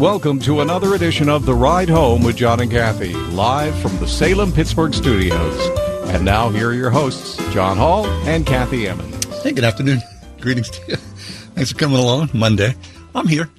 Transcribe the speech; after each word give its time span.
Welcome 0.00 0.38
to 0.40 0.62
another 0.62 0.94
edition 0.94 1.28
of 1.28 1.44
The 1.44 1.54
Ride 1.54 1.90
Home 1.90 2.22
with 2.22 2.34
John 2.34 2.60
and 2.60 2.70
Kathy, 2.70 3.12
live 3.12 3.78
from 3.80 3.94
the 3.98 4.08
Salem 4.08 4.50
Pittsburgh 4.50 4.94
studios. 4.94 5.60
And 6.08 6.24
now, 6.24 6.48
here 6.48 6.70
are 6.70 6.72
your 6.72 6.88
hosts, 6.88 7.36
John 7.52 7.76
Hall 7.76 8.06
and 8.26 8.46
Kathy 8.46 8.88
Emmons. 8.88 9.42
Hey, 9.42 9.52
good 9.52 9.62
afternoon. 9.62 10.00
Greetings 10.40 10.70
to 10.70 10.80
you. 10.88 10.96
Thanks 10.96 11.72
for 11.72 11.76
coming 11.76 11.98
along. 11.98 12.30
Monday, 12.32 12.74
I'm 13.14 13.26
here, 13.26 13.50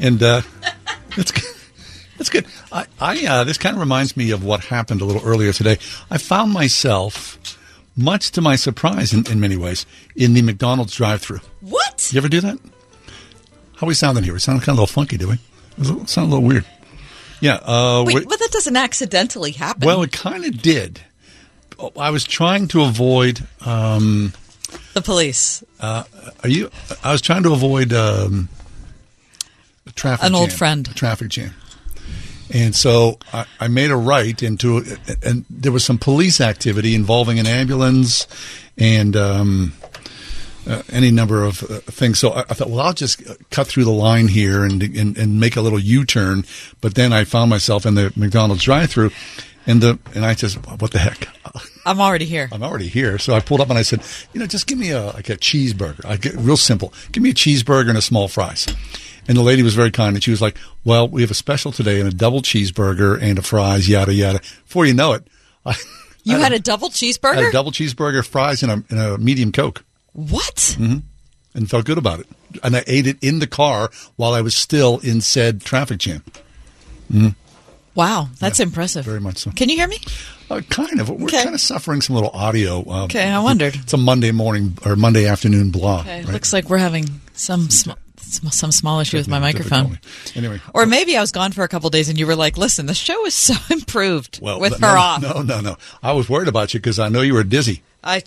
and 0.00 0.20
uh, 0.20 0.40
that's 1.16 1.30
good. 1.30 1.54
That's 2.18 2.28
good. 2.28 2.46
I, 2.72 2.86
I 3.00 3.26
uh, 3.26 3.44
this 3.44 3.56
kind 3.56 3.76
of 3.76 3.80
reminds 3.80 4.16
me 4.16 4.32
of 4.32 4.42
what 4.42 4.64
happened 4.64 5.00
a 5.00 5.04
little 5.04 5.24
earlier 5.24 5.52
today. 5.52 5.78
I 6.10 6.18
found 6.18 6.52
myself, 6.52 7.56
much 7.96 8.32
to 8.32 8.40
my 8.40 8.56
surprise, 8.56 9.12
in, 9.12 9.30
in 9.30 9.38
many 9.38 9.56
ways, 9.56 9.86
in 10.16 10.34
the 10.34 10.42
McDonald's 10.42 10.96
drive-through. 10.96 11.40
What? 11.60 12.10
You 12.12 12.18
ever 12.18 12.28
do 12.28 12.40
that? 12.40 12.58
How 13.76 13.86
we 13.86 13.94
sounding 13.94 14.24
here? 14.24 14.32
We 14.32 14.40
sound 14.40 14.58
kind 14.62 14.70
of 14.70 14.78
a 14.78 14.82
little 14.82 14.92
funky, 14.92 15.16
do 15.16 15.28
we? 15.28 15.38
It 15.78 16.08
sound 16.08 16.32
a 16.32 16.34
little 16.36 16.48
weird. 16.48 16.64
Yeah. 17.40 17.56
Uh, 17.62 18.04
Wait, 18.06 18.28
but 18.28 18.38
that 18.38 18.50
doesn't 18.52 18.76
accidentally 18.76 19.52
happen. 19.52 19.86
well, 19.86 20.02
it 20.02 20.12
kind 20.12 20.44
of 20.44 20.62
did. 20.62 21.00
I 21.98 22.10
was 22.10 22.24
trying 22.24 22.68
to 22.68 22.82
avoid. 22.82 23.46
Um, 23.66 24.32
the 24.94 25.02
police. 25.02 25.62
Uh, 25.80 26.04
Are 26.42 26.48
you? 26.48 26.70
I 27.02 27.12
was 27.12 27.20
trying 27.20 27.42
to 27.42 27.52
avoid 27.52 27.92
um, 27.92 28.48
a 29.86 29.90
traffic. 29.90 30.24
An 30.24 30.34
old 30.34 30.52
friend. 30.52 30.86
a 30.88 30.94
traffic 30.94 31.28
jam, 31.30 31.52
and 32.50 32.74
so 32.74 33.18
I, 33.32 33.46
I 33.60 33.68
made 33.68 33.90
a 33.90 33.96
right 33.96 34.40
into, 34.42 34.84
and 35.22 35.44
there 35.50 35.72
was 35.72 35.84
some 35.84 35.98
police 35.98 36.40
activity 36.40 36.94
involving 36.94 37.38
an 37.40 37.46
ambulance 37.46 38.26
and 38.78 39.16
um, 39.16 39.72
uh, 40.66 40.82
any 40.90 41.10
number 41.10 41.44
of 41.44 41.62
uh, 41.64 41.78
things. 41.80 42.18
So 42.18 42.30
I, 42.32 42.40
I 42.40 42.54
thought, 42.54 42.70
well, 42.70 42.80
I'll 42.80 42.92
just 42.94 43.22
cut 43.50 43.66
through 43.66 43.84
the 43.84 43.90
line 43.90 44.28
here 44.28 44.64
and 44.64 44.82
and, 44.82 45.16
and 45.16 45.40
make 45.40 45.56
a 45.56 45.60
little 45.60 45.78
U 45.78 46.04
turn. 46.04 46.44
But 46.80 46.94
then 46.94 47.12
I 47.12 47.24
found 47.24 47.50
myself 47.50 47.86
in 47.86 47.94
the 47.94 48.12
McDonald's 48.16 48.62
drive-through, 48.64 49.10
and 49.66 49.80
the 49.80 49.98
and 50.14 50.24
I 50.24 50.34
just, 50.34 50.56
what 50.80 50.90
the 50.90 50.98
heck. 50.98 51.28
I'm 51.86 52.00
already 52.00 52.24
here. 52.24 52.48
I'm 52.50 52.62
already 52.62 52.88
here. 52.88 53.18
So 53.18 53.34
I 53.34 53.40
pulled 53.40 53.60
up 53.60 53.68
and 53.68 53.78
I 53.78 53.82
said, 53.82 54.02
you 54.32 54.40
know, 54.40 54.46
just 54.46 54.66
give 54.66 54.78
me 54.78 54.90
a 54.90 55.06
like 55.06 55.28
a 55.28 55.36
cheeseburger. 55.36 56.04
I 56.06 56.16
get 56.16 56.34
real 56.36 56.56
simple. 56.56 56.92
Give 57.12 57.22
me 57.22 57.30
a 57.30 57.34
cheeseburger 57.34 57.90
and 57.90 57.98
a 57.98 58.02
small 58.02 58.28
fries. 58.28 58.66
And 59.28 59.36
the 59.38 59.42
lady 59.42 59.62
was 59.62 59.74
very 59.74 59.90
kind 59.90 60.16
and 60.16 60.22
she 60.22 60.30
was 60.30 60.42
like, 60.42 60.56
well, 60.84 61.08
we 61.08 61.22
have 61.22 61.30
a 61.30 61.34
special 61.34 61.72
today 61.72 61.98
and 62.00 62.08
a 62.08 62.14
double 62.14 62.42
cheeseburger 62.42 63.18
and 63.20 63.38
a 63.38 63.42
fries, 63.42 63.88
yada 63.88 64.12
yada. 64.12 64.40
Before 64.66 64.84
you 64.86 64.92
know 64.94 65.12
it, 65.12 65.26
I, 65.66 65.74
You 66.24 66.36
I 66.36 66.40
had 66.40 66.52
a 66.52 66.58
double 66.58 66.86
I 66.88 66.90
had 66.90 66.94
cheeseburger? 66.94 67.48
a 67.48 67.52
double 67.52 67.70
cheeseburger, 67.72 68.26
fries, 68.26 68.62
and 68.62 68.70
a, 68.72 68.84
and 68.90 68.98
a 69.00 69.18
medium 69.18 69.52
coke, 69.52 69.84
what? 70.14 70.76
and 70.78 71.70
felt 71.70 71.84
good 71.84 71.98
about 71.98 72.20
it. 72.20 72.26
And 72.62 72.74
I 72.76 72.82
ate 72.86 73.06
it 73.06 73.16
in 73.22 73.38
the 73.40 73.46
car 73.46 73.90
while 74.16 74.32
I 74.32 74.40
was 74.40 74.54
still 74.54 74.98
in 75.00 75.20
said 75.20 75.60
traffic 75.62 75.98
jam. 75.98 76.22
Wow, 77.94 78.28
that's 78.40 78.58
impressive. 78.58 79.04
very 79.04 79.20
much 79.20 79.38
so. 79.38 79.50
Can 79.52 79.68
you 79.68 79.76
hear 79.76 79.86
me? 79.86 79.98
Uh, 80.50 80.60
kind 80.68 81.00
of. 81.00 81.08
We're 81.10 81.26
Okay. 81.26 81.42
kind 81.44 81.54
of 81.54 81.60
suffering 81.60 82.00
some 82.00 82.14
little 82.16 82.30
audio. 82.30 82.80
Uh, 82.88 83.04
Okay, 83.04 83.28
I 83.30 83.38
wondered. 83.38 83.76
It's 83.76 83.92
a 83.92 83.96
Monday 83.96 84.32
morning 84.32 84.76
or 84.84 84.96
Monday 84.96 85.26
afternoon 85.26 85.70
blah. 85.70 86.00
Okay, 86.00 86.24
right? 86.24 86.32
Looks 86.32 86.52
like 86.52 86.68
we're 86.68 86.78
having 86.78 87.20
some 87.34 87.70
sm- 87.70 87.92
sm- 88.18 88.48
some 88.48 88.72
small 88.72 88.98
issue 89.00 89.16
with 89.16 89.28
my 89.28 89.38
microphone. 89.38 90.00
Anyway, 90.34 90.60
Or 90.74 90.86
maybe 90.86 91.16
I 91.16 91.20
was 91.20 91.30
gone 91.30 91.52
for 91.52 91.62
a 91.62 91.68
couple 91.68 91.88
days 91.88 92.08
and 92.08 92.18
you 92.18 92.26
were 92.26 92.34
like, 92.36 92.58
"Listen, 92.58 92.86
the 92.86 92.94
show 92.94 93.24
is 93.26 93.34
so 93.50 93.54
improved 93.70 94.40
Well, 94.42 94.58
with 94.60 94.80
no, 94.80 94.88
her 94.88 94.98
off." 94.98 95.22
No, 95.22 95.42
no, 95.42 95.60
no. 95.60 95.76
I 96.02 96.12
was 96.12 96.28
worried 96.28 96.48
about 96.48 96.74
you 96.74 96.80
because 96.80 96.98
I 96.98 97.08
know 97.08 97.20
you 97.22 97.34
were 97.34 97.44
dizzy. 97.44 97.82
I, 98.02 98.22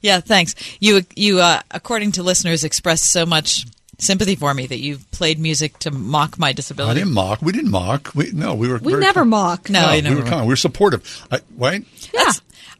yeah, 0.00 0.20
thanks. 0.20 0.54
You, 0.80 1.02
you, 1.16 1.40
uh, 1.40 1.60
according 1.70 2.12
to 2.12 2.22
listeners, 2.22 2.64
expressed 2.64 3.10
so 3.12 3.26
much 3.26 3.64
sympathy 3.98 4.36
for 4.36 4.54
me 4.54 4.66
that 4.66 4.78
you 4.78 4.98
played 5.10 5.38
music 5.40 5.78
to 5.80 5.90
mock 5.90 6.38
my 6.38 6.52
disability. 6.52 6.92
I 6.92 7.02
didn't 7.02 7.14
mock. 7.14 7.42
We 7.42 7.52
didn't 7.52 7.70
mock. 7.70 8.12
We 8.14 8.30
no. 8.32 8.54
We 8.54 8.68
were. 8.68 8.78
We 8.78 8.94
never 8.94 9.20
kind. 9.20 9.30
mock. 9.30 9.70
No, 9.70 9.86
No, 9.86 9.92
you 9.92 10.02
never 10.02 10.14
we 10.14 10.20
were 10.20 10.24
mock. 10.24 10.32
kind. 10.34 10.46
We 10.46 10.52
were 10.52 10.56
supportive. 10.56 11.26
I, 11.30 11.40
right? 11.56 11.84
Yeah. 12.14 12.30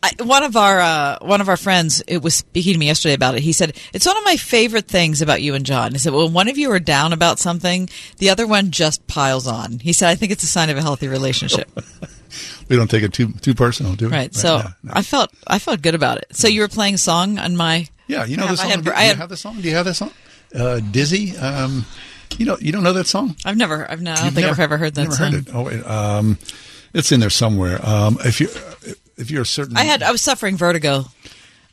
I, 0.00 0.12
one 0.22 0.44
of 0.44 0.56
our 0.56 0.78
uh, 0.78 1.18
one 1.22 1.40
of 1.40 1.48
our 1.48 1.56
friends 1.56 2.04
it 2.06 2.22
was 2.22 2.36
speaking 2.36 2.74
to 2.74 2.78
me 2.78 2.86
yesterday 2.86 3.14
about 3.14 3.34
it. 3.34 3.42
He 3.42 3.52
said 3.52 3.76
it's 3.92 4.06
one 4.06 4.16
of 4.16 4.24
my 4.24 4.36
favorite 4.36 4.86
things 4.86 5.20
about 5.20 5.42
you 5.42 5.54
and 5.56 5.66
John. 5.66 5.90
He 5.90 5.98
said, 5.98 6.12
"Well, 6.12 6.28
one 6.28 6.46
of 6.46 6.56
you 6.56 6.70
are 6.70 6.78
down 6.78 7.12
about 7.12 7.40
something, 7.40 7.88
the 8.18 8.30
other 8.30 8.46
one 8.46 8.70
just 8.70 9.04
piles 9.08 9.48
on." 9.48 9.80
He 9.80 9.92
said, 9.92 10.08
"I 10.08 10.14
think 10.14 10.30
it's 10.30 10.44
a 10.44 10.46
sign 10.46 10.70
of 10.70 10.76
a 10.76 10.82
healthy 10.82 11.08
relationship." 11.08 11.68
We 12.68 12.76
don't 12.76 12.90
take 12.90 13.02
it 13.02 13.12
too 13.12 13.32
too 13.40 13.54
personal, 13.54 13.94
do 13.94 14.06
we? 14.08 14.12
right. 14.12 14.34
So 14.34 14.58
no, 14.58 14.64
no. 14.84 14.92
I 14.94 15.02
felt 15.02 15.30
I 15.46 15.58
felt 15.58 15.82
good 15.82 15.94
about 15.94 16.18
it. 16.18 16.26
So 16.32 16.48
you 16.48 16.60
were 16.60 16.68
playing 16.68 16.96
song 16.98 17.38
on 17.38 17.56
my 17.56 17.86
yeah, 18.06 18.24
you 18.24 18.36
know 18.36 18.46
the 18.46 18.56
song. 18.56 18.70
had- 18.70 18.84
do 18.84 18.90
I 18.92 19.02
you 19.02 19.08
had- 19.08 19.16
have 19.18 19.28
the 19.28 19.36
song? 19.36 19.60
Do 19.60 19.68
you 19.68 19.74
have 19.74 19.84
that 19.86 19.94
song? 19.94 20.10
Uh, 20.54 20.80
Dizzy. 20.80 21.36
Um, 21.36 21.84
you 22.38 22.44
know, 22.46 22.56
you 22.60 22.72
don't 22.72 22.82
know 22.82 22.92
that 22.92 23.06
song. 23.06 23.36
I've 23.44 23.56
never 23.56 23.90
I've 23.90 24.00
no, 24.02 24.12
I 24.12 24.16
don't 24.16 24.24
You've 24.26 24.34
think 24.34 24.46
never- 24.46 24.52
I've 24.62 24.64
ever 24.64 24.78
heard 24.78 24.94
that 24.94 25.02
never 25.04 25.14
song. 25.16 25.32
Heard 25.32 25.48
it. 25.48 25.54
Oh, 25.54 26.18
um, 26.18 26.38
it's 26.94 27.10
in 27.12 27.20
there 27.20 27.30
somewhere. 27.30 27.80
Um, 27.86 28.18
if 28.24 28.40
you 28.40 28.48
if 29.16 29.30
you're 29.30 29.42
a 29.42 29.46
certain, 29.46 29.76
I 29.76 29.84
had 29.84 30.02
I 30.02 30.10
was 30.12 30.20
suffering 30.22 30.56
vertigo. 30.56 31.06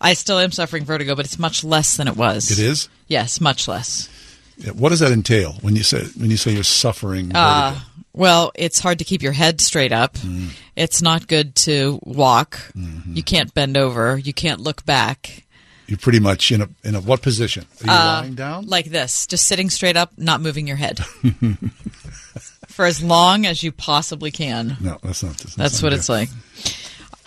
I 0.01 0.13
still 0.13 0.39
am 0.39 0.51
suffering 0.51 0.83
vertigo, 0.85 1.15
but 1.15 1.25
it's 1.25 1.39
much 1.39 1.63
less 1.63 1.95
than 1.97 2.07
it 2.07 2.17
was. 2.17 2.51
It 2.51 2.59
is. 2.59 2.89
Yes, 3.07 3.39
much 3.39 3.67
less. 3.67 4.09
Yeah, 4.57 4.71
What 4.71 4.89
does 4.89 4.99
that 4.99 5.11
entail 5.11 5.53
when 5.61 5.75
you 5.75 5.83
say 5.83 6.03
when 6.17 6.29
you 6.31 6.37
say 6.37 6.51
you're 6.53 6.63
suffering? 6.63 7.31
Uh, 7.35 7.71
vertigo? 7.71 7.85
Well, 8.15 8.51
it's 8.55 8.79
hard 8.79 8.99
to 8.99 9.05
keep 9.05 9.21
your 9.21 9.31
head 9.33 9.61
straight 9.61 9.91
up. 9.91 10.13
Mm. 10.15 10.49
It's 10.75 11.01
not 11.01 11.27
good 11.27 11.55
to 11.67 11.99
walk. 12.03 12.57
Mm-hmm. 12.75 13.13
You 13.15 13.23
can't 13.23 13.53
bend 13.53 13.77
over. 13.77 14.17
You 14.17 14.33
can't 14.33 14.59
look 14.61 14.85
back. 14.85 15.43
You're 15.87 15.99
pretty 15.99 16.19
much 16.19 16.51
in 16.51 16.61
a 16.61 16.69
in 16.83 16.95
a 16.95 16.99
what 17.01 17.21
position? 17.21 17.65
Are 17.81 17.85
you 17.85 17.91
lying 17.91 18.33
down? 18.35 18.63
uh, 18.63 18.67
Like 18.67 18.85
this, 18.87 19.27
just 19.27 19.45
sitting 19.47 19.69
straight 19.69 19.95
up, 19.95 20.13
not 20.17 20.41
moving 20.41 20.65
your 20.67 20.77
head. 20.77 20.99
For 22.67 22.85
as 22.85 23.01
long 23.03 23.45
as 23.45 23.61
you 23.63 23.71
possibly 23.71 24.31
can. 24.31 24.77
no, 24.81 24.97
that's 25.03 25.23
not. 25.23 25.37
That's, 25.37 25.55
That's 25.55 25.83
what 25.83 25.93
it's 25.93 26.09
like. 26.09 26.29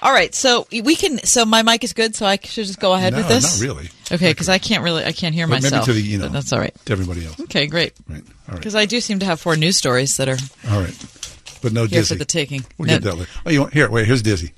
All 0.01 0.13
right, 0.13 0.33
so 0.35 0.67
we 0.71 0.95
can. 0.95 1.19
So 1.25 1.45
my 1.45 1.63
mic 1.63 1.83
is 1.83 1.93
good, 1.93 2.15
so 2.15 2.25
I 2.25 2.39
should 2.43 2.67
just 2.67 2.79
go 2.79 2.93
ahead 2.95 3.13
No, 3.15 3.19
with 3.19 3.29
this. 3.29 3.61
not 3.61 3.67
really. 3.69 3.89
Okay, 4.13 4.31
because 4.31 4.49
I 4.49 4.59
can't 4.59 4.85
really, 4.85 5.05
I 5.05 5.11
can't 5.13 5.35
hear 5.35 5.47
But 5.49 5.63
myself. 5.63 5.89
maybe 5.89 5.99
to 6.01 6.05
the 6.05 6.09
you 6.13 6.19
know 6.19 6.27
but 6.27 6.33
that's 6.35 6.53
all 6.53 6.61
right. 6.61 6.75
to 6.85 6.93
everybody 6.93 7.27
else. 7.27 7.39
Okay, 7.41 7.67
great. 7.67 7.95
Right. 8.09 8.23
All 8.23 8.53
right. 8.53 8.57
Because 8.59 8.77
I 8.77 8.87
do 8.87 9.01
seem 9.01 9.19
to 9.19 9.27
have 9.27 9.41
four 9.41 9.57
news 9.57 9.77
stories 9.77 10.17
that 10.19 10.29
are 10.29 10.37
All 10.71 10.81
right. 10.81 10.95
But 11.63 11.73
no 11.73 11.81
here 11.87 12.01
dizzy. 12.01 12.15
for 12.15 12.19
the 12.21 12.25
taking. 12.25 12.65
We'll 12.79 12.87
No- 12.87 12.95
get 12.95 13.03
that 13.03 13.17
later. 13.17 13.31
Oh, 13.45 13.51
you 13.51 13.61
want 13.63 13.73
here? 13.73 13.91
Wait. 13.91 14.07
Here's 14.07 14.23
dizzy. 14.23 14.53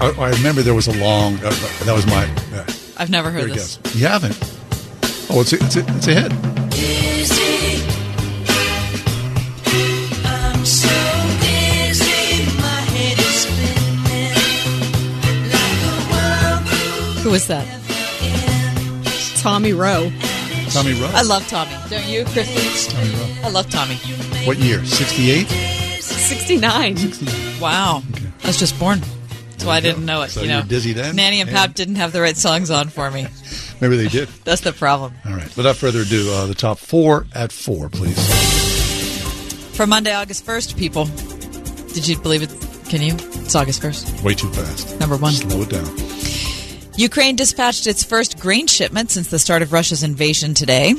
I, 0.00 0.14
I 0.18 0.30
remember 0.30 0.62
there 0.62 0.74
was 0.74 0.86
a 0.88 0.98
long. 0.98 1.34
Uh, 1.36 1.48
uh, 1.48 1.84
that 1.84 1.92
was 1.94 2.06
my. 2.06 2.24
Uh, 2.56 2.64
I've 2.96 3.10
never 3.10 3.30
heard 3.30 3.48
he 3.48 3.54
this. 3.54 3.76
goes. 3.78 3.94
You 3.96 4.06
haven't. 4.06 4.38
Oh, 5.30 5.40
it's 5.40 5.52
a, 5.52 5.56
it's 5.56 5.76
a, 5.76 5.84
it's 5.96 6.08
a 6.08 6.14
hit. 6.14 8.01
Who 17.22 17.34
is 17.34 17.46
that? 17.48 17.66
Tommy 19.40 19.72
Roe. 19.72 20.10
Tommy 20.70 20.92
Roe. 21.00 21.10
I 21.14 21.22
love 21.22 21.46
Tommy. 21.48 21.70
Don't 21.90 22.06
you, 22.06 22.24
Kristen? 22.24 22.94
Tommy 22.96 23.10
Roe. 23.14 23.36
I 23.44 23.50
love 23.50 23.70
Tommy. 23.70 23.96
What 24.46 24.58
year? 24.58 24.84
Sixty-eight. 24.84 25.46
69. 26.00 26.96
Wow. 27.60 28.02
I 28.42 28.46
was 28.46 28.58
just 28.58 28.78
born. 28.78 29.00
That's 29.50 29.64
why 29.64 29.76
I 29.76 29.80
didn't 29.80 30.04
know 30.06 30.22
it. 30.22 30.30
So 30.30 30.42
you 30.42 30.48
know, 30.48 30.62
dizzy 30.62 30.92
then? 30.92 31.14
Nanny 31.16 31.40
and 31.40 31.48
And- 31.48 31.56
Pap 31.56 31.74
didn't 31.74 31.96
have 31.96 32.12
the 32.12 32.20
right 32.20 32.36
songs 32.36 32.70
on 32.70 32.88
for 32.88 33.10
me. 33.10 33.26
Maybe 33.80 33.96
they 33.96 34.08
did. 34.08 34.28
That's 34.44 34.62
the 34.62 34.72
problem. 34.72 35.12
All 35.24 35.32
right. 35.34 35.56
Without 35.56 35.76
further 35.76 36.00
ado, 36.00 36.30
uh, 36.32 36.46
the 36.46 36.54
top 36.54 36.78
four 36.78 37.26
at 37.34 37.52
four, 37.52 37.88
please. 37.88 38.16
For 39.76 39.86
Monday, 39.86 40.12
August 40.12 40.44
1st, 40.46 40.76
people. 40.76 41.04
Did 41.94 42.06
you 42.08 42.18
believe 42.18 42.42
it? 42.42 42.50
Can 42.88 43.02
you? 43.02 43.14
It's 43.42 43.54
August 43.54 43.80
1st. 43.82 44.22
Way 44.22 44.34
too 44.34 44.48
fast. 44.50 44.98
Number 45.00 45.16
one. 45.16 45.32
Slow 45.32 45.62
it 45.62 45.70
down. 45.70 46.11
Ukraine 46.96 47.36
dispatched 47.36 47.86
its 47.86 48.04
first 48.04 48.38
grain 48.38 48.66
shipment 48.66 49.10
since 49.10 49.28
the 49.28 49.38
start 49.38 49.62
of 49.62 49.72
Russia's 49.72 50.02
invasion 50.02 50.52
today. 50.52 50.92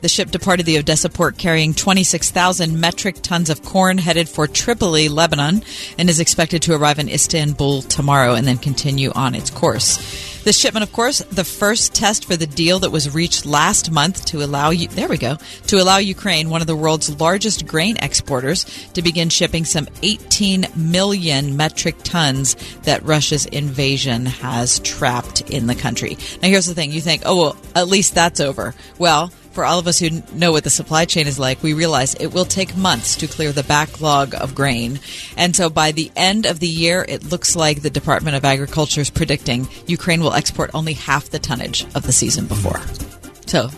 The 0.00 0.08
ship 0.08 0.32
departed 0.32 0.66
the 0.66 0.78
Odessa 0.78 1.08
port 1.08 1.38
carrying 1.38 1.72
26,000 1.72 2.80
metric 2.80 3.22
tons 3.22 3.48
of 3.48 3.62
corn 3.62 3.96
headed 3.96 4.28
for 4.28 4.48
Tripoli, 4.48 5.08
Lebanon, 5.08 5.62
and 5.98 6.10
is 6.10 6.18
expected 6.18 6.62
to 6.62 6.74
arrive 6.74 6.98
in 6.98 7.08
Istanbul 7.08 7.82
tomorrow 7.82 8.34
and 8.34 8.46
then 8.46 8.58
continue 8.58 9.12
on 9.12 9.36
its 9.36 9.50
course. 9.50 10.35
This 10.46 10.60
shipment, 10.60 10.84
of 10.84 10.92
course, 10.92 11.18
the 11.18 11.42
first 11.42 11.92
test 11.92 12.24
for 12.24 12.36
the 12.36 12.46
deal 12.46 12.78
that 12.78 12.92
was 12.92 13.12
reached 13.12 13.46
last 13.46 13.90
month 13.90 14.26
to 14.26 14.44
allow 14.44 14.70
you, 14.70 14.86
there 14.86 15.08
we 15.08 15.18
go, 15.18 15.38
to 15.66 15.82
allow 15.82 15.96
Ukraine, 15.96 16.50
one 16.50 16.60
of 16.60 16.68
the 16.68 16.76
world's 16.76 17.18
largest 17.18 17.66
grain 17.66 17.96
exporters, 18.00 18.64
to 18.92 19.02
begin 19.02 19.28
shipping 19.28 19.64
some 19.64 19.88
18 20.04 20.68
million 20.76 21.56
metric 21.56 21.96
tons 22.04 22.54
that 22.82 23.02
Russia's 23.02 23.46
invasion 23.46 24.24
has 24.24 24.78
trapped 24.78 25.40
in 25.50 25.66
the 25.66 25.74
country. 25.74 26.16
Now, 26.40 26.48
here's 26.48 26.66
the 26.66 26.74
thing 26.74 26.92
you 26.92 27.00
think, 27.00 27.22
oh, 27.26 27.40
well, 27.40 27.56
at 27.74 27.88
least 27.88 28.14
that's 28.14 28.38
over. 28.38 28.72
Well, 29.00 29.32
for 29.56 29.64
all 29.64 29.78
of 29.78 29.86
us 29.86 29.98
who 29.98 30.22
know 30.34 30.52
what 30.52 30.64
the 30.64 30.70
supply 30.70 31.06
chain 31.06 31.26
is 31.26 31.38
like, 31.38 31.62
we 31.62 31.72
realize 31.72 32.14
it 32.14 32.34
will 32.34 32.44
take 32.44 32.76
months 32.76 33.16
to 33.16 33.26
clear 33.26 33.52
the 33.52 33.62
backlog 33.62 34.34
of 34.34 34.54
grain. 34.54 35.00
And 35.34 35.56
so 35.56 35.70
by 35.70 35.92
the 35.92 36.12
end 36.14 36.44
of 36.44 36.60
the 36.60 36.68
year, 36.68 37.06
it 37.08 37.24
looks 37.24 37.56
like 37.56 37.80
the 37.80 37.88
Department 37.88 38.36
of 38.36 38.44
Agriculture 38.44 39.00
is 39.00 39.08
predicting 39.08 39.66
Ukraine 39.86 40.20
will 40.20 40.34
export 40.36 40.70
only 40.74 40.92
half 40.92 41.30
the 41.30 41.38
tonnage 41.38 41.84
of 41.94 42.04
the 42.04 42.12
season 42.12 42.46
before. 42.46 42.80
So, 43.46 43.68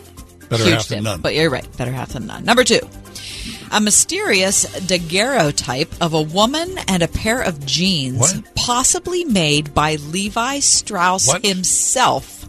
Better 0.49 0.65
huge 0.65 0.75
half 0.75 0.89
than 0.89 1.05
none. 1.05 1.21
But 1.21 1.35
you're 1.35 1.51
right, 1.51 1.67
better 1.77 1.93
half 1.93 2.11
than 2.15 2.27
none. 2.27 2.45
Number 2.45 2.65
two. 2.65 2.81
A 3.71 3.81
mysterious 3.83 4.65
daguerreotype 4.87 5.93
of 6.01 6.15
a 6.15 6.23
woman 6.23 6.79
and 6.89 7.03
a 7.03 7.09
pair 7.09 7.43
of 7.43 7.65
jeans, 7.67 8.19
What? 8.19 8.55
possibly 8.55 9.25
made 9.25 9.75
by 9.75 9.97
Levi 9.97 10.61
Strauss 10.61 11.29
What? 11.29 11.45
himself, 11.45 12.48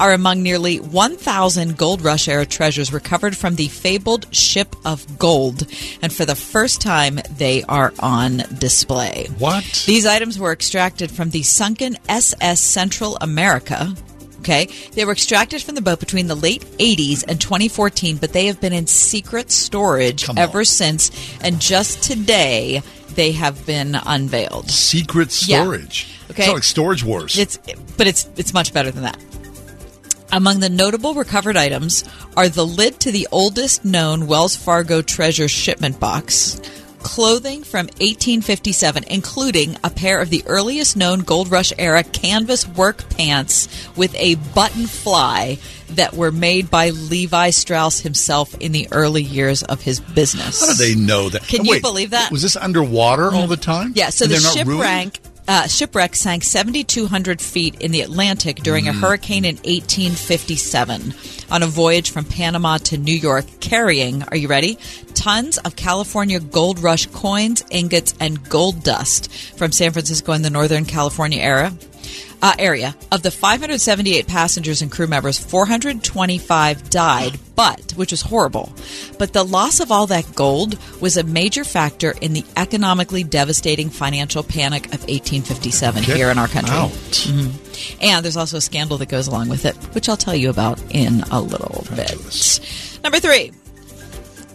are 0.00 0.12
among 0.12 0.42
nearly 0.42 0.78
1,000 0.80 1.76
Gold 1.76 2.02
Rush 2.02 2.28
era 2.28 2.46
treasures 2.46 2.92
recovered 2.92 3.36
from 3.36 3.56
the 3.56 3.68
fabled 3.68 4.26
Ship 4.34 4.74
of 4.84 5.18
Gold. 5.18 5.66
And 6.02 6.12
for 6.12 6.24
the 6.24 6.34
first 6.34 6.80
time, 6.80 7.20
they 7.36 7.62
are 7.64 7.92
on 8.00 8.38
display. 8.58 9.28
What? 9.38 9.84
These 9.86 10.06
items 10.06 10.38
were 10.38 10.52
extracted 10.52 11.10
from 11.10 11.30
the 11.30 11.42
sunken 11.42 11.96
SS 12.08 12.60
Central 12.60 13.16
America. 13.20 13.94
Okay. 14.40 14.68
They 14.92 15.04
were 15.06 15.12
extracted 15.12 15.62
from 15.62 15.74
the 15.74 15.80
boat 15.80 16.00
between 16.00 16.26
the 16.26 16.34
late 16.34 16.62
80s 16.78 17.24
and 17.26 17.40
2014, 17.40 18.18
but 18.18 18.32
they 18.34 18.46
have 18.46 18.60
been 18.60 18.74
in 18.74 18.86
secret 18.86 19.50
storage 19.50 20.24
Come 20.24 20.36
on. 20.36 20.42
ever 20.42 20.64
since. 20.66 21.10
And 21.40 21.60
just 21.60 22.02
today, 22.02 22.82
they 23.14 23.32
have 23.32 23.64
been 23.64 23.94
unveiled. 24.04 24.70
Secret 24.70 25.28
Yeah. 25.48 25.62
storage. 25.62 26.08
Okay. 26.30 26.42
It's 26.42 26.46
not 26.48 26.54
like 26.56 26.64
Storage 26.64 27.04
Wars. 27.04 27.38
It's 27.38 27.58
but 27.96 28.06
it's 28.06 28.26
it's 28.36 28.52
much 28.52 28.72
better 28.74 28.90
than 28.90 29.04
that. 29.04 29.18
Among 30.34 30.58
the 30.58 30.68
notable 30.68 31.14
recovered 31.14 31.56
items 31.56 32.02
are 32.36 32.48
the 32.48 32.66
lid 32.66 32.98
to 33.00 33.12
the 33.12 33.28
oldest 33.30 33.84
known 33.84 34.26
Wells 34.26 34.56
Fargo 34.56 35.00
treasure 35.00 35.46
shipment 35.46 36.00
box, 36.00 36.60
clothing 37.04 37.62
from 37.62 37.86
1857, 37.86 39.04
including 39.04 39.76
a 39.84 39.90
pair 39.90 40.20
of 40.20 40.30
the 40.30 40.42
earliest 40.46 40.96
known 40.96 41.20
Gold 41.20 41.52
Rush 41.52 41.72
era 41.78 42.02
canvas 42.02 42.66
work 42.66 43.08
pants 43.10 43.68
with 43.96 44.12
a 44.16 44.34
button 44.56 44.86
fly 44.88 45.56
that 45.90 46.14
were 46.14 46.32
made 46.32 46.68
by 46.68 46.90
Levi 46.90 47.50
Strauss 47.50 48.00
himself 48.00 48.56
in 48.58 48.72
the 48.72 48.88
early 48.90 49.22
years 49.22 49.62
of 49.62 49.82
his 49.82 50.00
business. 50.00 50.60
How 50.66 50.72
do 50.72 50.74
they 50.74 50.96
know 51.00 51.28
that? 51.28 51.42
Can 51.42 51.60
Oh, 51.60 51.64
you 51.64 51.70
wait, 51.70 51.82
believe 51.82 52.10
that? 52.10 52.32
Was 52.32 52.42
this 52.42 52.56
underwater 52.56 53.30
all 53.32 53.46
the 53.46 53.56
time? 53.56 53.92
Yeah, 53.94 54.08
so 54.08 54.24
And 54.24 54.34
the 54.34 54.38
they're 54.38 54.64
ruined? 54.64 55.14
shipwreck 55.14 55.33
uh, 55.46 55.66
shipwreck 55.66 56.14
sank 56.16 56.42
7,200 56.42 57.40
feet 57.40 57.74
in 57.80 57.92
the 57.92 58.00
Atlantic 58.00 58.56
during 58.56 58.88
a 58.88 58.92
Mm. 58.92 59.00
hurricane 59.00 59.44
in 59.44 59.56
1857 59.56 61.14
on 61.50 61.62
a 61.62 61.66
voyage 61.66 62.10
from 62.10 62.24
Panama 62.24 62.78
to 62.78 62.96
New 62.96 63.14
York, 63.14 63.44
carrying, 63.60 64.22
are 64.24 64.36
you 64.36 64.48
ready? 64.48 64.78
Tons 65.14 65.58
of 65.58 65.76
California 65.76 66.40
gold 66.40 66.78
rush 66.82 67.06
coins, 67.06 67.62
ingots, 67.70 68.14
and 68.20 68.48
gold 68.48 68.82
dust 68.82 69.30
from 69.56 69.70
San 69.72 69.92
Francisco 69.92 70.32
and 70.32 70.44
the 70.44 70.50
Northern 70.50 70.84
California 70.84 71.40
era. 71.40 71.72
Uh, 72.42 72.52
area 72.58 72.94
of 73.10 73.22
the 73.22 73.30
578 73.30 74.26
passengers 74.26 74.82
and 74.82 74.92
crew 74.92 75.06
members, 75.06 75.38
425 75.38 76.90
died, 76.90 77.38
but 77.56 77.92
which 77.92 78.10
was 78.10 78.20
horrible. 78.20 78.70
But 79.18 79.32
the 79.32 79.42
loss 79.44 79.80
of 79.80 79.90
all 79.90 80.06
that 80.08 80.34
gold 80.34 80.78
was 81.00 81.16
a 81.16 81.22
major 81.22 81.64
factor 81.64 82.12
in 82.20 82.34
the 82.34 82.44
economically 82.54 83.24
devastating 83.24 83.88
financial 83.88 84.42
panic 84.42 84.86
of 84.86 85.00
1857 85.08 86.04
Get 86.04 86.16
here 86.16 86.30
in 86.30 86.36
our 86.36 86.48
country. 86.48 86.74
out. 86.76 87.26
And 88.02 88.22
there's 88.22 88.36
also 88.36 88.58
a 88.58 88.60
scandal 88.60 88.98
that 88.98 89.08
goes 89.08 89.26
along 89.26 89.48
with 89.48 89.64
it, 89.64 89.74
which 89.94 90.10
I'll 90.10 90.16
tell 90.16 90.34
you 90.34 90.50
about 90.50 90.78
in 90.90 91.22
a 91.30 91.40
little 91.40 91.86
bit. 91.96 92.60
Number 93.02 93.20
three. 93.20 93.52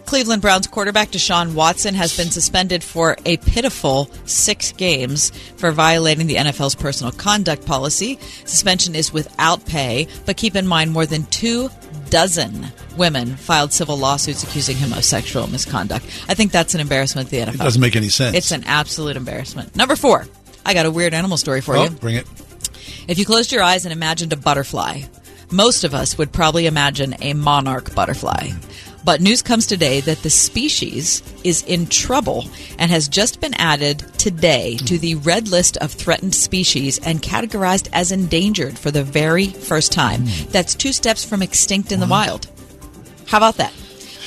Cleveland 0.09 0.41
Browns 0.41 0.65
quarterback 0.65 1.09
Deshaun 1.09 1.53
Watson 1.53 1.93
has 1.93 2.17
been 2.17 2.31
suspended 2.31 2.83
for 2.83 3.15
a 3.25 3.37
pitiful 3.37 4.09
six 4.25 4.71
games 4.71 5.29
for 5.57 5.71
violating 5.71 6.25
the 6.25 6.33
NFL's 6.33 6.73
personal 6.73 7.11
conduct 7.11 7.63
policy. 7.67 8.17
Suspension 8.43 8.95
is 8.95 9.13
without 9.13 9.63
pay, 9.67 10.07
but 10.25 10.35
keep 10.35 10.55
in 10.55 10.65
mind 10.65 10.93
more 10.93 11.05
than 11.05 11.25
two 11.27 11.69
dozen 12.09 12.69
women 12.97 13.35
filed 13.35 13.71
civil 13.71 13.97
lawsuits 13.99 14.41
accusing 14.41 14.77
him 14.77 14.93
of 14.93 15.05
sexual 15.05 15.45
misconduct. 15.45 16.03
I 16.27 16.33
think 16.33 16.51
that's 16.51 16.73
an 16.73 16.81
embarrassment 16.81 17.29
to 17.29 17.35
the 17.35 17.43
NFL. 17.43 17.53
It 17.53 17.57
doesn't 17.59 17.81
make 17.81 17.95
any 17.95 18.09
sense. 18.09 18.35
It's 18.35 18.49
an 18.49 18.63
absolute 18.63 19.15
embarrassment. 19.15 19.75
Number 19.75 19.95
four. 19.95 20.25
I 20.65 20.73
got 20.73 20.87
a 20.87 20.91
weird 20.91 21.13
animal 21.13 21.37
story 21.37 21.61
for 21.61 21.77
oh, 21.77 21.83
you. 21.83 21.89
bring 21.91 22.15
it. 22.15 22.25
If 23.07 23.19
you 23.19 23.25
closed 23.25 23.51
your 23.51 23.61
eyes 23.61 23.85
and 23.85 23.93
imagined 23.93 24.33
a 24.33 24.37
butterfly, 24.37 25.03
most 25.51 25.83
of 25.83 25.93
us 25.93 26.17
would 26.17 26.31
probably 26.31 26.65
imagine 26.65 27.15
a 27.21 27.33
monarch 27.33 27.93
butterfly. 27.93 28.49
But 29.03 29.21
news 29.21 29.41
comes 29.41 29.65
today 29.65 30.01
that 30.01 30.23
the 30.23 30.29
species 30.29 31.23
is 31.43 31.63
in 31.63 31.87
trouble 31.87 32.45
and 32.77 32.91
has 32.91 33.07
just 33.07 33.39
been 33.39 33.53
added 33.55 33.99
today 34.17 34.77
to 34.77 34.97
the 34.97 35.15
red 35.15 35.47
list 35.47 35.77
of 35.77 35.91
threatened 35.91 36.35
species 36.35 36.99
and 36.99 37.21
categorized 37.21 37.87
as 37.93 38.11
endangered 38.11 38.77
for 38.77 38.91
the 38.91 39.03
very 39.03 39.47
first 39.47 39.91
time. 39.91 40.27
Hmm. 40.27 40.49
That's 40.51 40.75
two 40.75 40.91
steps 40.91 41.23
from 41.23 41.41
extinct 41.41 41.91
in 41.91 41.99
the 41.99 42.07
wild. 42.07 42.47
How 43.27 43.37
about 43.37 43.57
that? 43.57 43.73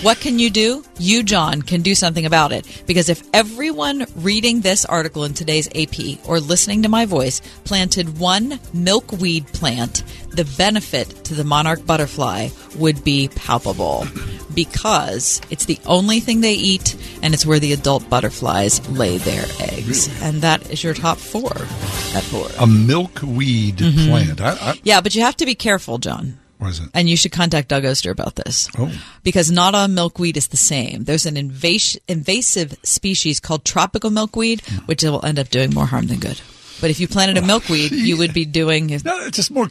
What 0.02 0.18
can 0.18 0.40
you 0.40 0.50
do? 0.50 0.84
You, 0.98 1.22
John, 1.22 1.62
can 1.62 1.80
do 1.82 1.94
something 1.94 2.26
about 2.26 2.50
it. 2.50 2.82
Because 2.88 3.08
if 3.08 3.22
everyone 3.32 4.04
reading 4.16 4.60
this 4.60 4.84
article 4.84 5.22
in 5.22 5.32
today's 5.32 5.68
AP 5.76 6.26
or 6.28 6.40
listening 6.40 6.82
to 6.82 6.88
my 6.88 7.06
voice 7.06 7.40
planted 7.62 8.18
one 8.18 8.58
milkweed 8.74 9.46
plant, 9.48 10.02
the 10.30 10.44
benefit 10.58 11.08
to 11.26 11.34
the 11.34 11.44
monarch 11.44 11.86
butterfly 11.86 12.48
would 12.76 13.04
be 13.04 13.28
palpable. 13.28 14.04
Because 14.52 15.40
it's 15.50 15.66
the 15.66 15.78
only 15.86 16.18
thing 16.18 16.40
they 16.40 16.54
eat 16.54 16.96
and 17.22 17.32
it's 17.32 17.46
where 17.46 17.60
the 17.60 17.72
adult 17.72 18.10
butterflies 18.10 18.86
lay 18.90 19.18
their 19.18 19.44
eggs. 19.60 20.08
And 20.20 20.42
that 20.42 20.68
is 20.68 20.82
your 20.82 20.94
top 20.94 21.18
four 21.18 21.52
at 21.52 22.24
four. 22.24 22.48
A 22.58 22.66
milkweed 22.66 23.76
Mm-hmm. 23.76 24.08
plant. 24.08 24.40
I, 24.40 24.70
I, 24.72 24.80
Yeah, 24.82 25.00
but 25.00 25.14
you 25.14 25.22
have 25.22 25.36
to 25.36 25.46
be 25.46 25.54
careful, 25.54 25.98
John. 25.98 26.38
What 26.62 26.70
is 26.70 26.78
it? 26.78 26.88
And 26.94 27.10
you 27.10 27.16
should 27.16 27.32
contact 27.32 27.68
Doug 27.68 27.84
Oster 27.84 28.12
about 28.12 28.36
this. 28.36 28.68
Oh. 28.78 28.92
Because 29.24 29.50
not 29.50 29.74
all 29.74 29.88
milkweed 29.88 30.36
is 30.36 30.46
the 30.48 30.56
same. 30.56 31.04
There's 31.04 31.26
an 31.26 31.34
invas- 31.34 31.98
invasive 32.06 32.76
species 32.84 33.40
called 33.40 33.64
tropical 33.64 34.10
milkweed, 34.10 34.62
hmm. 34.64 34.84
which 34.86 35.02
will 35.02 35.24
end 35.24 35.40
up 35.40 35.48
doing 35.48 35.74
more 35.74 35.86
harm 35.86 36.06
than 36.06 36.20
good. 36.20 36.40
But 36.80 36.90
if 36.90 36.98
you 37.00 37.08
planted 37.08 37.38
a 37.38 37.42
milkweed, 37.42 37.92
you 37.92 38.16
would 38.18 38.32
be 38.34 38.44
doing. 38.44 38.88
No, 39.04 39.18
it's 39.26 39.36
just 39.36 39.50
more 39.50 39.68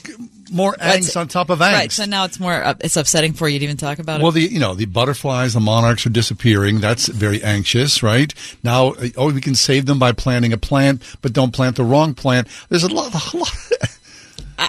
more 0.52 0.74
angst 0.74 1.20
on 1.20 1.28
top 1.28 1.50
of 1.50 1.60
angst. 1.60 1.74
Right. 1.74 1.92
So 1.92 2.06
now 2.06 2.26
it's 2.26 2.40
more. 2.40 2.76
it's 2.80 2.98
upsetting 2.98 3.34
for 3.34 3.48
you 3.48 3.60
to 3.60 3.66
even 3.66 3.78
talk 3.78 4.00
about 4.00 4.20
it. 4.20 4.24
Well, 4.24 4.32
the 4.32 4.42
you 4.42 4.60
know 4.60 4.76
the 4.76 4.86
butterflies, 4.86 5.54
the 5.54 5.60
monarchs 5.60 6.06
are 6.06 6.10
disappearing. 6.10 6.80
That's 6.80 7.08
very 7.08 7.42
anxious, 7.44 8.04
right? 8.04 8.34
Now, 8.64 8.94
oh, 9.18 9.32
we 9.32 9.42
can 9.42 9.56
save 9.56 9.86
them 9.86 10.00
by 10.00 10.12
planting 10.12 10.54
a 10.54 10.58
plant, 10.58 11.02
but 11.22 11.34
don't 11.34 11.54
plant 11.54 11.76
the 11.78 11.84
wrong 11.84 12.14
plant. 12.14 12.48
There's 12.70 12.84
a 12.84 12.94
lot. 12.94 13.14
A 13.14 13.38
lot 13.38 13.52
I, 13.82 13.88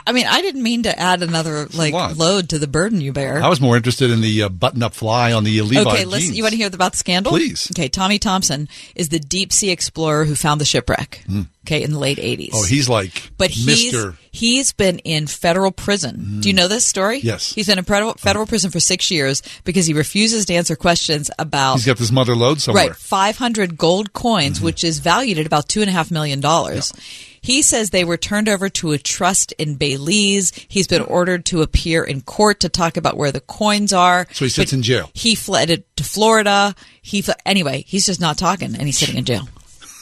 I 0.07 0.13
mean, 0.13 0.27
I 0.27 0.41
didn't 0.41 0.63
mean 0.63 0.85
to 0.85 0.99
add 0.99 1.23
another 1.23 1.67
like 1.67 1.93
load 2.17 2.51
to 2.51 2.59
the 2.59 2.67
burden 2.67 3.01
you 3.01 3.13
bear. 3.13 3.43
I 3.43 3.49
was 3.49 3.61
more 3.61 3.77
interested 3.77 4.11
in 4.11 4.21
the 4.21 4.45
uh, 4.45 4.49
button-up 4.49 4.95
fly 4.95 5.33
on 5.33 5.45
the 5.45 5.61
Levi 5.63 5.81
Okay, 5.81 6.05
listen. 6.05 6.21
jeans. 6.21 6.37
You 6.37 6.43
want 6.45 6.53
to 6.53 6.57
hear 6.57 6.69
about 6.69 6.93
the 6.93 6.99
scandal? 6.99 7.33
Please. 7.33 7.71
Okay, 7.73 7.89
Tommy 7.89 8.19
Thompson 8.19 8.69
is 8.95 9.09
the 9.11 9.19
deep 9.19 9.53
sea 9.53 9.71
explorer 9.71 10.25
who 10.25 10.35
found 10.35 10.61
the 10.61 10.65
shipwreck. 10.65 11.23
Hmm. 11.27 11.43
Okay, 11.65 11.83
in 11.83 11.93
the 11.93 11.99
late 11.99 12.19
'80s. 12.19 12.51
Oh, 12.55 12.65
he's 12.65 12.89
like 12.89 13.31
But 13.39 13.51
he's 13.51 13.93
Mister. 13.93 14.17
he's 14.33 14.73
been 14.73 14.99
in 15.01 15.27
federal 15.29 15.71
prison. 15.71 16.17
Hmm. 16.17 16.41
Do 16.41 16.49
you 16.49 16.55
know 16.55 16.67
this 16.69 16.87
story? 16.87 17.19
Yes. 17.19 17.53
He's 17.53 17.67
been 17.67 17.79
in 17.79 17.85
federal, 17.85 18.13
hmm. 18.13 18.19
federal 18.19 18.47
prison 18.47 18.71
for 18.71 18.81
six 18.81 19.11
years 19.11 19.43
because 19.65 19.87
he 19.87 19.95
refuses 19.95 20.47
to 20.47 20.55
answer 20.55 20.75
questions 20.75 21.31
about 21.39 21.75
He's 21.75 21.87
got 21.87 21.99
this 21.99 22.11
mother 22.11 22.35
load 22.35 22.61
somewhere. 22.61 22.89
right 22.89 22.97
five 22.97 23.37
hundred 23.37 23.77
gold 23.77 24.13
coins, 24.13 24.57
mm-hmm. 24.57 24.67
which 24.67 24.83
is 24.85 24.99
valued 24.99 25.39
at 25.39 25.47
about 25.47 25.69
two 25.69 25.81
and 25.83 25.89
a 25.91 25.93
half 25.93 26.11
million 26.11 26.41
dollars. 26.41 26.93
He 27.43 27.63
says 27.63 27.91
they 27.91 28.05
were 28.05 28.17
turned 28.17 28.49
over 28.49 28.69
to 28.69 28.93
a 28.93 28.99
trust 28.99 29.53
in 29.53 29.75
Belize. 29.75 30.53
He's 30.69 30.87
been 30.87 31.03
ordered 31.03 31.45
to 31.47 31.63
appear 31.63 32.05
in 32.05 32.21
court 32.21 32.61
to 32.61 32.69
talk 32.69 32.97
about 32.97 33.17
where 33.17 33.33
the 33.33 33.41
coins 33.41 33.93
are. 33.93 34.29
So 34.33 34.45
he 34.45 34.49
sits 34.49 34.71
But 34.71 34.77
in 34.77 34.83
jail. 34.83 35.11
He 35.13 35.35
fled 35.35 35.85
to 35.97 36.05
Florida. 36.05 36.75
He 37.03 37.25
anyway. 37.45 37.85
He's 37.87 38.07
just 38.07 38.21
not 38.21 38.39
talking, 38.39 38.75
and 38.75 38.83
he's 38.83 38.99
sitting 38.99 39.17
in 39.17 39.25
jail. 39.25 39.49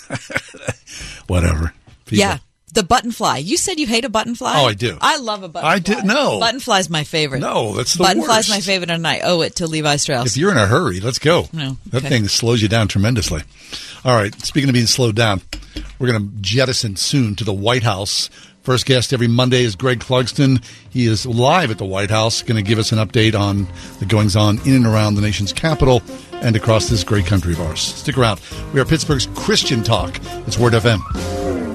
Whatever. 1.26 1.72
People. 2.04 2.18
Yeah. 2.18 2.38
The 2.72 2.82
button 2.84 3.10
fly. 3.10 3.38
You 3.38 3.56
said 3.56 3.78
you 3.80 3.86
hate 3.86 4.04
a 4.04 4.08
button 4.08 4.34
fly. 4.34 4.60
Oh, 4.60 4.66
I 4.66 4.74
do. 4.74 4.96
I 5.00 5.16
love 5.18 5.42
a 5.42 5.48
button. 5.48 5.68
I 5.68 5.78
did- 5.80 6.04
no. 6.04 6.38
Button 6.38 6.60
fly's 6.60 6.88
my 6.88 7.02
favorite. 7.04 7.40
No, 7.40 7.74
that's 7.74 7.94
the 7.94 8.04
button 8.04 8.22
worst. 8.22 8.48
my 8.48 8.60
favorite, 8.60 8.90
and 8.90 9.06
I 9.06 9.20
owe 9.20 9.40
it 9.40 9.56
to 9.56 9.66
Levi 9.66 9.96
Strauss. 9.96 10.26
If 10.28 10.36
you're 10.36 10.52
in 10.52 10.58
a 10.58 10.66
hurry, 10.66 11.00
let's 11.00 11.18
go. 11.18 11.48
No, 11.52 11.78
That 11.86 12.02
thing 12.02 12.28
slows 12.28 12.62
you 12.62 12.68
down 12.68 12.88
tremendously. 12.88 13.42
All 14.04 14.14
right. 14.14 14.34
Speaking 14.44 14.68
of 14.70 14.74
being 14.74 14.86
slowed 14.86 15.16
down, 15.16 15.42
we're 15.98 16.10
going 16.12 16.20
to 16.30 16.36
jettison 16.40 16.96
soon 16.96 17.34
to 17.36 17.44
the 17.44 17.52
White 17.52 17.82
House. 17.82 18.30
First 18.62 18.84
guest 18.86 19.12
every 19.12 19.26
Monday 19.28 19.64
is 19.64 19.74
Greg 19.74 20.00
Clugston. 20.00 20.62
He 20.90 21.06
is 21.06 21.24
live 21.26 21.70
at 21.70 21.78
the 21.78 21.84
White 21.86 22.10
House, 22.10 22.42
going 22.42 22.62
to 22.62 22.68
give 22.68 22.78
us 22.78 22.92
an 22.92 22.98
update 22.98 23.34
on 23.38 23.66
the 24.00 24.06
goings 24.06 24.36
on 24.36 24.58
in 24.66 24.74
and 24.74 24.86
around 24.86 25.14
the 25.14 25.22
nation's 25.22 25.52
capital 25.52 26.02
and 26.34 26.54
across 26.56 26.88
this 26.88 27.02
great 27.02 27.24
country 27.26 27.52
of 27.54 27.60
ours. 27.60 27.80
Stick 27.80 28.16
around. 28.18 28.40
We 28.74 28.80
are 28.80 28.84
Pittsburgh's 28.84 29.26
Christian 29.34 29.82
Talk. 29.82 30.18
It's 30.46 30.58
Word 30.58 30.74
FM. 30.74 31.69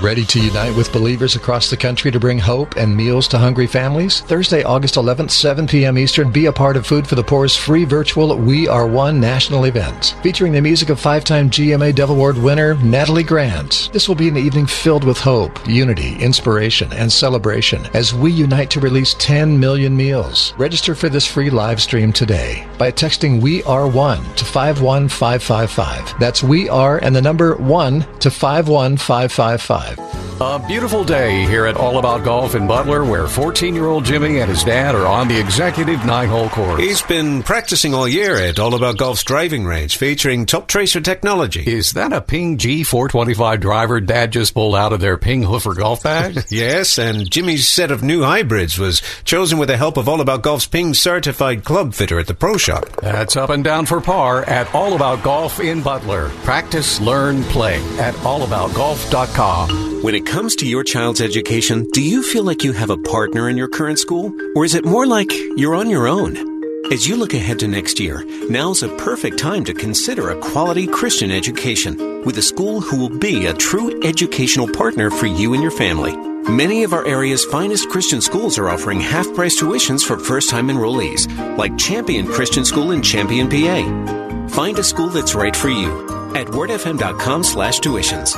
Ready 0.00 0.24
to 0.26 0.40
unite 0.40 0.76
with 0.76 0.92
believers 0.92 1.34
across 1.34 1.68
the 1.68 1.76
country 1.76 2.12
to 2.12 2.20
bring 2.20 2.38
hope 2.38 2.76
and 2.76 2.96
meals 2.96 3.26
to 3.28 3.38
hungry 3.38 3.66
families? 3.66 4.20
Thursday, 4.20 4.62
August 4.62 4.94
11th, 4.94 5.32
7 5.32 5.66
p.m. 5.66 5.98
Eastern, 5.98 6.30
be 6.30 6.46
a 6.46 6.52
part 6.52 6.76
of 6.76 6.86
Food 6.86 7.08
for 7.08 7.16
the 7.16 7.24
Poor's 7.24 7.56
free 7.56 7.84
virtual 7.84 8.36
We 8.36 8.68
Are 8.68 8.86
One 8.86 9.18
national 9.20 9.64
event 9.64 10.14
featuring 10.22 10.52
the 10.52 10.60
music 10.60 10.90
of 10.90 11.00
five-time 11.00 11.50
GMA 11.50 11.96
Dove 11.96 12.10
Award 12.10 12.38
winner 12.38 12.76
Natalie 12.76 13.24
Grant. 13.24 13.90
This 13.92 14.06
will 14.06 14.14
be 14.14 14.28
an 14.28 14.36
evening 14.36 14.66
filled 14.66 15.02
with 15.02 15.18
hope, 15.18 15.58
unity, 15.66 16.14
inspiration, 16.22 16.92
and 16.92 17.10
celebration 17.10 17.84
as 17.94 18.14
we 18.14 18.30
unite 18.30 18.70
to 18.70 18.78
release 18.78 19.14
10 19.14 19.58
million 19.58 19.96
meals. 19.96 20.54
Register 20.56 20.94
for 20.94 21.08
this 21.08 21.26
free 21.26 21.50
live 21.50 21.82
stream 21.82 22.12
today 22.12 22.64
by 22.78 22.92
texting 22.92 23.40
We 23.42 23.64
Are 23.64 23.87
One 23.88 24.22
to 24.34 24.44
51555. 24.44 26.18
That's 26.18 26.42
We 26.42 26.68
Are 26.68 26.98
and 26.98 27.14
the 27.14 27.22
number 27.22 27.56
1 27.56 28.00
to 28.20 28.30
51555. 28.30 30.28
A 30.40 30.64
beautiful 30.68 31.02
day 31.02 31.44
here 31.46 31.66
at 31.66 31.76
All 31.76 31.98
About 31.98 32.22
Golf 32.22 32.54
in 32.54 32.68
Butler, 32.68 33.04
where 33.04 33.26
14 33.26 33.74
year 33.74 33.86
old 33.86 34.04
Jimmy 34.04 34.38
and 34.38 34.48
his 34.48 34.62
dad 34.62 34.94
are 34.94 35.04
on 35.04 35.26
the 35.26 35.36
executive 35.36 36.04
nine 36.06 36.28
hole 36.28 36.48
course. 36.48 36.80
He's 36.80 37.02
been 37.02 37.42
practicing 37.42 37.92
all 37.92 38.06
year 38.06 38.36
at 38.36 38.60
All 38.60 38.76
About 38.76 38.98
Golf's 38.98 39.24
driving 39.24 39.64
range 39.64 39.96
featuring 39.96 40.46
Toptracer 40.46 41.02
technology. 41.02 41.64
Is 41.66 41.94
that 41.94 42.12
a 42.12 42.20
Ping 42.20 42.56
G425 42.56 43.60
driver 43.60 44.00
dad 44.00 44.30
just 44.30 44.54
pulled 44.54 44.76
out 44.76 44.92
of 44.92 45.00
their 45.00 45.18
Ping 45.18 45.42
Hoofer 45.42 45.76
golf 45.76 46.04
bag? 46.04 46.44
yes, 46.50 46.98
and 46.98 47.28
Jimmy's 47.28 47.66
set 47.66 47.90
of 47.90 48.04
new 48.04 48.22
hybrids 48.22 48.78
was 48.78 49.02
chosen 49.24 49.58
with 49.58 49.68
the 49.68 49.76
help 49.76 49.96
of 49.96 50.08
All 50.08 50.20
About 50.20 50.42
Golf's 50.42 50.66
Ping 50.66 50.94
certified 50.94 51.64
club 51.64 51.94
fitter 51.94 52.20
at 52.20 52.28
the 52.28 52.34
pro 52.34 52.56
shop. 52.56 52.84
That's 53.02 53.36
up 53.36 53.50
and 53.50 53.64
down 53.64 53.77
for 53.86 54.00
par 54.00 54.44
at 54.44 54.74
All 54.74 54.94
About 54.94 55.22
Golf 55.22 55.60
in 55.60 55.82
Butler. 55.82 56.28
Practice, 56.44 57.00
learn, 57.00 57.42
play 57.44 57.76
at 57.98 58.14
allaboutgolf.com. 58.14 60.02
When 60.02 60.14
it 60.14 60.26
comes 60.26 60.54
to 60.56 60.66
your 60.66 60.84
child's 60.84 61.20
education, 61.20 61.88
do 61.92 62.02
you 62.02 62.22
feel 62.22 62.44
like 62.44 62.62
you 62.62 62.72
have 62.72 62.90
a 62.90 62.96
partner 62.96 63.48
in 63.48 63.56
your 63.56 63.68
current 63.68 63.98
school? 63.98 64.32
Or 64.54 64.64
is 64.64 64.74
it 64.74 64.84
more 64.84 65.06
like 65.06 65.32
you're 65.56 65.74
on 65.74 65.90
your 65.90 66.06
own? 66.06 66.58
As 66.92 67.06
you 67.06 67.16
look 67.16 67.34
ahead 67.34 67.58
to 67.58 67.68
next 67.68 68.00
year, 68.00 68.24
now's 68.48 68.82
a 68.82 68.96
perfect 68.96 69.38
time 69.38 69.64
to 69.64 69.74
consider 69.74 70.30
a 70.30 70.40
quality 70.40 70.86
Christian 70.86 71.30
education 71.30 72.24
with 72.24 72.38
a 72.38 72.42
school 72.42 72.80
who 72.80 72.96
will 72.96 73.18
be 73.18 73.46
a 73.46 73.52
true 73.52 74.00
educational 74.02 74.66
partner 74.66 75.10
for 75.10 75.26
you 75.26 75.52
and 75.52 75.62
your 75.62 75.70
family. 75.72 76.12
Many 76.48 76.82
of 76.82 76.94
our 76.94 77.06
area's 77.06 77.44
finest 77.44 77.90
Christian 77.90 78.22
schools 78.22 78.56
are 78.56 78.70
offering 78.70 79.02
half 79.02 79.30
price 79.34 79.60
tuitions 79.60 80.02
for 80.02 80.18
first 80.18 80.48
time 80.48 80.68
enrollees, 80.68 81.28
like 81.58 81.76
Champion 81.76 82.26
Christian 82.26 82.64
School 82.64 82.92
in 82.92 83.02
Champion, 83.02 83.50
PA. 83.50 84.48
Find 84.48 84.78
a 84.78 84.82
school 84.82 85.08
that's 85.08 85.34
right 85.34 85.54
for 85.54 85.68
you 85.68 85.90
at 86.34 86.46
wordfm.com 86.46 87.44
slash 87.44 87.80
tuitions. 87.80 88.34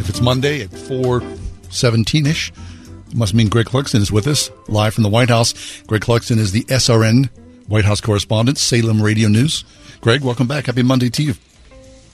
If 0.00 0.08
it's 0.08 0.20
Monday 0.20 0.62
at 0.62 0.70
417-ish, 0.70 2.50
it 2.50 3.14
must 3.14 3.34
mean 3.34 3.48
Greg 3.48 3.66
Clugston 3.66 4.00
is 4.00 4.10
with 4.10 4.26
us 4.26 4.50
live 4.66 4.94
from 4.94 5.04
the 5.04 5.10
White 5.10 5.28
House. 5.28 5.80
Greg 5.82 6.02
Clugston 6.02 6.38
is 6.38 6.50
the 6.50 6.64
SRN 6.64 7.30
White 7.68 7.84
House 7.84 8.00
correspondent, 8.00 8.58
Salem 8.58 9.00
Radio 9.00 9.28
News. 9.28 9.64
Greg, 10.00 10.22
welcome 10.22 10.48
back. 10.48 10.66
Happy 10.66 10.82
Monday 10.82 11.08
to 11.10 11.22
you. 11.22 11.34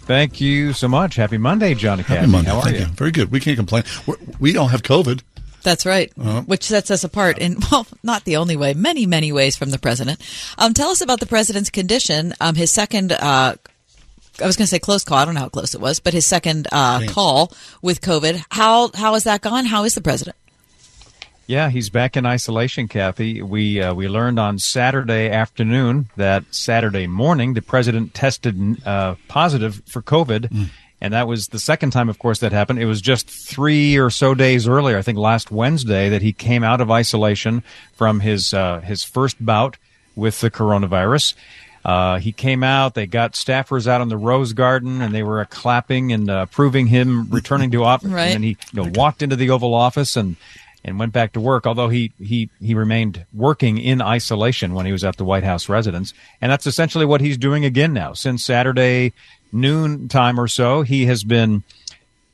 Thank 0.07 0.41
you 0.41 0.73
so 0.75 0.87
much. 0.89 1.15
Happy 1.17 1.39
Monday, 1.39 1.75
John 1.75 1.99
and 1.99 2.07
Happy 2.07 2.27
Monday. 2.27 2.51
How 2.51 2.59
are 2.59 2.63
Thank 2.65 2.77
you? 2.77 2.83
you. 2.83 2.93
Very 2.93 3.11
good. 3.11 3.31
We 3.31 3.41
can't 3.41 3.57
complain. 3.57 3.85
We're, 4.07 4.17
we 4.39 4.53
don't 4.53 4.69
have 4.71 4.83
COVID. 4.83 5.23
That's 5.63 5.87
right, 5.87 6.13
Uh-huh. 6.21 6.43
which 6.43 6.65
sets 6.65 6.91
us 6.91 7.05
apart 7.05 7.39
in, 7.39 7.57
well, 7.73 7.87
not 8.03 8.25
the 8.25 8.37
only 8.37 8.55
way, 8.55 8.75
many, 8.75 9.07
many 9.07 9.33
ways 9.33 9.57
from 9.57 9.71
the 9.71 9.79
president. 9.79 10.21
Um, 10.59 10.75
tell 10.75 10.91
us 10.91 11.01
about 11.01 11.21
the 11.21 11.27
president's 11.27 11.71
condition. 11.71 12.35
Um, 12.39 12.55
his 12.55 12.71
second, 12.71 13.13
uh, 13.13 13.55
I 14.43 14.47
was 14.47 14.57
going 14.57 14.65
to 14.65 14.71
say 14.71 14.79
close 14.79 15.05
call. 15.05 15.17
I 15.17 15.25
don't 15.25 15.33
know 15.35 15.41
how 15.41 15.49
close 15.49 15.75
it 15.75 15.81
was, 15.81 16.01
but 16.01 16.13
his 16.13 16.27
second 16.27 16.69
uh, 16.71 17.07
call 17.09 17.51
with 17.81 18.03
COVID. 18.03 18.45
How 18.51 18.91
how 18.95 19.15
has 19.15 19.25
that 19.25 19.41
gone? 19.41 19.65
How 19.65 19.85
is 19.85 19.95
the 19.95 20.01
president? 20.03 20.37
Yeah, 21.47 21.69
he's 21.69 21.91
back 21.91 22.17
in 22.17 22.25
isolation, 22.25 22.89
Kathy. 22.89 23.43
We 23.43 23.81
uh, 23.83 23.93
we 23.95 24.09
learned 24.09 24.39
on 24.39 24.59
Saturday 24.59 25.29
afternoon 25.29 26.09
that 26.17 26.45
Saturday 26.51 27.07
morning 27.07 27.55
the 27.55 27.63
president 27.63 28.15
tested 28.15 28.83
uh, 28.87 29.17
positive 29.29 29.83
for 29.87 30.01
COVID, 30.01 30.69
and 31.01 31.13
that 31.13 31.29
was 31.29 31.49
the 31.49 31.59
second 31.59 31.91
time, 31.91 32.09
of 32.09 32.19
course, 32.19 32.39
that 32.39 32.53
happened. 32.53 32.79
It 32.79 32.87
was 32.87 33.03
just 33.03 33.29
three 33.29 33.99
or 33.99 34.09
so 34.09 34.35
days 34.35 34.67
earlier, 34.67 34.97
I 34.97 35.03
think 35.03 35.19
last 35.19 35.51
Wednesday, 35.51 36.09
that 36.09 36.23
he 36.23 36.33
came 36.33 36.65
out 36.65 36.81
of 36.81 36.91
isolation 36.91 37.63
from 37.93 38.21
his 38.21 38.55
uh, 38.55 38.81
his 38.81 39.05
first 39.05 39.45
bout 39.45 39.77
with 40.17 40.41
the 40.41 40.51
coronavirus. 40.51 41.35
Uh, 41.85 42.19
he 42.19 42.33
came 42.33 42.63
out. 42.63 42.95
They 42.95 43.07
got 43.07 43.33
staffers 43.33 43.87
out 43.87 44.01
in 44.01 44.09
the 44.09 44.17
Rose 44.17 44.55
Garden, 44.55 45.03
and 45.03 45.15
they 45.15 45.23
were 45.23 45.41
uh, 45.41 45.45
clapping 45.51 46.13
and 46.13 46.31
uh, 46.31 46.47
approving 46.49 46.87
him 46.87 47.29
returning 47.29 47.71
to 47.73 47.85
office. 47.85 48.09
Right. 48.15 48.27
And 48.27 48.35
then 48.35 48.43
he 48.43 48.57
you 48.73 48.83
know, 48.85 48.91
walked 48.95 49.23
into 49.23 49.37
the 49.37 49.51
Oval 49.51 49.75
Office 49.75 50.17
and 50.17 50.37
and 50.85 50.99
went 50.99 51.12
back 51.12 51.33
to 51.33 51.41
work. 51.41 51.67
Although 51.67 51.88
he 51.88 52.12
he 52.21 52.50
he 52.61 52.75
remained 52.75 53.25
working 53.33 53.79
in 53.79 54.00
isolation 54.03 54.75
when 54.75 54.87
he 54.87 54.93
was 54.93 55.05
at 55.05 55.17
the 55.17 55.25
White 55.25 55.45
House 55.45 55.69
residence, 55.69 56.12
and 56.41 56.50
that's 56.53 56.67
essentially 56.67 57.07
what 57.07 57.21
he's 57.21 57.38
doing 57.38 57.64
again 57.64 57.93
now. 57.93 58.12
Since 58.12 58.45
Saturday 58.45 59.12
noon 59.53 60.09
time 60.09 60.38
or 60.38 60.49
so, 60.49 60.83
he 60.83 61.07
has 61.07 61.25
been 61.25 61.62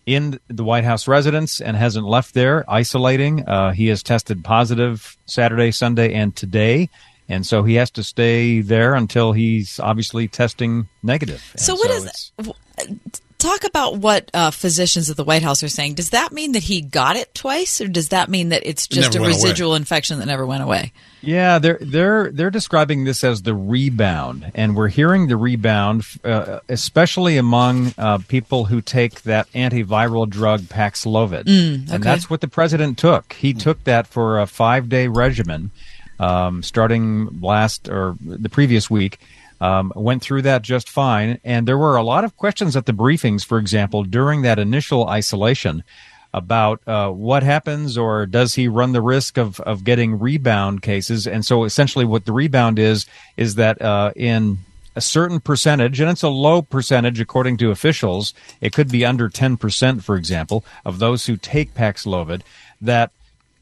in 0.07 0.41
the 0.49 0.65
White 0.65 0.85
House 0.85 1.07
residence 1.07 1.61
and 1.61 1.77
hasn't 1.77 2.07
left 2.07 2.35
there, 2.35 2.65
isolating. 2.69 3.47
Uh, 3.47 3.71
he 3.71 3.87
has 3.89 4.03
tested 4.03 4.43
positive 4.43 5.17
Saturday, 5.27 5.71
Sunday, 5.71 6.13
and 6.15 6.35
today. 6.35 6.89
and 7.29 7.47
so 7.47 7.63
he 7.63 7.75
has 7.75 7.91
to 7.93 8.03
stay 8.03 8.61
there 8.61 8.95
until 8.95 9.33
he's 9.33 9.79
obviously 9.79 10.27
testing 10.27 10.89
negative. 11.03 11.53
So 11.57 11.75
And 11.75 11.79
what 11.79 11.91
is 11.93 12.33
w- 12.39 12.99
talk 13.41 13.65
about 13.65 13.97
what 13.97 14.31
uh, 14.35 14.51
physicians 14.51 15.11
at 15.11 15.17
the 15.17 15.25
White 15.25 15.43
House 15.43 15.63
are 15.63 15.69
saying? 15.69 15.95
Does 15.95 16.11
that 16.11 16.33
mean 16.33 16.53
that 16.53 16.63
he 16.65 16.81
got 16.81 17.17
it 17.17 17.35
twice, 17.35 17.81
or 17.81 17.89
does 17.89 18.11
that 18.11 18.29
mean 18.29 18.51
that 18.51 18.63
it's 18.65 18.85
It 18.87 18.91
just 18.91 19.15
a 19.15 19.19
never 19.19 19.31
went 19.31 19.35
away. 19.41 19.43
residual 19.51 19.75
infection 19.75 20.19
that 20.21 20.27
never 20.27 20.47
went 20.47 20.63
away? 20.63 20.93
Yeah, 21.23 21.59
they're 21.59 21.79
they're 21.81 22.31
they're 22.31 22.51
describing 22.51 23.05
this 23.05 23.23
as 23.25 23.43
the 23.43 23.55
rebound, 23.55 24.53
and 24.55 24.75
we're 24.77 24.89
hearing 24.89 25.27
the 25.29 25.37
rebound, 25.37 26.05
uh, 26.25 26.61
especially 26.69 27.37
among 27.37 27.93
uh, 27.99 28.19
people 28.29 28.65
who 28.67 28.81
take 28.81 29.23
that 29.23 29.51
antiviral 29.53 30.29
drug 30.29 30.63
Paxlovid, 30.63 31.45
Mm, 31.45 31.85
okay. 31.85 31.95
and 31.95 32.03
that's 32.05 32.31
what 32.31 32.41
the 32.41 32.49
president 32.49 32.97
took. 32.99 33.33
He 33.35 33.53
took 33.53 33.85
that 33.85 34.07
for 34.07 34.41
a 34.41 34.47
five 34.47 34.89
day 34.89 35.09
regimen, 35.09 35.71
um, 36.19 36.63
starting 36.63 37.41
last 37.41 37.89
or 37.89 38.17
the 38.23 38.49
previous 38.49 38.89
week. 38.91 39.19
Um, 39.61 39.93
went 39.95 40.23
through 40.23 40.43
that 40.43 40.63
just 40.63 40.89
fine, 40.89 41.39
and 41.45 41.69
there 41.69 41.77
were 41.77 41.97
a 41.97 42.03
lot 42.03 42.25
of 42.25 42.37
questions 42.37 42.77
at 42.77 42.87
the 42.87 42.93
briefings. 42.93 43.45
For 43.45 43.59
example, 43.59 44.05
during 44.05 44.41
that 44.43 44.59
initial 44.59 45.07
isolation 45.07 45.85
about 46.33 46.87
uh, 46.87 47.11
what 47.11 47.43
happens 47.43 47.99
or 47.99 48.25
does 48.25 48.55
he 48.55 48.69
run 48.69 48.93
the 48.93 49.03
risk 49.03 49.37
of, 49.37 49.61
of 49.61 49.85
getting 49.85 50.19
rebound 50.19 50.83
cases. 50.83 51.27
And 51.27 51.45
so 51.45 51.65
essentially 51.65 52.05
what 52.05 52.25
the 52.25 52.33
rebound 52.33 52.79
is, 52.79 53.07
is 53.37 53.57
that 53.57 53.83
uh, 53.83 54.13
in 54.15 54.59
a 54.95 55.01
certain 55.01 55.41
percentage, 55.41 56.01
and 56.01 56.11
it's 56.11 56.23
a 56.23 56.29
low 56.29 56.63
percentage 56.63 57.21
according 57.21 57.57
to 57.59 57.71
officials, 57.71 58.35
it 58.61 58.73
could 58.73 58.91
be 58.91 59.05
under 59.05 59.29
10%, 59.29 60.03
for 60.03 60.17
example, 60.17 60.65
of 60.85 60.99
those 60.99 61.27
who 61.27 61.37
take 61.37 61.75
Paxlovid, 61.75 62.43
that 62.81 63.11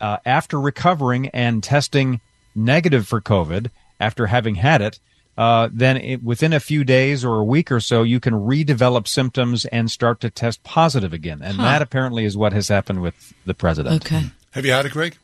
uh, 0.00 0.18
after 0.24 0.60
recovering 0.60 1.28
and 1.28 1.62
testing 1.62 2.20
negative 2.54 3.06
for 3.06 3.20
COVID, 3.20 3.70
after 4.00 4.26
having 4.26 4.56
had 4.56 4.80
it, 4.80 5.00
uh, 5.38 5.68
then 5.72 5.96
it, 5.96 6.22
within 6.22 6.52
a 6.52 6.60
few 6.60 6.82
days 6.84 7.24
or 7.24 7.36
a 7.36 7.44
week 7.44 7.70
or 7.72 7.78
so, 7.80 8.02
you 8.02 8.18
can 8.20 8.34
redevelop 8.34 9.06
symptoms 9.08 9.64
and 9.66 9.90
start 9.90 10.20
to 10.20 10.28
test 10.30 10.62
positive 10.64 11.12
again. 11.14 11.40
And 11.42 11.56
Huh. 11.56 11.62
that 11.62 11.80
apparently 11.82 12.24
is 12.26 12.36
what 12.36 12.52
has 12.52 12.68
happened 12.68 13.00
with 13.00 13.32
the 13.46 13.54
president. 13.54 14.04
Okay. 14.04 14.24
Have 14.50 14.66
you 14.66 14.72
had 14.72 14.84
it, 14.84 14.92
Greg? 14.92 15.16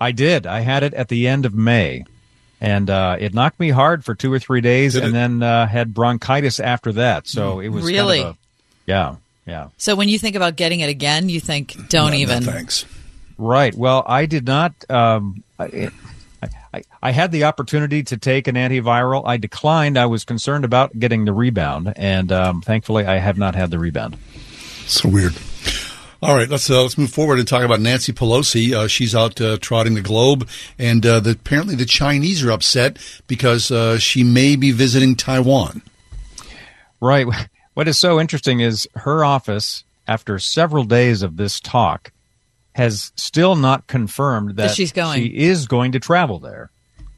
I 0.00 0.12
did. 0.12 0.46
I 0.46 0.60
had 0.60 0.82
it 0.82 0.94
at 0.94 1.08
the 1.08 1.28
end 1.28 1.46
of 1.46 1.54
May. 1.54 2.04
And 2.58 2.88
uh, 2.88 3.16
it 3.20 3.34
knocked 3.34 3.60
me 3.60 3.68
hard 3.68 4.02
for 4.02 4.14
two 4.14 4.32
or 4.32 4.38
three 4.38 4.62
days, 4.62 4.94
Did 4.94 5.02
and 5.04 5.10
it? 5.10 5.12
then 5.12 5.42
uh, 5.42 5.66
had 5.66 5.92
bronchitis 5.92 6.58
after 6.58 6.90
that. 6.92 7.28
So 7.28 7.60
it 7.60 7.68
was 7.68 7.84
kind 7.84 7.96
of 7.98 8.06
Really? 8.06 8.20
a- 8.22 8.36
yeah, 8.86 9.16
yeah. 9.46 9.68
So 9.76 9.94
when 9.94 10.08
you 10.08 10.18
think 10.18 10.36
about 10.36 10.56
getting 10.56 10.80
it 10.80 10.88
again, 10.88 11.28
you 11.28 11.38
think 11.38 11.74
don't 11.90 12.12
No, 12.12 12.16
no, 12.16 12.22
even. 12.22 12.42
thanks. 12.44 12.86
Right. 13.36 13.74
Well, 13.74 14.02
I 14.06 14.24
did 14.24 14.46
not. 14.46 14.72
Um, 14.90 15.42
I, 15.58 15.90
I, 16.76 17.08
I 17.08 17.10
had 17.12 17.32
the 17.32 17.44
opportunity 17.44 18.02
to 18.04 18.16
take 18.16 18.48
an 18.48 18.54
antiviral. 18.54 19.22
I 19.26 19.36
declined. 19.36 19.98
I 19.98 20.06
was 20.06 20.24
concerned 20.24 20.64
about 20.64 20.98
getting 20.98 21.24
the 21.24 21.32
rebound, 21.32 21.92
and 21.96 22.30
um, 22.30 22.60
thankfully, 22.60 23.06
I 23.06 23.18
have 23.18 23.38
not 23.38 23.54
had 23.54 23.70
the 23.70 23.78
rebound. 23.78 24.16
So 24.86 25.08
weird. 25.08 25.34
All 26.22 26.34
right, 26.34 26.48
let's 26.48 26.68
uh, 26.70 26.82
let's 26.82 26.98
move 26.98 27.10
forward 27.10 27.38
and 27.38 27.46
talk 27.46 27.62
about 27.62 27.80
Nancy 27.80 28.12
Pelosi. 28.12 28.72
Uh, 28.72 28.88
she's 28.88 29.14
out 29.14 29.40
uh, 29.40 29.58
trotting 29.60 29.94
the 29.94 30.02
globe, 30.02 30.48
and 30.78 31.04
uh, 31.04 31.20
the, 31.20 31.30
apparently 31.30 31.74
the 31.74 31.86
Chinese 31.86 32.44
are 32.44 32.50
upset 32.50 32.98
because 33.26 33.70
uh, 33.70 33.98
she 33.98 34.24
may 34.24 34.56
be 34.56 34.70
visiting 34.70 35.14
Taiwan. 35.16 35.82
Right. 37.00 37.26
What 37.74 37.88
is 37.88 37.98
so 37.98 38.18
interesting 38.18 38.60
is 38.60 38.88
her 38.94 39.22
office, 39.22 39.84
after 40.08 40.38
several 40.38 40.84
days 40.84 41.22
of 41.22 41.36
this 41.36 41.60
talk, 41.60 42.10
has 42.76 43.10
still 43.16 43.56
not 43.56 43.86
confirmed 43.86 44.50
that, 44.50 44.68
That 44.68 44.70
she's 44.74 44.92
going. 44.92 45.22
She 45.22 45.28
is 45.28 45.66
going 45.66 45.92
to 45.92 46.00
travel 46.00 46.38
there. 46.38 46.70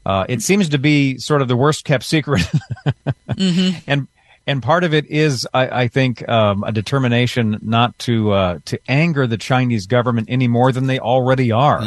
Uh, 0.05 0.25
it 0.29 0.41
seems 0.41 0.69
to 0.69 0.77
be 0.79 1.17
sort 1.17 1.41
of 1.41 1.47
the 1.47 1.55
worst 1.57 1.83
kept 1.85 2.03
secret, 2.03 2.41
Mm-hmm. 3.29 3.77
and 3.87 4.07
and 4.47 4.63
part 4.63 4.83
of 4.83 4.95
it 4.95 5.05
is, 5.05 5.47
I, 5.53 5.83
I 5.83 5.87
think, 5.89 6.27
um, 6.27 6.63
a 6.63 6.71
determination 6.71 7.59
not 7.61 7.97
to 7.99 8.31
uh, 8.31 8.59
to 8.65 8.79
anger 8.87 9.27
the 9.27 9.37
Chinese 9.37 9.85
government 9.85 10.27
any 10.31 10.47
more 10.47 10.71
than 10.71 10.87
they 10.87 10.97
already 10.97 11.51
are. 11.51 11.83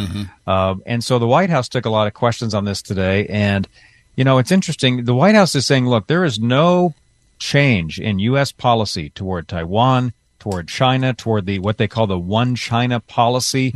Uh, 0.46 0.76
and 0.86 1.02
so 1.02 1.18
the 1.18 1.26
White 1.26 1.50
House 1.50 1.68
took 1.68 1.86
a 1.86 1.90
lot 1.90 2.06
of 2.06 2.14
questions 2.14 2.54
on 2.54 2.64
this 2.64 2.82
today, 2.82 3.26
and 3.26 3.66
you 4.14 4.24
know, 4.24 4.38
it's 4.38 4.52
interesting. 4.52 5.04
The 5.06 5.14
White 5.14 5.34
House 5.34 5.54
is 5.56 5.66
saying, 5.66 5.86
look, 5.88 6.06
there 6.06 6.24
is 6.24 6.38
no 6.38 6.94
change 7.38 7.98
in 7.98 8.18
U.S. 8.20 8.52
policy 8.52 9.08
toward 9.10 9.48
Taiwan, 9.48 10.12
toward 10.42 10.66
China, 10.66 11.14
toward 11.14 11.46
the 11.46 11.60
what 11.60 11.78
they 11.78 11.86
call 11.86 12.08
the 12.08 12.18
One 12.18 12.56
China 12.56 12.98
policy. 12.98 13.72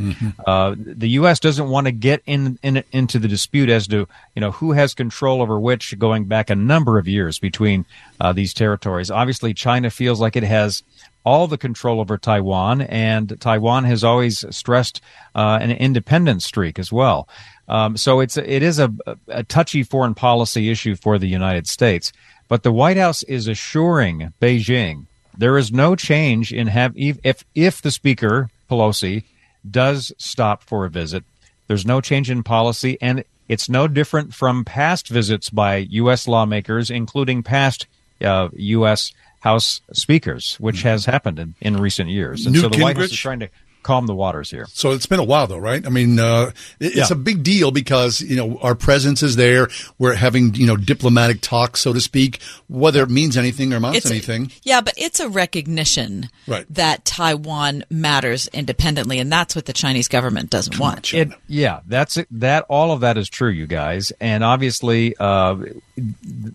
Uh, 0.47 0.75
the 0.77 1.09
U.S. 1.11 1.39
doesn't 1.39 1.69
want 1.69 1.87
to 1.87 1.93
get 1.93 2.23
in, 2.27 2.59
in 2.63 2.83
into 2.93 3.19
the 3.19 3.29
dispute 3.29 3.69
as 3.69 3.87
to 3.89 4.09
you 4.35 4.41
know 4.41 4.51
who 4.51 4.73
has 4.73 4.95
control 4.95 5.43
over 5.43 5.59
which, 5.61 5.97
going 5.99 6.25
back 6.25 6.51
a 6.51 6.57
number 6.57 6.99
of 6.99 7.07
years 7.07 7.39
between 7.39 7.85
uh, 8.21 8.33
these 8.33 8.53
territories. 8.53 9.11
Obviously, 9.11 9.55
China 9.55 9.91
feels 9.91 10.21
like 10.21 10.35
it 10.35 10.43
has 10.43 10.83
all 11.25 11.47
the 11.47 11.59
control 11.59 12.01
over 12.01 12.19
Taiwan, 12.19 12.83
and 12.83 13.41
Taiwan 13.41 13.85
has 13.85 14.03
always 14.03 14.45
stressed 14.55 15.01
uh, 15.35 15.59
an 15.61 15.71
independent 15.71 16.43
streak 16.43 16.79
as 16.79 16.93
well. 16.93 17.29
Um, 17.69 17.97
so 17.97 18.21
it's 18.21 18.37
it 18.37 18.63
is 18.63 18.79
a, 18.81 18.93
a 19.29 19.45
touchy 19.45 19.85
foreign 19.85 20.15
policy 20.15 20.71
issue 20.71 20.97
for 20.97 21.19
the 21.19 21.29
United 21.29 21.69
States. 21.69 22.13
But 22.49 22.63
the 22.63 22.73
White 22.73 22.97
House 22.97 23.23
is 23.25 23.49
assuring 23.49 24.33
Beijing 24.41 25.07
there 25.37 25.59
is 25.59 25.73
no 25.73 25.97
change 25.97 26.53
in 26.53 26.67
have 26.69 26.93
if 26.97 27.45
if 27.55 27.83
the 27.83 27.91
Speaker 27.91 28.51
Pelosi 28.71 29.25
does 29.69 30.13
stop 30.19 30.63
for 30.63 30.85
a 30.85 30.91
visit. 30.91 31.25
There's 31.67 31.87
no 31.87 32.01
change 32.01 32.31
in 32.31 32.43
policy, 32.43 32.97
and 33.01 33.25
it's 33.49 33.69
no 33.69 33.89
different 33.89 34.35
from 34.35 34.65
past 34.65 35.09
visits 35.09 35.51
by 35.51 35.77
U.S. 35.77 36.29
lawmakers, 36.29 36.91
including 36.91 37.43
past 37.43 37.87
uh, 38.21 38.49
U.S. 38.53 39.13
House 39.41 39.81
speakers, 39.93 40.57
which 40.59 40.83
has 40.83 41.05
happened 41.05 41.39
in, 41.39 41.55
in 41.61 41.77
recent 41.77 42.11
years. 42.11 42.47
And 42.47 42.55
Newt 42.55 42.63
so 42.63 42.69
the 42.69 42.83
White 42.83 42.97
House 42.97 43.07
is 43.07 43.19
trying 43.19 43.41
to 43.41 43.49
calm 43.87 44.07
the 44.07 44.15
waters 44.15 44.51
here. 44.51 44.67
So 44.73 44.91
it's 44.91 45.07
been 45.07 45.21
a 45.21 45.25
while, 45.25 45.47
though, 45.47 45.59
right? 45.59 45.87
I 45.87 45.91
mean, 45.91 46.19
uh, 46.19 46.51
it's 46.81 46.97
Yeah. 46.97 47.07
a 47.11 47.15
big 47.15 47.43
deal 47.45 47.71
because 47.71 48.21
you 48.21 48.35
know 48.37 48.59
our 48.61 48.75
presence 48.75 49.23
is 49.23 49.37
there. 49.37 49.69
We're 49.99 50.15
having 50.15 50.55
you 50.57 50.67
know 50.67 50.77
diplomatic 50.77 51.41
talks, 51.41 51.81
so 51.81 51.93
to 51.93 52.01
speak, 52.01 52.41
whether 52.69 53.03
it 53.03 53.11
means 53.11 53.37
anything 53.37 53.73
or 53.73 53.77
amounts 53.77 53.99
It's- 53.99 54.11
anything. 54.11 54.51
Yeah, 54.65 54.81
but 54.81 54.95
it's 54.97 55.21
a 55.21 55.29
recognition 55.29 56.29
Right. 56.47 56.67
that 56.71 57.05
Taiwan 57.05 57.85
matters 57.91 58.49
independently, 58.53 59.19
and 59.21 59.31
that's 59.31 59.55
what 59.55 59.67
the 59.67 59.73
Chinese 59.73 60.09
government 60.09 60.51
doesn't 60.51 60.79
want. 60.79 61.15
It, 61.15 61.31
yeah, 61.49 61.81
that's 61.87 62.17
it. 62.17 62.27
That 62.31 62.65
all 62.69 62.91
of 62.93 63.01
that 63.01 63.17
is 63.17 63.29
true, 63.29 63.51
you 63.51 63.67
guys, 63.69 64.13
and 64.21 64.43
obviously, 64.43 65.15
uh, 65.21 65.55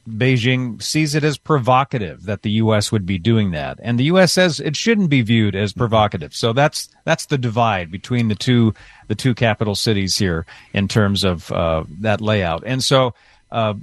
Beijing 0.10 0.82
sees 0.82 1.16
it 1.16 1.24
as 1.24 1.38
provocative 1.38 2.24
that 2.26 2.42
the 2.42 2.52
U.S. 2.64 2.92
would 2.92 3.06
be 3.06 3.18
doing 3.18 3.52
that, 3.52 3.80
and 3.82 4.00
the 4.00 4.06
U.S. 4.06 4.34
says 4.34 4.60
it 4.60 4.76
shouldn't 4.76 5.10
be 5.10 5.22
viewed 5.22 5.56
as 5.56 5.74
provocative. 5.74 6.36
So 6.36 6.54
that's 6.54 6.90
that's 7.06 7.21
the 7.26 7.38
divide 7.38 7.92
between 7.92 8.28
the 8.28 8.36
two 8.36 8.74
the 9.08 9.16
two 9.16 9.34
capital 9.34 9.76
cities 9.76 10.18
here 10.18 10.46
in 10.74 10.88
terms 10.88 11.24
of 11.24 11.52
uh, 11.52 11.84
that 12.00 12.22
layout, 12.22 12.64
and 12.66 12.84
so. 12.84 13.14
Uh, 13.52 13.74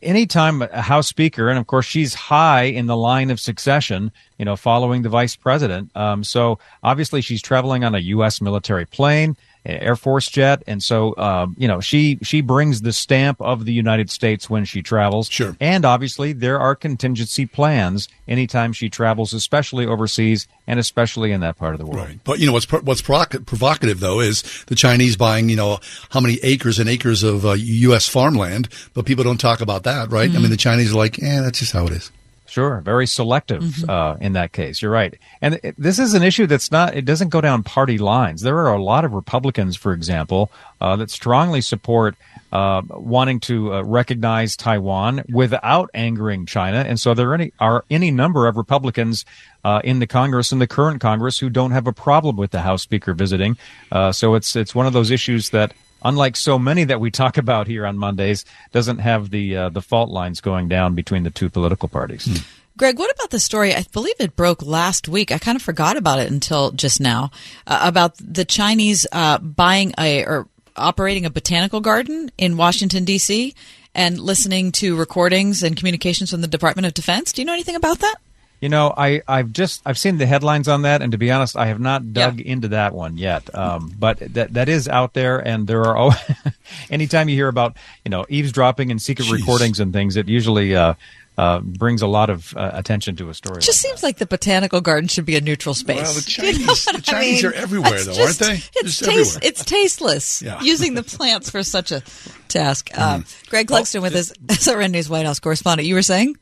anytime 0.00 0.62
a 0.62 0.80
House 0.80 1.08
Speaker, 1.08 1.48
and 1.48 1.58
of 1.58 1.66
course 1.66 1.86
she's 1.86 2.14
high 2.14 2.62
in 2.62 2.86
the 2.86 2.96
line 2.96 3.30
of 3.30 3.40
succession, 3.40 4.12
you 4.38 4.44
know, 4.44 4.54
following 4.54 5.02
the 5.02 5.08
Vice 5.08 5.34
President. 5.36 5.90
Um, 5.96 6.22
so 6.22 6.58
obviously 6.84 7.20
she's 7.20 7.42
traveling 7.42 7.82
on 7.82 7.96
a 7.96 7.98
U.S. 7.98 8.40
military 8.40 8.86
plane, 8.86 9.36
Air 9.68 9.96
Force 9.96 10.28
jet, 10.28 10.62
and 10.66 10.82
so 10.82 11.14
um, 11.18 11.54
you 11.58 11.68
know 11.68 11.80
she 11.80 12.18
she 12.22 12.40
brings 12.40 12.80
the 12.82 12.92
stamp 12.92 13.40
of 13.40 13.64
the 13.64 13.72
United 13.72 14.10
States 14.10 14.48
when 14.48 14.64
she 14.64 14.82
travels. 14.82 15.28
Sure. 15.28 15.56
And 15.60 15.84
obviously 15.84 16.32
there 16.32 16.58
are 16.58 16.74
contingency 16.74 17.44
plans 17.46 18.08
anytime 18.26 18.72
she 18.72 18.88
travels, 18.88 19.32
especially 19.34 19.86
overseas 19.86 20.46
and 20.66 20.80
especially 20.80 21.32
in 21.32 21.40
that 21.40 21.56
part 21.58 21.74
of 21.74 21.78
the 21.80 21.86
world. 21.86 22.06
Right. 22.06 22.20
But 22.24 22.38
you 22.38 22.46
know 22.46 22.52
what's 22.52 22.66
pro- 22.66 22.80
what's 22.80 23.02
provoc- 23.02 23.44
provocative 23.46 24.00
though 24.00 24.20
is 24.20 24.42
the 24.66 24.74
Chinese 24.74 25.16
buying 25.16 25.48
you 25.48 25.56
know 25.56 25.78
how 26.10 26.20
many 26.20 26.38
acres 26.42 26.78
and 26.78 26.88
acres 26.88 27.22
of 27.22 27.44
uh, 27.44 27.52
U.S. 27.52 28.08
farmland, 28.08 28.68
but 28.94 29.04
people 29.04 29.24
don't 29.24 29.38
talk 29.40 29.60
about 29.60 29.82
that, 29.84 30.10
right? 30.10 30.30
I 30.30 30.34
Mhm. 30.34 30.40
mean, 30.42 30.50
the 30.50 30.56
Chinese 30.56 30.92
are 30.92 30.96
like, 30.96 31.22
eh, 31.22 31.40
that's 31.40 31.58
just 31.58 31.72
how 31.72 31.86
it 31.86 31.92
is. 31.92 32.10
Sure, 32.48 32.80
very 32.80 33.06
selective 33.06 33.88
uh, 33.88 34.16
in 34.20 34.32
that 34.32 34.52
case. 34.52 34.80
You're 34.80 34.90
right, 34.90 35.14
and 35.42 35.60
it, 35.62 35.74
this 35.76 35.98
is 35.98 36.14
an 36.14 36.22
issue 36.22 36.46
that's 36.46 36.72
not. 36.72 36.96
It 36.96 37.04
doesn't 37.04 37.28
go 37.28 37.42
down 37.42 37.62
party 37.62 37.98
lines. 37.98 38.40
There 38.40 38.56
are 38.56 38.72
a 38.72 38.82
lot 38.82 39.04
of 39.04 39.12
Republicans, 39.12 39.76
for 39.76 39.92
example, 39.92 40.50
uh, 40.80 40.96
that 40.96 41.10
strongly 41.10 41.60
support 41.60 42.16
uh, 42.50 42.80
wanting 42.88 43.40
to 43.40 43.74
uh, 43.74 43.82
recognize 43.82 44.56
Taiwan 44.56 45.24
without 45.30 45.90
angering 45.92 46.46
China, 46.46 46.78
and 46.78 46.98
so 46.98 47.12
there 47.12 47.30
are 47.30 47.34
any 47.34 47.52
are 47.60 47.84
any 47.90 48.10
number 48.10 48.46
of 48.46 48.56
Republicans 48.56 49.26
uh, 49.64 49.82
in 49.84 49.98
the 49.98 50.06
Congress, 50.06 50.50
in 50.50 50.58
the 50.58 50.66
current 50.66 51.02
Congress, 51.02 51.38
who 51.38 51.50
don't 51.50 51.72
have 51.72 51.86
a 51.86 51.92
problem 51.92 52.36
with 52.36 52.50
the 52.50 52.62
House 52.62 52.82
Speaker 52.82 53.12
visiting. 53.12 53.58
Uh, 53.92 54.10
so 54.10 54.34
it's 54.34 54.56
it's 54.56 54.74
one 54.74 54.86
of 54.86 54.94
those 54.94 55.10
issues 55.10 55.50
that 55.50 55.74
unlike 56.02 56.36
so 56.36 56.58
many 56.58 56.84
that 56.84 57.00
we 57.00 57.10
talk 57.10 57.38
about 57.38 57.66
here 57.66 57.86
on 57.86 57.98
Mondays, 57.98 58.44
doesn't 58.72 58.98
have 58.98 59.30
the 59.30 59.56
uh, 59.56 59.68
the 59.68 59.82
fault 59.82 60.10
lines 60.10 60.40
going 60.40 60.68
down 60.68 60.94
between 60.94 61.22
the 61.22 61.30
two 61.30 61.48
political 61.48 61.88
parties. 61.88 62.44
Greg, 62.76 62.96
what 62.96 63.12
about 63.12 63.30
the 63.30 63.40
story? 63.40 63.74
I 63.74 63.84
believe 63.92 64.14
it 64.20 64.36
broke 64.36 64.62
last 64.62 65.08
week. 65.08 65.32
I 65.32 65.38
kind 65.38 65.56
of 65.56 65.62
forgot 65.62 65.96
about 65.96 66.20
it 66.20 66.30
until 66.30 66.70
just 66.70 67.00
now 67.00 67.32
uh, 67.66 67.80
about 67.82 68.14
the 68.18 68.44
Chinese 68.44 69.04
uh, 69.10 69.38
buying 69.38 69.92
a 69.98 70.24
or 70.24 70.48
operating 70.76 71.26
a 71.26 71.30
botanical 71.30 71.80
garden 71.80 72.30
in 72.38 72.56
Washington 72.56 73.04
D.C. 73.04 73.52
and 73.96 74.20
listening 74.20 74.70
to 74.72 74.96
recordings 74.96 75.64
and 75.64 75.76
communications 75.76 76.30
from 76.30 76.40
the 76.40 76.46
Department 76.46 76.86
of 76.86 76.94
Defense. 76.94 77.32
Do 77.32 77.42
you 77.42 77.46
know 77.46 77.52
anything 77.52 77.74
about 77.74 77.98
that? 77.98 78.16
You 78.60 78.68
know, 78.68 78.92
I, 78.96 79.22
I've 79.28 79.52
just 79.52 79.82
I've 79.86 79.98
seen 79.98 80.18
the 80.18 80.26
headlines 80.26 80.66
on 80.66 80.82
that, 80.82 81.00
and 81.00 81.12
to 81.12 81.18
be 81.18 81.30
honest, 81.30 81.56
I 81.56 81.66
have 81.66 81.78
not 81.78 82.12
dug 82.12 82.40
yeah. 82.40 82.52
into 82.52 82.68
that 82.68 82.92
one 82.92 83.16
yet. 83.16 83.54
Um, 83.54 83.94
but 83.96 84.18
that 84.34 84.54
that 84.54 84.68
is 84.68 84.88
out 84.88 85.14
there, 85.14 85.38
and 85.38 85.66
there 85.66 85.84
are. 85.84 85.96
Oh, 85.96 86.22
anytime 86.90 87.28
you 87.28 87.36
hear 87.36 87.48
about 87.48 87.76
you 88.04 88.10
know 88.10 88.26
eavesdropping 88.28 88.90
and 88.90 89.00
secret 89.00 89.28
Jeez. 89.28 89.32
recordings 89.32 89.78
and 89.78 89.92
things, 89.92 90.16
it 90.16 90.28
usually 90.28 90.74
uh, 90.74 90.94
uh, 91.38 91.60
brings 91.60 92.02
a 92.02 92.08
lot 92.08 92.30
of 92.30 92.54
uh, 92.56 92.72
attention 92.74 93.14
to 93.14 93.30
a 93.30 93.34
story. 93.34 93.58
It 93.58 93.60
just 93.60 93.84
like 93.84 93.90
seems 93.90 94.00
that. 94.00 94.06
like 94.08 94.16
the 94.16 94.26
botanical 94.26 94.80
garden 94.80 95.06
should 95.06 95.24
be 95.24 95.36
a 95.36 95.40
neutral 95.40 95.72
space. 95.72 96.02
Well, 96.02 96.14
the 96.14 96.22
Chinese, 96.22 96.58
you 96.58 96.66
know 96.66 96.74
the 96.98 97.00
Chinese 97.00 97.44
mean? 97.44 97.52
are 97.52 97.54
everywhere, 97.54 98.02
though, 98.02 98.12
just, 98.12 98.42
aren't 98.42 98.58
they? 98.58 98.80
It's, 98.80 98.98
taste, 98.98 99.38
it's 99.40 99.64
tasteless 99.64 100.42
yeah. 100.42 100.60
using 100.62 100.94
the 100.94 101.04
plants 101.04 101.48
for 101.48 101.62
such 101.62 101.92
a 101.92 102.02
task. 102.48 102.90
Mm. 102.90 103.00
Um, 103.00 103.24
Greg 103.50 103.68
Clugston 103.68 104.02
with 104.02 104.14
his 104.14 104.32
SRN 104.46 104.90
News 104.90 105.08
White 105.08 105.26
House 105.26 105.38
correspondent. 105.38 105.86
You 105.86 105.94
were 105.94 106.02
saying? 106.02 106.36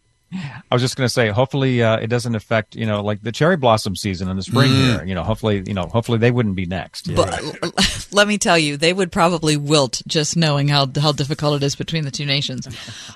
I 0.71 0.75
was 0.75 0.83
just 0.83 0.97
going 0.97 1.07
to 1.07 1.13
say, 1.13 1.29
hopefully, 1.29 1.83
uh, 1.83 1.97
it 1.97 2.09
doesn't 2.09 2.35
affect 2.35 2.77
you 2.77 2.87
know 2.87 3.03
like 3.03 3.23
the 3.23 3.33
cherry 3.33 3.57
blossom 3.57 3.97
season 3.97 4.29
in 4.29 4.37
the 4.37 4.43
spring 4.43 4.71
mm. 4.71 4.77
here. 4.77 5.05
You 5.05 5.15
know, 5.15 5.23
hopefully, 5.23 5.63
you 5.67 5.75
know, 5.75 5.87
hopefully 5.87 6.19
they 6.19 6.31
wouldn't 6.31 6.57
be 6.57 6.67
next. 6.67 7.15
But 7.15 8.09
let 8.13 8.29
me 8.29 8.39
tell 8.39 8.59
you, 8.59 8.77
they 8.77 8.93
would 8.93 9.13
probably 9.13 9.57
wilt 9.57 10.03
just 10.07 10.37
knowing 10.37 10.69
how 10.69 10.87
how 11.01 11.13
difficult 11.13 11.63
it 11.63 11.67
is 11.67 11.77
between 11.77 12.05
the 12.05 12.11
two 12.11 12.27
nations. 12.27 12.69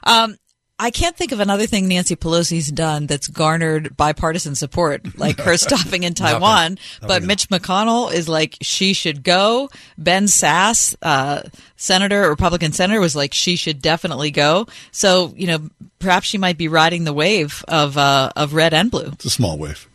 Um, 0.04 0.36
I 0.80 0.90
can't 0.90 1.14
think 1.14 1.30
of 1.32 1.40
another 1.40 1.66
thing 1.66 1.88
Nancy 1.88 2.16
Pelosi's 2.16 2.72
done 2.72 3.06
that's 3.06 3.28
garnered 3.28 3.94
bipartisan 3.98 4.54
support, 4.54 5.18
like 5.18 5.38
her 5.40 5.56
stopping 5.58 6.04
in 6.04 6.14
Taiwan. 6.14 6.78
but 7.06 7.22
Mitch 7.22 7.48
McConnell 7.50 8.10
is 8.10 8.30
like, 8.30 8.56
she 8.62 8.94
should 8.94 9.22
go. 9.22 9.68
Ben 9.98 10.24
Sasse, 10.24 10.96
uh, 11.02 11.42
senator, 11.76 12.30
Republican 12.30 12.72
senator, 12.72 12.98
was 12.98 13.14
like, 13.14 13.34
she 13.34 13.56
should 13.56 13.82
definitely 13.82 14.30
go. 14.30 14.66
So, 14.90 15.34
you 15.36 15.46
know, 15.48 15.68
perhaps 15.98 16.26
she 16.26 16.38
might 16.38 16.56
be 16.56 16.68
riding 16.68 17.04
the 17.04 17.12
wave 17.12 17.62
of, 17.68 17.98
uh, 17.98 18.30
of 18.34 18.54
red 18.54 18.72
and 18.72 18.90
blue. 18.90 19.10
It's 19.12 19.26
a 19.26 19.30
small 19.30 19.58
wave. 19.58 19.86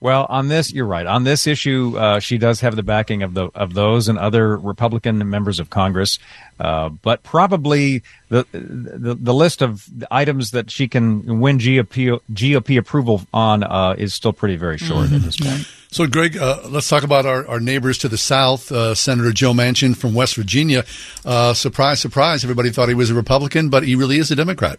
Well, 0.00 0.24
on 0.30 0.48
this, 0.48 0.72
you're 0.72 0.86
right. 0.86 1.06
On 1.06 1.24
this 1.24 1.46
issue, 1.46 1.94
uh, 1.98 2.20
she 2.20 2.38
does 2.38 2.60
have 2.60 2.74
the 2.74 2.82
backing 2.82 3.22
of 3.22 3.34
the 3.34 3.50
of 3.54 3.74
those 3.74 4.08
and 4.08 4.18
other 4.18 4.56
Republican 4.56 5.28
members 5.28 5.60
of 5.60 5.68
Congress, 5.68 6.18
uh, 6.58 6.88
but 6.88 7.22
probably 7.22 8.02
the, 8.30 8.46
the 8.52 9.14
the 9.14 9.34
list 9.34 9.60
of 9.60 9.86
items 10.10 10.52
that 10.52 10.70
she 10.70 10.88
can 10.88 11.40
win 11.40 11.58
GOP 11.58 12.18
GOP 12.32 12.78
approval 12.78 13.26
on 13.34 13.62
uh, 13.62 13.94
is 13.98 14.14
still 14.14 14.32
pretty 14.32 14.56
very 14.56 14.78
short 14.78 15.06
mm-hmm. 15.06 15.16
at 15.16 15.22
this 15.22 15.36
point. 15.36 15.68
So, 15.92 16.06
Greg, 16.06 16.38
uh, 16.38 16.60
let's 16.68 16.88
talk 16.88 17.02
about 17.02 17.26
our, 17.26 17.46
our 17.46 17.60
neighbors 17.60 17.98
to 17.98 18.08
the 18.08 18.16
south. 18.16 18.72
Uh, 18.72 18.94
Senator 18.94 19.32
Joe 19.32 19.52
Manchin 19.52 19.94
from 19.94 20.14
West 20.14 20.36
Virginia. 20.36 20.84
Uh, 21.26 21.52
surprise, 21.52 22.00
surprise! 22.00 22.42
Everybody 22.42 22.70
thought 22.70 22.88
he 22.88 22.94
was 22.94 23.10
a 23.10 23.14
Republican, 23.14 23.68
but 23.68 23.82
he 23.82 23.96
really 23.96 24.18
is 24.18 24.30
a 24.30 24.36
Democrat. 24.36 24.78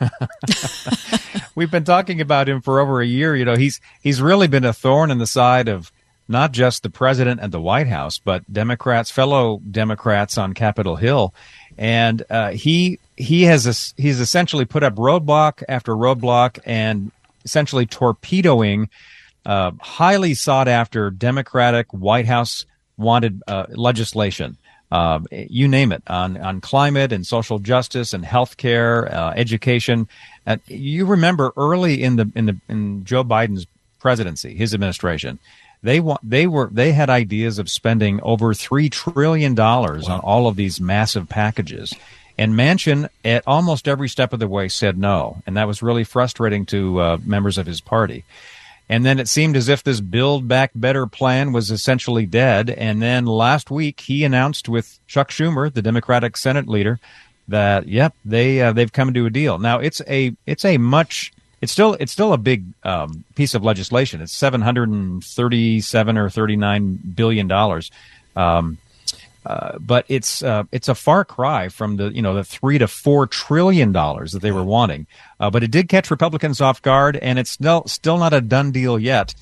We've 1.54 1.70
been 1.70 1.84
talking 1.84 2.20
about 2.20 2.48
him 2.48 2.60
for 2.60 2.80
over 2.80 3.00
a 3.00 3.06
year. 3.06 3.36
You 3.36 3.44
know, 3.44 3.56
he's 3.56 3.80
he's 4.00 4.20
really 4.20 4.48
been 4.48 4.64
a 4.64 4.72
thorn 4.72 5.10
in 5.10 5.18
the 5.18 5.26
side 5.26 5.68
of 5.68 5.92
not 6.28 6.52
just 6.52 6.82
the 6.82 6.90
president 6.90 7.40
and 7.40 7.52
the 7.52 7.60
White 7.60 7.86
House, 7.86 8.18
but 8.18 8.50
Democrats, 8.52 9.10
fellow 9.10 9.60
Democrats 9.70 10.38
on 10.38 10.54
Capitol 10.54 10.96
Hill, 10.96 11.34
and 11.76 12.22
uh, 12.30 12.50
he 12.50 12.98
he 13.16 13.42
has 13.44 13.66
a, 13.66 14.00
he's 14.00 14.20
essentially 14.20 14.64
put 14.64 14.82
up 14.82 14.94
roadblock 14.94 15.62
after 15.68 15.92
roadblock 15.94 16.58
and 16.64 17.12
essentially 17.44 17.86
torpedoing 17.86 18.88
uh, 19.46 19.72
highly 19.80 20.34
sought 20.34 20.68
after 20.68 21.10
Democratic 21.10 21.92
White 21.92 22.26
House 22.26 22.64
wanted 22.96 23.42
uh, 23.46 23.66
legislation 23.70 24.56
uh, 24.94 25.18
you 25.32 25.66
name 25.66 25.90
it, 25.90 26.04
on, 26.06 26.36
on 26.36 26.60
climate 26.60 27.12
and 27.12 27.26
social 27.26 27.58
justice 27.58 28.12
and 28.12 28.24
healthcare, 28.24 29.12
uh, 29.12 29.32
education. 29.34 30.06
Uh, 30.46 30.58
you 30.68 31.04
remember 31.04 31.52
early 31.56 32.00
in 32.00 32.14
the 32.14 32.30
in 32.36 32.46
the 32.46 32.56
in 32.68 33.04
Joe 33.04 33.24
Biden's 33.24 33.66
presidency, 33.98 34.54
his 34.54 34.72
administration, 34.72 35.40
they 35.82 35.98
want 35.98 36.20
they 36.22 36.46
were 36.46 36.68
they 36.70 36.92
had 36.92 37.10
ideas 37.10 37.58
of 37.58 37.68
spending 37.68 38.20
over 38.22 38.54
three 38.54 38.88
trillion 38.88 39.56
dollars 39.56 40.06
wow. 40.06 40.14
on 40.14 40.20
all 40.20 40.46
of 40.46 40.54
these 40.54 40.80
massive 40.80 41.28
packages. 41.28 41.92
And 42.38 42.54
Manchin, 42.54 43.08
at 43.24 43.42
almost 43.48 43.88
every 43.88 44.08
step 44.08 44.32
of 44.32 44.38
the 44.38 44.48
way, 44.48 44.68
said 44.68 44.96
no, 44.96 45.42
and 45.44 45.56
that 45.56 45.66
was 45.66 45.82
really 45.82 46.04
frustrating 46.04 46.66
to 46.66 47.00
uh, 47.00 47.18
members 47.24 47.58
of 47.58 47.66
his 47.66 47.80
party. 47.80 48.24
And 48.88 49.04
then 49.04 49.18
it 49.18 49.28
seemed 49.28 49.56
as 49.56 49.68
if 49.68 49.82
this 49.82 50.00
Build 50.00 50.46
Back 50.46 50.70
Better 50.74 51.06
plan 51.06 51.52
was 51.52 51.70
essentially 51.70 52.26
dead. 52.26 52.68
And 52.68 53.00
then 53.00 53.24
last 53.24 53.70
week 53.70 54.00
he 54.00 54.24
announced 54.24 54.68
with 54.68 54.98
Chuck 55.06 55.30
Schumer, 55.30 55.72
the 55.72 55.82
Democratic 55.82 56.36
Senate 56.36 56.68
leader, 56.68 57.00
that 57.48 57.88
yep 57.88 58.14
they 58.24 58.60
uh, 58.60 58.72
they've 58.72 58.92
come 58.92 59.12
to 59.14 59.26
a 59.26 59.30
deal. 59.30 59.58
Now 59.58 59.78
it's 59.78 60.00
a 60.08 60.34
it's 60.46 60.64
a 60.64 60.78
much 60.78 61.32
it's 61.60 61.72
still 61.72 61.94
it's 61.94 62.12
still 62.12 62.32
a 62.32 62.38
big 62.38 62.64
um, 62.84 63.24
piece 63.34 63.54
of 63.54 63.64
legislation. 63.64 64.20
It's 64.20 64.36
seven 64.36 64.60
hundred 64.60 64.90
and 64.90 65.24
thirty 65.24 65.80
seven 65.80 66.16
or 66.18 66.28
thirty 66.30 66.56
nine 66.56 66.98
billion 67.14 67.48
dollars. 67.48 67.90
Um, 68.36 68.78
uh, 69.46 69.78
but 69.78 70.04
it's 70.08 70.42
uh, 70.42 70.64
it's 70.72 70.88
a 70.88 70.94
far 70.94 71.24
cry 71.24 71.68
from 71.68 71.96
the 71.96 72.10
you 72.14 72.22
know 72.22 72.34
the 72.34 72.44
three 72.44 72.78
to 72.78 72.88
four 72.88 73.26
trillion 73.26 73.92
dollars 73.92 74.32
that 74.32 74.40
they 74.40 74.52
were 74.52 74.64
wanting. 74.64 75.06
Uh, 75.38 75.50
but 75.50 75.62
it 75.62 75.70
did 75.70 75.88
catch 75.88 76.10
Republicans 76.10 76.60
off 76.60 76.80
guard, 76.80 77.16
and 77.16 77.38
it's 77.38 77.50
still 77.50 77.84
still 77.86 78.18
not 78.18 78.32
a 78.32 78.40
done 78.40 78.72
deal 78.72 78.98
yet. 78.98 79.34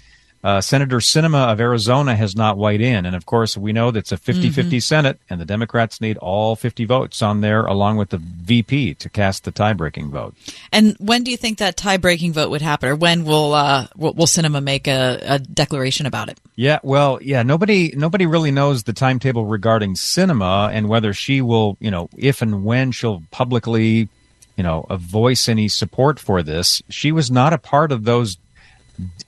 Uh, 0.44 0.60
Senator 0.60 0.98
Sinema 0.98 1.52
of 1.52 1.60
Arizona 1.60 2.16
has 2.16 2.34
not 2.34 2.58
weighed 2.58 2.80
in. 2.80 3.06
And 3.06 3.14
of 3.14 3.26
course, 3.26 3.56
we 3.56 3.72
know 3.72 3.92
that's 3.92 4.10
a 4.10 4.16
50 4.16 4.50
50 4.50 4.62
mm-hmm. 4.62 4.78
Senate, 4.80 5.20
and 5.30 5.40
the 5.40 5.44
Democrats 5.44 6.00
need 6.00 6.16
all 6.18 6.56
50 6.56 6.84
votes 6.84 7.22
on 7.22 7.42
there, 7.42 7.64
along 7.64 7.96
with 7.96 8.10
the 8.10 8.18
VP, 8.18 8.94
to 8.94 9.08
cast 9.08 9.44
the 9.44 9.52
tie 9.52 9.72
breaking 9.72 10.10
vote. 10.10 10.34
And 10.72 10.96
when 10.98 11.22
do 11.22 11.30
you 11.30 11.36
think 11.36 11.58
that 11.58 11.76
tie 11.76 11.96
breaking 11.96 12.32
vote 12.32 12.50
would 12.50 12.62
happen, 12.62 12.88
or 12.88 12.96
when 12.96 13.24
will, 13.24 13.54
uh, 13.54 13.86
will, 13.96 14.14
Sinema 14.32 14.62
make 14.62 14.88
a, 14.88 15.20
a, 15.22 15.38
declaration 15.38 16.06
about 16.06 16.28
it? 16.28 16.40
Yeah, 16.56 16.80
well, 16.82 17.18
yeah, 17.22 17.42
nobody 17.42 17.92
nobody 17.94 18.26
really 18.26 18.50
knows 18.50 18.84
the 18.84 18.92
timetable 18.92 19.44
regarding 19.46 19.94
Sinema 19.94 20.70
and 20.72 20.88
whether 20.88 21.12
she 21.12 21.40
will, 21.40 21.76
you 21.80 21.90
know, 21.90 22.08
if 22.16 22.42
and 22.42 22.64
when 22.64 22.92
she'll 22.92 23.22
publicly 23.30 24.08
you 24.56 24.62
know, 24.62 24.86
voice 24.90 25.48
any 25.48 25.66
support 25.66 26.20
for 26.20 26.42
this. 26.42 26.82
She 26.88 27.10
was 27.10 27.30
not 27.30 27.52
a 27.52 27.58
part 27.58 27.90
of 27.90 28.04
those 28.04 28.36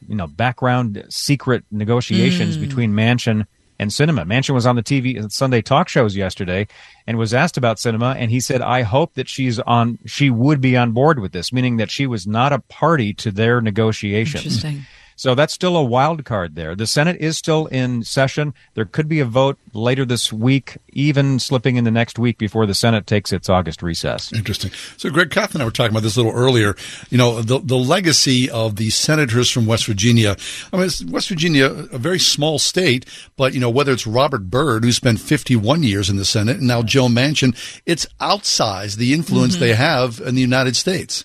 you 0.09 0.15
know 0.15 0.27
background 0.27 1.05
secret 1.09 1.65
negotiations 1.71 2.57
mm. 2.57 2.61
between 2.61 2.93
Manchin 2.93 3.47
and 3.79 3.91
Sinema. 3.91 4.25
Manchin 4.25 4.55
was 4.55 4.67
on 4.67 4.77
the 4.77 4.83
TV 4.83 5.31
Sunday 5.33 5.61
talk 5.61 5.89
shows 5.89 6.17
yesterday 6.17 6.67
and 7.07 7.19
was 7.19 7.35
asked 7.35 7.57
about 7.57 7.79
Sinema, 7.79 8.15
and 8.17 8.31
he 8.31 8.41
said, 8.41 8.63
"I 8.63 8.83
hope 8.83 9.15
that 9.15 9.29
she's 9.29 9.59
on. 9.61 9.99
She 10.07 10.31
would 10.31 10.61
be 10.61 10.77
on 10.77 10.93
board 10.93 11.19
with 11.19 11.33
this, 11.33 11.53
meaning 11.53 11.77
that 11.79 11.91
she 11.91 12.07
was 12.07 12.27
not 12.27 12.53
a 12.53 12.61
party 12.61 13.13
to 13.15 13.31
their 13.31 13.61
negotiations." 13.61 14.45
Interesting. 14.45 14.87
So 15.17 15.35
that's 15.35 15.53
still 15.53 15.77
a 15.77 15.85
wild 15.85 16.25
card 16.25 16.55
there. 16.55 16.75
The 16.75 16.87
Senate 16.87 17.17
is 17.21 17.37
still 17.37 17.67
in 17.67 18.03
session. 18.03 18.55
There 18.75 18.85
could 18.85 19.09
be 19.09 19.21
a 19.21 19.25
vote 19.25 19.59
later 19.73 20.05
this 20.05 20.33
week, 20.33 20.79
even 20.93 21.39
slipping 21.39 21.77
in 21.77 21.85
the 21.85 21.91
next 21.91 22.19
week 22.19 22.39
before 22.39 22.67
the 22.67 22.75
Senate 22.75 23.07
takes 23.07 23.33
its 23.33 23.49
August 23.49 23.83
recess. 23.83 24.33
Interesting. 24.33 24.73
So, 24.97 25.11
Greg 25.11 25.31
Kath 25.31 25.55
and 25.55 25.63
I 25.63 25.65
were 25.65 25.71
talking 25.71 25.93
about 25.93 26.03
this 26.03 26.17
a 26.17 26.23
little 26.23 26.39
earlier. 26.39 26.75
You 27.11 27.19
know, 27.19 27.43
the, 27.43 27.59
the 27.59 27.77
legacy 27.77 28.51
of 28.51 28.77
the 28.77 28.91
senators 28.91 29.51
from 29.51 29.67
West 29.67 29.87
Virginia. 29.87 30.37
I 30.73 30.77
mean, 30.77 30.91
West 31.11 31.29
Virginia, 31.29 31.67
a 31.67 31.99
very 31.99 32.19
small 32.19 32.59
state, 32.59 33.07
but, 33.37 33.55
you 33.55 33.61
know, 33.61 33.71
whether 33.71 33.93
it's 33.93 34.07
Robert 34.07 34.51
Byrd, 34.51 34.85
who 34.85 34.93
spent 34.93 35.21
51 35.21 35.83
years 35.83 36.11
in 36.11 36.17
the 36.17 36.25
Senate, 36.25 36.59
and 36.59 36.69
now 36.69 36.83
Joe 36.83 37.07
Manchin, 37.07 37.57
it's 37.87 38.07
outsized 38.21 38.97
the 38.97 39.13
influence 39.13 39.55
mm-hmm. 39.55 39.65
they 39.65 39.75
have 39.75 40.21
in 40.21 40.35
the 40.35 40.41
United 40.41 40.77
States. 40.77 41.25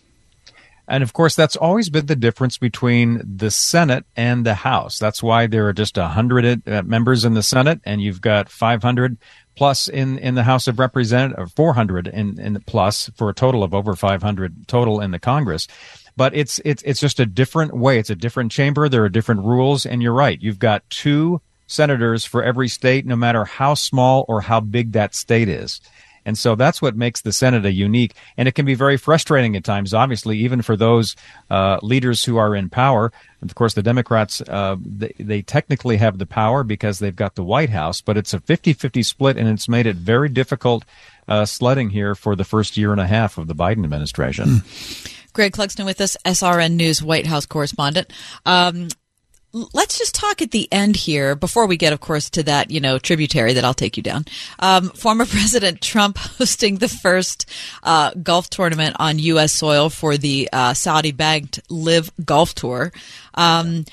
And 0.89 1.04
of 1.04 1.13
course, 1.13 1.36
that's 1.36 1.56
always 1.56 1.89
been 1.89 2.08
the 2.08 2.15
difference 2.15 2.58
between 2.58 3.21
the 3.23 3.52
Senate 3.52 4.06
and 4.15 4.43
the 4.43 4.56
House. 4.56 4.97
That's 4.97 5.21
why 5.21 5.45
there 5.45 5.67
are 5.67 5.73
just 5.73 5.97
100 5.97 6.67
uh, 6.67 6.82
members 6.82 7.23
in 7.23 7.36
the 7.36 7.43
Senate 7.43 7.80
and 7.86 8.02
you've 8.02 8.21
got 8.21 8.49
500 8.49 9.17
plus 9.56 9.88
in, 9.88 10.17
in 10.17 10.34
the 10.34 10.43
House 10.43 10.67
of 10.67 10.80
Representatives, 10.80 11.54
400 11.54 12.08
in, 12.08 12.39
in 12.39 12.60
plus 12.65 13.10
for 13.15 13.30
a 13.30 13.34
total 13.36 13.63
of 13.63 13.75
over 13.75 13.95
500 13.95 14.67
total 14.67 14.99
in 14.99 15.12
the 15.12 15.19
Congress. 15.19 15.67
But 16.17 16.34
it's, 16.34 16.60
it's, 16.65 16.82
it's 16.84 16.99
just 16.99 17.19
a 17.19 17.25
different 17.25 17.78
way. 17.78 17.99
It's 17.99 18.10
a 18.10 18.15
different 18.15 18.52
chamber. 18.52 18.89
There 18.89 19.04
are 19.04 19.10
different 19.10 19.41
rules. 19.41 19.86
And 19.86 20.02
you're 20.02 20.12
right. 20.12 20.41
You've 20.41 20.60
got 20.60 20.89
two 20.89 21.39
senators 21.67 22.25
for 22.25 22.43
every 22.43 22.67
state, 22.67 23.06
no 23.06 23.15
matter 23.15 23.45
how 23.45 23.75
small 23.75 24.25
or 24.28 24.41
how 24.41 24.60
big 24.60 24.93
that 24.93 25.13
state 25.13 25.47
is. 25.47 25.82
And 26.30 26.38
so 26.38 26.54
that's 26.54 26.80
what 26.80 26.96
makes 26.96 27.22
the 27.22 27.32
Senate 27.32 27.65
a 27.65 27.72
unique, 27.72 28.13
and 28.38 28.48
it 28.48 28.54
can 28.54 28.63
be 28.63 28.76
very 28.76 28.98
frustrating 28.98 29.56
at 29.56 29.63
times, 29.63 29.96
obviously, 29.96 30.38
even 30.38 30.62
for 30.62 30.78
those 30.78 31.15
uh, 31.50 31.80
leaders 31.82 32.24
who 32.24 32.38
are 32.38 32.56
in 32.56 32.70
power. 32.70 33.12
Of 33.42 33.56
course, 33.56 33.74
the 33.74 33.82
Democrats, 33.82 34.39
uh, 34.42 34.76
they, 34.80 35.15
they, 35.18 35.42
technically 35.42 35.98
have 35.98 36.20
the 36.20 36.28
power 36.28 36.63
because 36.63 37.00
they've 37.00 37.15
got 37.15 37.34
the 37.34 37.44
White 37.44 37.72
House, 37.72 38.02
but 38.02 38.15
it's 38.15 38.32
a 38.36 38.39
50 38.39 38.74
50 38.74 39.02
split, 39.02 39.38
and 39.38 39.48
it's 39.48 39.68
made 39.68 39.88
it 39.88 39.96
very 39.96 40.30
difficult 40.30 40.86
uh, 41.28 41.46
sledding 41.46 41.89
here 41.89 42.13
for 42.13 42.36
the 42.36 42.44
first 42.44 42.78
year 42.78 42.92
and 42.92 43.02
a 43.02 43.08
half 43.08 43.39
of 43.39 43.48
the 43.48 43.56
Biden 43.56 43.84
administration. 43.84 44.62
Greg 45.34 45.54
Clugston 45.54 45.86
with 45.86 46.00
us, 46.00 46.15
SRN 46.26 46.74
News 46.74 47.02
White 47.02 47.26
House 47.26 47.48
correspondent. 47.48 48.13
Um, 48.46 48.89
let's 49.51 49.97
just 49.97 50.15
talk 50.15 50.41
at 50.41 50.51
the 50.51 50.67
end 50.71 50.95
here 50.95 51.35
before 51.35 51.65
we 51.65 51.77
get, 51.77 51.93
of 51.93 51.99
course, 51.99 52.29
to 52.31 52.43
that, 52.43 52.71
you 52.71 52.79
know, 52.79 52.99
tributary 52.99 53.53
that 53.53 53.65
I'll 53.65 53.73
take 53.73 53.97
you 53.97 54.03
down. 54.03 54.25
Um, 54.59 54.89
former 54.89 55.25
President 55.27 55.81
Trump 55.81 56.17
hosting 56.38 56.77
the 56.77 56.88
first 56.88 57.45
uh, 57.83 58.12
golf 58.21 58.49
tournament 58.49 58.95
on 58.99 59.19
U.S. 59.19 59.51
soil 59.51 59.89
for 59.89 60.17
the 60.17 60.49
uh, 60.51 60.73
Saudi 60.73 61.12
backed 61.12 61.59
Live 61.69 62.12
Golf 62.23 62.53
Tour. 62.55 62.91
Um, 63.33 63.85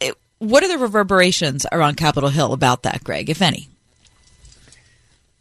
it, 0.00 0.16
what 0.38 0.64
are 0.64 0.68
the 0.68 0.78
reverberations 0.78 1.66
around 1.70 1.96
Capitol 1.96 2.30
Hill 2.30 2.52
about 2.52 2.82
that, 2.82 3.04
Greg, 3.04 3.30
if 3.30 3.42
any? 3.42 3.68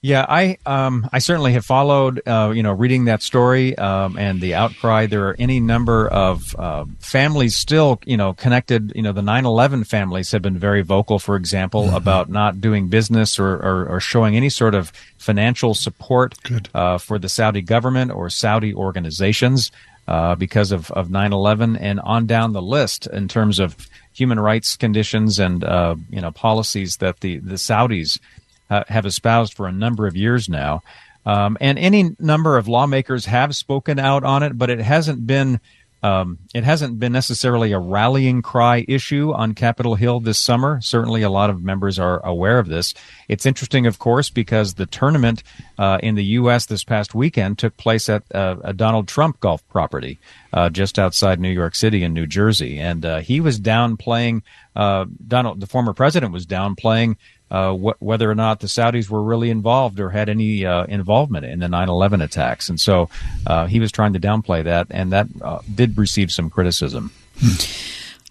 Yeah, 0.06 0.24
I 0.30 0.60
um, 0.68 1.10
I 1.12 1.18
certainly 1.18 1.54
have 1.54 1.66
followed, 1.66 2.22
uh, 2.28 2.52
you 2.54 2.62
know, 2.62 2.74
reading 2.74 3.06
that 3.06 3.24
story 3.24 3.76
um, 3.76 4.20
and 4.20 4.40
the 4.40 4.54
outcry. 4.54 5.08
There 5.08 5.30
are 5.30 5.36
any 5.40 5.60
number 5.60 6.08
of 6.08 6.56
uh, 6.60 6.86
families 7.00 7.56
still, 7.56 8.00
you 8.06 8.16
know, 8.16 8.36
connected. 8.36 8.92
You 8.94 9.02
know, 9.02 9.14
the 9.14 9.24
9/11 9.24 9.88
families 9.88 10.32
have 10.32 10.44
been 10.44 10.60
very 10.60 10.84
vocal, 10.84 11.18
for 11.18 11.36
example, 11.36 11.86
mm-hmm. 11.86 11.96
about 11.96 12.30
not 12.30 12.62
doing 12.62 12.88
business 12.88 13.40
or, 13.40 13.56
or, 13.56 13.88
or, 13.88 14.00
showing 14.00 14.38
any 14.38 14.50
sort 14.50 14.76
of 14.76 14.92
financial 15.18 15.74
support 15.74 16.36
uh, 16.76 17.00
for 17.00 17.18
the 17.18 17.28
Saudi 17.28 17.64
government 17.64 18.12
or 18.12 18.30
Saudi 18.30 18.76
organizations 18.76 19.72
uh, 20.08 20.36
because 20.36 20.72
of, 20.72 20.92
of 20.92 21.08
9/11, 21.08 21.80
and 21.82 22.00
on 22.02 22.28
down 22.28 22.54
the 22.54 22.62
list 22.62 23.08
in 23.08 23.28
terms 23.28 23.58
of 23.58 23.76
human 24.14 24.40
rights 24.40 24.78
conditions 24.78 25.40
and 25.40 25.64
uh, 25.64 25.96
you 26.12 26.22
know 26.22 26.30
policies 26.30 26.98
that 26.98 27.22
the 27.22 27.40
the 27.40 27.56
Saudis 27.56 28.20
uh, 28.70 28.84
have 28.88 29.06
espoused 29.06 29.54
for 29.54 29.68
a 29.68 29.72
number 29.72 30.08
of 30.08 30.16
years 30.16 30.50
now. 30.50 30.82
Um, 31.26 31.58
and 31.60 31.80
any 31.80 32.16
number 32.20 32.58
of 32.58 32.68
lawmakers 32.68 33.26
have 33.26 33.56
spoken 33.56 33.98
out 33.98 34.24
on 34.24 34.44
it, 34.44 34.58
but 34.58 34.70
it 34.70 34.80
hasn't 34.80 35.26
been 35.26 35.60
um, 36.06 36.38
it 36.54 36.64
hasn't 36.64 37.00
been 37.00 37.14
necessarily 37.14 37.72
a 37.72 37.80
rallying 37.80 38.44
cry 38.44 38.86
issue 38.88 39.34
on 39.34 39.56
Capitol 39.56 39.96
Hill 39.96 40.20
this 40.20 40.38
summer. 40.38 40.80
Certainly, 40.80 41.24
a 41.24 41.32
lot 41.32 41.50
of 41.50 41.64
members 41.64 41.98
are 41.98 42.24
aware 42.24 42.60
of 42.60 42.68
this. 42.68 42.94
It's 43.28 43.48
interesting, 43.48 43.88
of 43.88 43.98
course, 43.98 44.30
because 44.30 44.76
the 44.76 44.86
tournament 44.86 45.42
uh, 45.80 45.98
in 46.04 46.14
the 46.14 46.24
U.S. 46.26 46.68
this 46.68 46.84
past 46.84 47.16
weekend 47.16 47.58
took 47.58 47.76
place 47.76 48.08
at 48.08 48.24
uh, 48.36 48.58
a 48.64 48.72
Donald 48.72 49.08
Trump 49.08 49.40
golf 49.40 49.68
property 49.70 50.20
uh, 50.54 50.70
just 50.70 51.00
outside 51.00 51.40
New 51.40 51.50
York 51.50 51.74
City 51.74 52.04
in 52.04 52.14
New 52.14 52.28
Jersey, 52.28 52.80
and 52.80 53.04
uh, 53.04 53.20
he 53.22 53.40
was 53.40 53.58
down 53.58 53.98
playing. 53.98 54.44
Uh, 54.76 55.06
Donald, 55.28 55.60
the 55.60 55.66
former 55.66 55.94
president, 55.94 56.34
was 56.34 56.46
down 56.46 56.76
playing 56.76 57.18
uh, 57.56 57.74
wh- 57.74 58.02
whether 58.04 58.30
or 58.30 58.36
not 58.36 58.60
the 58.60 58.68
Saudis 58.68 59.10
were 59.10 59.24
really 59.24 59.50
involved 59.50 60.02
or 60.02 60.10
had 60.10 60.28
any 60.28 60.66
uh, 60.66 60.84
involvement 60.86 61.46
in 61.46 61.60
the 61.60 61.68
9/11 61.68 62.22
attacks, 62.22 62.68
and 62.68 62.78
so 62.80 63.10
uh, 63.48 63.66
he 63.66 63.80
was 63.80 63.94
trying 63.94 64.12
to 64.12 64.20
downplay 64.20 64.66
that, 64.66 64.88
and 64.90 65.14
that 65.14 65.28
uh, 65.42 65.60
did 65.74 65.98
receive 65.98 66.32
some 66.32 66.50
criticism. 66.50 67.12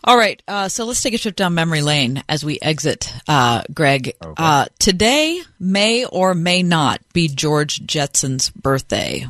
All 0.07 0.19
right, 0.19 0.43
uh, 0.47 0.69
so 0.69 0.85
let's 0.85 1.01
take 1.03 1.15
a 1.15 1.19
trip 1.19 1.37
down 1.37 1.55
memory 1.55 1.81
lane 1.81 2.23
as 2.29 2.45
we 2.45 2.59
exit, 2.61 3.11
uh, 3.27 3.63
Greg. 3.73 4.13
Okay. 4.23 4.67
today 4.79 5.41
may 5.59 6.05
or 6.05 6.35
may 6.35 6.63
not 6.63 7.01
be 7.15 7.29
George 7.29 7.81
Jetson's 7.87 8.51
birthday. 8.51 9.27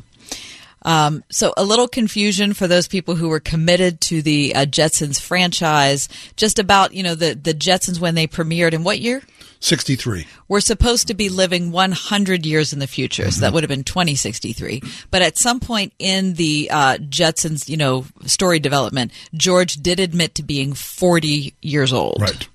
Um, 0.85 1.25
so 1.31 1.55
a 1.57 1.64
little 1.64 1.88
confusion 1.88 2.53
for 2.53 2.66
those 2.66 2.88
people 2.88 3.14
who 3.14 3.29
were 3.29 3.40
committed 3.40 4.01
to 4.03 4.23
the 4.23 4.55
uh, 4.55 4.66
Jetsons 4.66 5.20
franchise, 5.20 6.09
just 6.37 6.59
about 6.59 6.94
you 6.94 7.03
know 7.03 7.14
the 7.14 7.35
the 7.35 7.55
Jetsons 7.55 8.01
when 8.01 8.14
they 8.14 8.27
premiered 8.27 8.73
in 8.73 8.85
what 8.85 9.01
year? 9.01 9.23
63. 9.61 10.27
We're 10.47 10.61
supposed 10.61 11.09
to 11.09 11.14
be 11.14 11.31
living 11.31 11.73
100 11.73 12.44
years 12.44 12.75
in 12.75 12.81
the 12.81 12.87
future, 12.87 13.23
mm-hmm. 13.23 13.31
so 13.31 13.40
that 13.40 13.55
would 13.55 13.62
have 13.62 13.70
been 13.70 13.83
2063. 13.83 14.83
But 15.11 15.23
at 15.23 15.38
some 15.38 15.59
point 15.59 15.94
in 15.99 16.35
the 16.35 16.68
uh, 16.70 16.99
Jetsons, 16.99 17.66
you 17.66 17.79
know, 17.79 18.05
story 18.27 18.59
development, 18.59 19.11
George 19.33 19.77
did 19.77 20.01
admit 20.01 20.35
to 20.35 20.42
being 20.42 20.75
40 20.75 21.55
years 21.62 21.94
old. 21.94 22.20
Right. 22.20 22.49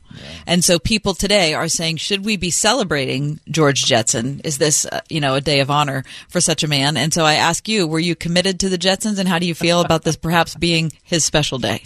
And 0.47 0.63
so 0.63 0.79
people 0.79 1.13
today 1.13 1.53
are 1.53 1.67
saying, 1.67 1.97
should 1.97 2.25
we 2.25 2.37
be 2.37 2.51
celebrating 2.51 3.39
George 3.49 3.85
Jetson? 3.85 4.41
Is 4.43 4.57
this, 4.57 4.85
uh, 4.85 5.01
you 5.09 5.19
know, 5.21 5.35
a 5.35 5.41
day 5.41 5.59
of 5.59 5.69
honor 5.69 6.03
for 6.29 6.41
such 6.41 6.63
a 6.63 6.67
man? 6.67 6.97
And 6.97 7.13
so 7.13 7.23
I 7.23 7.35
ask 7.35 7.67
you, 7.67 7.87
were 7.87 7.99
you 7.99 8.15
committed 8.15 8.59
to 8.59 8.69
the 8.69 8.77
Jetsons 8.77 9.19
and 9.19 9.27
how 9.27 9.39
do 9.39 9.45
you 9.45 9.55
feel 9.55 9.81
about 9.81 10.03
this 10.03 10.15
perhaps 10.15 10.55
being 10.55 10.91
his 11.03 11.23
special 11.23 11.57
day? 11.57 11.83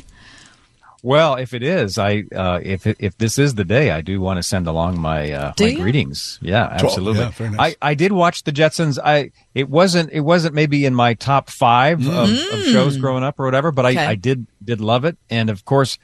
Well, 1.04 1.36
if 1.36 1.54
it 1.54 1.64
is, 1.64 1.98
I 1.98 2.24
uh, 2.34 2.62
if 2.64 2.88
if 2.88 3.18
this 3.18 3.38
is 3.38 3.56
the 3.56 3.66
day, 3.66 3.92
I 3.92 4.00
do 4.00 4.22
want 4.22 4.38
to 4.38 4.44
send 4.44 4.68
along 4.68 5.02
my 5.02 5.34
uh, 5.34 5.54
my 5.60 5.66
you? 5.66 5.78
greetings. 5.78 6.40
Yeah, 6.42 6.66
absolutely. 6.66 7.20
Yeah, 7.20 7.50
nice. 7.50 7.76
I, 7.82 7.90
I 7.90 7.94
did 7.94 8.14
watch 8.14 8.44
the 8.44 8.54
Jetsons. 8.54 8.98
I 9.04 9.32
it 9.54 9.70
wasn't 9.70 10.14
it 10.14 10.22
wasn't 10.22 10.56
maybe 10.56 10.86
in 10.86 10.96
my 10.96 11.14
top 11.16 11.50
5 11.50 12.00
mm. 12.00 12.08
of, 12.08 12.54
of, 12.54 12.66
shows 12.68 12.96
growing 12.96 13.22
up 13.22 13.38
or 13.38 13.44
whatever, 13.44 13.74
but 13.74 13.86
okay. 13.86 13.98
I, 13.98 14.12
I 14.12 14.16
did 14.16 14.48
did 14.64 14.80
love 14.80 15.04
it. 15.04 15.18
And 15.30 15.50
of 15.50 15.66
course, 15.66 16.00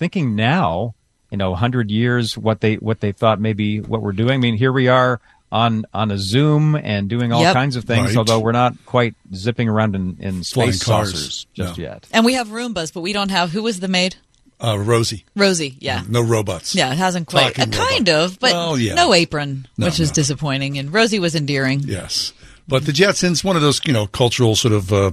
thinking 0.00 0.34
now, 0.34 0.96
you 1.30 1.38
know, 1.38 1.54
hundred 1.54 1.90
years, 1.90 2.36
what 2.36 2.60
they 2.60 2.76
what 2.76 3.00
they 3.00 3.12
thought 3.12 3.40
maybe 3.40 3.80
what 3.80 4.02
we're 4.02 4.12
doing. 4.12 4.34
I 4.34 4.38
mean, 4.38 4.56
here 4.56 4.72
we 4.72 4.88
are 4.88 5.20
on 5.52 5.84
on 5.92 6.10
a 6.10 6.18
Zoom 6.18 6.74
and 6.74 7.08
doing 7.08 7.32
all 7.32 7.42
yep. 7.42 7.54
kinds 7.54 7.76
of 7.76 7.84
things. 7.84 8.08
Right. 8.08 8.16
Although 8.16 8.40
we're 8.40 8.52
not 8.52 8.74
quite 8.86 9.14
zipping 9.34 9.68
around 9.68 9.94
in, 9.94 10.16
in 10.20 10.44
space 10.44 10.80
saucers 10.80 11.46
just 11.54 11.78
no. 11.78 11.84
yet. 11.84 12.06
And 12.12 12.24
we 12.24 12.34
have 12.34 12.48
Roombas, 12.48 12.92
but 12.92 13.00
we 13.00 13.12
don't 13.12 13.30
have 13.30 13.50
who 13.50 13.62
was 13.62 13.80
the 13.80 13.88
maid. 13.88 14.16
Uh, 14.62 14.78
Rosie. 14.78 15.24
Rosie, 15.34 15.76
yeah. 15.80 16.02
No 16.06 16.20
robots. 16.20 16.74
Yeah, 16.74 16.92
it 16.92 16.98
hasn't 16.98 17.28
quite. 17.28 17.58
Uh, 17.58 17.66
kind 17.66 18.10
of, 18.10 18.38
but 18.38 18.52
well, 18.52 18.78
yeah. 18.78 18.94
no 18.94 19.14
apron, 19.14 19.66
no, 19.78 19.86
which 19.86 19.98
is 19.98 20.10
disappointing. 20.10 20.76
And 20.76 20.92
Rosie 20.92 21.18
was 21.18 21.34
endearing. 21.34 21.80
Yes. 21.80 22.34
But 22.68 22.84
the 22.84 22.92
Jetsons, 22.92 23.42
one 23.42 23.56
of 23.56 23.62
those, 23.62 23.80
you 23.86 23.92
know, 23.92 24.06
cultural 24.06 24.54
sort 24.54 24.74
of 24.74 24.92
uh, 24.92 25.10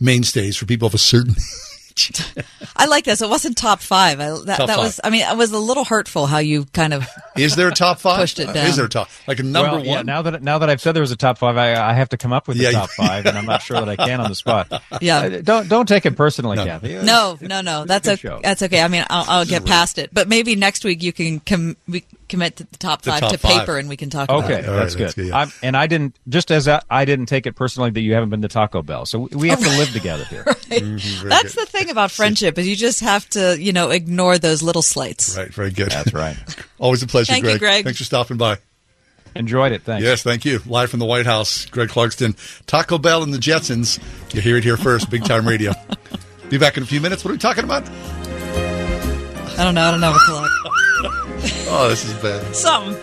mainstays 0.00 0.56
for 0.56 0.66
people 0.66 0.86
of 0.86 0.94
a 0.94 0.98
certain 0.98 1.36
I 2.76 2.86
like 2.86 3.04
this. 3.04 3.20
It 3.20 3.28
wasn't 3.28 3.56
top 3.56 3.80
five. 3.80 4.20
I, 4.20 4.30
that, 4.30 4.58
top 4.58 4.66
that 4.66 4.68
five. 4.68 4.78
was. 4.78 5.00
I 5.02 5.10
mean, 5.10 5.26
it 5.28 5.36
was 5.36 5.52
a 5.52 5.58
little 5.58 5.84
hurtful 5.84 6.26
how 6.26 6.38
you 6.38 6.64
kind 6.66 6.94
of. 6.94 7.06
Is 7.36 7.56
there 7.56 7.68
a 7.68 7.74
top 7.74 8.00
five? 8.00 8.20
Pushed 8.20 8.40
it 8.40 8.46
down. 8.46 8.66
Is 8.66 8.76
there 8.76 8.86
a 8.86 8.88
top 8.88 9.08
like 9.26 9.38
a 9.38 9.42
number 9.42 9.76
well, 9.76 9.78
one? 9.78 9.86
Yeah, 9.86 10.02
now 10.02 10.22
that 10.22 10.42
now 10.42 10.58
that 10.58 10.70
I've 10.70 10.80
said 10.80 10.92
there 10.92 11.02
was 11.02 11.10
a 11.10 11.16
top 11.16 11.38
five, 11.38 11.56
I, 11.56 11.74
I 11.74 11.92
have 11.94 12.08
to 12.10 12.16
come 12.16 12.32
up 12.32 12.48
with 12.48 12.56
yeah, 12.56 12.70
the 12.70 12.74
top 12.74 12.90
five, 12.90 13.26
and 13.26 13.36
I'm 13.36 13.46
not 13.46 13.62
sure 13.62 13.80
that 13.80 13.88
I 13.88 13.96
can 13.96 14.20
on 14.20 14.28
the 14.28 14.34
spot. 14.34 14.82
Yeah, 15.00 15.18
uh, 15.18 15.40
don't 15.42 15.68
don't 15.68 15.86
take 15.86 16.06
it 16.06 16.16
personally, 16.16 16.56
no. 16.56 16.64
Kathy. 16.64 16.94
No, 17.02 17.38
no, 17.40 17.60
no. 17.60 17.84
That's 17.84 18.08
a, 18.08 18.40
that's 18.42 18.62
okay. 18.62 18.80
I 18.80 18.88
mean, 18.88 19.04
I'll, 19.08 19.24
I'll 19.28 19.44
get 19.44 19.64
past 19.64 19.98
it, 19.98 20.10
but 20.12 20.28
maybe 20.28 20.56
next 20.56 20.84
week 20.84 21.02
you 21.02 21.12
can 21.12 21.40
come. 21.40 21.76
We, 21.86 22.04
commit 22.28 22.56
to 22.56 22.64
the 22.64 22.76
top 22.76 23.04
five 23.04 23.20
the 23.20 23.26
top 23.26 23.32
to 23.32 23.38
five. 23.38 23.60
paper 23.60 23.78
and 23.78 23.88
we 23.88 23.96
can 23.96 24.10
talk 24.10 24.28
okay, 24.28 24.38
about 24.38 24.50
it. 24.50 24.68
Okay, 24.68 24.76
that's, 24.76 24.94
good. 24.94 25.14
good 25.14 25.26
yeah. 25.28 25.46
and 25.62 25.76
I 25.76 25.86
didn't, 25.86 26.16
just 26.28 26.50
as 26.50 26.68
I, 26.68 26.82
I, 26.90 27.04
didn't 27.04 27.26
take 27.26 27.46
it 27.46 27.56
personally 27.56 27.90
that 27.90 28.00
you 28.00 28.14
haven't 28.14 28.30
been 28.30 28.42
to 28.42 28.48
Taco 28.48 28.82
Bell. 28.82 29.06
So 29.06 29.28
we 29.32 29.48
have 29.48 29.60
to 29.60 29.68
live 29.68 29.90
together 29.92 30.24
here. 30.24 30.44
right. 30.46 30.56
mm-hmm, 30.56 31.28
that's 31.28 31.54
good. 31.54 31.66
the 31.66 31.70
thing 31.70 31.90
about 31.90 32.10
friendship 32.10 32.58
is 32.58 32.68
you 32.68 32.76
just 32.76 33.00
have 33.00 33.28
to, 33.30 33.60
you 33.60 33.72
know, 33.72 33.90
ignore 33.90 34.38
those 34.38 34.62
little 34.62 34.82
slights. 34.82 35.36
Right, 35.36 35.52
very 35.52 35.70
good. 35.70 35.90
That's 35.90 36.12
right. 36.12 36.36
Always 36.78 37.02
a 37.02 37.06
pleasure, 37.06 37.32
Thank 37.32 37.44
Greg. 37.44 37.54
You, 37.54 37.58
Greg. 37.58 37.84
Thanks 37.84 37.98
for 37.98 38.04
stopping 38.04 38.36
by. 38.36 38.58
Enjoyed 39.34 39.72
it. 39.72 39.82
Thanks. 39.82 40.02
Yes, 40.02 40.22
thank 40.22 40.44
you. 40.44 40.60
Live 40.66 40.90
from 40.90 41.00
the 41.00 41.06
White 41.06 41.26
House, 41.26 41.66
Greg 41.66 41.88
Clugston. 41.90 42.36
Taco 42.66 42.98
Bell 42.98 43.22
and 43.22 43.32
the 43.32 43.38
Jetsons. 43.38 43.98
You 44.34 44.40
hear 44.40 44.56
it 44.56 44.64
here 44.64 44.76
first. 44.76 45.10
Big 45.10 45.24
time 45.24 45.46
radio. 45.46 45.72
Be 46.48 46.58
back 46.58 46.76
in 46.76 46.82
a 46.82 46.86
few 46.86 47.00
minutes. 47.00 47.24
What 47.24 47.30
are 47.30 47.34
we 47.34 47.38
talking 47.38 47.64
about? 47.64 47.88
I 49.58 49.64
don't 49.64 49.74
know. 49.74 49.82
I 49.82 49.90
don't 49.90 50.00
know. 50.00 50.12
What's 50.12 51.27
oh, 51.70 51.86
this 51.88 52.04
is 52.04 52.14
bad. 52.14 52.54
Something. 52.54 53.00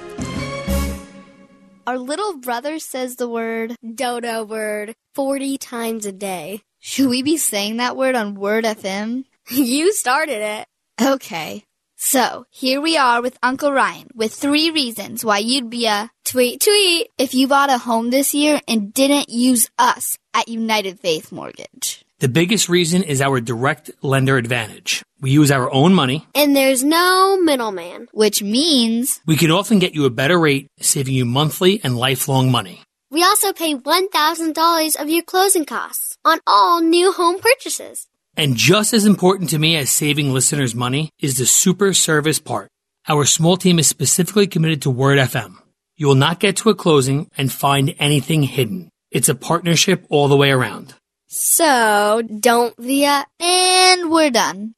Our 1.87 1.97
little 1.97 2.37
brother 2.37 2.79
says 2.79 3.15
the 3.15 3.29
word 3.29 3.75
dodo 3.83 4.43
word 4.43 4.95
40 5.13 5.57
times 5.57 6.05
a 6.05 6.11
day. 6.11 6.61
Should 6.79 7.09
we 7.09 7.23
be 7.23 7.37
saying 7.37 7.77
that 7.77 7.97
word 7.97 8.15
on 8.15 8.35
Word 8.35 8.63
FM? 8.63 9.25
you 9.49 9.91
started 9.91 10.41
it. 10.41 10.67
Okay. 11.01 11.63
So, 11.97 12.45
here 12.51 12.79
we 12.79 12.97
are 12.97 13.21
with 13.21 13.39
Uncle 13.41 13.71
Ryan 13.71 14.09
with 14.13 14.33
three 14.33 14.69
reasons 14.69 15.25
why 15.25 15.39
you'd 15.39 15.71
be 15.71 15.87
a 15.87 16.11
tweet 16.25 16.61
tweet 16.61 17.09
if 17.17 17.33
you 17.33 17.47
bought 17.47 17.71
a 17.71 17.79
home 17.79 18.11
this 18.11 18.35
year 18.35 18.61
and 18.67 18.93
didn't 18.93 19.29
use 19.29 19.69
us 19.79 20.19
at 20.33 20.47
United 20.47 20.99
Faith 20.99 21.31
Mortgage. 21.31 22.04
The 22.19 22.29
biggest 22.29 22.69
reason 22.69 23.03
is 23.03 23.21
our 23.21 23.41
direct 23.41 23.91
lender 24.01 24.37
advantage. 24.37 25.03
We 25.19 25.31
use 25.31 25.51
our 25.51 25.69
own 25.69 25.93
money. 25.93 26.25
And 26.33 26.55
there's 26.55 26.81
no 26.81 27.37
middleman. 27.41 28.07
Which 28.13 28.41
means 28.41 29.19
we 29.25 29.35
can 29.35 29.51
often 29.51 29.79
get 29.79 29.93
you 29.93 30.05
a 30.05 30.09
better 30.09 30.39
rate, 30.39 30.67
saving 30.79 31.13
you 31.13 31.25
monthly 31.25 31.81
and 31.83 31.97
lifelong 31.97 32.49
money. 32.49 32.81
We 33.11 33.21
also 33.23 33.51
pay 33.51 33.75
$1,000 33.75 35.01
of 35.01 35.09
your 35.09 35.23
closing 35.23 35.65
costs 35.65 36.17
on 36.23 36.39
all 36.47 36.79
new 36.79 37.11
home 37.11 37.39
purchases. 37.39 38.07
And 38.37 38.55
just 38.55 38.93
as 38.93 39.05
important 39.05 39.49
to 39.49 39.59
me 39.59 39.75
as 39.75 39.89
saving 39.89 40.31
listeners 40.31 40.73
money 40.73 41.09
is 41.19 41.37
the 41.37 41.45
super 41.45 41.93
service 41.93 42.39
part. 42.39 42.69
Our 43.09 43.25
small 43.25 43.57
team 43.57 43.77
is 43.77 43.87
specifically 43.87 44.47
committed 44.47 44.83
to 44.83 44.89
Word 44.89 45.19
FM. 45.19 45.57
You 45.97 46.07
will 46.07 46.15
not 46.15 46.39
get 46.39 46.55
to 46.57 46.69
a 46.69 46.75
closing 46.75 47.29
and 47.37 47.51
find 47.51 47.93
anything 47.99 48.43
hidden. 48.43 48.89
It's 49.11 49.29
a 49.29 49.35
partnership 49.35 50.05
all 50.09 50.29
the 50.29 50.37
way 50.37 50.51
around. 50.51 50.95
So, 51.27 52.21
don't 52.39 52.75
via, 52.77 53.25
and 53.39 54.11
we're 54.11 54.29
done. 54.29 54.75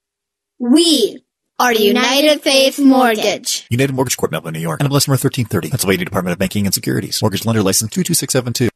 We 0.59 1.21
are 1.59 1.73
United 1.73 2.41
Faith 2.41 2.79
Mortgage. 2.79 3.67
United 3.69 3.93
Mortgage 3.93 4.15
Corp, 4.15 4.31
Melville, 4.31 4.51
New 4.51 4.59
York. 4.59 4.79
NMLS 4.79 5.07
number 5.07 5.19
1330. 5.19 5.69
Pennsylvania 5.69 6.05
Department 6.05 6.31
of 6.31 6.39
Banking 6.39 6.65
and 6.65 6.73
Securities. 6.73 7.21
Mortgage 7.21 7.45
lender 7.45 7.61
license 7.61 7.91
22672. 7.91 8.69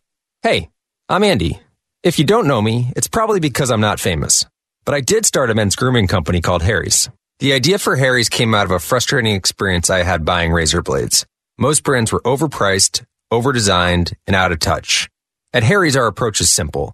Hey, 0.44 0.70
I'm 1.08 1.24
Andy. 1.24 1.60
If 2.04 2.20
you 2.20 2.26
don't 2.26 2.48
know 2.48 2.62
me, 2.62 2.92
it's 2.96 3.08
probably 3.08 3.40
because 3.40 3.72
I'm 3.72 3.82
not 3.82 4.00
famous. 4.00 4.46
But 4.84 4.96
I 4.96 5.02
did 5.02 5.26
start 5.26 5.50
a 5.50 5.56
men's 5.56 5.76
grooming 5.76 6.08
company 6.08 6.42
called 6.42 6.64
Harry's. 6.64 7.10
The 7.40 7.54
idea 7.54 7.80
for 7.80 7.96
Harry's 7.96 8.30
came 8.30 8.54
out 8.54 8.66
of 8.66 8.72
a 8.72 8.80
frustrating 8.80 9.34
experience 9.34 9.90
I 9.90 10.04
had 10.04 10.26
buying 10.26 10.52
razor 10.52 10.82
blades. 10.82 11.26
Most 11.58 11.84
brands 11.84 12.12
were 12.12 12.22
overpriced, 12.22 13.06
overdesigned, 13.32 14.14
and 14.28 14.36
out 14.36 14.52
of 14.52 14.60
touch. 14.60 15.10
At 15.54 15.64
Harry's, 15.64 15.96
our 15.96 16.08
approach 16.08 16.42
is 16.42 16.50
simple. 16.50 16.94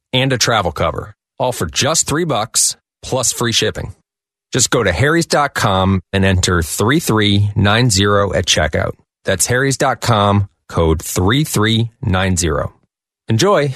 and 0.13 0.33
a 0.33 0.37
travel 0.37 0.71
cover. 0.71 1.15
All 1.39 1.51
for 1.51 1.65
just 1.65 2.07
three 2.07 2.25
bucks 2.25 2.75
plus 3.01 3.33
free 3.33 3.51
shipping. 3.51 3.93
Just 4.51 4.69
go 4.69 4.83
to 4.83 4.91
harrys.com 4.91 6.01
and 6.11 6.25
enter 6.25 6.61
3390 6.61 8.37
at 8.37 8.45
checkout. 8.45 8.95
That's 9.23 9.45
harrys.com, 9.47 10.49
code 10.67 11.01
3390. 11.01 12.73
Enjoy! 13.27 13.75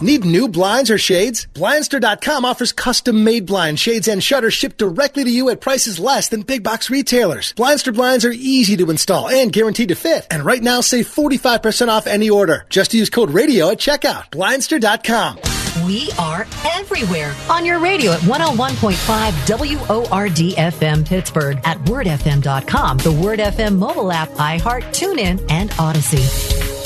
Need 0.00 0.24
new 0.24 0.48
blinds 0.48 0.92
or 0.92 0.98
shades? 0.98 1.48
Blindster.com 1.54 2.44
offers 2.44 2.72
custom 2.72 3.24
made 3.24 3.46
blinds, 3.46 3.80
shades, 3.80 4.06
and 4.06 4.22
shutters 4.22 4.54
shipped 4.54 4.78
directly 4.78 5.24
to 5.24 5.30
you 5.30 5.50
at 5.50 5.60
prices 5.60 5.98
less 5.98 6.28
than 6.28 6.42
big 6.42 6.62
box 6.62 6.88
retailers. 6.88 7.52
Blindster 7.54 7.92
blinds 7.92 8.24
are 8.24 8.30
easy 8.30 8.76
to 8.76 8.90
install 8.90 9.28
and 9.28 9.52
guaranteed 9.52 9.88
to 9.88 9.96
fit. 9.96 10.24
And 10.30 10.44
right 10.44 10.62
now, 10.62 10.82
save 10.82 11.08
45% 11.08 11.88
off 11.88 12.06
any 12.06 12.30
order. 12.30 12.64
Just 12.68 12.94
use 12.94 13.10
code 13.10 13.30
radio 13.30 13.70
at 13.70 13.78
checkout. 13.78 14.30
Blindster.com. 14.30 15.38
We 15.84 16.10
are 16.18 16.46
everywhere 16.74 17.34
on 17.50 17.64
your 17.64 17.80
radio 17.80 18.12
at 18.12 18.20
101.5 18.20 19.48
WORD 19.48 20.54
FM 20.56 21.06
Pittsburgh, 21.06 21.60
at 21.64 21.78
wordfm.com, 21.86 22.98
the 22.98 23.12
Word 23.12 23.38
FM 23.40 23.78
mobile 23.78 24.12
app, 24.12 24.28
iHeart, 24.30 24.84
TuneIn, 24.92 25.44
and 25.50 25.70
Audacy. 25.70 26.77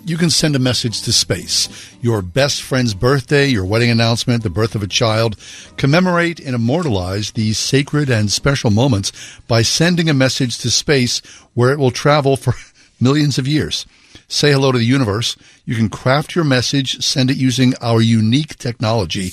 you 0.05 0.17
can 0.17 0.31
send 0.31 0.57
a 0.57 0.59
message 0.59 1.03
to 1.03 1.13
space. 1.13 1.69
Your 2.03 2.23
best 2.23 2.63
friend's 2.63 2.95
birthday, 2.95 3.47
your 3.47 3.65
wedding 3.65 3.91
announcement, 3.91 4.43
the 4.43 4.51
birth 4.51 4.75
of 4.75 4.83
a 4.83 4.87
child. 4.87 5.37
Commemorate 5.77 6.41
and 6.41 6.55
immortalize 6.55 7.33
these 7.33 7.59
sacred 7.59 8.09
and 8.11 8.31
special 8.31 8.71
moments 8.71 9.13
by 9.47 9.63
sending 9.63 10.11
a 10.11 10.15
message 10.15 10.59
to 10.59 10.71
space 10.71 11.21
where 11.55 11.73
it 11.73 11.79
will 11.79 11.91
travel 11.91 12.37
for 12.37 12.55
millions 13.01 13.39
of 13.39 13.47
years 13.47 13.87
say 14.31 14.53
hello 14.53 14.71
to 14.71 14.79
the 14.79 14.85
universe. 14.85 15.37
You 15.67 15.75
can 15.75 15.89
craft 15.89 16.35
your 16.35 16.45
message, 16.45 17.05
send 17.05 17.31
it 17.31 17.37
using 17.37 17.75
our 17.81 18.01
unique 18.01 18.57
technology. 18.57 19.33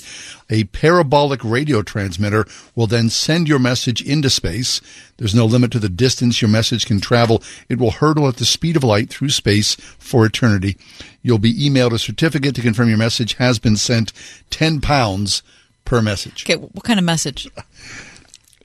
A 0.50 0.66
parabolic 0.66 1.44
radio 1.44 1.84
transmitter 1.84 2.46
will 2.76 2.88
then 2.88 3.10
send 3.10 3.48
your 3.48 3.60
message 3.60 4.02
into 4.02 4.30
space. 4.30 4.82
There's 5.18 5.36
no 5.36 5.46
limit 5.46 5.72
to 5.72 5.80
the 5.80 5.88
distance 5.88 6.42
your 6.42 6.50
message 6.50 6.88
can 6.88 7.00
travel. 7.00 7.44
It 7.70 7.78
will 7.78 7.92
hurtle 7.92 8.28
at 8.28 8.38
the 8.38 8.46
speed 8.46 8.76
of 8.76 8.84
light 8.84 9.10
through 9.10 9.30
space 9.30 9.76
for 9.76 10.26
eternity. 10.26 10.78
You'll 11.22 11.38
be 11.38 11.54
emailed 11.54 11.94
a 11.94 12.00
certificate 12.00 12.56
to 12.56 12.62
confirm 12.62 12.90
your 12.90 12.98
message 12.98 13.36
has 13.36 13.60
been 13.60 13.78
sent 13.78 14.14
10 14.50 14.82
pounds 14.82 15.44
per 15.86 16.02
message. 16.02 16.44
Okay, 16.46 16.56
what 16.56 16.84
kind 16.84 17.00
of 17.00 17.06
message? 17.06 17.48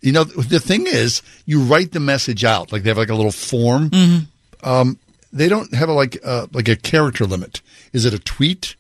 You 0.01 0.13
know, 0.13 0.25
the 0.25 0.61
thing 0.61 0.87
is, 0.87 1.23
you 1.45 1.63
write 1.63 1.93
the 1.93 2.01
message 2.01 2.43
out. 2.43 2.73
Like 2.73 2.85
they 2.85 2.91
have 2.91 2.99
like 2.99 3.11
a 3.11 3.15
little 3.15 3.33
form. 3.33 3.91
Mm-hmm. 3.91 4.69
Um, 4.69 4.99
they 5.33 5.49
don't 5.49 5.73
have 5.75 5.89
a, 5.89 5.93
like 5.93 6.19
uh, 6.25 6.47
like 6.53 6.69
a 6.69 6.77
character 6.77 7.25
limit. 7.25 7.61
Is 7.93 8.05
it 8.05 8.15
a 8.15 8.19
tweet? 8.19 8.77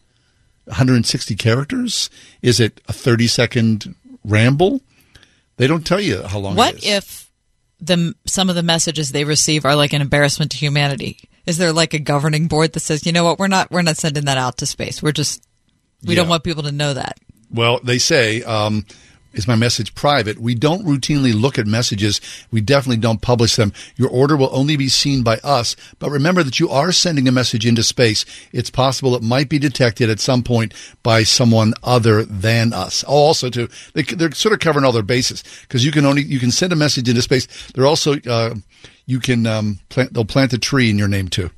160 0.67 1.35
characters? 1.35 2.09
Is 2.41 2.61
it 2.61 2.81
a 2.88 2.93
30 2.93 3.27
second 3.27 3.95
ramble? 4.25 4.81
They 5.57 5.67
don't 5.67 5.85
tell 5.87 6.01
you 6.01 6.23
how 6.23 6.38
long. 6.38 6.55
What 6.57 6.85
if 6.85 7.29
the 7.81 8.15
some 8.27 8.49
of 8.49 8.55
the 8.55 8.62
messages 8.62 9.11
they 9.12 9.25
receive 9.25 9.65
are 9.65 9.75
like 9.77 9.93
an 9.93 10.01
embarrassment 10.03 10.53
to 10.53 10.57
humanity? 10.57 11.19
Is 11.47 11.59
there 11.59 11.73
like 11.73 11.95
a 11.95 11.99
governing 11.99 12.47
board 12.47 12.73
that 12.73 12.81
says, 12.81 13.05
you 13.05 13.12
know 13.12 13.25
what, 13.25 13.38
we're 13.41 13.49
not 13.49 13.71
we're 13.71 13.83
not 13.83 13.97
sending 13.97 14.27
that 14.27 14.38
out 14.38 14.59
to 14.59 14.67
space. 14.67 15.03
We're 15.03 15.12
just 15.12 15.43
we 16.05 16.15
Yeah. 16.15 16.21
don't 16.23 16.29
want 16.29 16.45
people 16.45 16.62
to 16.65 16.73
know 16.73 16.95
that. 16.95 17.19
Well, 17.51 17.81
they 17.83 17.99
say, 17.99 18.43
um, 18.45 18.87
is 19.35 19.49
my 19.49 19.55
message 19.57 19.95
private? 19.95 20.38
We 20.38 20.55
don't 20.55 20.85
routinely 20.85 21.38
look 21.38 21.59
at 21.59 21.66
messages. 21.66 22.21
We 22.51 22.61
definitely 22.61 22.99
don't 22.99 23.23
publish 23.23 23.57
them. 23.57 23.73
Your 23.97 24.09
order 24.11 24.37
will 24.37 24.51
only 24.53 24.77
be 24.77 24.88
seen 24.88 25.23
by 25.23 25.38
us. 25.45 25.77
But 25.99 26.11
remember 26.11 26.42
that 26.42 26.61
you 26.61 26.68
are 26.68 26.92
sending 26.92 27.27
a 27.29 27.33
message 27.33 27.66
into 27.66 27.83
space. 27.83 28.25
It's 28.53 28.71
possible 28.71 29.14
it 29.14 29.23
might 29.23 29.49
be 29.49 29.59
detected 29.59 30.11
at 30.11 30.21
some 30.21 30.42
point 30.42 30.75
by 31.03 31.23
someone 31.23 31.75
other 31.83 32.25
than 32.25 32.73
us. 32.73 33.05
Oh, 33.07 33.12
also, 33.14 33.51
too, 33.51 33.68
they, 33.95 34.03
they're 34.03 34.33
sort 34.33 34.53
of 34.53 34.61
covering 34.61 34.85
all 34.85 34.92
their 34.92 35.03
bases 35.03 35.42
because 35.62 35.85
you 35.85 35.92
can 35.92 36.05
only 36.05 36.23
you 36.23 36.38
can 36.38 36.51
send 36.51 36.73
a 36.73 36.77
message 36.77 37.09
into 37.09 37.23
space. 37.23 37.47
They're 37.73 37.87
also 37.87 38.16
uh, 38.21 38.55
you 39.07 39.21
can 39.21 39.47
um, 39.47 39.79
plant. 39.88 40.12
They'll 40.12 40.25
plant 40.25 40.53
a 40.53 40.59
tree 40.59 40.90
in 40.90 40.99
your 40.99 41.09
name 41.09 41.29
too. 41.29 41.51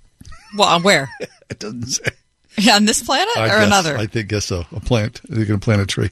Well, 0.56 0.68
on 0.68 0.82
where? 0.82 1.10
it 1.50 1.58
doesn't 1.58 1.86
say. 1.86 2.10
Yeah, 2.56 2.76
on 2.76 2.84
this 2.84 3.02
planet 3.02 3.36
I 3.36 3.46
or 3.46 3.48
guess- 3.48 3.66
another? 3.66 3.96
I 3.96 4.06
think 4.06 4.28
guess 4.28 4.44
so. 4.44 4.64
A 4.70 4.80
plant. 4.80 5.20
They're 5.28 5.44
going 5.44 5.58
to 5.58 5.64
plant 5.64 5.82
a 5.82 5.86
tree. 5.86 6.10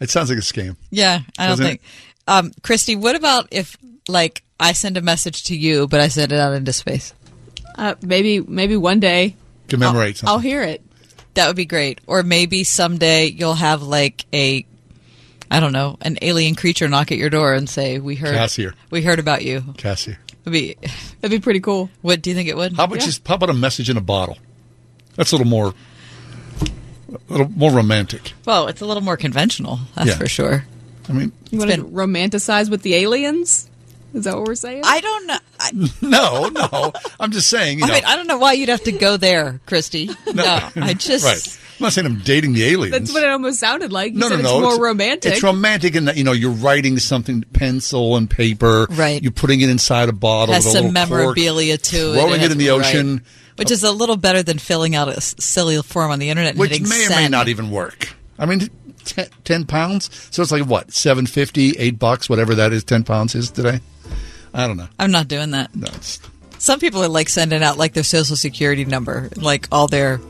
It 0.00 0.10
sounds 0.10 0.28
like 0.28 0.38
a 0.38 0.42
scam. 0.42 0.76
Yeah, 0.90 1.20
I 1.38 1.46
don't 1.46 1.58
Doesn't 1.58 1.66
it? 1.66 1.68
think. 1.68 1.80
Um, 2.26 2.52
Christy, 2.62 2.96
what 2.96 3.16
about 3.16 3.48
if 3.50 3.76
like 4.08 4.42
I 4.58 4.72
send 4.72 4.96
a 4.96 5.02
message 5.02 5.44
to 5.44 5.56
you, 5.56 5.86
but 5.86 6.00
I 6.00 6.08
send 6.08 6.32
it 6.32 6.38
out 6.38 6.52
into 6.54 6.72
space? 6.72 7.12
Uh, 7.76 7.94
maybe 8.02 8.40
maybe 8.40 8.76
one 8.76 9.00
day 9.00 9.36
Commemorate 9.68 10.22
I'll, 10.24 10.34
I'll 10.34 10.38
hear 10.38 10.62
it. 10.62 10.82
That 11.34 11.48
would 11.48 11.56
be 11.56 11.64
great. 11.64 12.00
Or 12.06 12.22
maybe 12.22 12.62
someday 12.64 13.26
you'll 13.26 13.54
have 13.54 13.82
like 13.82 14.24
a, 14.32 14.64
I 15.50 15.58
don't 15.60 15.72
know, 15.72 15.96
an 16.00 16.16
alien 16.22 16.54
creature 16.54 16.88
knock 16.88 17.10
at 17.10 17.18
your 17.18 17.30
door 17.30 17.52
and 17.54 17.68
say, 17.68 17.98
"We 17.98 18.14
heard, 18.14 18.34
Cassie. 18.34 18.68
we 18.90 19.02
heard 19.02 19.18
about 19.18 19.42
you." 19.44 19.64
Cassie. 19.76 20.16
It'd 20.42 20.52
be 20.52 20.76
that'd 21.20 21.30
be 21.30 21.42
pretty 21.42 21.60
cool. 21.60 21.90
What 22.02 22.22
do 22.22 22.30
you 22.30 22.36
think 22.36 22.48
it 22.48 22.56
would? 22.56 22.76
How 22.76 22.84
about 22.84 23.00
just 23.00 23.26
how 23.26 23.34
about 23.34 23.50
a 23.50 23.54
message 23.54 23.90
in 23.90 23.96
a 23.96 24.00
bottle? 24.02 24.38
That's 25.16 25.32
a 25.32 25.36
little 25.36 25.50
more, 25.50 25.74
a 27.14 27.32
little 27.32 27.48
more 27.50 27.70
romantic. 27.70 28.32
Well, 28.44 28.68
it's 28.68 28.80
a 28.80 28.86
little 28.86 29.02
more 29.02 29.16
conventional, 29.16 29.80
that's 29.94 30.08
Yeah. 30.08 30.16
for 30.16 30.28
sure. 30.28 30.64
I 31.08 31.12
mean, 31.12 31.32
You 31.50 31.58
want 31.58 31.70
to 31.72 31.82
romanticize 31.84 32.70
with 32.70 32.82
the 32.82 32.94
aliens? 32.94 33.68
Is 34.14 34.24
that 34.24 34.36
what 34.36 34.46
we're 34.46 34.54
saying? 34.54 34.82
I 34.84 35.00
don't 35.00 35.26
know. 35.26 35.38
I, 35.58 35.70
no, 36.02 36.48
no. 36.48 36.92
I'm 37.18 37.32
just 37.32 37.50
saying. 37.50 37.78
You 37.80 37.84
I 37.84 37.90
mean, 37.90 38.04
I 38.06 38.14
don't 38.16 38.28
know 38.28 38.38
why 38.38 38.52
you'd 38.52 38.68
have 38.68 38.84
to 38.84 38.92
go 38.92 39.16
there, 39.16 39.60
Christy. 39.66 40.08
No, 40.32 40.70
I 40.76 40.94
just 40.98 41.24
right. 41.24 41.58
I'm 41.80 41.84
not 41.86 41.92
saying 41.92 42.06
I'm 42.06 42.20
dating 42.20 42.52
the 42.52 42.64
aliens. 42.66 42.92
That's 42.92 43.12
what 43.12 43.24
it 43.24 43.28
almost 43.30 43.58
sounded 43.58 43.90
like. 43.92 44.12
You 44.12 44.20
no, 44.20 44.28
said 44.28 44.42
no, 44.44 44.60
no. 44.60 44.68
it's 44.68 44.76
more 44.78 44.86
romantic. 44.86 45.32
It's 45.32 45.42
romantic 45.42 45.96
in 45.96 46.04
that 46.04 46.16
you 46.16 46.22
know 46.22 46.30
you're 46.30 46.52
writing 46.52 47.00
something, 47.00 47.42
pencil 47.52 48.16
and 48.16 48.30
paper. 48.30 48.86
Right. 48.90 49.20
You're 49.20 49.32
putting 49.32 49.60
it 49.60 49.68
inside 49.68 50.08
a 50.08 50.12
bottle. 50.12 50.54
Has 50.54 50.64
with 50.64 50.74
a 50.76 50.78
some 50.78 50.86
little 50.92 51.06
cork, 51.08 51.10
memorabilia 51.10 51.76
to 51.76 51.96
it. 51.96 52.12
throwing 52.14 52.34
it, 52.34 52.40
has- 52.40 52.52
in 52.52 52.58
the 52.58 52.68
right. 52.68 53.20
Which 53.56 53.70
is 53.70 53.84
a 53.84 53.92
little 53.92 54.16
better 54.16 54.42
than 54.42 54.58
filling 54.58 54.94
out 54.94 55.08
a 55.08 55.20
silly 55.20 55.80
form 55.82 56.10
on 56.10 56.18
the 56.18 56.30
internet 56.30 56.52
and 56.52 56.58
which 56.58 56.80
may 56.80 57.04
or 57.04 57.08
send. 57.08 57.14
may 57.14 57.28
not 57.28 57.48
even 57.48 57.70
work. 57.70 58.08
I 58.38 58.46
mean, 58.46 58.68
ten, 59.04 59.28
10 59.44 59.66
pounds. 59.66 60.10
So 60.30 60.42
it's 60.42 60.50
like 60.50 60.64
what 60.66 60.92
seven 60.92 61.26
fifty, 61.26 61.70
eight 61.78 61.98
bucks, 61.98 62.28
whatever 62.28 62.54
that 62.56 62.72
is. 62.72 62.82
Ten 62.84 63.04
pounds 63.04 63.34
is 63.34 63.50
today. 63.50 63.80
I 64.52 64.66
don't 64.66 64.76
know. 64.76 64.88
I'm 64.98 65.10
not 65.10 65.28
doing 65.28 65.50
that. 65.52 65.74
No, 65.74 65.88
Some 66.58 66.80
people 66.80 67.02
are 67.02 67.08
like 67.08 67.28
sending 67.28 67.62
out 67.62 67.78
like 67.78 67.92
their 67.92 68.04
social 68.04 68.36
security 68.36 68.84
number, 68.84 69.28
like 69.36 69.68
all 69.72 69.88
their 69.88 70.20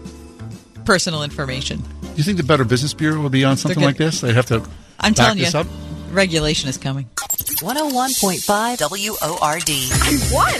personal 0.85 1.23
information. 1.23 1.79
Do 2.03 2.09
you 2.17 2.23
think 2.23 2.37
the 2.37 2.45
Better 2.45 2.65
Business 2.65 2.95
Bureau 2.95 3.21
would 3.23 3.33
be 3.33 3.45
on 3.45 3.57
something 3.57 3.83
like 3.83 3.97
this? 3.97 4.21
They'd 4.21 4.35
have 4.35 4.47
to. 4.47 4.57
I'm 5.01 5.13
back 5.13 5.15
telling 5.15 5.39
you, 5.39 5.45
this 5.45 5.55
up. 5.55 5.67
Regulation 6.15 6.69
is 6.69 6.79
coming. 6.79 7.09
101.5 7.17 8.81
WORD. 8.91 9.71
I 9.71 10.31
won! 10.33 10.55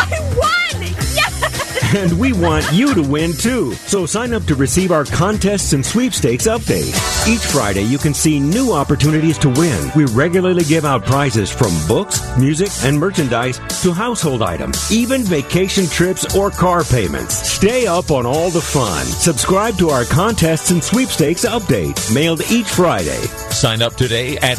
I 0.00 0.20
won! 0.36 0.82
Yes! 1.14 1.68
And 1.94 2.18
we 2.18 2.32
want 2.32 2.64
you 2.72 2.94
to 2.94 3.02
win 3.02 3.34
too. 3.34 3.74
So 3.74 4.06
sign 4.06 4.32
up 4.32 4.44
to 4.44 4.54
receive 4.54 4.92
our 4.92 5.04
contests 5.04 5.74
and 5.74 5.84
sweepstakes 5.84 6.46
update. 6.46 6.88
Each 7.28 7.44
Friday, 7.44 7.82
you 7.82 7.98
can 7.98 8.14
see 8.14 8.40
new 8.40 8.72
opportunities 8.72 9.36
to 9.38 9.50
win. 9.50 9.90
We 9.94 10.06
regularly 10.06 10.64
give 10.64 10.86
out 10.86 11.04
prizes 11.04 11.50
from 11.50 11.70
books, 11.86 12.22
music, 12.38 12.70
and 12.82 12.98
merchandise 12.98 13.58
to 13.82 13.92
household 13.92 14.40
items, 14.40 14.90
even 14.90 15.22
vacation 15.22 15.86
trips 15.86 16.34
or 16.34 16.50
car 16.50 16.82
payments. 16.82 17.34
Stay 17.46 17.86
up 17.86 18.10
on 18.10 18.24
all 18.24 18.48
the 18.48 18.62
fun. 18.62 19.04
Subscribe 19.04 19.76
to 19.76 19.90
our 19.90 20.06
contests 20.06 20.70
and 20.70 20.82
sweepstakes 20.82 21.44
update, 21.44 22.14
mailed 22.14 22.40
each 22.50 22.68
Friday. 22.68 23.20
Sign 23.50 23.82
up 23.82 23.96
today 23.96 24.38
at 24.38 24.58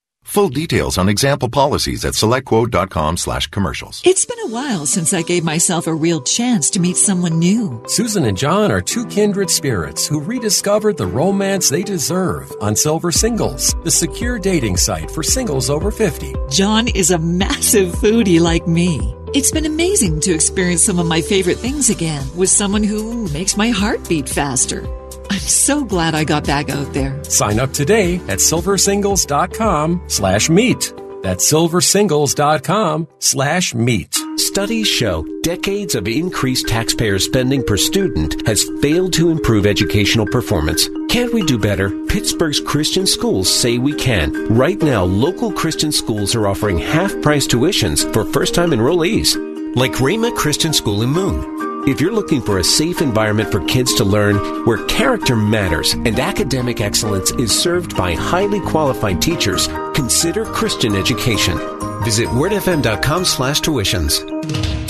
Full 0.31 0.47
details 0.47 0.97
on 0.97 1.09
example 1.09 1.49
policies 1.49 2.05
at 2.05 2.13
selectquote.com 2.13 3.17
slash 3.17 3.47
commercials. 3.47 4.01
It's 4.05 4.23
been 4.23 4.39
a 4.39 4.47
while 4.47 4.85
since 4.85 5.13
I 5.13 5.23
gave 5.23 5.43
myself 5.43 5.87
a 5.87 5.93
real 5.93 6.21
chance 6.21 6.69
to 6.69 6.79
meet 6.79 6.95
someone 6.95 7.37
new. 7.37 7.83
Susan 7.87 8.23
and 8.23 8.37
John 8.37 8.71
are 8.71 8.79
two 8.79 9.05
kindred 9.07 9.49
spirits 9.49 10.07
who 10.07 10.21
rediscovered 10.21 10.95
the 10.95 11.05
romance 11.05 11.67
they 11.67 11.83
deserve 11.83 12.49
on 12.61 12.77
Silver 12.77 13.11
Singles, 13.11 13.75
the 13.83 13.91
secure 13.91 14.39
dating 14.39 14.77
site 14.77 15.11
for 15.11 15.21
singles 15.21 15.69
over 15.69 15.91
50. 15.91 16.33
John 16.49 16.87
is 16.87 17.11
a 17.11 17.19
massive 17.19 17.93
foodie 17.95 18.39
like 18.39 18.65
me. 18.65 19.13
It's 19.33 19.51
been 19.51 19.65
amazing 19.65 20.21
to 20.21 20.33
experience 20.33 20.85
some 20.85 20.97
of 20.97 21.07
my 21.07 21.19
favorite 21.19 21.57
things 21.57 21.89
again 21.89 22.25
with 22.37 22.49
someone 22.49 22.83
who 22.83 23.27
makes 23.33 23.57
my 23.57 23.67
heart 23.67 24.07
beat 24.07 24.29
faster. 24.29 24.87
I'm 25.31 25.39
so 25.39 25.85
glad 25.85 26.13
I 26.13 26.25
got 26.25 26.45
back 26.45 26.69
out 26.69 26.91
there. 26.93 27.23
Sign 27.23 27.57
up 27.57 27.71
today 27.71 28.15
at 28.27 28.39
silversingles.com 28.39 30.03
slash 30.07 30.49
meet. 30.49 30.93
That's 31.23 31.49
silversingles.com 31.49 33.07
slash 33.19 33.73
meet. 33.73 34.13
Studies 34.35 34.87
show 34.89 35.25
decades 35.41 35.95
of 35.95 36.09
increased 36.09 36.67
taxpayer 36.67 37.17
spending 37.17 37.63
per 37.63 37.77
student 37.77 38.45
has 38.45 38.69
failed 38.81 39.13
to 39.13 39.29
improve 39.29 39.65
educational 39.65 40.25
performance. 40.25 40.89
Can't 41.07 41.33
we 41.33 41.45
do 41.45 41.57
better? 41.57 41.91
Pittsburgh's 42.07 42.59
Christian 42.59 43.07
schools 43.07 43.49
say 43.49 43.77
we 43.77 43.93
can. 43.93 44.33
Right 44.53 44.81
now, 44.81 45.05
local 45.05 45.49
Christian 45.53 45.93
schools 45.93 46.35
are 46.35 46.45
offering 46.45 46.77
half 46.77 47.13
price 47.21 47.47
tuitions 47.47 48.03
for 48.11 48.25
first 48.33 48.53
time 48.53 48.71
enrollees, 48.71 49.37
like 49.77 50.01
Rama 50.01 50.33
Christian 50.33 50.73
School 50.73 51.03
in 51.03 51.09
Moon. 51.09 51.70
If 51.87 51.99
you're 51.99 52.13
looking 52.13 52.41
for 52.41 52.59
a 52.59 52.63
safe 52.63 53.01
environment 53.01 53.51
for 53.51 53.59
kids 53.65 53.95
to 53.95 54.03
learn 54.03 54.65
where 54.65 54.85
character 54.85 55.35
matters 55.35 55.93
and 55.93 56.19
academic 56.19 56.79
excellence 56.79 57.31
is 57.31 57.59
served 57.59 57.97
by 57.97 58.13
highly 58.13 58.59
qualified 58.59 59.19
teachers, 59.19 59.67
consider 59.95 60.45
Christian 60.45 60.95
education. 60.95 61.57
Visit 62.03 62.27
wordfm.com 62.27 63.25
slash 63.25 63.61
tuitions. 63.61 64.80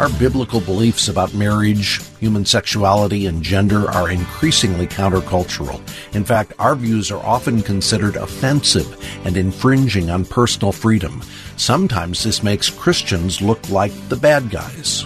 Our 0.00 0.08
biblical 0.18 0.62
beliefs 0.62 1.08
about 1.08 1.34
marriage, 1.34 2.00
human 2.20 2.46
sexuality, 2.46 3.26
and 3.26 3.42
gender 3.42 3.90
are 3.90 4.10
increasingly 4.10 4.86
countercultural. 4.86 5.78
In 6.14 6.24
fact, 6.24 6.54
our 6.58 6.74
views 6.74 7.10
are 7.10 7.22
often 7.22 7.60
considered 7.60 8.16
offensive 8.16 8.96
and 9.26 9.36
infringing 9.36 10.08
on 10.08 10.24
personal 10.24 10.72
freedom. 10.72 11.20
Sometimes 11.58 12.24
this 12.24 12.42
makes 12.42 12.70
Christians 12.70 13.42
look 13.42 13.68
like 13.68 13.92
the 14.08 14.16
bad 14.16 14.48
guys. 14.48 15.04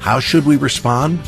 How 0.00 0.20
should 0.20 0.44
we 0.44 0.58
respond? 0.58 1.18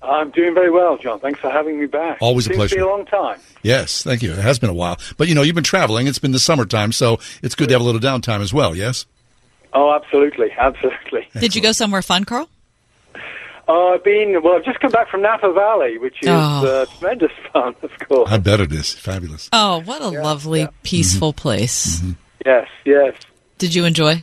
I'm 0.00 0.30
doing 0.30 0.54
very 0.54 0.70
well, 0.70 0.96
John. 0.96 1.18
Thanks 1.20 1.40
for 1.40 1.50
having 1.50 1.80
me 1.80 1.86
back. 1.86 2.18
Always 2.20 2.46
a 2.46 2.50
Seems 2.50 2.56
pleasure. 2.56 2.74
To 2.76 2.80
be 2.80 2.86
a 2.86 2.88
long 2.88 3.04
time. 3.06 3.40
Yes, 3.62 4.02
thank 4.04 4.22
you. 4.22 4.32
It 4.32 4.38
has 4.38 4.58
been 4.58 4.70
a 4.70 4.74
while. 4.74 4.98
But, 5.16 5.28
you 5.28 5.34
know, 5.34 5.42
you've 5.42 5.54
been 5.56 5.64
traveling. 5.64 6.06
It's 6.06 6.18
been 6.20 6.30
the 6.32 6.38
summertime, 6.38 6.92
so 6.92 7.18
it's 7.42 7.54
good 7.56 7.68
to 7.68 7.74
have 7.74 7.80
a 7.80 7.84
little 7.84 8.00
downtime 8.00 8.40
as 8.40 8.52
well, 8.54 8.76
yes? 8.76 9.06
Oh, 9.72 9.92
absolutely, 9.92 10.52
absolutely. 10.56 11.28
Did 11.40 11.54
you 11.56 11.60
go 11.62 11.72
somewhere 11.72 12.00
fun, 12.02 12.24
Carl? 12.24 12.48
Uh, 13.68 13.88
I've 13.88 14.04
been 14.04 14.40
well. 14.42 14.54
I've 14.54 14.64
just 14.64 14.80
come 14.80 14.90
back 14.90 15.10
from 15.10 15.20
Napa 15.20 15.52
Valley, 15.52 15.98
which 15.98 16.14
is 16.22 16.28
Oh. 16.30 16.32
uh, 16.32 16.86
tremendous 16.98 17.32
fun, 17.52 17.74
of 17.82 17.90
course. 18.08 18.30
I 18.30 18.38
bet 18.38 18.60
it 18.60 18.72
is. 18.72 18.94
Fabulous. 18.94 19.50
Oh, 19.52 19.80
what 19.80 20.00
a 20.00 20.08
lovely, 20.08 20.68
peaceful 20.84 21.34
place. 21.34 22.00
Yes, 22.46 22.66
yes. 22.86 23.14
Did 23.58 23.74
you 23.74 23.84
enjoy? 23.84 24.22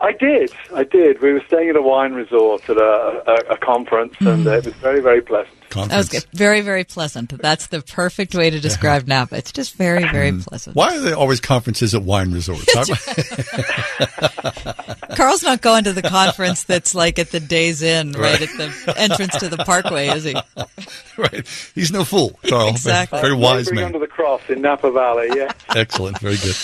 I 0.00 0.12
did. 0.12 0.52
I 0.74 0.84
did. 0.84 1.20
We 1.20 1.32
were 1.32 1.42
staying 1.48 1.70
at 1.70 1.76
a 1.76 1.82
wine 1.82 2.12
resort 2.12 2.68
at 2.70 2.76
a, 2.76 3.22
a, 3.26 3.54
a 3.54 3.56
conference, 3.58 4.14
and 4.20 4.46
uh, 4.46 4.52
it 4.52 4.64
was 4.66 4.74
very, 4.74 5.00
very 5.00 5.20
pleasant. 5.20 5.54
That 5.70 5.94
was 5.96 6.08
good. 6.08 6.24
very, 6.32 6.62
very 6.62 6.84
pleasant. 6.84 7.30
That's 7.42 7.66
the 7.66 7.82
perfect 7.82 8.34
way 8.34 8.48
to 8.48 8.58
describe 8.58 9.06
Napa. 9.06 9.36
It's 9.36 9.52
just 9.52 9.74
very, 9.74 10.00
very 10.02 10.30
Mm. 10.32 10.46
pleasant. 10.46 10.76
Why 10.76 10.96
are 10.96 11.00
there 11.00 11.14
always 11.16 11.40
conferences 11.40 11.94
at 11.94 12.02
wine 12.02 12.32
resorts? 12.32 12.64
Carl's 15.16 15.42
not 15.42 15.60
going 15.60 15.84
to 15.84 15.92
the 15.92 16.02
conference 16.02 16.64
that's 16.64 16.94
like 16.94 17.18
at 17.18 17.30
the 17.30 17.40
Days 17.40 17.82
Inn, 17.82 18.12
right, 18.12 18.40
at 18.40 18.48
the 18.56 18.94
entrance 18.96 19.36
to 19.38 19.48
the 19.48 19.58
Parkway, 19.58 20.08
is 20.08 20.24
he? 20.24 20.34
right. 21.18 21.46
He's 21.74 21.90
no 21.92 22.04
fool, 22.04 22.38
Carl. 22.48 22.68
Exactly. 22.70 23.20
Very, 23.20 23.30
very 23.32 23.42
wise 23.42 23.66
Neighbouring 23.66 23.76
man. 23.76 23.84
under 23.86 23.98
the 23.98 24.06
cross 24.06 24.40
in 24.48 24.62
Napa 24.62 24.90
Valley. 24.90 25.28
Yeah. 25.34 25.52
Excellent. 25.74 26.18
Very 26.20 26.36
good. 26.36 26.56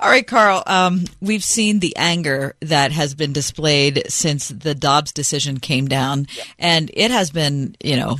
All 0.00 0.08
right, 0.08 0.26
Carl. 0.26 0.62
Um, 0.66 1.06
we've 1.20 1.42
seen 1.42 1.80
the 1.80 1.96
anger 1.96 2.54
that 2.60 2.92
has 2.92 3.14
been 3.14 3.32
displayed 3.32 4.04
since 4.08 4.48
the 4.48 4.74
Dobbs 4.74 5.12
decision 5.12 5.58
came 5.58 5.88
down, 5.88 6.28
and 6.58 6.88
it 6.94 7.10
has 7.10 7.32
been, 7.32 7.74
you 7.82 7.96
know, 7.96 8.16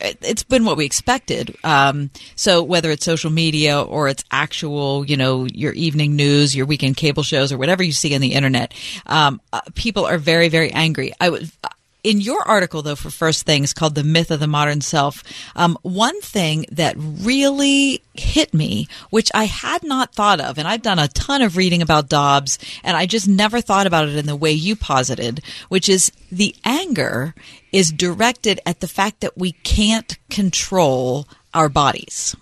it- 0.00 0.18
it's 0.22 0.42
been 0.42 0.64
what 0.64 0.76
we 0.76 0.84
expected. 0.84 1.54
Um, 1.62 2.10
so 2.34 2.62
whether 2.64 2.90
it's 2.90 3.04
social 3.04 3.30
media 3.30 3.80
or 3.80 4.08
it's 4.08 4.24
actual, 4.32 5.04
you 5.04 5.16
know, 5.16 5.44
your 5.44 5.72
evening 5.74 6.16
news, 6.16 6.56
your 6.56 6.66
weekend 6.66 6.96
cable 6.96 7.22
shows, 7.22 7.52
or 7.52 7.58
whatever 7.58 7.84
you 7.84 7.92
see 7.92 8.12
on 8.14 8.20
the 8.20 8.32
internet, 8.32 8.72
um, 9.06 9.40
uh, 9.52 9.60
people 9.76 10.06
are 10.06 10.18
very, 10.18 10.48
very 10.48 10.72
angry. 10.72 11.12
I 11.20 11.28
was. 11.28 11.52
In 12.02 12.20
your 12.20 12.42
article, 12.48 12.82
though, 12.82 12.94
for 12.94 13.10
First 13.10 13.44
Things 13.44 13.72
called 13.72 13.94
The 13.94 14.04
Myth 14.04 14.30
of 14.30 14.40
the 14.40 14.46
Modern 14.46 14.80
Self, 14.80 15.22
um, 15.54 15.76
one 15.82 16.20
thing 16.22 16.64
that 16.70 16.94
really 16.96 18.02
hit 18.14 18.54
me, 18.54 18.88
which 19.10 19.30
I 19.34 19.44
had 19.44 19.82
not 19.82 20.14
thought 20.14 20.40
of, 20.40 20.58
and 20.58 20.66
I've 20.66 20.82
done 20.82 20.98
a 20.98 21.08
ton 21.08 21.42
of 21.42 21.56
reading 21.56 21.82
about 21.82 22.08
Dobbs, 22.08 22.58
and 22.82 22.96
I 22.96 23.06
just 23.06 23.28
never 23.28 23.60
thought 23.60 23.86
about 23.86 24.08
it 24.08 24.16
in 24.16 24.26
the 24.26 24.36
way 24.36 24.52
you 24.52 24.76
posited, 24.76 25.42
which 25.68 25.88
is 25.88 26.10
the 26.32 26.54
anger 26.64 27.34
is 27.72 27.92
directed 27.92 28.60
at 28.64 28.80
the 28.80 28.88
fact 28.88 29.20
that 29.20 29.36
we 29.36 29.52
can't 29.52 30.16
control 30.30 31.26
our 31.52 31.68
bodies. 31.68 32.34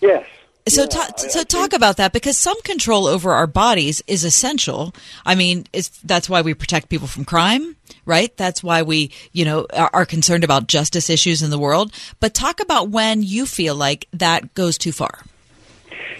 Yes. 0.00 0.26
So, 0.68 0.86
ta- 0.86 1.10
so 1.16 1.42
talk 1.42 1.72
about 1.72 1.96
that 1.96 2.12
because 2.12 2.38
some 2.38 2.60
control 2.62 3.06
over 3.08 3.32
our 3.32 3.48
bodies 3.48 4.00
is 4.06 4.22
essential. 4.24 4.94
I 5.26 5.34
mean, 5.34 5.66
it's, 5.72 5.88
that's 6.04 6.28
why 6.30 6.40
we 6.42 6.54
protect 6.54 6.88
people 6.88 7.08
from 7.08 7.24
crime, 7.24 7.74
right? 8.06 8.34
That's 8.36 8.62
why 8.62 8.82
we, 8.82 9.10
you 9.32 9.44
know, 9.44 9.66
are, 9.74 9.90
are 9.92 10.06
concerned 10.06 10.44
about 10.44 10.68
justice 10.68 11.10
issues 11.10 11.42
in 11.42 11.50
the 11.50 11.58
world. 11.58 11.92
But 12.20 12.32
talk 12.34 12.60
about 12.60 12.90
when 12.90 13.24
you 13.24 13.44
feel 13.44 13.74
like 13.74 14.06
that 14.12 14.54
goes 14.54 14.78
too 14.78 14.92
far. 14.92 15.24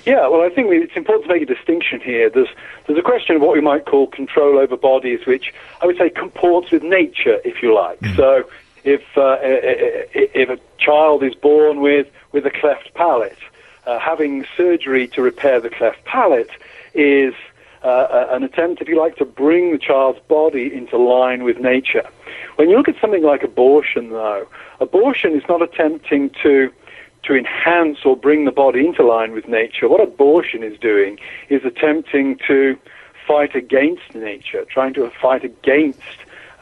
Yeah, 0.05 0.27
well, 0.27 0.43
I 0.43 0.49
think 0.49 0.67
it's 0.73 0.97
important 0.97 1.29
to 1.29 1.33
make 1.33 1.43
a 1.43 1.55
distinction 1.55 2.01
here. 2.01 2.29
There's 2.29 2.49
there's 2.89 2.99
a 2.99 3.03
question 3.03 3.37
of 3.37 3.43
what 3.43 3.53
we 3.53 3.61
might 3.61 3.87
call 3.87 4.09
control 4.09 4.59
over 4.59 4.77
bodies, 4.77 5.25
which 5.25 5.55
I 5.81 5.87
would 5.87 5.97
say 5.97 6.11
comports 6.11 6.73
with 6.73 6.83
nature, 6.83 7.39
if 7.45 7.63
you 7.63 7.73
like. 7.73 8.05
So, 8.17 8.43
if 8.83 9.03
uh, 9.17 9.21
i- 9.23 9.37
i- 9.37 10.07
i- 10.17 10.31
if 10.35 10.49
a 10.49 10.59
child 10.79 11.23
is 11.23 11.35
born 11.37 11.81
with 11.81 12.09
with 12.33 12.45
a 12.47 12.51
cleft 12.51 12.93
palate, 12.95 13.39
uh, 13.87 13.99
having 13.99 14.45
surgery 14.57 15.09
to 15.09 15.23
repair 15.23 15.61
the 15.61 15.71
cleft 15.71 16.05
palate 16.05 16.51
is 16.95 17.35
uh, 17.83 18.27
an 18.31 18.45
attempt, 18.45 18.81
if 18.81 18.89
you 18.89 18.99
like, 18.99 19.17
to 19.17 19.25
bring 19.25 19.73
the 19.73 19.79
child's 19.79 20.21
body 20.29 20.73
into 20.73 20.97
line 20.97 21.43
with 21.43 21.59
nature. 21.59 22.09
When 22.57 22.69
you 22.69 22.77
look 22.77 22.89
at 22.89 23.01
something 23.01 23.23
like 23.23 23.43
abortion, 23.43 24.11
though, 24.11 24.47
abortion 24.81 25.35
is 25.35 25.43
not 25.49 25.63
attempting 25.63 26.31
to 26.43 26.73
to 27.25 27.37
enhance 27.37 27.99
or 28.05 28.17
bring 28.17 28.47
the 28.47 28.51
body 28.51 28.85
into 28.85 29.05
line 29.05 29.31
with 29.31 29.47
nature. 29.47 29.89
What 29.89 30.01
abortion 30.01 30.65
is 30.65 30.77
doing 30.81 31.21
is 31.51 31.65
attempting 31.65 32.41
to 32.49 32.77
fight 33.29 33.55
against 33.55 34.13
nature, 34.13 34.65
trying 34.65 34.93
to 34.95 35.09
fight 35.11 35.45
against 35.45 36.01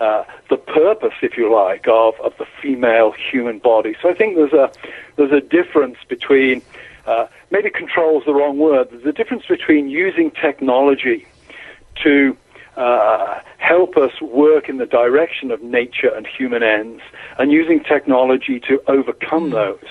uh, 0.01 0.25
the 0.51 0.59
purpose, 0.59 1.15
if 1.23 1.39
you 1.39 1.51
like, 1.51 1.87
of, 1.89 2.15
of 2.21 2.37
the 2.39 2.47
female 2.61 3.13
human 3.13 3.59
body. 3.59 3.97
So 4.03 4.11
I 4.11 4.15
think 4.15 4.37
there's 4.37 4.53
a 4.53 4.71
there's 5.17 5.33
a 5.33 5.41
difference 5.41 5.97
between 6.09 6.63
uh, 7.07 7.27
maybe 7.51 7.71
control 7.71 8.19
is 8.19 8.27
the 8.27 8.35
wrong 8.35 8.59
word. 8.59 8.89
There's 8.91 9.07
a 9.07 9.13
difference 9.13 9.45
between 9.47 9.89
using 9.89 10.31
technology 10.31 11.27
to 12.03 12.37
uh, 12.77 13.41
help 13.61 13.97
us 13.97 14.11
work 14.21 14.69
in 14.69 14.79
the 14.79 14.87
direction 14.87 15.51
of 15.51 15.63
nature 15.63 16.09
and 16.15 16.27
human 16.27 16.63
ends, 16.63 17.03
and 17.39 17.53
using 17.53 17.83
technology 17.85 18.59
to 18.61 18.83
overcome 18.89 19.51
those 19.51 19.85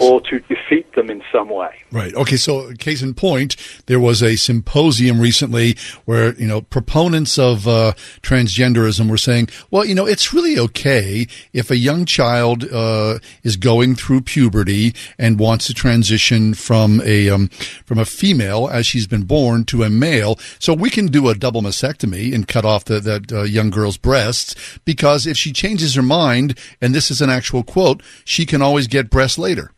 or 0.00 0.20
to 0.20 0.38
defeat 0.40 0.92
them 0.94 1.08
in 1.08 1.22
some 1.32 1.48
way. 1.48 1.74
Right. 1.90 2.14
Okay. 2.14 2.36
So, 2.36 2.72
case 2.74 3.00
in 3.00 3.14
point, 3.14 3.56
there 3.86 4.00
was 4.00 4.22
a 4.22 4.36
symposium 4.36 5.20
recently 5.20 5.76
where 6.04 6.34
you 6.34 6.46
know 6.46 6.60
proponents 6.62 7.38
of 7.38 7.66
uh, 7.66 7.92
transgenderism 8.22 9.08
were 9.08 9.18
saying, 9.18 9.48
well, 9.70 9.84
you 9.84 9.94
know, 9.94 10.06
it's 10.06 10.32
really 10.32 10.58
okay 10.58 11.26
if 11.52 11.70
a 11.70 11.76
young 11.76 12.04
child 12.04 12.70
uh, 12.72 13.18
is 13.42 13.56
going 13.56 13.94
through 13.94 14.22
puberty 14.22 14.94
and 15.18 15.38
wants 15.38 15.66
to 15.68 15.74
transition 15.74 16.54
from 16.54 17.00
a 17.04 17.30
um, 17.30 17.48
from 17.84 17.98
a 17.98 18.04
female 18.04 18.68
as 18.68 18.86
she's 18.86 19.06
been 19.06 19.22
born 19.22 19.64
to 19.64 19.84
a 19.84 19.90
male. 19.90 20.38
So 20.58 20.74
we 20.74 20.90
can 20.90 21.06
do 21.06 21.28
a 21.28 21.34
double 21.34 21.62
mastectomy 21.62 22.34
and 22.34 22.46
cut 22.48 22.64
off 22.64 22.84
the, 22.84 23.00
that 23.12 23.32
uh, 23.32 23.42
young 23.42 23.70
girl's 23.70 23.96
breasts 23.96 24.78
because 24.84 25.26
if 25.26 25.36
she 25.36 25.52
changes 25.52 25.94
her 25.94 26.02
mind, 26.02 26.58
and 26.80 26.94
this 26.94 27.10
is 27.10 27.20
an 27.20 27.30
actual 27.30 27.62
quote, 27.62 28.02
she 28.24 28.46
can 28.46 28.62
always 28.62 28.86
get 28.86 29.10
breasts 29.10 29.38
later. 29.38 29.72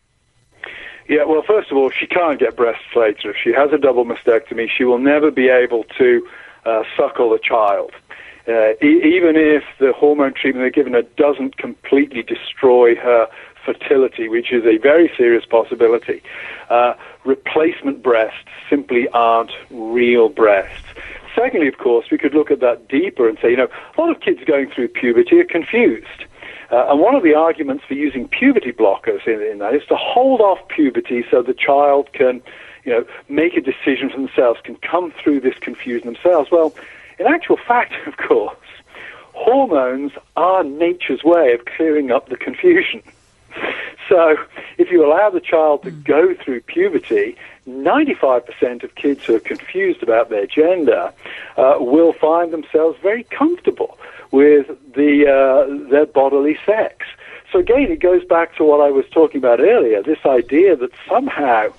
Yeah, 1.07 1.23
well, 1.25 1.43
first 1.45 1.69
of 1.71 1.77
all, 1.77 1.91
she 1.91 2.07
can't 2.07 2.39
get 2.39 2.55
breasts 2.55 2.95
later. 2.95 3.29
If 3.29 3.37
she 3.43 3.53
has 3.53 3.71
a 3.71 3.77
double 3.77 4.05
mastectomy, 4.05 4.67
she 4.75 4.83
will 4.83 4.97
never 4.97 5.29
be 5.29 5.49
able 5.49 5.83
to 5.97 6.27
uh, 6.65 6.83
suckle 6.97 7.33
a 7.33 7.39
child. 7.39 7.91
Uh, 8.47 8.71
e- 8.81 9.01
even 9.03 9.35
if 9.35 9.63
the 9.79 9.93
hormone 9.93 10.33
treatment 10.33 10.63
they're 10.63 10.69
given 10.83 10.93
her 10.93 11.03
doesn't 11.17 11.57
completely 11.57 12.23
destroy 12.23 12.95
her 12.95 13.27
fertility, 13.63 14.27
which 14.27 14.51
is 14.51 14.65
a 14.65 14.77
very 14.77 15.11
serious 15.17 15.45
possibility, 15.45 16.21
uh, 16.69 16.93
replacement 17.23 18.01
breasts 18.01 18.49
simply 18.69 19.07
aren't 19.09 19.51
real 19.71 20.29
breasts. 20.29 20.85
Secondly, 21.35 21.67
of 21.67 21.77
course, 21.77 22.07
we 22.09 22.17
could 22.17 22.33
look 22.33 22.49
at 22.49 22.61
that 22.61 22.87
deeper 22.87 23.27
and 23.27 23.37
say, 23.41 23.51
you 23.51 23.57
know, 23.57 23.67
a 23.97 24.01
lot 24.01 24.09
of 24.09 24.21
kids 24.21 24.39
going 24.45 24.69
through 24.69 24.87
puberty 24.87 25.39
are 25.39 25.45
confused. 25.45 26.25
Uh, 26.71 26.87
and 26.89 26.99
one 26.99 27.13
of 27.13 27.23
the 27.23 27.35
arguments 27.35 27.83
for 27.87 27.93
using 27.93 28.27
puberty 28.27 28.71
blockers 28.71 29.27
in, 29.27 29.41
in 29.41 29.59
that 29.59 29.75
is 29.75 29.83
to 29.87 29.95
hold 29.95 30.41
off 30.41 30.59
puberty 30.69 31.23
so 31.29 31.41
the 31.41 31.53
child 31.53 32.11
can, 32.13 32.41
you 32.85 32.91
know, 32.91 33.05
make 33.29 33.55
a 33.55 33.61
decision 33.61 34.09
for 34.09 34.17
themselves, 34.17 34.59
can 34.63 34.75
come 34.77 35.11
through 35.11 35.39
this 35.39 35.55
confusion 35.59 36.13
themselves. 36.13 36.49
Well, 36.51 36.73
in 37.19 37.27
actual 37.27 37.57
fact, 37.57 37.93
of 38.07 38.17
course, 38.17 38.57
hormones 39.33 40.13
are 40.37 40.63
nature's 40.63 41.23
way 41.23 41.53
of 41.53 41.65
clearing 41.65 42.11
up 42.11 42.29
the 42.29 42.37
confusion. 42.37 43.03
So, 44.07 44.37
if 44.77 44.91
you 44.91 45.03
allow 45.03 45.31
the 45.31 45.39
child 45.39 45.81
to 45.81 45.89
go 45.89 46.35
through 46.35 46.61
puberty, 46.61 47.35
95% 47.67 48.83
of 48.83 48.93
kids 48.93 49.25
who 49.25 49.35
are 49.35 49.39
confused 49.39 50.03
about 50.03 50.29
their 50.29 50.45
gender 50.45 51.11
uh, 51.57 51.77
will 51.79 52.13
find 52.13 52.53
themselves 52.53 52.99
very 53.01 53.23
comfortable 53.23 53.97
with 54.29 54.67
the 54.93 55.25
uh, 55.27 55.89
their 55.89 56.05
bodily 56.05 56.57
sex. 56.65 57.05
So 57.51 57.59
again, 57.59 57.91
it 57.91 57.99
goes 57.99 58.23
back 58.25 58.55
to 58.57 58.63
what 58.63 58.81
I 58.81 58.91
was 58.91 59.05
talking 59.09 59.37
about 59.37 59.59
earlier. 59.59 60.03
This 60.03 60.23
idea 60.25 60.75
that 60.75 60.91
somehow 61.09 61.69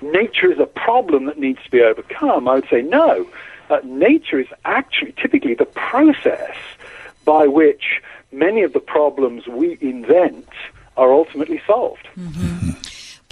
nature 0.00 0.52
is 0.52 0.58
a 0.58 0.66
problem 0.66 1.24
that 1.26 1.38
needs 1.38 1.62
to 1.64 1.70
be 1.70 1.80
overcome. 1.80 2.48
I 2.48 2.56
would 2.56 2.68
say 2.68 2.82
no. 2.82 3.26
Uh, 3.70 3.80
nature 3.84 4.38
is 4.38 4.48
actually 4.64 5.12
typically 5.12 5.54
the 5.54 5.64
process 5.64 6.54
by 7.24 7.46
which 7.46 8.02
many 8.30 8.62
of 8.62 8.72
the 8.72 8.80
problems 8.80 9.46
we 9.46 9.78
invent 9.80 10.48
are 10.96 11.12
ultimately 11.12 11.60
solved. 11.66 12.06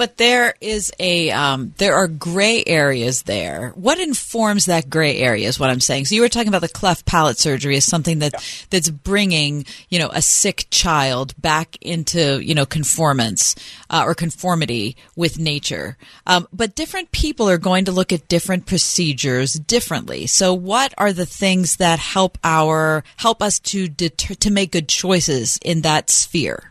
But 0.00 0.16
there 0.16 0.54
is 0.62 0.90
a 0.98 1.30
um, 1.30 1.74
there 1.76 1.94
are 1.94 2.08
gray 2.08 2.64
areas 2.66 3.24
there. 3.24 3.72
What 3.74 4.00
informs 4.00 4.64
that 4.64 4.88
gray 4.88 5.18
area 5.18 5.46
is 5.46 5.60
what 5.60 5.68
I'm 5.68 5.78
saying. 5.78 6.06
So 6.06 6.14
you 6.14 6.22
were 6.22 6.30
talking 6.30 6.48
about 6.48 6.62
the 6.62 6.70
cleft 6.70 7.04
palate 7.04 7.36
surgery 7.36 7.76
is 7.76 7.84
something 7.84 8.20
that 8.20 8.32
that's 8.70 8.88
bringing 8.88 9.66
you 9.90 9.98
know 9.98 10.08
a 10.10 10.22
sick 10.22 10.68
child 10.70 11.34
back 11.42 11.76
into 11.82 12.42
you 12.42 12.54
know 12.54 12.64
conformance 12.64 13.54
uh, 13.90 14.04
or 14.06 14.14
conformity 14.14 14.96
with 15.16 15.38
nature. 15.38 15.98
Um, 16.26 16.48
but 16.50 16.74
different 16.74 17.12
people 17.12 17.50
are 17.50 17.58
going 17.58 17.84
to 17.84 17.92
look 17.92 18.10
at 18.10 18.26
different 18.26 18.64
procedures 18.64 19.52
differently. 19.52 20.26
So 20.26 20.54
what 20.54 20.94
are 20.96 21.12
the 21.12 21.26
things 21.26 21.76
that 21.76 21.98
help 21.98 22.38
our 22.42 23.04
help 23.18 23.42
us 23.42 23.58
to 23.58 23.86
deter, 23.86 24.32
to 24.32 24.50
make 24.50 24.72
good 24.72 24.88
choices 24.88 25.58
in 25.62 25.82
that 25.82 26.08
sphere? 26.08 26.69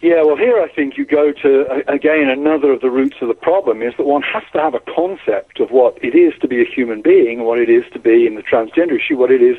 Yeah, 0.00 0.22
well, 0.22 0.36
here 0.36 0.60
I 0.60 0.68
think 0.68 0.96
you 0.96 1.04
go 1.04 1.32
to, 1.32 1.82
again, 1.90 2.28
another 2.28 2.70
of 2.70 2.82
the 2.82 2.90
roots 2.90 3.16
of 3.20 3.26
the 3.26 3.34
problem 3.34 3.82
is 3.82 3.94
that 3.96 4.06
one 4.06 4.22
has 4.22 4.44
to 4.52 4.60
have 4.60 4.74
a 4.74 4.80
concept 4.80 5.58
of 5.58 5.72
what 5.72 5.98
it 6.04 6.14
is 6.14 6.38
to 6.40 6.46
be 6.46 6.62
a 6.62 6.64
human 6.64 7.02
being, 7.02 7.42
what 7.42 7.58
it 7.58 7.68
is 7.68 7.82
to 7.92 7.98
be 7.98 8.24
in 8.24 8.36
the 8.36 8.42
transgender 8.42 8.96
issue, 8.96 9.16
what 9.16 9.32
it 9.32 9.42
is 9.42 9.56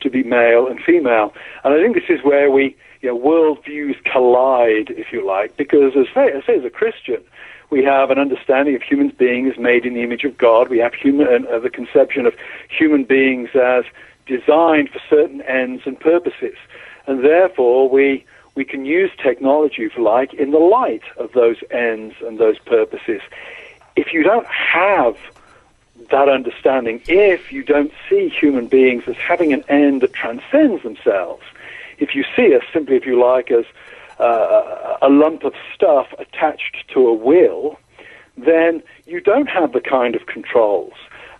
to 0.00 0.08
be 0.08 0.22
male 0.22 0.66
and 0.66 0.80
female. 0.80 1.34
And 1.62 1.74
I 1.74 1.82
think 1.82 1.94
this 1.94 2.08
is 2.08 2.24
where 2.24 2.50
we, 2.50 2.74
you 3.02 3.10
know, 3.10 3.18
worldviews 3.18 4.02
collide, 4.10 4.90
if 4.96 5.12
you 5.12 5.26
like, 5.26 5.58
because 5.58 5.92
as 5.94 6.06
I 6.16 6.40
say, 6.46 6.56
as 6.56 6.64
a 6.64 6.70
Christian, 6.70 7.22
we 7.68 7.84
have 7.84 8.10
an 8.10 8.18
understanding 8.18 8.74
of 8.74 8.82
human 8.82 9.08
beings 9.08 9.58
made 9.58 9.84
in 9.84 9.92
the 9.92 10.02
image 10.02 10.24
of 10.24 10.38
God. 10.38 10.70
We 10.70 10.78
have 10.78 10.94
human, 10.94 11.46
uh, 11.46 11.58
the 11.58 11.70
conception 11.70 12.24
of 12.24 12.34
human 12.70 13.04
beings 13.04 13.50
as 13.54 13.84
designed 14.26 14.88
for 14.88 15.00
certain 15.10 15.42
ends 15.42 15.82
and 15.84 16.00
purposes. 16.00 16.56
And 17.06 17.22
therefore, 17.22 17.90
we, 17.90 18.24
we 18.54 18.64
can 18.64 18.84
use 18.84 19.10
technology, 19.22 19.84
if 19.84 19.96
you 19.96 20.02
like, 20.02 20.34
in 20.34 20.50
the 20.50 20.58
light 20.58 21.02
of 21.16 21.32
those 21.32 21.56
ends 21.70 22.14
and 22.24 22.38
those 22.38 22.58
purposes. 22.58 23.20
If 23.96 24.12
you 24.12 24.22
don't 24.22 24.46
have 24.46 25.16
that 26.10 26.28
understanding, 26.28 27.00
if 27.06 27.52
you 27.52 27.62
don't 27.62 27.92
see 28.08 28.28
human 28.28 28.66
beings 28.66 29.04
as 29.06 29.16
having 29.16 29.52
an 29.52 29.64
end 29.68 30.02
that 30.02 30.12
transcends 30.12 30.82
themselves, 30.82 31.42
if 31.98 32.14
you 32.14 32.24
see 32.36 32.54
us 32.54 32.62
simply, 32.72 32.96
if 32.96 33.06
you 33.06 33.20
like, 33.20 33.50
as 33.50 33.64
uh, 34.18 34.96
a 35.00 35.08
lump 35.08 35.44
of 35.44 35.54
stuff 35.74 36.08
attached 36.18 36.84
to 36.92 37.06
a 37.06 37.14
will, 37.14 37.78
then 38.36 38.82
you 39.06 39.20
don't 39.20 39.48
have 39.48 39.72
the 39.72 39.80
kind 39.80 40.14
of 40.14 40.26
controls 40.26 40.94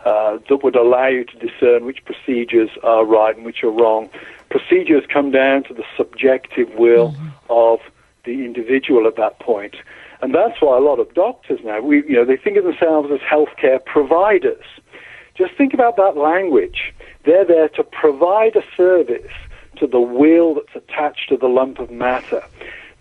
uh, 0.05 0.39
that 0.49 0.63
would 0.63 0.77
allow 0.77 1.07
you 1.07 1.25
to 1.25 1.39
discern 1.39 1.85
which 1.85 2.05
procedures 2.05 2.71
are 2.83 3.05
right 3.05 3.37
and 3.37 3.45
which 3.45 3.63
are 3.63 3.71
wrong. 3.71 4.09
Procedures 4.53 5.05
come 5.11 5.31
down 5.31 5.65
to 5.65 5.73
the 5.73 5.83
subjective 5.97 6.69
will 6.75 7.17
of 7.49 7.81
the 8.25 8.45
individual 8.45 9.07
at 9.07 9.17
that 9.17 9.39
point. 9.39 9.77
And 10.21 10.35
that's 10.35 10.61
why 10.61 10.77
a 10.77 10.81
lot 10.81 11.01
of 11.01 11.15
doctors 11.15 11.61
now, 11.65 11.81
we, 11.81 12.05
you 12.07 12.13
know, 12.13 12.27
they 12.27 12.37
think 12.37 12.59
of 12.59 12.65
themselves 12.65 13.11
as 13.11 13.21
healthcare 13.21 13.83
providers. 13.83 14.63
Just 15.35 15.55
think 15.55 15.73
about 15.73 15.97
that 15.97 16.19
language. 16.19 16.93
They're 17.25 17.47
there 17.47 17.71
to 17.71 17.83
provide 17.83 18.55
a 18.55 18.63
service 18.77 19.33
to 19.77 19.87
the 19.87 20.01
will 20.01 20.57
that's 20.57 20.77
attached 20.77 21.31
to 21.31 21.39
the 21.39 21.49
lump 21.49 21.79
of 21.79 21.91
matter. 21.91 22.43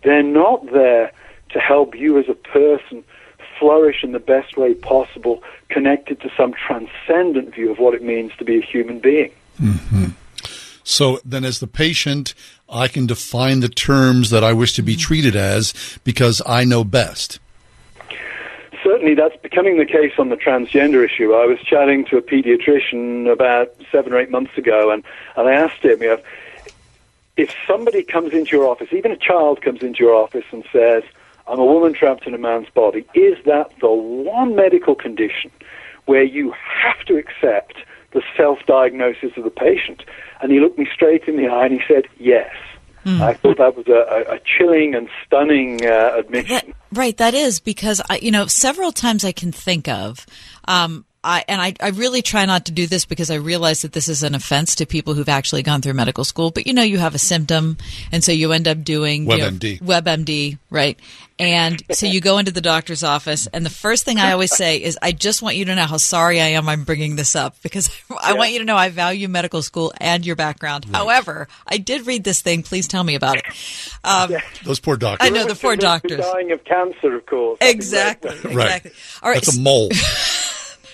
They're 0.05 0.23
not 0.23 0.71
there 0.71 1.11
to 1.49 1.59
help 1.59 1.97
you 1.97 2.17
as 2.17 2.29
a 2.29 2.33
person 2.33 3.03
flourish 3.59 4.05
in 4.05 4.13
the 4.13 4.19
best 4.19 4.55
way 4.55 4.73
possible, 4.73 5.43
connected 5.67 6.21
to 6.21 6.31
some 6.37 6.53
transcendent 6.53 7.53
view 7.53 7.69
of 7.71 7.77
what 7.77 7.93
it 7.93 8.01
means 8.01 8.31
to 8.37 8.45
be 8.45 8.57
a 8.57 8.65
human 8.65 8.99
being. 8.99 9.31
hmm 9.57 10.11
So 10.83 11.19
then, 11.23 11.43
as 11.45 11.59
the 11.59 11.67
patient, 11.67 12.33
I 12.69 12.87
can 12.87 13.05
define 13.05 13.59
the 13.59 13.69
terms 13.69 14.29
that 14.29 14.43
I 14.43 14.53
wish 14.53 14.73
to 14.73 14.81
be 14.81 14.95
treated 14.95 15.35
as 15.35 15.73
because 16.03 16.41
I 16.45 16.63
know 16.63 16.83
best. 16.83 17.39
Certainly, 18.83 19.15
that's 19.15 19.37
becoming 19.37 19.77
the 19.77 19.85
case 19.85 20.13
on 20.17 20.29
the 20.29 20.35
transgender 20.35 21.05
issue. 21.05 21.33
I 21.33 21.45
was 21.45 21.59
chatting 21.59 22.05
to 22.05 22.17
a 22.17 22.21
pediatrician 22.21 23.31
about 23.31 23.75
seven 23.91 24.11
or 24.11 24.19
eight 24.19 24.31
months 24.31 24.57
ago, 24.57 24.91
and, 24.91 25.03
and 25.35 25.47
I 25.47 25.53
asked 25.53 25.83
him, 25.83 26.01
you 26.01 26.09
know, 26.09 26.21
if 27.37 27.53
somebody 27.67 28.03
comes 28.03 28.33
into 28.33 28.55
your 28.55 28.67
office, 28.67 28.89
even 28.91 29.11
a 29.11 29.17
child 29.17 29.61
comes 29.61 29.83
into 29.83 30.03
your 30.03 30.13
office 30.13 30.45
and 30.51 30.63
says, 30.71 31.03
I'm 31.47 31.59
a 31.59 31.65
woman 31.65 31.93
trapped 31.93 32.25
in 32.27 32.33
a 32.33 32.37
man's 32.37 32.69
body, 32.69 33.05
is 33.13 33.37
that 33.45 33.71
the 33.81 33.91
one 33.91 34.55
medical 34.55 34.95
condition 34.95 35.51
where 36.05 36.23
you 36.23 36.51
have 36.51 37.05
to 37.05 37.17
accept 37.17 37.75
the 38.11 38.21
self 38.37 38.59
diagnosis 38.65 39.31
of 39.37 39.43
the 39.43 39.49
patient? 39.49 40.03
And 40.41 40.51
he 40.51 40.59
looked 40.59 40.77
me 40.77 40.87
straight 40.93 41.23
in 41.27 41.37
the 41.37 41.47
eye 41.47 41.65
and 41.65 41.73
he 41.73 41.81
said, 41.87 42.05
Yes. 42.17 42.51
I 43.03 43.33
thought 43.33 43.57
that 43.57 43.75
was 43.75 43.87
a, 43.87 44.35
a, 44.35 44.39
chilling 44.39 44.93
and 44.93 45.09
stunning 45.25 45.83
uh, 45.83 46.17
admission. 46.17 46.75
Right, 46.93 47.17
that 47.17 47.33
is 47.33 47.59
because 47.59 47.99
I, 48.09 48.17
you 48.17 48.29
know, 48.29 48.45
several 48.45 48.91
times 48.91 49.25
I 49.25 49.31
can 49.31 49.51
think 49.51 49.87
of, 49.87 50.27
um, 50.65 51.05
I, 51.23 51.43
and 51.47 51.61
I, 51.61 51.75
I 51.79 51.89
really 51.89 52.23
try 52.23 52.45
not 52.45 52.65
to 52.65 52.71
do 52.71 52.87
this 52.87 53.05
because 53.05 53.29
I 53.29 53.35
realize 53.35 53.83
that 53.83 53.93
this 53.93 54.07
is 54.07 54.23
an 54.23 54.33
offense 54.33 54.75
to 54.75 54.87
people 54.87 55.13
who've 55.13 55.29
actually 55.29 55.61
gone 55.61 55.81
through 55.81 55.93
medical 55.93 56.23
school. 56.23 56.49
But 56.49 56.65
you 56.65 56.73
know, 56.73 56.81
you 56.81 56.97
have 56.97 57.13
a 57.13 57.19
symptom, 57.19 57.77
and 58.11 58.23
so 58.23 58.31
you 58.31 58.51
end 58.53 58.67
up 58.67 58.83
doing 58.83 59.29
you 59.29 59.37
know, 59.37 59.49
WebMD. 59.51 59.81
WebMD, 59.81 60.57
right? 60.71 60.97
And 61.37 61.81
so 61.91 62.05
you 62.05 62.21
go 62.21 62.37
into 62.37 62.51
the 62.51 62.61
doctor's 62.61 63.03
office, 63.03 63.47
and 63.47 63.65
the 63.65 63.71
first 63.71 64.05
thing 64.05 64.19
I 64.19 64.31
always 64.31 64.55
say 64.55 64.77
is, 64.77 64.97
"I 65.01 65.11
just 65.11 65.41
want 65.41 65.55
you 65.55 65.65
to 65.65 65.75
know 65.75 65.85
how 65.85 65.97
sorry 65.97 66.39
I 66.39 66.49
am. 66.49 66.69
I'm 66.69 66.83
bringing 66.83 67.15
this 67.15 67.35
up 67.35 67.55
because 67.63 67.89
I 68.21 68.33
want 68.33 68.51
you 68.51 68.59
to 68.59 68.65
know 68.65 68.75
I 68.75 68.89
value 68.89 69.27
medical 69.27 69.61
school 69.63 69.91
and 69.99 70.25
your 70.25 70.35
background. 70.35 70.85
However, 70.91 71.47
I 71.67 71.77
did 71.77 72.05
read 72.05 72.23
this 72.23 72.41
thing. 72.41 72.61
Please 72.61 72.87
tell 72.87 73.03
me 73.03 73.15
about 73.15 73.37
it." 73.37 73.45
Um, 74.03 74.35
Those 74.63 74.79
poor 74.79 74.97
doctors. 74.97 75.27
I 75.27 75.31
know 75.31 75.45
the 75.45 75.55
poor 75.55 75.75
doctors. 75.75 76.19
Dying 76.19 76.51
of 76.51 76.63
cancer, 76.63 77.15
of 77.15 77.25
course. 77.25 77.57
Exactly. 77.61 78.29
Right. 78.29 78.85
Exactly. 78.85 78.91
All 79.23 79.29
right. 79.29 79.41
That's 79.41 79.57
a 79.57 79.59
mole. 79.59 79.89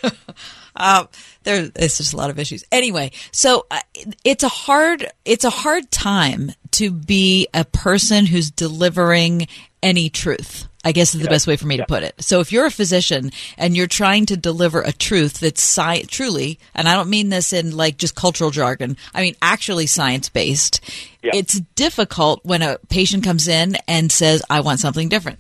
uh, 0.76 1.06
there, 1.44 1.70
it's 1.76 1.98
just 1.98 2.14
a 2.14 2.18
lot 2.18 2.30
of 2.30 2.40
issues. 2.40 2.64
Anyway, 2.72 3.12
so 3.32 3.66
uh, 3.72 3.80
it's 4.24 4.44
a 4.44 4.50
hard, 4.50 5.12
it's 5.26 5.44
a 5.44 5.50
hard 5.50 5.90
time 5.92 6.52
to 6.72 6.92
be 6.92 7.48
a 7.54 7.66
person 7.66 8.26
who's 8.26 8.52
delivering 8.52 9.48
any 9.82 10.10
truth. 10.10 10.68
I 10.86 10.94
guess 10.94 11.14
is 11.14 11.22
the 11.22 11.28
best 11.28 11.48
way 11.48 11.58
for 11.58 11.68
me 11.68 11.76
to 11.78 11.86
put 11.86 12.04
it. 12.04 12.16
So 12.20 12.40
if 12.40 12.54
you're 12.54 12.66
a 12.66 12.72
physician 12.72 13.32
and 13.58 13.76
you're 13.76 13.88
trying 13.88 14.26
to 14.28 14.38
deliver 14.38 14.80
a 14.80 14.94
truth 14.94 15.42
that's 15.42 15.62
sci- 15.62 16.04
truly, 16.04 16.60
and 16.74 16.88
I 16.88 16.94
don't 16.94 17.10
mean 17.10 17.28
this 17.28 17.52
in 17.52 17.76
like 17.76 17.98
just 17.98 18.16
cultural 18.16 18.52
jargon, 18.52 18.96
I 19.14 19.22
mean 19.22 19.36
actually 19.42 19.88
science 19.88 20.30
based, 20.30 20.80
it's 21.24 21.60
difficult 21.76 22.40
when 22.46 22.62
a 22.62 22.78
patient 22.88 23.26
comes 23.26 23.50
in 23.50 23.76
and 23.86 24.10
says, 24.10 24.42
I 24.50 24.62
want 24.62 24.80
something 24.80 25.10
different. 25.10 25.40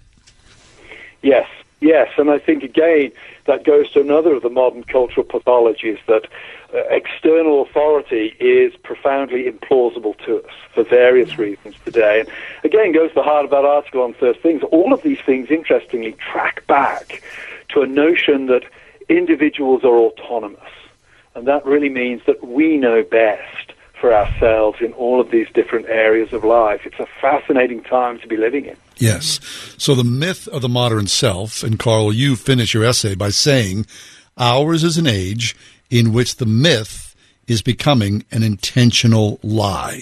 Yes, 1.21 1.47
yes, 1.79 2.09
and 2.17 2.29
I 2.29 2.39
think 2.39 2.63
again 2.63 3.13
that 3.47 3.63
goes 3.63 3.89
to 3.91 4.01
another 4.01 4.35
of 4.35 4.43
the 4.43 4.49
modern 4.49 4.83
cultural 4.83 5.25
pathologies 5.25 5.97
that 6.07 6.27
uh, 6.73 6.79
external 6.89 7.63
authority 7.63 8.35
is 8.39 8.75
profoundly 8.83 9.49
implausible 9.49 10.17
to 10.25 10.43
us 10.43 10.51
for 10.73 10.83
various 10.83 11.37
reasons 11.37 11.75
today. 11.83 12.19
And 12.19 12.29
again, 12.63 12.91
goes 12.91 13.09
to 13.09 13.15
the 13.15 13.23
heart 13.23 13.45
of 13.45 13.51
that 13.51 13.65
article 13.65 14.01
on 14.01 14.13
First 14.13 14.41
Things. 14.41 14.61
All 14.71 14.93
of 14.93 15.01
these 15.01 15.19
things, 15.25 15.49
interestingly, 15.49 16.13
track 16.13 16.67
back 16.67 17.23
to 17.69 17.81
a 17.81 17.87
notion 17.87 18.47
that 18.47 18.63
individuals 19.09 19.83
are 19.83 19.97
autonomous, 19.97 20.71
and 21.35 21.47
that 21.47 21.65
really 21.65 21.89
means 21.89 22.21
that 22.27 22.45
we 22.45 22.77
know 22.77 23.03
best 23.03 23.73
for 23.99 24.13
ourselves 24.13 24.79
in 24.81 24.93
all 24.93 25.19
of 25.19 25.31
these 25.31 25.47
different 25.53 25.87
areas 25.87 26.33
of 26.33 26.43
life. 26.43 26.81
It's 26.85 26.99
a 26.99 27.07
fascinating 27.19 27.81
time 27.81 28.19
to 28.19 28.27
be 28.27 28.37
living 28.37 28.65
in. 28.65 28.77
Yes. 28.99 29.39
So 29.77 29.95
the 29.95 30.03
myth 30.03 30.47
of 30.47 30.61
the 30.61 30.69
modern 30.69 31.07
self, 31.07 31.63
and 31.63 31.77
Carl, 31.77 32.13
you 32.13 32.35
finish 32.35 32.73
your 32.73 32.83
essay 32.83 33.15
by 33.15 33.29
saying 33.29 33.85
ours 34.37 34.83
is 34.83 34.97
an 34.97 35.07
age 35.07 35.55
in 35.89 36.13
which 36.13 36.37
the 36.37 36.45
myth 36.45 37.15
is 37.47 37.61
becoming 37.61 38.25
an 38.31 38.43
intentional 38.43 39.39
lie. 39.41 40.01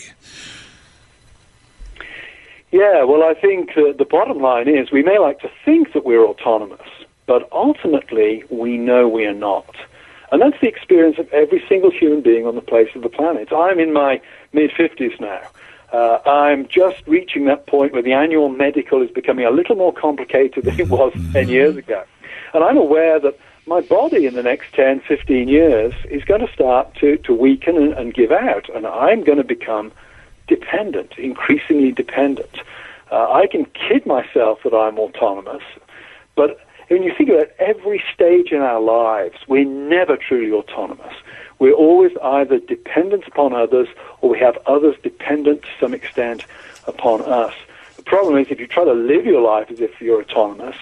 Yeah, 2.71 3.03
well, 3.03 3.23
I 3.23 3.33
think 3.33 3.69
uh, 3.77 3.93
the 3.97 4.07
bottom 4.09 4.39
line 4.39 4.67
is 4.67 4.91
we 4.91 5.03
may 5.03 5.17
like 5.17 5.39
to 5.39 5.51
think 5.63 5.93
that 5.93 6.03
we're 6.03 6.25
autonomous, 6.25 6.89
but 7.25 7.47
ultimately 7.51 8.43
we 8.49 8.77
know 8.77 9.07
we 9.07 9.25
are 9.25 9.33
not. 9.33 9.75
And 10.31 10.41
that's 10.41 10.59
the 10.59 10.67
experience 10.67 11.17
of 11.17 11.31
every 11.31 11.63
single 11.69 11.91
human 11.91 12.21
being 12.21 12.45
on 12.45 12.55
the 12.55 12.61
face 12.61 12.89
of 12.95 13.03
the 13.03 13.09
planet. 13.09 13.53
I'm 13.53 13.79
in 13.79 13.93
my 13.93 14.19
mid 14.51 14.71
50s 14.71 15.19
now. 15.21 15.41
Uh, 15.95 16.19
I'm 16.25 16.67
just 16.67 17.01
reaching 17.07 17.45
that 17.45 17.67
point 17.67 17.93
where 17.93 18.01
the 18.01 18.11
annual 18.11 18.49
medical 18.49 19.01
is 19.01 19.09
becoming 19.11 19.45
a 19.45 19.49
little 19.49 19.77
more 19.77 19.93
complicated 19.93 20.65
than 20.65 20.77
it 20.77 20.89
was 20.89 21.13
10 21.31 21.47
years 21.47 21.77
ago. 21.77 22.03
And 22.53 22.65
I'm 22.65 22.75
aware 22.75 23.17
that 23.21 23.39
my 23.65 23.79
body 23.79 24.25
in 24.25 24.33
the 24.33 24.43
next 24.43 24.73
10, 24.73 24.99
15 25.07 25.47
years 25.47 25.93
is 26.11 26.25
going 26.25 26.45
to 26.45 26.51
start 26.51 26.93
to, 26.95 27.15
to 27.19 27.33
weaken 27.33 27.77
and, 27.77 27.93
and 27.93 28.13
give 28.13 28.33
out. 28.33 28.67
And 28.75 28.85
I'm 28.85 29.23
going 29.23 29.37
to 29.37 29.45
become 29.45 29.93
dependent, 30.49 31.13
increasingly 31.17 31.93
dependent. 31.93 32.57
Uh, 33.09 33.31
I 33.31 33.47
can 33.47 33.63
kid 33.67 34.05
myself 34.05 34.59
that 34.65 34.75
I'm 34.75 34.99
autonomous, 34.99 35.63
but 36.35 36.59
when 36.89 37.03
you 37.03 37.13
think 37.17 37.29
about 37.29 37.47
every 37.57 38.03
stage 38.13 38.51
in 38.51 38.61
our 38.61 38.81
lives, 38.81 39.37
we're 39.47 39.63
never 39.63 40.17
truly 40.17 40.51
autonomous. 40.51 41.13
We're 41.59 41.73
always 41.73 42.11
either 42.21 42.59
dependent 42.59 43.27
upon 43.27 43.53
others 43.53 43.87
or 44.21 44.29
we 44.29 44.39
have 44.39 44.57
others 44.65 44.95
dependent 45.03 45.63
to 45.63 45.69
some 45.79 45.93
extent 45.93 46.45
upon 46.87 47.21
us. 47.21 47.53
The 47.95 48.03
problem 48.03 48.37
is 48.37 48.47
if 48.49 48.59
you 48.59 48.67
try 48.67 48.83
to 48.83 48.93
live 48.93 49.25
your 49.25 49.41
life 49.41 49.71
as 49.71 49.79
if 49.79 50.01
you're 50.01 50.21
autonomous, 50.21 50.75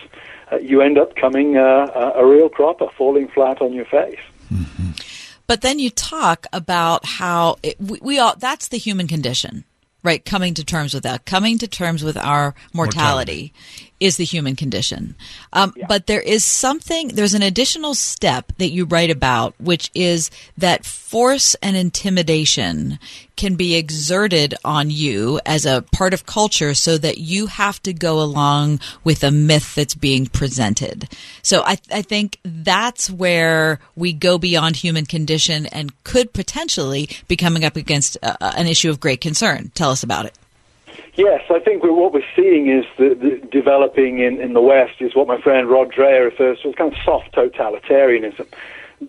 uh, 0.51 0.57
you 0.57 0.81
end 0.81 0.97
up 0.97 1.15
coming 1.15 1.57
uh, 1.57 2.13
a 2.15 2.25
real 2.25 2.49
cropper, 2.49 2.89
falling 2.97 3.27
flat 3.27 3.61
on 3.61 3.73
your 3.73 3.85
face. 3.85 4.19
But 5.45 5.61
then 5.61 5.79
you 5.79 5.89
talk 5.89 6.47
about 6.53 7.05
how 7.05 7.57
it, 7.63 7.79
we, 7.79 7.99
we 8.01 8.19
all, 8.19 8.35
that's 8.37 8.69
the 8.69 8.77
human 8.77 9.07
condition, 9.07 9.65
right? 10.01 10.23
Coming 10.23 10.53
to 10.55 10.63
terms 10.63 10.93
with 10.93 11.03
that, 11.03 11.25
coming 11.25 11.57
to 11.59 11.67
terms 11.67 12.03
with 12.03 12.17
our 12.17 12.55
mortality, 12.73 13.53
is 13.99 14.17
the 14.17 14.25
human 14.25 14.55
condition. 14.55 15.15
Um, 15.53 15.73
But 15.87 16.07
there 16.07 16.21
is 16.21 16.43
something, 16.43 17.09
there's 17.09 17.33
an 17.33 17.41
additional 17.41 17.93
step 17.93 18.51
that 18.57 18.71
you 18.71 18.85
write 18.85 19.11
about, 19.11 19.53
which 19.59 19.89
is 19.93 20.29
that 20.57 20.85
force 20.85 21.55
and 21.61 21.77
intimidation 21.77 22.99
can 23.35 23.55
be 23.55 23.75
exerted 23.75 24.53
on 24.63 24.89
you 24.89 25.39
as 25.45 25.65
a 25.65 25.83
part 25.91 26.13
of 26.13 26.25
culture 26.25 26.73
so 26.73 26.97
that 26.97 27.17
you 27.17 27.47
have 27.47 27.81
to 27.83 27.93
go 27.93 28.21
along 28.21 28.79
with 29.03 29.23
a 29.23 29.31
myth 29.31 29.75
that's 29.75 29.95
being 29.95 30.25
presented. 30.27 31.07
So 31.41 31.61
I, 31.63 31.77
I 31.91 32.01
think 32.01 32.39
that's 32.43 33.09
where 33.09 33.79
we 33.95 34.13
go 34.13 34.37
beyond 34.37 34.75
human 34.75 35.05
condition 35.05 35.65
and 35.67 35.91
could 36.03 36.33
potentially 36.33 37.09
be 37.27 37.35
coming 37.35 37.65
up 37.65 37.75
against 37.75 38.17
uh, 38.21 38.35
an 38.41 38.67
issue 38.67 38.89
of 38.89 38.99
great 38.99 39.21
concern. 39.21 39.71
Tell 39.73 39.89
us 39.89 40.03
about 40.03 40.25
it. 40.25 40.37
Yes, 41.15 41.43
I 41.51 41.59
think 41.59 41.83
what 41.83 42.11
we're 42.11 42.23
seeing 42.35 42.69
is 42.69 42.85
the, 42.97 43.13
the 43.13 43.47
developing 43.51 44.19
in, 44.19 44.41
in 44.41 44.53
the 44.53 44.61
West 44.61 44.99
is 44.99 45.15
what 45.15 45.27
my 45.27 45.39
friend 45.39 45.69
Rod 45.69 45.91
Dreher 45.91 46.25
refers 46.25 46.59
to 46.61 46.69
as 46.69 46.75
kind 46.75 46.91
of 46.91 46.97
soft 47.03 47.31
totalitarianism. 47.33 48.47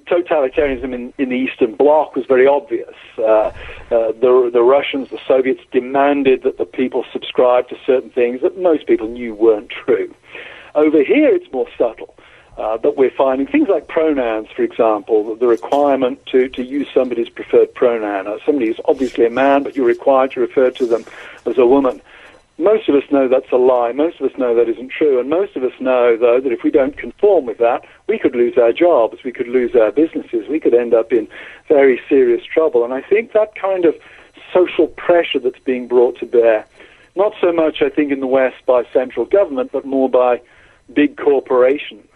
Totalitarianism 0.06 0.92
in, 0.92 1.14
in 1.16 1.30
the 1.30 1.36
Eastern 1.36 1.74
Bloc 1.74 2.14
was 2.14 2.26
very 2.26 2.46
obvious. 2.46 2.94
Uh, 3.16 3.22
uh, 3.22 3.52
the, 3.90 4.50
the 4.52 4.62
Russians, 4.62 5.08
the 5.08 5.20
Soviets 5.26 5.62
demanded 5.72 6.42
that 6.42 6.58
the 6.58 6.66
people 6.66 7.06
subscribe 7.10 7.68
to 7.68 7.76
certain 7.86 8.10
things 8.10 8.42
that 8.42 8.58
most 8.58 8.86
people 8.86 9.08
knew 9.08 9.34
weren't 9.34 9.70
true. 9.70 10.14
Over 10.74 11.02
here, 11.02 11.34
it's 11.34 11.50
more 11.52 11.68
subtle. 11.78 12.14
Uh, 12.56 12.76
that 12.76 12.96
we're 12.96 13.10
finding 13.10 13.48
things 13.48 13.68
like 13.68 13.88
pronouns, 13.88 14.46
for 14.54 14.62
example, 14.62 15.34
the 15.34 15.46
requirement 15.46 16.24
to, 16.24 16.48
to 16.48 16.62
use 16.62 16.86
somebody's 16.94 17.28
preferred 17.28 17.74
pronoun. 17.74 18.28
Uh, 18.28 18.38
somebody 18.46 18.70
is 18.70 18.76
obviously 18.84 19.26
a 19.26 19.30
man, 19.30 19.64
but 19.64 19.74
you're 19.74 19.84
required 19.84 20.30
to 20.30 20.38
refer 20.38 20.70
to 20.70 20.86
them 20.86 21.04
as 21.46 21.58
a 21.58 21.66
woman. 21.66 22.00
Most 22.56 22.88
of 22.88 22.94
us 22.94 23.02
know 23.10 23.26
that's 23.26 23.50
a 23.50 23.56
lie. 23.56 23.90
Most 23.90 24.20
of 24.20 24.30
us 24.30 24.38
know 24.38 24.54
that 24.54 24.68
isn't 24.68 24.92
true. 24.92 25.18
And 25.18 25.28
most 25.28 25.56
of 25.56 25.64
us 25.64 25.72
know, 25.80 26.16
though, 26.16 26.40
that 26.40 26.52
if 26.52 26.62
we 26.62 26.70
don't 26.70 26.96
conform 26.96 27.46
with 27.46 27.58
that, 27.58 27.84
we 28.06 28.20
could 28.20 28.36
lose 28.36 28.56
our 28.56 28.72
jobs, 28.72 29.24
we 29.24 29.32
could 29.32 29.48
lose 29.48 29.74
our 29.74 29.90
businesses, 29.90 30.46
we 30.48 30.60
could 30.60 30.74
end 30.74 30.94
up 30.94 31.12
in 31.12 31.26
very 31.66 32.00
serious 32.08 32.44
trouble. 32.44 32.84
And 32.84 32.94
I 32.94 33.02
think 33.02 33.32
that 33.32 33.56
kind 33.56 33.84
of 33.84 33.96
social 34.52 34.86
pressure 34.86 35.40
that's 35.40 35.58
being 35.64 35.88
brought 35.88 36.20
to 36.20 36.26
bear, 36.26 36.64
not 37.16 37.32
so 37.40 37.52
much, 37.52 37.82
I 37.82 37.88
think, 37.88 38.12
in 38.12 38.20
the 38.20 38.28
West 38.28 38.64
by 38.64 38.84
central 38.92 39.26
government, 39.26 39.72
but 39.72 39.84
more 39.84 40.08
by 40.08 40.40
big 40.92 41.16
corporations, 41.16 42.06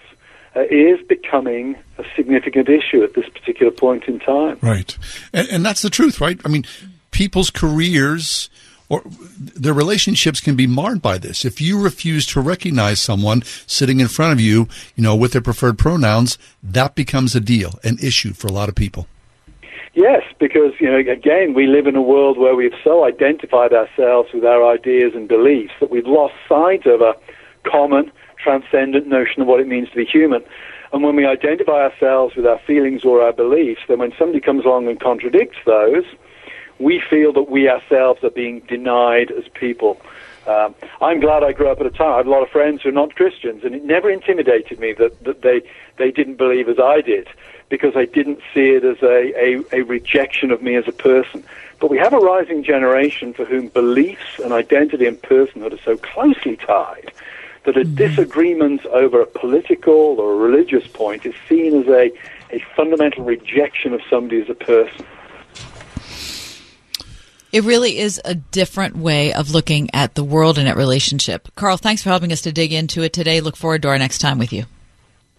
uh, 0.56 0.60
is 0.70 1.00
becoming 1.06 1.76
a 1.98 2.04
significant 2.16 2.68
issue 2.68 3.02
at 3.02 3.14
this 3.14 3.28
particular 3.28 3.72
point 3.72 4.04
in 4.04 4.18
time. 4.18 4.58
Right. 4.60 4.96
And, 5.32 5.48
and 5.48 5.64
that's 5.64 5.82
the 5.82 5.90
truth, 5.90 6.20
right? 6.20 6.40
I 6.44 6.48
mean, 6.48 6.64
people's 7.10 7.50
careers 7.50 8.50
or 8.88 9.02
their 9.38 9.74
relationships 9.74 10.40
can 10.40 10.56
be 10.56 10.66
marred 10.66 11.02
by 11.02 11.18
this. 11.18 11.44
If 11.44 11.60
you 11.60 11.80
refuse 11.80 12.26
to 12.28 12.40
recognize 12.40 13.00
someone 13.00 13.42
sitting 13.66 14.00
in 14.00 14.08
front 14.08 14.32
of 14.32 14.40
you, 14.40 14.68
you 14.96 15.02
know, 15.02 15.14
with 15.14 15.32
their 15.32 15.42
preferred 15.42 15.78
pronouns, 15.78 16.38
that 16.62 16.94
becomes 16.94 17.34
a 17.34 17.40
deal, 17.40 17.78
an 17.84 17.98
issue 18.02 18.32
for 18.32 18.46
a 18.46 18.52
lot 18.52 18.68
of 18.68 18.74
people. 18.74 19.06
Yes, 19.94 20.22
because 20.38 20.72
you 20.80 20.88
know, 20.88 20.98
again, 20.98 21.54
we 21.54 21.66
live 21.66 21.86
in 21.86 21.96
a 21.96 22.02
world 22.02 22.38
where 22.38 22.54
we've 22.54 22.74
so 22.84 23.04
identified 23.04 23.72
ourselves 23.72 24.32
with 24.32 24.44
our 24.44 24.72
ideas 24.72 25.12
and 25.14 25.26
beliefs 25.26 25.72
that 25.80 25.90
we've 25.90 26.06
lost 26.06 26.34
sight 26.48 26.86
of 26.86 27.00
a 27.00 27.14
common, 27.64 28.10
transcendent 28.42 29.06
notion 29.06 29.42
of 29.42 29.48
what 29.48 29.60
it 29.60 29.66
means 29.66 29.88
to 29.90 29.96
be 29.96 30.04
human. 30.04 30.42
And 30.92 31.02
when 31.02 31.16
we 31.16 31.26
identify 31.26 31.82
ourselves 31.82 32.34
with 32.34 32.46
our 32.46 32.58
feelings 32.60 33.04
or 33.04 33.22
our 33.22 33.32
beliefs, 33.32 33.82
then 33.88 33.98
when 33.98 34.12
somebody 34.18 34.40
comes 34.40 34.64
along 34.64 34.88
and 34.88 34.98
contradicts 34.98 35.58
those, 35.66 36.04
we 36.78 37.02
feel 37.10 37.32
that 37.32 37.50
we 37.50 37.68
ourselves 37.68 38.22
are 38.24 38.30
being 38.30 38.60
denied 38.60 39.30
as 39.30 39.44
people. 39.48 40.00
Um, 40.46 40.74
I'm 41.02 41.20
glad 41.20 41.44
I 41.44 41.52
grew 41.52 41.68
up 41.68 41.80
at 41.80 41.86
a 41.86 41.90
time. 41.90 42.14
I 42.14 42.16
have 42.18 42.26
a 42.26 42.30
lot 42.30 42.42
of 42.42 42.48
friends 42.48 42.82
who 42.82 42.88
are 42.88 42.92
not 42.92 43.14
Christians, 43.14 43.64
and 43.64 43.74
it 43.74 43.84
never 43.84 44.10
intimidated 44.10 44.80
me 44.80 44.94
that, 44.94 45.22
that 45.24 45.42
they, 45.42 45.60
they 45.98 46.10
didn't 46.10 46.36
believe 46.36 46.68
as 46.68 46.78
I 46.78 47.02
did 47.02 47.28
because 47.68 47.94
I 47.96 48.06
didn't 48.06 48.38
see 48.54 48.70
it 48.70 48.84
as 48.84 49.02
a, 49.02 49.34
a, 49.36 49.80
a 49.80 49.82
rejection 49.82 50.50
of 50.50 50.62
me 50.62 50.76
as 50.76 50.88
a 50.88 50.92
person. 50.92 51.44
But 51.80 51.90
we 51.90 51.98
have 51.98 52.14
a 52.14 52.18
rising 52.18 52.64
generation 52.64 53.34
for 53.34 53.44
whom 53.44 53.68
beliefs 53.68 54.38
and 54.42 54.52
identity 54.52 55.06
and 55.06 55.20
personhood 55.20 55.74
are 55.74 55.82
so 55.82 55.98
closely 55.98 56.56
tied 56.56 57.12
that 57.68 57.76
a 57.76 57.84
disagreement 57.84 58.86
over 58.86 59.20
a 59.20 59.26
political 59.26 60.18
or 60.18 60.32
a 60.32 60.36
religious 60.36 60.86
point 60.86 61.26
is 61.26 61.34
seen 61.50 61.82
as 61.82 61.86
a, 61.86 62.10
a 62.50 62.64
fundamental 62.74 63.24
rejection 63.24 63.92
of 63.92 64.00
somebody 64.08 64.40
as 64.40 64.48
a 64.48 64.54
person. 64.54 65.04
It 67.52 67.64
really 67.64 67.98
is 67.98 68.22
a 68.24 68.34
different 68.34 68.96
way 68.96 69.34
of 69.34 69.50
looking 69.50 69.90
at 69.92 70.14
the 70.14 70.24
world 70.24 70.56
and 70.56 70.66
at 70.66 70.78
relationship. 70.78 71.48
Carl, 71.56 71.76
thanks 71.76 72.02
for 72.02 72.08
helping 72.08 72.32
us 72.32 72.40
to 72.42 72.52
dig 72.52 72.72
into 72.72 73.02
it 73.02 73.12
today. 73.12 73.42
Look 73.42 73.56
forward 73.56 73.82
to 73.82 73.88
our 73.88 73.98
next 73.98 74.18
time 74.18 74.38
with 74.38 74.54
you. 74.54 74.64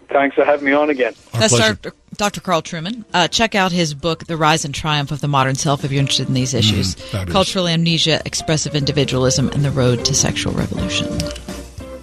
Thanks 0.09 0.35
for 0.35 0.45
having 0.45 0.65
me 0.65 0.73
on 0.73 0.91
again. 0.91 1.15
Our 1.33 1.39
That's 1.39 1.55
pleasure. 1.55 1.73
Dr. 1.73 1.95
Dr. 2.15 2.41
Carl 2.41 2.61
Trueman. 2.61 3.05
Uh, 3.11 3.27
check 3.27 3.55
out 3.55 3.71
his 3.71 3.95
book, 3.95 4.25
The 4.25 4.37
Rise 4.37 4.65
and 4.65 4.75
Triumph 4.75 5.11
of 5.11 5.21
the 5.21 5.27
Modern 5.27 5.55
Self, 5.55 5.83
if 5.83 5.91
you're 5.91 5.99
interested 5.99 6.27
in 6.27 6.35
these 6.35 6.53
issues. 6.53 6.93
fabulous. 6.93 7.31
Cultural 7.31 7.67
amnesia, 7.67 8.21
expressive 8.23 8.75
individualism, 8.75 9.49
and 9.49 9.65
the 9.65 9.71
road 9.71 10.05
to 10.05 10.13
sexual 10.13 10.53
revolution. 10.53 11.07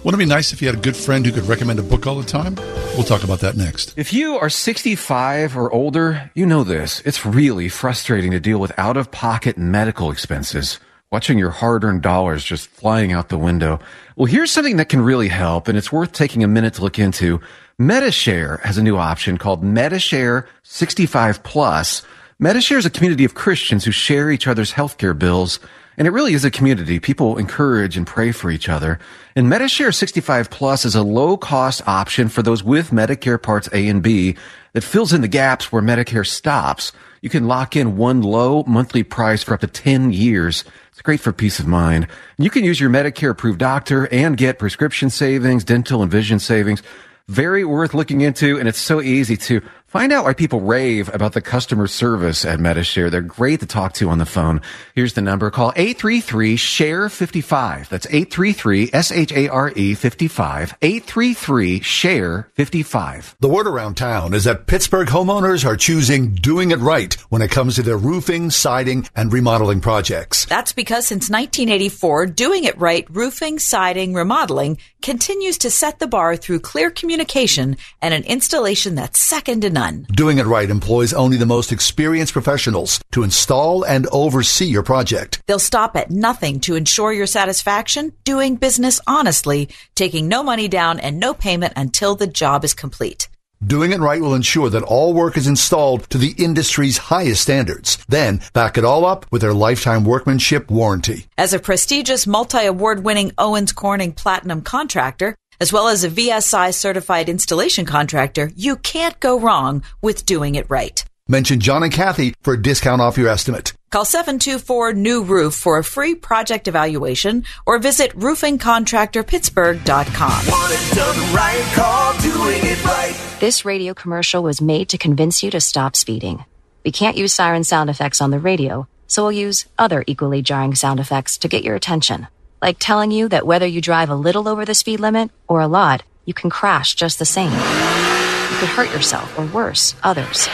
Wouldn't 0.07 0.21
it 0.21 0.25
be 0.25 0.29
nice 0.29 0.53
if 0.53 0.61
you 0.61 0.69
had 0.69 0.77
a 0.77 0.81
good 0.81 0.95
friend 0.95 1.25
who 1.25 1.33
could 1.33 1.49
recommend 1.49 1.79
a 1.79 1.83
book 1.83 2.07
all 2.07 2.15
the 2.15 2.25
time? 2.25 2.55
We'll 2.95 3.03
talk 3.03 3.25
about 3.25 3.41
that 3.41 3.57
next. 3.57 3.93
If 3.97 4.13
you 4.13 4.37
are 4.37 4.49
65 4.49 5.57
or 5.57 5.69
older, 5.69 6.31
you 6.33 6.45
know 6.45 6.63
this. 6.63 7.01
It's 7.01 7.25
really 7.25 7.67
frustrating 7.67 8.31
to 8.31 8.39
deal 8.39 8.57
with 8.57 8.71
out 8.79 8.95
of 8.95 9.11
pocket 9.11 9.57
medical 9.57 10.09
expenses, 10.09 10.79
watching 11.11 11.37
your 11.37 11.49
hard 11.49 11.83
earned 11.83 12.03
dollars 12.03 12.45
just 12.45 12.69
flying 12.69 13.11
out 13.11 13.27
the 13.27 13.37
window. 13.37 13.81
Well, 14.15 14.27
here's 14.27 14.49
something 14.49 14.77
that 14.77 14.87
can 14.87 15.01
really 15.01 15.27
help, 15.27 15.67
and 15.67 15.77
it's 15.77 15.91
worth 15.91 16.13
taking 16.13 16.41
a 16.41 16.47
minute 16.47 16.75
to 16.75 16.83
look 16.83 16.97
into. 16.97 17.41
Medi-Share 17.77 18.61
has 18.63 18.77
a 18.77 18.83
new 18.83 18.95
option 18.95 19.37
called 19.37 19.61
Medi-Share 19.61 20.47
65 20.63 21.43
Plus. 21.43 22.01
Medi-Share 22.39 22.77
is 22.77 22.85
a 22.85 22.89
community 22.89 23.25
of 23.25 23.35
Christians 23.35 23.83
who 23.83 23.91
share 23.91 24.31
each 24.31 24.47
other's 24.47 24.71
healthcare 24.71 25.19
bills. 25.19 25.59
And 25.97 26.07
it 26.07 26.11
really 26.11 26.33
is 26.33 26.45
a 26.45 26.51
community. 26.51 26.99
People 26.99 27.37
encourage 27.37 27.97
and 27.97 28.05
pray 28.05 28.31
for 28.31 28.51
each 28.51 28.69
other. 28.69 28.99
And 29.35 29.49
Medi-Share 29.49 29.91
65 29.91 30.51
Plus 30.51 30.85
is 30.85 30.95
a 30.95 31.01
low 31.01 31.37
cost 31.37 31.81
option 31.87 32.29
for 32.29 32.43
those 32.43 32.63
with 32.63 32.91
Medicare 32.91 33.41
Parts 33.41 33.67
A 33.73 33.87
and 33.87 34.03
B 34.03 34.35
that 34.73 34.83
fills 34.83 35.11
in 35.11 35.21
the 35.21 35.27
gaps 35.27 35.71
where 35.71 35.81
Medicare 35.81 36.25
stops. 36.25 36.91
You 37.21 37.31
can 37.31 37.47
lock 37.47 37.75
in 37.75 37.97
one 37.97 38.21
low 38.21 38.63
monthly 38.67 39.01
price 39.01 39.41
for 39.41 39.55
up 39.55 39.61
to 39.61 39.67
10 39.67 40.13
years. 40.13 40.63
It's 40.91 41.01
great 41.01 41.19
for 41.19 41.33
peace 41.33 41.59
of 41.59 41.65
mind. 41.65 42.07
You 42.37 42.51
can 42.51 42.63
use 42.63 42.79
your 42.79 42.91
Medicare 42.91 43.31
approved 43.31 43.57
doctor 43.57 44.07
and 44.11 44.37
get 44.37 44.59
prescription 44.59 45.09
savings, 45.09 45.63
dental 45.63 46.03
and 46.03 46.11
vision 46.11 46.37
savings. 46.37 46.83
Very 47.27 47.65
worth 47.65 47.93
looking 47.93 48.21
into, 48.21 48.57
and 48.57 48.69
it's 48.69 48.77
so 48.79 49.01
easy 49.01 49.35
to 49.35 49.61
find 49.87 50.11
out 50.11 50.25
why 50.25 50.33
people 50.33 50.61
rave 50.61 51.13
about 51.13 51.33
the 51.33 51.41
customer 51.41 51.87
service 51.87 52.45
at 52.45 52.59
Medi-Share. 52.59 53.09
They're 53.09 53.21
great 53.21 53.61
to 53.61 53.65
talk 53.65 53.93
to 53.93 54.09
on 54.09 54.17
the 54.17 54.25
phone. 54.25 54.59
Here's 54.95 55.13
the 55.13 55.21
number. 55.21 55.49
Call 55.49 55.71
833-SHARE-55. 55.73 57.87
That's 57.89 58.05
833-S-H-A-R-E 58.07 59.95
55. 59.95 60.79
833-SHARE-55. 60.79 63.35
The 63.39 63.49
word 63.49 63.67
around 63.67 63.95
town 63.95 64.33
is 64.33 64.43
that 64.43 64.67
Pittsburgh 64.67 65.07
homeowners 65.07 65.65
are 65.65 65.77
choosing 65.77 66.35
doing 66.35 66.71
it 66.71 66.79
right 66.79 67.13
when 67.29 67.41
it 67.41 67.51
comes 67.51 67.75
to 67.75 67.81
their 67.81 67.97
roofing, 67.97 68.49
siding, 68.49 69.07
and 69.15 69.31
remodeling 69.31 69.79
projects. 69.81 70.45
That's 70.45 70.73
because 70.73 71.07
since 71.07 71.29
1984, 71.29 72.25
doing 72.27 72.65
it 72.65 72.77
right, 72.77 73.07
roofing, 73.09 73.59
siding, 73.59 74.13
remodeling 74.13 74.77
continues 75.01 75.57
to 75.59 75.71
set 75.71 75.99
the 75.99 76.07
bar 76.07 76.35
through 76.35 76.59
clear 76.59 76.91
communication 76.91 77.77
and 78.01 78.13
an 78.13 78.23
installation 78.23 78.95
that's 78.95 79.19
second 79.19 79.61
to 79.61 79.69
none. 79.77 80.05
Doing 80.23 80.37
it 80.39 80.51
right 80.55 80.69
employs 80.77 81.13
only 81.13 81.37
the 81.37 81.53
most 81.55 81.71
experienced 81.71 82.33
professionals 82.33 82.99
to 83.11 83.23
install 83.23 83.83
and 83.83 84.07
oversee 84.23 84.65
your 84.65 84.83
project. 84.83 85.41
They'll 85.47 85.69
stop 85.71 85.95
at 85.95 86.09
nothing 86.09 86.59
to 86.61 86.75
ensure 86.75 87.13
your 87.13 87.27
satisfaction, 87.27 88.13
doing 88.23 88.55
business 88.55 88.99
honestly, 89.05 89.69
taking 89.93 90.27
no 90.27 90.43
money 90.43 90.67
down 90.67 90.99
and 90.99 91.19
no 91.19 91.33
payment 91.33 91.73
until 91.75 92.15
the 92.15 92.27
job 92.41 92.63
is 92.63 92.73
complete. 92.73 93.29
Doing 93.65 93.91
it 93.91 93.99
right 93.99 94.21
will 94.21 94.35
ensure 94.35 94.69
that 94.69 94.83
all 94.83 95.15
work 95.15 95.35
is 95.35 95.47
installed 95.47 96.07
to 96.11 96.19
the 96.19 96.35
industry's 96.37 96.99
highest 97.09 97.41
standards. 97.41 97.97
Then 98.07 98.41
back 98.53 98.77
it 98.77 98.85
all 98.85 99.03
up 99.03 99.25
with 99.31 99.41
their 99.41 99.53
lifetime 99.53 100.03
workmanship 100.05 100.69
warranty. 100.69 101.25
As 101.39 101.53
a 101.53 101.59
prestigious 101.59 102.27
multi-award 102.27 103.03
winning 103.03 103.31
Owens 103.37 103.71
Corning 103.73 104.13
Platinum 104.13 104.61
contractor, 104.61 105.35
as 105.59 105.73
well 105.73 105.87
as 105.87 106.03
a 106.03 106.09
VSI 106.09 106.73
certified 106.73 107.29
installation 107.29 107.85
contractor, 107.85 108.51
you 108.55 108.75
can't 108.75 109.19
go 109.19 109.39
wrong 109.39 109.83
with 110.01 110.25
doing 110.25 110.55
it 110.55 110.69
right. 110.69 111.03
Mention 111.29 111.59
John 111.59 111.83
and 111.83 111.91
Kathy 111.91 112.33
for 112.41 112.53
a 112.53 112.61
discount 112.61 113.01
off 113.01 113.17
your 113.17 113.27
estimate. 113.27 113.73
Call 113.91 114.05
724 114.05 114.93
New 114.93 115.23
Roof 115.23 115.53
for 115.53 115.77
a 115.77 115.83
free 115.83 116.15
project 116.15 116.69
evaluation 116.69 117.43
or 117.65 117.79
visit 117.79 118.17
roofingcontractorpittsburgh.com. 118.17 120.47
Want 120.47 120.73
it 120.73 120.95
done 120.95 121.33
right, 121.33 121.61
call 121.73 122.13
doing 122.19 122.61
it 122.63 122.81
right. 122.85 123.13
This 123.39 123.65
radio 123.65 123.93
commercial 123.93 124.41
was 124.41 124.61
made 124.61 124.87
to 124.89 124.97
convince 124.97 125.43
you 125.43 125.51
to 125.51 125.59
stop 125.59 125.97
speeding. 125.97 126.45
We 126.85 126.91
can't 126.91 127.17
use 127.17 127.33
siren 127.33 127.65
sound 127.65 127.89
effects 127.89 128.21
on 128.21 128.31
the 128.31 128.39
radio, 128.39 128.87
so 129.07 129.23
we'll 129.23 129.33
use 129.33 129.65
other 129.77 130.05
equally 130.07 130.41
jarring 130.41 130.75
sound 130.75 131.01
effects 131.01 131.39
to 131.39 131.49
get 131.49 131.63
your 131.63 131.75
attention. 131.75 132.27
Like 132.61 132.77
telling 132.79 133.11
you 133.11 133.29
that 133.29 133.45
whether 133.45 133.67
you 133.67 133.81
drive 133.81 134.09
a 134.09 134.15
little 134.15 134.47
over 134.47 134.65
the 134.65 134.73
speed 134.73 134.99
limit 134.99 135.29
or 135.47 135.61
a 135.61 135.67
lot, 135.67 136.03
you 136.25 136.33
can 136.33 136.49
crash 136.49 136.95
just 136.95 137.19
the 137.19 137.25
same. 137.25 137.51
You 137.51 138.57
could 138.57 138.69
hurt 138.69 138.91
yourself 138.91 139.37
or 139.37 139.45
worse, 139.45 139.93
others. 140.03 140.47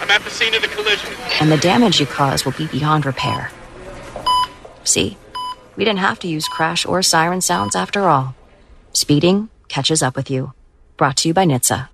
I'm 0.00 0.10
at 0.10 0.22
the 0.22 0.30
scene 0.30 0.54
of 0.54 0.62
the 0.62 0.68
collision. 0.68 1.12
And 1.40 1.52
the 1.52 1.58
damage 1.58 2.00
you 2.00 2.06
cause 2.06 2.44
will 2.44 2.52
be 2.52 2.66
beyond 2.66 3.04
repair. 3.04 3.50
See? 4.84 5.16
We 5.76 5.84
didn't 5.84 6.00
have 6.00 6.18
to 6.20 6.28
use 6.28 6.46
crash 6.48 6.84
or 6.84 7.02
siren 7.02 7.40
sounds 7.40 7.74
after 7.74 8.08
all. 8.08 8.34
Speeding 8.92 9.48
catches 9.68 10.02
up 10.02 10.16
with 10.16 10.30
you. 10.30 10.52
Brought 10.96 11.16
to 11.18 11.28
you 11.28 11.34
by 11.34 11.46
NHTSA. 11.46 11.88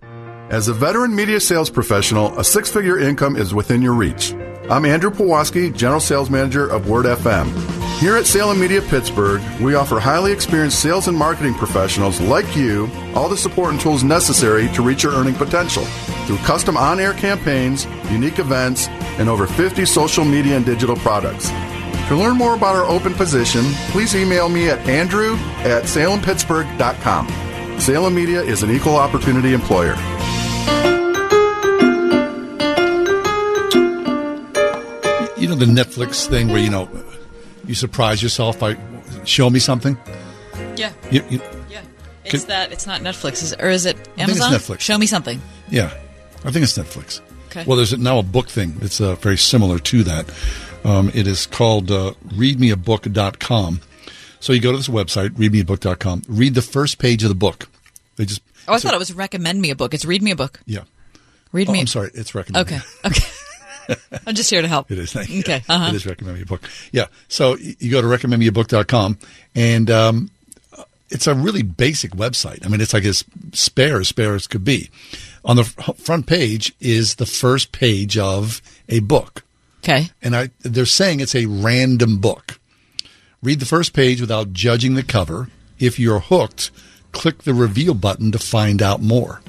As 0.51 0.67
a 0.67 0.73
veteran 0.73 1.15
media 1.15 1.41
sales 1.41 1.71
professional, 1.71 2.37
a 2.39 2.45
six 2.45 2.71
figure 2.71 2.99
income 2.99 3.37
is 3.37 3.55
within 3.55 3.83
your 3.83 3.95
reach. 3.95 4.33
I'm 4.71 4.85
Andrew 4.85 5.11
Pawaski, 5.11 5.75
General 5.75 5.99
Sales 5.99 6.29
Manager 6.29 6.67
of 6.67 6.91
Word 6.91 7.07
FM. 7.07 7.49
Here 8.01 8.17
at 8.19 8.27
Salem 8.27 8.61
Media 8.61 8.83
Pittsburgh, 8.83 9.41
we 9.63 9.75
offer 9.75 9.99
highly 9.99 10.31
experienced 10.31 10.83
sales 10.83 11.09
and 11.09 11.17
marketing 11.17 11.55
professionals 11.55 12.21
like 12.21 12.55
you 12.55 12.91
all 13.15 13.31
the 13.31 13.37
support 13.37 13.71
and 13.71 13.81
tools 13.81 14.05
necessary 14.05 14.69
to 14.75 14.83
reach 14.83 15.05
your 15.05 15.15
earning 15.15 15.35
potential 15.35 15.85
through 16.27 16.37
custom 16.39 16.77
on 16.77 17.01
air 17.01 17.15
campaigns, 17.15 17.87
unique 18.11 18.39
events, 18.39 18.89
and 19.19 19.31
over 19.31 19.47
50 19.47 19.87
social 19.87 20.27
media 20.27 20.59
and 20.59 20.67
digital 20.67 20.97
products. 20.97 21.49
To 22.09 22.17
learn 22.17 22.37
more 22.37 22.55
about 22.55 22.77
our 22.77 22.85
open 22.85 23.15
position, 23.15 23.65
please 23.91 24.15
email 24.15 24.51
me 24.51 24.69
at 24.69 24.87
andrew 24.87 25.37
at 25.65 25.85
salempittsburgh.com. 25.85 27.81
Salem 27.81 28.15
Media 28.15 28.43
is 28.43 28.63
an 28.63 28.71
equal 28.71 28.97
opportunity 28.97 29.55
employer. 29.55 29.97
You 35.49 35.55
know 35.57 35.65
the 35.65 35.73
Netflix 35.83 36.27
thing 36.29 36.49
where 36.49 36.59
you 36.59 36.69
know 36.69 36.91
you 37.67 37.75
surprise 37.75 38.23
yourself 38.23 38.59
by 38.59 38.77
show 39.25 39.49
me 39.49 39.59
something. 39.59 39.97
Yeah. 40.77 40.93
You, 41.11 41.25
you, 41.31 41.41
Yeah. 41.71 41.81
It's 42.27 42.45
that. 42.45 42.71
It's 42.71 42.87
not 42.87 43.01
Netflix, 43.01 43.43
is, 43.43 43.55
or 43.59 43.71
is 43.71 43.87
it 43.87 43.97
I 43.97 44.27
think 44.27 44.29
it's 44.29 44.41
Amazon? 44.43 44.53
Netflix. 44.53 44.81
Show 44.81 44.99
me 44.99 45.07
something. 45.07 45.41
yeah, 45.71 45.87
I 46.45 46.51
think 46.51 46.65
it's 46.65 46.77
Netflix. 46.77 47.23
Okay. 47.47 47.65
Well, 47.67 47.79
there's 47.79 47.97
now 47.97 48.19
a 48.19 48.23
book 48.23 48.49
thing 48.51 48.75
that's 48.79 49.01
uh, 49.01 49.15
very 49.15 49.39
similar 49.39 49.79
to 49.79 50.03
that. 50.05 50.31
Um, 50.85 51.11
it 51.15 51.27
is 51.27 51.47
called 51.47 51.91
uh, 51.91 52.13
readmeabook.com. 52.27 53.81
So 54.41 54.53
you 54.53 54.61
go 54.61 54.71
to 54.73 54.77
this 54.77 54.89
website, 54.89 55.31
readmeabook.com, 55.31 56.25
read 56.29 56.55
the 56.57 56.63
first 56.63 56.99
page 56.99 57.23
of 57.23 57.31
the 57.31 57.35
book. 57.35 57.71
They 58.17 58.27
just 58.27 58.43
Oh, 58.69 58.75
I 58.75 58.79
thought 58.81 58.93
it 58.93 58.99
was 58.99 59.15
recommend 59.15 59.63
me 59.63 59.71
a 59.71 59.75
book. 59.77 59.95
It's 59.95 60.05
read 60.05 60.23
me 60.23 60.31
a 60.31 60.37
book. 60.37 60.61
Yeah. 60.67 60.83
Read 61.53 61.71
Oh, 61.71 61.73
me. 61.73 61.81
I'm 61.81 61.87
sorry, 61.87 62.11
it's 62.13 62.35
recommended. 62.35 62.71
Okay. 62.75 62.85
Okay. 63.07 63.25
I'm 64.27 64.35
just 64.35 64.51
here 64.51 64.63
to 64.63 64.69
help. 64.69 64.91
It 64.91 64.99
is. 64.99 65.13
Thank 65.13 65.31
you. 65.31 65.41
Okay. 65.41 65.63
Uh-huh. 65.69 65.89
It 65.89 65.95
is 65.95 66.07
recommend 66.07 66.37
me 66.37 66.43
a 66.43 66.47
book. 66.47 66.63
Yeah. 66.93 67.07
So 67.29 67.57
you 67.57 67.91
go 67.91 68.01
to 68.03 68.07
recommendmeabook.com 68.07 69.19
and 69.55 69.91
um, 69.91 70.31
it's 71.11 71.27
a 71.27 71.35
really 71.35 71.63
basic 71.63 72.13
website. 72.13 72.65
I 72.65 72.69
mean, 72.69 72.81
it's 72.81 72.93
like 72.93 73.05
as 73.05 73.25
spare 73.53 74.01
as 74.01 74.09
spare 74.09 74.35
as 74.35 74.47
could 74.47 74.65
be. 74.65 74.91
On 75.45 75.57
the 75.57 75.65
front 75.65 76.27
page 76.27 76.75
is 76.81 77.15
the 77.15 77.27
first 77.27 77.73
page 77.73 78.19
of 78.19 78.61
a 78.89 79.01
book. 79.01 79.45
Okay. 79.83 80.11
And 80.21 80.37
I, 80.37 80.51
they're 80.61 80.87
saying 80.87 81.21
it's 81.21 81.35
a 81.35 81.47
random 81.47 82.19
book. 82.19 82.61
Read 83.43 83.61
the 83.61 83.67
first 83.67 83.93
page 83.95 84.21
without 84.21 84.53
judging 84.53 84.95
the 84.95 85.03
cover. 85.03 85.49
If 85.79 85.99
you're 85.99 86.21
hooked, 86.21 86.71
click 87.13 87.45
the 87.45 87.55
reveal 87.55 87.95
button 87.95 88.33
to 88.33 88.39
find 88.39 88.83
out 88.83 89.01
more. 89.01 89.41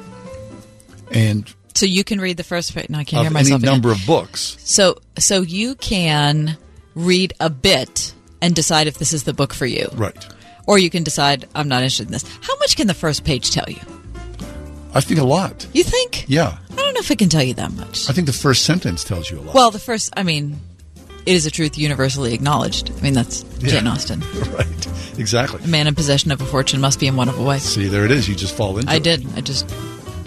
And 1.11 1.51
So 1.79 1.85
you 1.85 2.03
can 2.03 2.19
read 2.19 2.35
the 2.35 2.43
first. 2.43 2.75
page. 2.75 2.89
No, 2.89 2.99
I 2.99 3.05
can't 3.05 3.21
hear 3.21 3.27
any 3.27 3.33
myself. 3.33 3.61
again. 3.61 3.71
number 3.71 3.89
of 3.89 4.05
books. 4.05 4.57
So 4.65 4.97
so 5.17 5.41
you 5.41 5.75
can 5.75 6.57
read 6.93 7.33
a 7.39 7.49
bit 7.49 8.13
and 8.41 8.53
decide 8.53 8.87
if 8.87 8.97
this 8.97 9.13
is 9.13 9.23
the 9.23 9.31
book 9.31 9.53
for 9.53 9.65
you. 9.65 9.87
Right. 9.93 10.27
Or 10.67 10.77
you 10.77 10.89
can 10.89 11.03
decide 11.03 11.47
I'm 11.55 11.69
not 11.69 11.77
interested 11.83 12.07
in 12.07 12.11
this. 12.11 12.25
How 12.41 12.57
much 12.57 12.75
can 12.75 12.87
the 12.87 12.93
first 12.93 13.23
page 13.23 13.51
tell 13.51 13.63
you? 13.69 13.79
I 14.93 14.99
think 14.99 15.21
a 15.21 15.23
lot. 15.23 15.67
You 15.71 15.85
think? 15.85 16.25
Yeah. 16.27 16.57
I 16.71 16.75
don't 16.75 16.93
know 16.95 16.99
if 16.99 17.11
it 17.11 17.17
can 17.17 17.29
tell 17.29 17.43
you 17.43 17.53
that 17.53 17.71
much. 17.71 18.09
I 18.09 18.13
think 18.13 18.27
the 18.27 18.33
first 18.33 18.65
sentence 18.65 19.05
tells 19.05 19.31
you 19.31 19.39
a 19.39 19.41
lot. 19.41 19.55
Well, 19.55 19.71
the 19.71 19.79
first, 19.79 20.11
I 20.17 20.23
mean, 20.23 20.59
it 21.25 21.33
is 21.33 21.45
a 21.45 21.51
truth 21.51 21.77
universally 21.77 22.33
acknowledged. 22.33 22.91
I 22.91 22.99
mean, 23.01 23.13
that's 23.13 23.43
Jane 23.59 23.87
Austen. 23.87 24.19
right. 24.51 24.87
Exactly. 25.17 25.63
A 25.63 25.67
man 25.67 25.87
in 25.87 25.95
possession 25.95 26.31
of 26.31 26.41
a 26.41 26.45
fortune 26.45 26.81
must 26.81 26.99
be 26.99 27.07
in 27.07 27.15
one 27.15 27.29
of 27.29 27.39
a 27.39 27.43
wife. 27.43 27.61
See, 27.61 27.87
there 27.87 28.03
it 28.03 28.11
is. 28.11 28.27
You 28.27 28.35
just 28.35 28.53
fall 28.55 28.77
into 28.77 28.91
I 28.91 28.95
it. 28.95 29.03
did. 29.03 29.25
I 29.37 29.41
just 29.41 29.65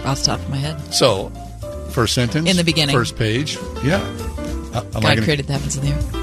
off 0.04 0.18
the 0.20 0.26
top 0.26 0.40
of 0.40 0.48
my 0.50 0.56
head. 0.56 0.94
So, 0.94 1.30
first 1.92 2.14
sentence 2.14 2.48
In 2.50 2.56
the 2.56 2.64
beginning. 2.64 2.94
first 2.96 3.16
page. 3.16 3.56
Yeah. 3.84 3.96
Uh, 4.74 4.78
I 4.78 4.82
God 4.82 5.02
gonna- 5.02 5.22
created 5.22 5.46
the 5.46 5.52
heavens 5.52 5.76
and 5.76 5.86
the 5.86 5.92
earth. 5.94 6.16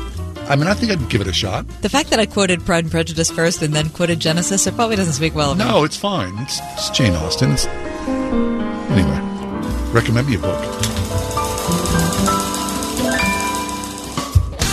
I 0.50 0.56
mean, 0.56 0.66
I 0.68 0.74
think 0.74 0.92
I'd 0.92 1.10
give 1.10 1.22
it 1.22 1.28
a 1.28 1.34
shot. 1.34 1.68
The 1.82 1.90
fact 1.90 2.10
that 2.10 2.20
I 2.20 2.26
quoted 2.26 2.66
Pride 2.66 2.86
and 2.86 2.92
Prejudice 2.92 3.30
first 3.30 3.62
and 3.62 3.72
then 3.74 3.90
quoted 3.90 4.20
Genesis, 4.20 4.66
it 4.66 4.76
probably 4.76 4.96
doesn't 4.96 5.14
speak 5.14 5.36
well 5.36 5.52
of 5.52 5.60
me. 5.60 5.64
No, 5.64 5.84
it's 5.84 5.96
fine. 5.98 6.36
It's, 6.40 6.60
it's 6.74 6.90
Jane 6.90 7.14
Austen. 7.14 7.52
It's, 7.52 7.68
anyway, 7.68 9.20
recommend 9.94 10.28
me 10.28 10.36
a 10.36 10.40
book. 10.40 10.60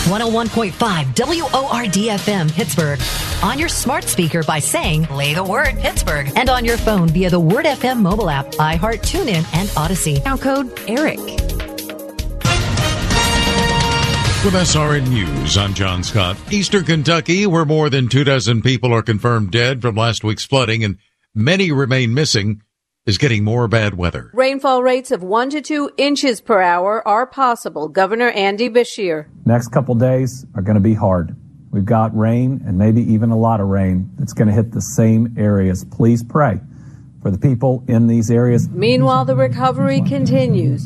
101.5 0.07 1.13
WORD 1.51 2.51
Pittsburgh. 2.53 2.99
On 3.43 3.59
your 3.59 3.69
smart 3.69 4.05
speaker 4.05 4.41
by 4.43 4.59
saying, 4.59 5.05
play 5.05 5.33
the 5.33 5.43
word 5.43 5.77
Pittsburgh. 5.79 6.31
And 6.35 6.49
on 6.49 6.65
your 6.65 6.77
phone 6.77 7.09
via 7.09 7.29
the 7.29 7.39
Word 7.39 7.65
FM 7.65 8.01
mobile 8.01 8.29
app, 8.29 8.47
iHeart, 8.53 9.01
TuneIn, 9.01 9.45
and 9.53 9.69
Audacy. 9.69 10.23
Now 10.23 10.37
code 10.37 10.67
ERIC. 10.87 11.19
With 14.45 14.53
SRN 14.53 15.09
News, 15.09 15.57
I'm 15.57 15.73
John 15.73 16.03
Scott. 16.03 16.37
Eastern 16.53 16.85
Kentucky, 16.85 17.45
where 17.45 17.65
more 17.65 17.89
than 17.89 18.07
two 18.07 18.23
dozen 18.23 18.61
people 18.61 18.93
are 18.93 19.01
confirmed 19.01 19.51
dead 19.51 19.81
from 19.81 19.95
last 19.95 20.23
week's 20.23 20.45
flooding 20.45 20.85
and 20.85 20.99
many 21.35 21.71
remain 21.71 22.13
missing, 22.13 22.61
is 23.07 23.17
getting 23.17 23.43
more 23.43 23.67
bad 23.67 23.95
weather. 23.95 24.29
Rainfall 24.33 24.83
rates 24.83 25.11
of 25.11 25.23
1 25.23 25.49
to 25.51 25.61
2 25.61 25.91
inches 25.97 26.41
per 26.41 26.61
hour 26.61 27.07
are 27.07 27.25
possible, 27.25 27.87
Governor 27.87 28.29
Andy 28.29 28.69
Beshear. 28.69 29.27
Next 29.45 29.69
couple 29.69 29.95
days 29.95 30.45
are 30.53 30.61
going 30.61 30.75
to 30.75 30.81
be 30.81 30.93
hard. 30.93 31.35
We've 31.71 31.85
got 31.85 32.15
rain 32.15 32.61
and 32.65 32.77
maybe 32.77 33.01
even 33.01 33.31
a 33.31 33.37
lot 33.37 33.61
of 33.61 33.67
rain 33.67 34.11
that's 34.17 34.33
going 34.33 34.49
to 34.49 34.53
hit 34.53 34.71
the 34.71 34.81
same 34.81 35.35
areas. 35.37 35.85
Please 35.85 36.21
pray 36.21 36.59
for 37.21 37.31
the 37.31 37.37
people 37.37 37.83
in 37.87 38.07
these 38.07 38.29
areas. 38.29 38.69
Meanwhile, 38.69 39.25
the 39.25 39.35
recovery 39.35 40.01
continues, 40.01 40.85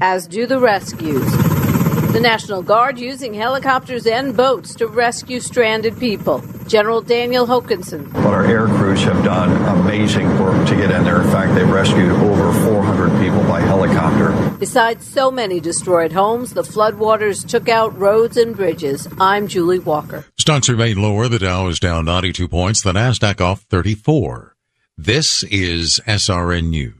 as 0.00 0.26
do 0.26 0.46
the 0.46 0.58
rescues. 0.58 1.69
The 2.12 2.18
National 2.18 2.60
Guard 2.60 2.98
using 2.98 3.34
helicopters 3.34 4.04
and 4.04 4.36
boats 4.36 4.74
to 4.74 4.88
rescue 4.88 5.38
stranded 5.38 5.96
people. 6.00 6.42
General 6.66 7.00
Daniel 7.00 7.46
Hokanson. 7.46 8.12
But 8.12 8.34
our 8.34 8.44
air 8.44 8.66
crews 8.66 9.04
have 9.04 9.24
done 9.24 9.52
amazing 9.78 10.26
work 10.40 10.66
to 10.66 10.74
get 10.74 10.90
in 10.90 11.04
there. 11.04 11.22
In 11.22 11.30
fact, 11.30 11.54
they 11.54 11.62
rescued 11.62 12.10
over 12.10 12.52
400 12.64 13.10
people 13.22 13.40
by 13.44 13.60
helicopter. 13.60 14.32
Besides 14.58 15.06
so 15.06 15.30
many 15.30 15.60
destroyed 15.60 16.10
homes, 16.10 16.52
the 16.52 16.62
floodwaters 16.62 17.48
took 17.48 17.68
out 17.68 17.96
roads 17.96 18.36
and 18.36 18.56
bridges. 18.56 19.06
I'm 19.20 19.46
Julie 19.46 19.78
Walker. 19.78 20.26
Stocks 20.36 20.68
remain 20.68 21.00
lower. 21.00 21.28
The 21.28 21.38
Dow 21.38 21.68
is 21.68 21.78
down 21.78 22.06
92 22.06 22.48
points. 22.48 22.82
The 22.82 22.92
Nasdaq 22.92 23.40
off 23.40 23.62
34. 23.70 24.56
This 24.98 25.44
is 25.44 26.00
SRN 26.08 26.70
News. 26.70 26.99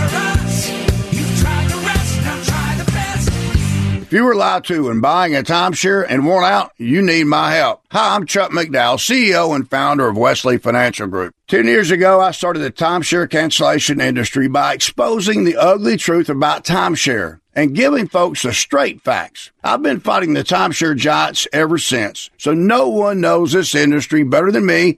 If 4.11 4.15
you 4.15 4.25
were 4.25 4.35
lied 4.35 4.65
to 4.65 4.89
when 4.89 4.99
buying 4.99 5.37
a 5.37 5.41
timeshare 5.41 6.05
and 6.05 6.25
worn 6.25 6.43
out, 6.43 6.73
you 6.75 7.01
need 7.01 7.27
my 7.27 7.53
help. 7.53 7.85
Hi, 7.91 8.13
I'm 8.13 8.25
Chuck 8.25 8.51
McDowell, 8.51 8.97
CEO 8.97 9.55
and 9.55 9.69
founder 9.69 10.09
of 10.09 10.17
Wesley 10.17 10.57
Financial 10.57 11.07
Group. 11.07 11.33
Ten 11.47 11.65
years 11.65 11.91
ago, 11.91 12.19
I 12.19 12.31
started 12.31 12.59
the 12.59 12.73
timeshare 12.73 13.29
cancellation 13.29 14.01
industry 14.01 14.49
by 14.49 14.73
exposing 14.73 15.45
the 15.45 15.55
ugly 15.55 15.95
truth 15.95 16.27
about 16.27 16.65
timeshare 16.65 17.39
and 17.55 17.73
giving 17.73 18.05
folks 18.05 18.43
the 18.43 18.51
straight 18.51 19.01
facts. 19.01 19.51
I've 19.63 19.81
been 19.81 20.01
fighting 20.01 20.33
the 20.33 20.43
timeshare 20.43 20.97
giants 20.97 21.47
ever 21.53 21.77
since, 21.77 22.29
so 22.37 22.53
no 22.53 22.89
one 22.89 23.21
knows 23.21 23.53
this 23.53 23.73
industry 23.73 24.23
better 24.23 24.51
than 24.51 24.65
me 24.65 24.97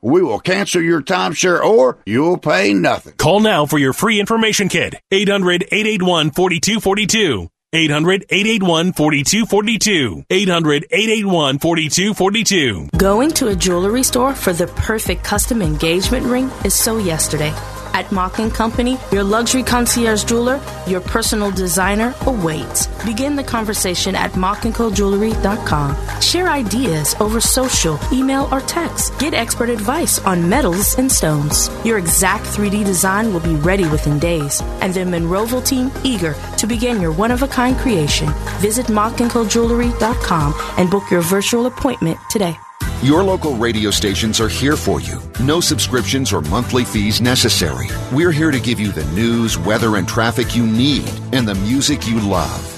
we 0.00 0.22
will 0.22 0.38
cancel 0.38 0.82
your 0.82 1.02
timeshare 1.02 1.62
or 1.62 1.98
you'll 2.06 2.38
pay 2.38 2.72
nothing. 2.72 3.14
Call 3.14 3.40
now 3.40 3.66
for 3.66 3.78
your 3.78 3.92
free 3.92 4.20
information 4.20 4.68
kit. 4.68 4.94
800 5.10 5.62
881 5.70 6.30
4242. 6.30 7.48
800 7.72 8.24
881 8.30 8.92
4242. 8.92 10.24
800 10.30 10.86
881 10.90 11.58
4242. 11.58 12.88
Going 12.96 13.30
to 13.32 13.48
a 13.48 13.56
jewelry 13.56 14.02
store 14.02 14.34
for 14.34 14.52
the 14.52 14.68
perfect 14.68 15.22
custom 15.22 15.60
engagement 15.60 16.24
ring 16.26 16.50
is 16.64 16.74
so 16.74 16.96
yesterday. 16.96 17.52
At 17.94 18.10
Mock 18.12 18.34
& 18.34 18.54
Company, 18.54 18.98
your 19.10 19.24
luxury 19.24 19.62
concierge 19.62 20.24
jeweler, 20.24 20.60
your 20.86 21.00
personal 21.00 21.50
designer 21.50 22.14
awaits. 22.26 22.86
Begin 23.04 23.36
the 23.36 23.44
conversation 23.44 24.14
at 24.14 24.32
mockandcojewelry.com. 24.32 26.20
Share 26.20 26.48
ideas 26.48 27.14
over 27.20 27.40
social, 27.40 27.98
email, 28.12 28.48
or 28.52 28.60
text. 28.60 29.18
Get 29.18 29.34
expert 29.34 29.70
advice 29.70 30.18
on 30.20 30.48
metals 30.48 30.98
and 30.98 31.10
stones. 31.10 31.70
Your 31.84 31.98
exact 31.98 32.44
3D 32.44 32.84
design 32.84 33.32
will 33.32 33.40
be 33.40 33.54
ready 33.56 33.88
within 33.88 34.18
days, 34.18 34.60
and 34.80 34.92
the 34.94 35.00
Monroeville 35.00 35.66
team 35.66 35.90
eager 36.04 36.34
to 36.56 36.66
begin 36.66 37.00
your 37.00 37.12
one-of-a-kind 37.12 37.76
creation. 37.78 38.28
Visit 38.60 38.86
mockandcojewelry.com 38.86 40.54
and 40.76 40.90
book 40.90 41.10
your 41.10 41.22
virtual 41.22 41.66
appointment 41.66 42.18
today. 42.30 42.58
Your 43.02 43.22
local 43.22 43.54
radio 43.54 43.90
stations 43.90 44.40
are 44.40 44.48
here 44.48 44.76
for 44.76 45.00
you. 45.00 45.20
No 45.40 45.60
subscriptions 45.60 46.32
or 46.32 46.40
monthly 46.42 46.84
fees 46.84 47.20
necessary. 47.20 47.86
We're 48.12 48.32
here 48.32 48.50
to 48.50 48.58
give 48.60 48.80
you 48.80 48.90
the 48.90 49.04
news, 49.12 49.56
weather, 49.56 49.96
and 49.96 50.08
traffic 50.08 50.56
you 50.56 50.66
need 50.66 51.08
and 51.32 51.46
the 51.46 51.54
music 51.54 52.08
you 52.08 52.20
love. 52.20 52.77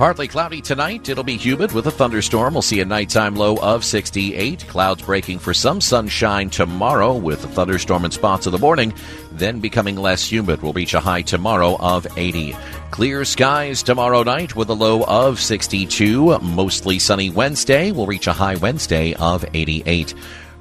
Partly 0.00 0.28
cloudy 0.28 0.62
tonight. 0.62 1.10
It'll 1.10 1.22
be 1.22 1.36
humid 1.36 1.72
with 1.72 1.86
a 1.86 1.90
thunderstorm. 1.90 2.54
We'll 2.54 2.62
see 2.62 2.80
a 2.80 2.86
nighttime 2.86 3.36
low 3.36 3.58
of 3.58 3.84
68. 3.84 4.66
Clouds 4.66 5.02
breaking 5.02 5.40
for 5.40 5.52
some 5.52 5.78
sunshine 5.78 6.48
tomorrow 6.48 7.14
with 7.14 7.44
a 7.44 7.48
thunderstorm 7.48 8.06
in 8.06 8.10
spots 8.10 8.46
in 8.46 8.52
the 8.52 8.58
morning, 8.58 8.94
then 9.32 9.60
becoming 9.60 9.96
less 9.96 10.24
humid. 10.24 10.62
We'll 10.62 10.72
reach 10.72 10.94
a 10.94 11.00
high 11.00 11.20
tomorrow 11.20 11.76
of 11.78 12.06
80. 12.16 12.56
Clear 12.90 13.26
skies 13.26 13.82
tomorrow 13.82 14.22
night 14.22 14.56
with 14.56 14.70
a 14.70 14.72
low 14.72 15.04
of 15.04 15.38
62. 15.38 16.38
Mostly 16.38 16.98
sunny 16.98 17.28
Wednesday. 17.28 17.92
We'll 17.92 18.06
reach 18.06 18.26
a 18.26 18.32
high 18.32 18.56
Wednesday 18.56 19.12
of 19.16 19.44
88. 19.52 20.14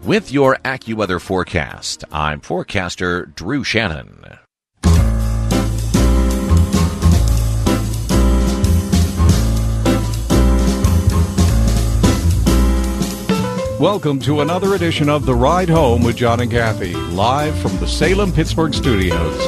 With 0.03 0.33
your 0.33 0.57
AccuWeather 0.65 1.21
forecast, 1.21 2.03
I'm 2.11 2.41
forecaster 2.41 3.27
Drew 3.27 3.63
Shannon. 3.63 4.38
Welcome 13.79 14.19
to 14.23 14.41
another 14.41 14.75
edition 14.75 15.07
of 15.07 15.25
The 15.25 15.33
Ride 15.33 15.69
Home 15.69 16.03
with 16.03 16.17
John 16.17 16.41
and 16.41 16.51
Kathy, 16.51 16.93
live 16.93 17.57
from 17.59 17.77
the 17.77 17.87
Salem 17.87 18.33
Pittsburgh 18.33 18.73
studios. 18.73 19.39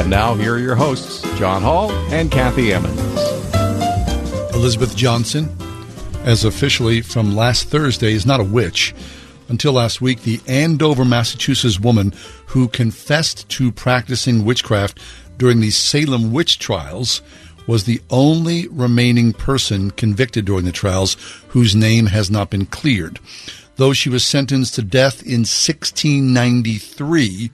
And 0.00 0.08
now, 0.08 0.34
here 0.34 0.54
are 0.54 0.58
your 0.58 0.74
hosts, 0.74 1.20
John 1.38 1.60
Hall 1.60 1.92
and 2.10 2.30
Kathy 2.30 2.72
Emmons. 2.72 2.98
Elizabeth 4.54 4.96
Johnson, 4.96 5.54
as 6.24 6.46
officially 6.46 7.02
from 7.02 7.36
last 7.36 7.68
Thursday, 7.68 8.14
is 8.14 8.24
not 8.24 8.40
a 8.40 8.44
witch. 8.44 8.94
Until 9.50 9.74
last 9.74 10.00
week, 10.00 10.22
the 10.22 10.40
Andover, 10.48 11.04
Massachusetts 11.04 11.78
woman 11.78 12.14
who 12.46 12.68
confessed 12.68 13.46
to 13.50 13.70
practicing 13.70 14.46
witchcraft 14.46 14.98
during 15.36 15.60
the 15.60 15.70
Salem 15.70 16.32
witch 16.32 16.58
trials 16.58 17.20
was 17.66 17.84
the 17.84 18.00
only 18.08 18.66
remaining 18.68 19.34
person 19.34 19.90
convicted 19.90 20.46
during 20.46 20.64
the 20.64 20.72
trials 20.72 21.18
whose 21.48 21.76
name 21.76 22.06
has 22.06 22.30
not 22.30 22.48
been 22.48 22.64
cleared 22.64 23.20
though 23.76 23.92
she 23.92 24.08
was 24.08 24.24
sentenced 24.24 24.74
to 24.74 24.82
death 24.82 25.22
in 25.22 25.40
1693 25.40 27.50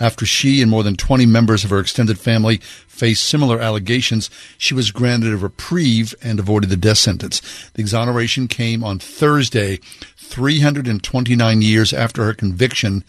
after 0.00 0.24
she 0.24 0.62
and 0.62 0.70
more 0.70 0.82
than 0.82 0.96
20 0.96 1.26
members 1.26 1.64
of 1.64 1.70
her 1.70 1.80
extended 1.80 2.18
family 2.18 2.58
faced 2.86 3.24
similar 3.24 3.60
allegations, 3.60 4.30
she 4.56 4.74
was 4.74 4.90
granted 4.90 5.32
a 5.32 5.36
reprieve 5.36 6.14
and 6.22 6.38
avoided 6.38 6.70
the 6.70 6.76
death 6.76 6.98
sentence. 6.98 7.40
The 7.74 7.80
exoneration 7.80 8.48
came 8.48 8.84
on 8.84 8.98
Thursday, 8.98 9.78
329 10.16 11.62
years 11.62 11.92
after 11.92 12.24
her 12.24 12.34
conviction, 12.34 13.04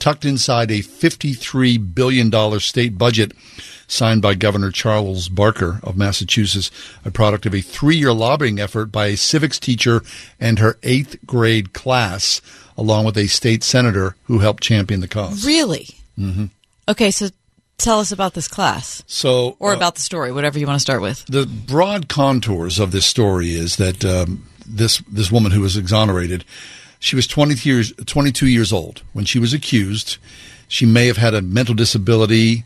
tucked 0.00 0.24
inside 0.24 0.70
a 0.70 0.80
$53 0.80 1.94
billion 1.94 2.60
state 2.60 2.98
budget 2.98 3.32
signed 3.86 4.22
by 4.22 4.34
Governor 4.34 4.70
Charles 4.70 5.28
Baker 5.28 5.80
of 5.82 5.96
Massachusetts, 5.96 6.70
a 7.04 7.10
product 7.10 7.46
of 7.46 7.54
a 7.54 7.60
three 7.60 7.96
year 7.96 8.12
lobbying 8.12 8.58
effort 8.58 8.86
by 8.86 9.06
a 9.06 9.16
civics 9.16 9.58
teacher 9.58 10.02
and 10.38 10.58
her 10.58 10.78
eighth 10.82 11.16
grade 11.26 11.72
class, 11.72 12.40
along 12.76 13.04
with 13.04 13.16
a 13.16 13.26
state 13.26 13.62
senator 13.62 14.16
who 14.24 14.38
helped 14.38 14.62
champion 14.62 15.00
the 15.00 15.08
cause. 15.08 15.44
Really? 15.44 15.88
Mm-hmm. 16.18 16.46
Okay, 16.88 17.10
so 17.10 17.28
tell 17.78 18.00
us 18.00 18.12
about 18.12 18.34
this 18.34 18.48
class. 18.48 19.02
So, 19.06 19.56
or 19.58 19.72
uh, 19.72 19.76
about 19.76 19.96
the 19.96 20.00
story, 20.02 20.32
whatever 20.32 20.58
you 20.58 20.66
want 20.66 20.76
to 20.76 20.80
start 20.80 21.02
with. 21.02 21.24
The 21.26 21.46
broad 21.46 22.08
contours 22.08 22.78
of 22.78 22.92
this 22.92 23.06
story 23.06 23.50
is 23.50 23.76
that 23.76 24.04
um, 24.04 24.46
this 24.66 24.98
this 25.08 25.32
woman 25.32 25.52
who 25.52 25.60
was 25.60 25.76
exonerated, 25.76 26.44
she 27.00 27.16
was 27.16 27.26
20 27.26 27.54
years, 27.68 27.92
22 28.06 28.46
years 28.46 28.72
old 28.72 29.02
when 29.14 29.24
she 29.24 29.38
was 29.38 29.52
accused. 29.52 30.18
She 30.68 30.86
may 30.86 31.06
have 31.06 31.16
had 31.16 31.34
a 31.34 31.42
mental 31.42 31.74
disability. 31.74 32.64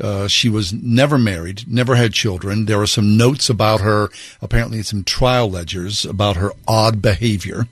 Uh, 0.00 0.28
she 0.28 0.48
was 0.48 0.72
never 0.72 1.18
married, 1.18 1.64
never 1.68 1.96
had 1.96 2.12
children. 2.12 2.64
There 2.64 2.78
were 2.78 2.86
some 2.86 3.16
notes 3.16 3.50
about 3.50 3.80
her, 3.80 4.08
apparently 4.40 4.82
some 4.82 5.04
trial 5.04 5.50
ledgers 5.50 6.04
about 6.04 6.36
her 6.36 6.52
odd 6.66 7.02
behavior, 7.02 7.66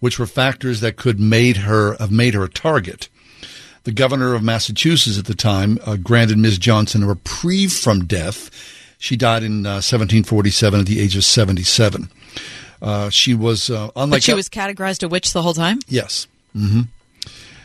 which 0.00 0.18
were 0.18 0.26
factors 0.26 0.80
that 0.80 0.96
could 0.96 1.20
made 1.20 1.58
her 1.58 1.96
have 1.98 2.10
made 2.12 2.34
her 2.34 2.44
a 2.44 2.48
target. 2.48 3.08
The 3.82 3.92
governor 3.92 4.34
of 4.34 4.42
Massachusetts 4.42 5.18
at 5.18 5.26
the 5.26 5.34
time 5.34 5.78
uh, 5.84 5.96
granted 5.96 6.38
Ms. 6.38 6.58
Johnson 6.58 7.02
a 7.02 7.06
reprieve 7.06 7.72
from 7.72 8.06
death. 8.06 8.50
She 8.98 9.16
died 9.16 9.42
in 9.42 9.66
uh, 9.66 9.82
1747 9.82 10.80
at 10.80 10.86
the 10.86 11.00
age 11.00 11.16
of 11.16 11.24
77. 11.24 12.08
Uh, 12.84 13.08
she 13.08 13.34
was 13.34 13.70
uh, 13.70 13.90
unlike 13.96 14.18
but 14.18 14.22
she 14.22 14.34
was 14.34 14.50
categorized 14.50 15.02
a 15.02 15.08
witch 15.08 15.32
the 15.32 15.40
whole 15.40 15.54
time. 15.54 15.78
Yes. 15.88 16.26
Mm-hmm. 16.54 16.82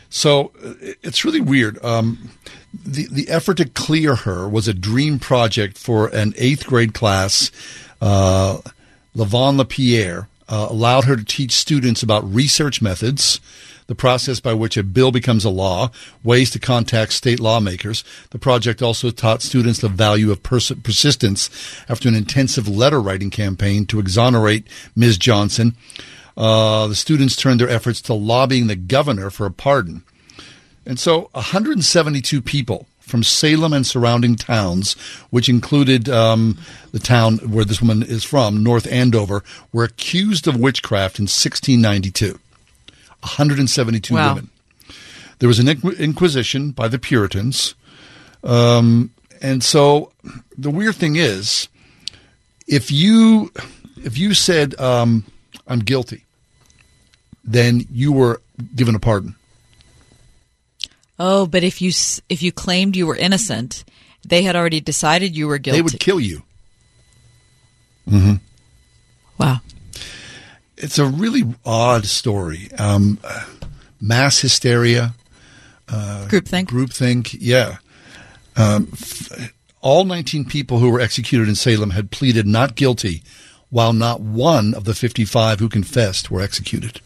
So 0.08 0.50
uh, 0.64 0.72
it's 1.02 1.26
really 1.26 1.42
weird. 1.42 1.82
Um, 1.84 2.30
the 2.72 3.06
the 3.10 3.28
effort 3.28 3.58
to 3.58 3.66
clear 3.66 4.14
her 4.14 4.48
was 4.48 4.66
a 4.66 4.72
dream 4.72 5.18
project 5.18 5.76
for 5.76 6.08
an 6.08 6.32
eighth 6.38 6.66
grade 6.66 6.94
class. 6.94 7.50
Uh, 8.00 8.60
Lavon 9.14 9.58
Lapierre 9.58 10.28
uh, 10.48 10.68
allowed 10.70 11.04
her 11.04 11.16
to 11.16 11.24
teach 11.24 11.52
students 11.52 12.02
about 12.02 12.24
research 12.32 12.80
methods, 12.80 13.40
the 13.90 13.96
process 13.96 14.38
by 14.38 14.54
which 14.54 14.76
a 14.76 14.84
bill 14.84 15.10
becomes 15.10 15.44
a 15.44 15.50
law, 15.50 15.90
ways 16.22 16.48
to 16.48 16.60
contact 16.60 17.12
state 17.12 17.40
lawmakers. 17.40 18.04
The 18.30 18.38
project 18.38 18.82
also 18.82 19.10
taught 19.10 19.42
students 19.42 19.80
the 19.80 19.88
value 19.88 20.30
of 20.30 20.44
pers- 20.44 20.70
persistence 20.84 21.50
after 21.88 22.08
an 22.08 22.14
intensive 22.14 22.68
letter 22.68 23.00
writing 23.00 23.30
campaign 23.30 23.86
to 23.86 23.98
exonerate 23.98 24.64
Ms. 24.94 25.18
Johnson. 25.18 25.74
Uh, 26.36 26.86
the 26.86 26.94
students 26.94 27.34
turned 27.34 27.58
their 27.58 27.68
efforts 27.68 28.00
to 28.02 28.14
lobbying 28.14 28.68
the 28.68 28.76
governor 28.76 29.28
for 29.28 29.44
a 29.44 29.50
pardon. 29.50 30.04
And 30.86 30.96
so 30.96 31.28
172 31.32 32.40
people 32.42 32.86
from 33.00 33.24
Salem 33.24 33.72
and 33.72 33.84
surrounding 33.84 34.36
towns, 34.36 34.92
which 35.30 35.48
included 35.48 36.08
um, 36.08 36.58
the 36.92 37.00
town 37.00 37.38
where 37.38 37.64
this 37.64 37.82
woman 37.82 38.04
is 38.04 38.22
from, 38.22 38.62
North 38.62 38.86
Andover, 38.86 39.42
were 39.72 39.82
accused 39.82 40.46
of 40.46 40.54
witchcraft 40.54 41.18
in 41.18 41.24
1692. 41.24 42.38
172 43.22 44.14
Wow. 44.14 44.34
women. 44.34 44.50
There 45.38 45.48
was 45.48 45.58
an 45.58 45.68
inquisition 45.68 46.70
by 46.72 46.88
the 46.88 46.98
Puritans. 46.98 47.74
Um, 48.44 49.10
and 49.40 49.62
so 49.64 50.12
the 50.56 50.70
weird 50.70 50.96
thing 50.96 51.16
is, 51.16 51.68
if 52.66 52.90
you 52.90 53.50
if 54.04 54.18
you 54.18 54.34
said 54.34 54.78
um, 54.78 55.24
I'm 55.66 55.80
guilty, 55.80 56.24
then 57.44 57.86
you 57.90 58.12
were 58.12 58.40
given 58.74 58.94
a 58.94 58.98
pardon. 58.98 59.34
Oh, 61.18 61.46
but 61.46 61.64
if 61.64 61.80
you 61.80 61.90
if 62.28 62.42
you 62.42 62.52
claimed 62.52 62.96
you 62.96 63.06
were 63.06 63.16
innocent, 63.16 63.84
they 64.26 64.42
had 64.42 64.56
already 64.56 64.80
decided 64.80 65.36
you 65.36 65.48
were 65.48 65.58
guilty. 65.58 65.78
They 65.78 65.82
would 65.82 66.00
kill 66.00 66.20
you. 66.20 66.42
Mm-hmm. 68.08 68.34
Wow. 69.38 69.60
It's 70.82 70.98
a 70.98 71.04
really 71.04 71.44
odd 71.64 72.06
story. 72.06 72.70
Um, 72.78 73.18
mass 74.00 74.40
hysteria. 74.40 75.14
Uh, 75.88 76.26
groupthink. 76.28 76.66
Groupthink, 76.66 77.36
yeah. 77.38 77.76
Um, 78.56 78.88
f- 78.92 79.52
all 79.82 80.04
19 80.04 80.46
people 80.46 80.78
who 80.78 80.90
were 80.90 81.00
executed 81.00 81.48
in 81.48 81.54
Salem 81.54 81.90
had 81.90 82.10
pleaded 82.10 82.46
not 82.46 82.76
guilty, 82.76 83.22
while 83.68 83.92
not 83.92 84.20
one 84.20 84.72
of 84.74 84.84
the 84.84 84.94
55 84.94 85.58
who 85.58 85.68
confessed 85.68 86.30
were 86.30 86.40
executed. 86.40 87.00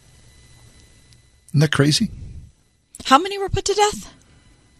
Isn't 1.49 1.59
that 1.59 1.71
crazy? 1.71 2.09
How 3.05 3.17
many 3.17 3.37
were 3.37 3.49
put 3.49 3.65
to 3.65 3.73
death? 3.73 4.13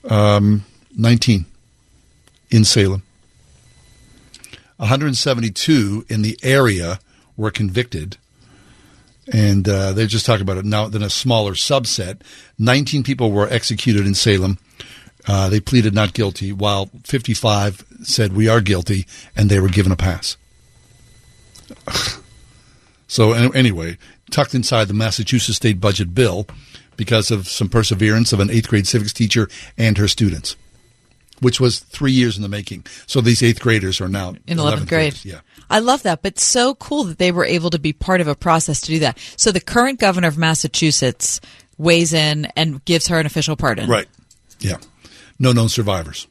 Um, 0.10 0.64
19 0.98 1.46
in 2.50 2.64
Salem. 2.64 3.04
172 4.78 6.06
in 6.10 6.22
the 6.22 6.38
area 6.43 7.00
were 7.38 7.52
convicted. 7.52 8.18
And 9.32 9.67
uh, 9.67 9.93
they're 9.93 10.05
just 10.05 10.26
talking 10.26 10.43
about 10.43 10.57
it 10.57 10.65
now. 10.65 10.88
Then 10.88 11.01
a 11.01 11.09
smaller 11.09 11.53
subset. 11.53 12.21
19 12.59 13.03
people 13.03 13.32
were 13.32 13.47
executed 13.49 14.05
in 14.05 14.13
Salem. 14.13 14.59
Uh, 15.28 15.49
they 15.49 15.59
pleaded 15.59 15.95
not 15.95 16.13
guilty, 16.13 16.51
while 16.51 16.89
55 17.03 17.84
said 18.03 18.34
we 18.34 18.47
are 18.47 18.61
guilty, 18.61 19.07
and 19.36 19.49
they 19.49 19.59
were 19.59 19.69
given 19.69 19.91
a 19.91 19.95
pass. 19.95 20.38
so 23.07 23.34
anyway, 23.34 23.97
tucked 24.30 24.53
inside 24.53 24.88
the 24.88 24.93
Massachusetts 24.93 25.57
state 25.57 25.82
budget 25.82 26.13
bill, 26.13 26.45
because 26.97 27.32
of 27.32 27.47
some 27.47 27.69
perseverance 27.69 28.34
of 28.34 28.39
an 28.39 28.49
eighth 28.49 28.69
grade 28.69 28.88
civics 28.88 29.13
teacher 29.13 29.49
and 29.78 29.97
her 29.97 30.07
students, 30.07 30.55
which 31.41 31.59
was 31.59 31.79
three 31.79 32.11
years 32.11 32.38
in 32.38 32.43
the 32.43 32.49
making. 32.49 32.86
So 33.07 33.21
these 33.21 33.43
eighth 33.43 33.59
graders 33.59 34.01
are 34.01 34.07
now 34.07 34.36
in 34.47 34.57
11th, 34.57 34.77
grade. 34.77 34.88
Graders. 34.88 35.25
Yeah. 35.25 35.39
I 35.69 35.79
love 35.79 36.03
that, 36.03 36.21
but 36.21 36.39
so 36.39 36.75
cool 36.75 37.05
that 37.05 37.17
they 37.17 37.31
were 37.31 37.45
able 37.45 37.69
to 37.71 37.79
be 37.79 37.93
part 37.93 38.21
of 38.21 38.27
a 38.27 38.36
process 38.36 38.81
to 38.81 38.88
do 38.88 38.99
that. 38.99 39.17
So 39.36 39.51
the 39.51 39.59
current 39.59 39.99
governor 39.99 40.27
of 40.27 40.38
Massachusetts 40.38 41.41
weighs 41.77 42.13
in 42.13 42.45
and 42.55 42.83
gives 42.86 43.07
her 43.07 43.19
an 43.19 43.25
official 43.25 43.55
pardon. 43.55 43.89
Right. 43.89 44.07
Yeah. 44.59 44.77
No 45.39 45.51
known 45.51 45.69
survivors. 45.69 46.27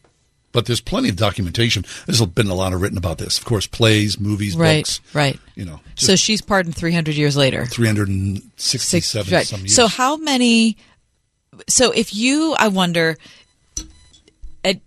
But 0.52 0.66
there's 0.66 0.80
plenty 0.80 1.08
of 1.08 1.16
documentation. 1.16 1.84
There's 2.06 2.24
been 2.26 2.46
a 2.46 2.54
lot 2.54 2.72
of 2.72 2.80
written 2.80 2.96
about 2.96 3.18
this. 3.18 3.38
Of 3.38 3.44
course, 3.44 3.66
plays, 3.66 4.20
movies, 4.20 4.56
right, 4.56 4.84
books. 4.84 5.00
Right. 5.12 5.38
You 5.56 5.64
know. 5.64 5.80
So 5.96 6.14
she's 6.14 6.40
pardoned 6.40 6.76
300 6.76 7.16
years 7.16 7.36
later. 7.36 7.66
367 7.66 9.24
Six, 9.24 9.32
right. 9.32 9.46
some 9.46 9.60
years. 9.60 9.74
So 9.74 9.88
how 9.88 10.16
many 10.16 10.76
so 11.68 11.90
if 11.90 12.14
you 12.14 12.54
I 12.56 12.68
wonder 12.68 13.16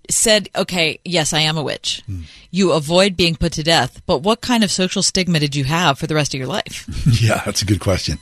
said, 0.10 0.50
okay, 0.56 1.00
yes, 1.06 1.34
I 1.34 1.42
am 1.42 1.58
a 1.58 1.64
witch. 1.64 2.02
Hmm. 2.06 2.22
You 2.52 2.72
avoid 2.72 3.16
being 3.16 3.36
put 3.36 3.52
to 3.54 3.64
death, 3.64 4.02
but 4.06 4.20
what 4.20 4.42
kind 4.42 4.64
of 4.64 4.72
social 4.72 5.04
stigma 5.04 5.40
did 5.40 5.56
you 5.56 5.64
have 5.66 6.00
for 6.00 6.08
the 6.08 6.16
rest 6.16 6.34
of 6.34 6.40
your 6.40 6.48
life? 6.48 6.86
yeah, 7.22 7.42
that's 7.46 7.62
a 7.62 7.66
good 7.66 7.80
question. 7.80 8.18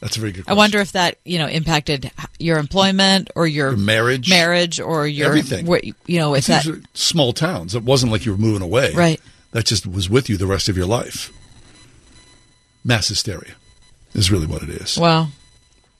That's 0.00 0.16
a 0.16 0.20
very 0.20 0.32
good. 0.32 0.44
I 0.48 0.54
wonder 0.54 0.78
if 0.78 0.92
that 0.92 1.16
you 1.24 1.38
know 1.38 1.46
impacted 1.46 2.10
your 2.38 2.58
employment 2.58 3.28
or 3.34 3.46
your, 3.46 3.70
Your 3.70 3.76
marriage, 3.76 4.30
marriage 4.30 4.80
or 4.80 5.06
your 5.06 5.26
everything. 5.28 5.66
you 6.06 6.18
know, 6.18 6.34
if 6.34 6.46
that 6.46 6.64
small 6.94 7.32
towns. 7.34 7.74
It 7.74 7.82
wasn't 7.82 8.10
like 8.12 8.24
you 8.24 8.32
were 8.32 8.38
moving 8.38 8.62
away. 8.62 8.94
Right. 8.94 9.20
That 9.52 9.66
just 9.66 9.86
was 9.86 10.08
with 10.08 10.30
you 10.30 10.36
the 10.38 10.46
rest 10.46 10.68
of 10.70 10.76
your 10.76 10.86
life. 10.86 11.30
Mass 12.84 13.08
hysteria 13.08 13.54
is 14.14 14.30
really 14.30 14.46
what 14.46 14.62
it 14.62 14.70
is. 14.70 14.96
wow. 14.96 15.28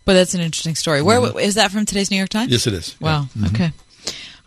But 0.07 0.15
that's 0.15 0.35
an 0.35 0.41
interesting 0.41 0.75
story. 0.77 1.03
Where 1.03 1.21
Mhm. 1.21 1.41
is 1.41 1.55
that 1.57 1.71
from 1.71 1.85
today's 1.85 2.11
New 2.11 2.17
York 2.17 2.31
Times? 2.31 2.51
Yes, 2.51 2.67
it 2.67 2.73
is. 2.73 2.97
Wow. 3.01 3.29
Yeah. 3.37 3.43
Mhm. 3.49 3.55
Okay. 3.55 3.73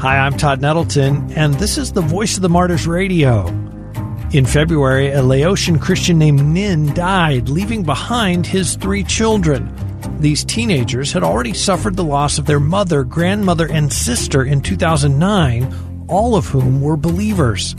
Hi, 0.00 0.16
I'm 0.16 0.38
Todd 0.38 0.62
Nettleton, 0.62 1.30
and 1.32 1.52
this 1.56 1.76
is 1.76 1.92
the 1.92 2.00
Voice 2.00 2.36
of 2.36 2.40
the 2.40 2.48
Martyrs 2.48 2.86
Radio. 2.86 3.46
In 4.32 4.46
February, 4.46 5.12
a 5.12 5.22
Laotian 5.22 5.78
Christian 5.78 6.16
named 6.16 6.42
Nin 6.42 6.94
died, 6.94 7.50
leaving 7.50 7.82
behind 7.82 8.46
his 8.46 8.76
three 8.76 9.04
children. 9.04 9.70
These 10.18 10.46
teenagers 10.46 11.12
had 11.12 11.22
already 11.22 11.52
suffered 11.52 11.96
the 11.96 12.02
loss 12.02 12.38
of 12.38 12.46
their 12.46 12.58
mother, 12.58 13.04
grandmother, 13.04 13.70
and 13.70 13.92
sister 13.92 14.42
in 14.42 14.62
2009, 14.62 16.06
all 16.08 16.34
of 16.34 16.46
whom 16.46 16.80
were 16.80 16.96
believers. 16.96 17.76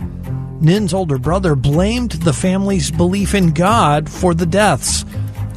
Nin's 0.59 0.93
older 0.93 1.17
brother 1.17 1.55
blamed 1.55 2.11
the 2.11 2.33
family's 2.33 2.91
belief 2.91 3.33
in 3.33 3.49
God 3.49 4.07
for 4.07 4.35
the 4.35 4.45
deaths 4.45 5.05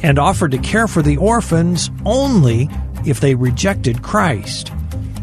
and 0.01 0.17
offered 0.17 0.49
to 0.49 0.57
care 0.57 0.87
for 0.87 1.03
the 1.03 1.17
orphans 1.17 1.91
only 2.05 2.71
if 3.05 3.19
they 3.19 3.35
rejected 3.35 4.01
Christ. 4.01 4.71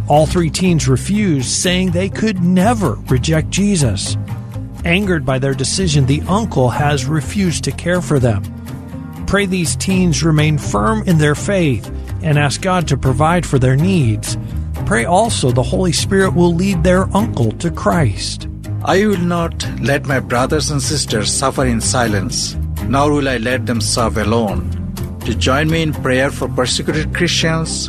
All 0.09 0.27
three 0.27 0.51
teens 0.51 0.89
refused, 0.89 1.49
saying 1.49 1.91
they 1.91 2.09
could 2.09 2.43
never 2.43 2.95
reject 3.09 3.51
Jesus. 3.51 4.17
Angered 4.85 5.25
by 5.25 5.39
their 5.39 5.55
decision, 5.55 6.07
the 6.07 6.23
uncle 6.23 6.71
has 6.71 7.07
refused 7.07 7.65
to 7.65 7.73
care 7.73 8.03
for 8.03 8.19
them. 8.19 8.43
Pray 9.27 9.47
these 9.47 9.77
teens 9.77 10.23
remain 10.23 10.59
firm 10.59 11.03
in 11.07 11.19
their 11.19 11.35
faith 11.35 11.89
and 12.23 12.39
ask 12.39 12.61
God 12.61 12.89
to 12.89 12.97
provide 12.97 13.47
for 13.47 13.59
their 13.59 13.77
needs. 13.77 14.37
Pray 14.87 15.05
also 15.05 15.51
the 15.51 15.63
Holy 15.63 15.93
Spirit 15.93 16.35
will 16.35 16.55
lead 16.55 16.83
their 16.83 17.05
uncle 17.17 17.53
to 17.53 17.71
Christ. 17.71 18.49
I 18.85 19.07
will 19.07 19.19
not 19.19 19.67
let 19.81 20.07
my 20.07 20.19
brothers 20.19 20.71
and 20.71 20.83
sisters 20.83 21.33
suffer 21.33 21.65
in 21.65 21.81
silence, 21.81 22.57
nor 22.89 23.13
will 23.13 23.29
I 23.29 23.37
let 23.37 23.67
them 23.67 23.81
serve 23.81 24.19
alone. 24.19 24.69
To 25.21 25.35
join 25.37 25.71
me 25.71 25.83
in 25.83 25.93
prayer 25.93 26.33
for 26.33 26.49
persecuted 26.49 27.15
Christians, 27.15 27.89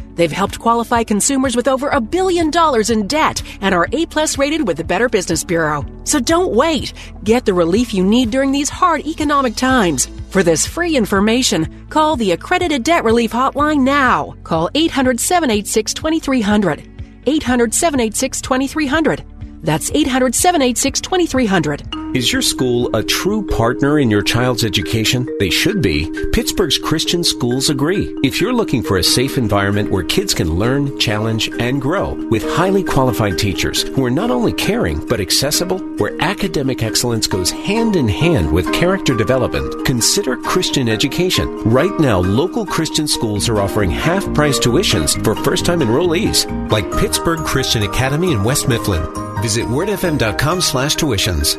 They've 0.21 0.31
helped 0.31 0.59
qualify 0.59 1.03
consumers 1.03 1.55
with 1.55 1.67
over 1.67 1.89
a 1.89 1.99
billion 1.99 2.51
dollars 2.51 2.91
in 2.91 3.07
debt 3.07 3.41
and 3.59 3.73
are 3.73 3.87
A 3.91 4.05
plus 4.05 4.37
rated 4.37 4.67
with 4.67 4.77
the 4.77 4.83
Better 4.83 5.09
Business 5.09 5.43
Bureau. 5.43 5.83
So 6.03 6.19
don't 6.19 6.53
wait. 6.53 6.93
Get 7.23 7.43
the 7.43 7.55
relief 7.55 7.91
you 7.91 8.03
need 8.03 8.29
during 8.29 8.51
these 8.51 8.69
hard 8.69 9.07
economic 9.07 9.55
times. 9.55 10.09
For 10.29 10.43
this 10.43 10.63
free 10.63 10.95
information, 10.95 11.87
call 11.89 12.17
the 12.17 12.33
Accredited 12.33 12.83
Debt 12.83 13.03
Relief 13.03 13.31
Hotline 13.31 13.79
now. 13.79 14.35
Call 14.43 14.69
800 14.75 15.19
786 15.19 15.91
2300. 15.95 16.83
800 17.25 17.73
786 17.73 18.41
2300. 18.41 19.23
That's 19.63 19.91
800 19.93 20.33
786 20.33 21.01
2300. 21.01 22.01
Is 22.13 22.33
your 22.33 22.41
school 22.41 22.93
a 22.93 23.01
true 23.01 23.47
partner 23.47 23.99
in 23.99 24.09
your 24.09 24.21
child's 24.21 24.65
education? 24.65 25.29
They 25.39 25.49
should 25.49 25.81
be. 25.81 26.11
Pittsburgh's 26.33 26.77
Christian 26.77 27.23
schools 27.23 27.69
agree. 27.69 28.13
If 28.21 28.41
you're 28.41 28.51
looking 28.51 28.83
for 28.83 28.97
a 28.97 29.03
safe 29.03 29.37
environment 29.37 29.89
where 29.89 30.03
kids 30.03 30.33
can 30.33 30.55
learn, 30.55 30.99
challenge, 30.99 31.49
and 31.59 31.81
grow 31.81 32.15
with 32.29 32.43
highly 32.43 32.83
qualified 32.83 33.37
teachers 33.39 33.83
who 33.83 34.03
are 34.03 34.11
not 34.11 34.29
only 34.29 34.51
caring 34.51 35.07
but 35.07 35.21
accessible, 35.21 35.79
where 35.99 36.21
academic 36.21 36.83
excellence 36.83 37.27
goes 37.27 37.49
hand 37.49 37.95
in 37.95 38.09
hand 38.09 38.51
with 38.51 38.73
character 38.73 39.15
development, 39.15 39.85
consider 39.85 40.35
Christian 40.35 40.89
education. 40.89 41.47
Right 41.63 41.97
now, 41.97 42.19
local 42.19 42.65
Christian 42.65 43.07
schools 43.07 43.47
are 43.47 43.61
offering 43.61 43.89
half 43.89 44.25
price 44.33 44.59
tuitions 44.59 45.23
for 45.23 45.33
first 45.45 45.65
time 45.65 45.79
enrollees, 45.79 46.45
like 46.69 46.91
Pittsburgh 46.99 47.39
Christian 47.45 47.83
Academy 47.83 48.33
in 48.33 48.43
West 48.43 48.67
Mifflin. 48.67 49.30
Visit 49.41 49.65
wordfm.com 49.65 50.61
slash 50.61 50.95
tuitions. 50.95 51.57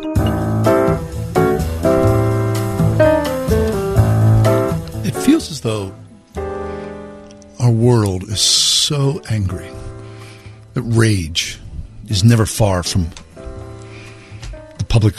It 5.04 5.14
feels 5.16 5.50
as 5.50 5.60
though 5.62 5.92
our 7.58 7.70
world 7.70 8.22
is 8.24 8.40
so 8.40 9.20
angry 9.28 9.68
that 10.74 10.82
rage 10.82 11.58
is 12.08 12.24
never 12.24 12.46
far 12.46 12.82
from 12.82 13.08
the 14.78 14.84
public 14.88 15.16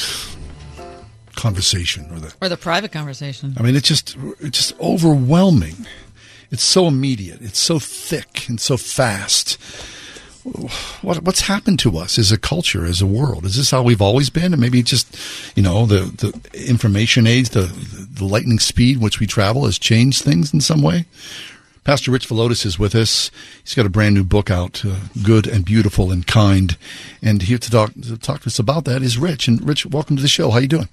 conversation 1.35 2.09
or 2.11 2.19
the 2.19 2.33
or 2.41 2.47
the 2.49 2.57
private 2.57 2.91
conversation. 2.91 3.55
I 3.57 3.61
mean, 3.63 3.75
it's 3.75 3.87
just 3.87 4.15
it's 4.39 4.57
just 4.57 4.79
overwhelming. 4.79 5.85
It's 6.49 6.63
so 6.63 6.87
immediate. 6.87 7.41
It's 7.41 7.59
so 7.59 7.79
thick 7.79 8.47
and 8.47 8.61
so 8.61 8.77
fast. 8.77 9.57
What 11.01 11.23
what's 11.23 11.41
happened 11.41 11.79
to 11.79 11.97
us 11.97 12.19
as 12.19 12.31
a 12.31 12.37
culture, 12.37 12.85
as 12.85 13.01
a 13.01 13.05
world? 13.05 13.45
Is 13.45 13.55
this 13.55 13.71
how 13.71 13.81
we've 13.81 14.01
always 14.01 14.29
been? 14.29 14.53
And 14.53 14.59
maybe 14.59 14.83
just 14.83 15.17
you 15.55 15.63
know 15.63 15.85
the 15.85 15.99
the 16.01 16.67
information 16.67 17.25
age, 17.27 17.49
the 17.49 17.71
the 18.13 18.25
lightning 18.25 18.59
speed 18.59 18.97
which 18.97 19.19
we 19.19 19.27
travel 19.27 19.65
has 19.65 19.79
changed 19.79 20.23
things 20.23 20.53
in 20.53 20.59
some 20.59 20.81
way. 20.81 21.05
Pastor 21.83 22.11
Rich 22.11 22.29
Villodas 22.29 22.65
is 22.65 22.79
with 22.79 22.95
us. 22.95 23.29
He's 23.63 23.73
got 23.73 23.85
a 23.85 23.89
brand 23.89 24.15
new 24.15 24.23
book 24.23 24.49
out, 24.49 24.83
uh, 24.85 24.95
"Good 25.21 25.47
and 25.47 25.65
Beautiful 25.65 26.11
and 26.11 26.25
Kind," 26.25 26.77
and 27.21 27.41
here 27.41 27.57
to 27.57 27.71
talk 27.71 27.93
to 27.93 28.17
talk 28.17 28.41
to 28.41 28.47
us 28.47 28.59
about 28.59 28.85
that 28.85 29.01
is 29.01 29.17
Rich. 29.17 29.47
And 29.47 29.65
Rich, 29.65 29.85
welcome 29.85 30.15
to 30.17 30.21
the 30.21 30.27
show. 30.27 30.49
How 30.51 30.59
you 30.59 30.67
doing? 30.67 30.89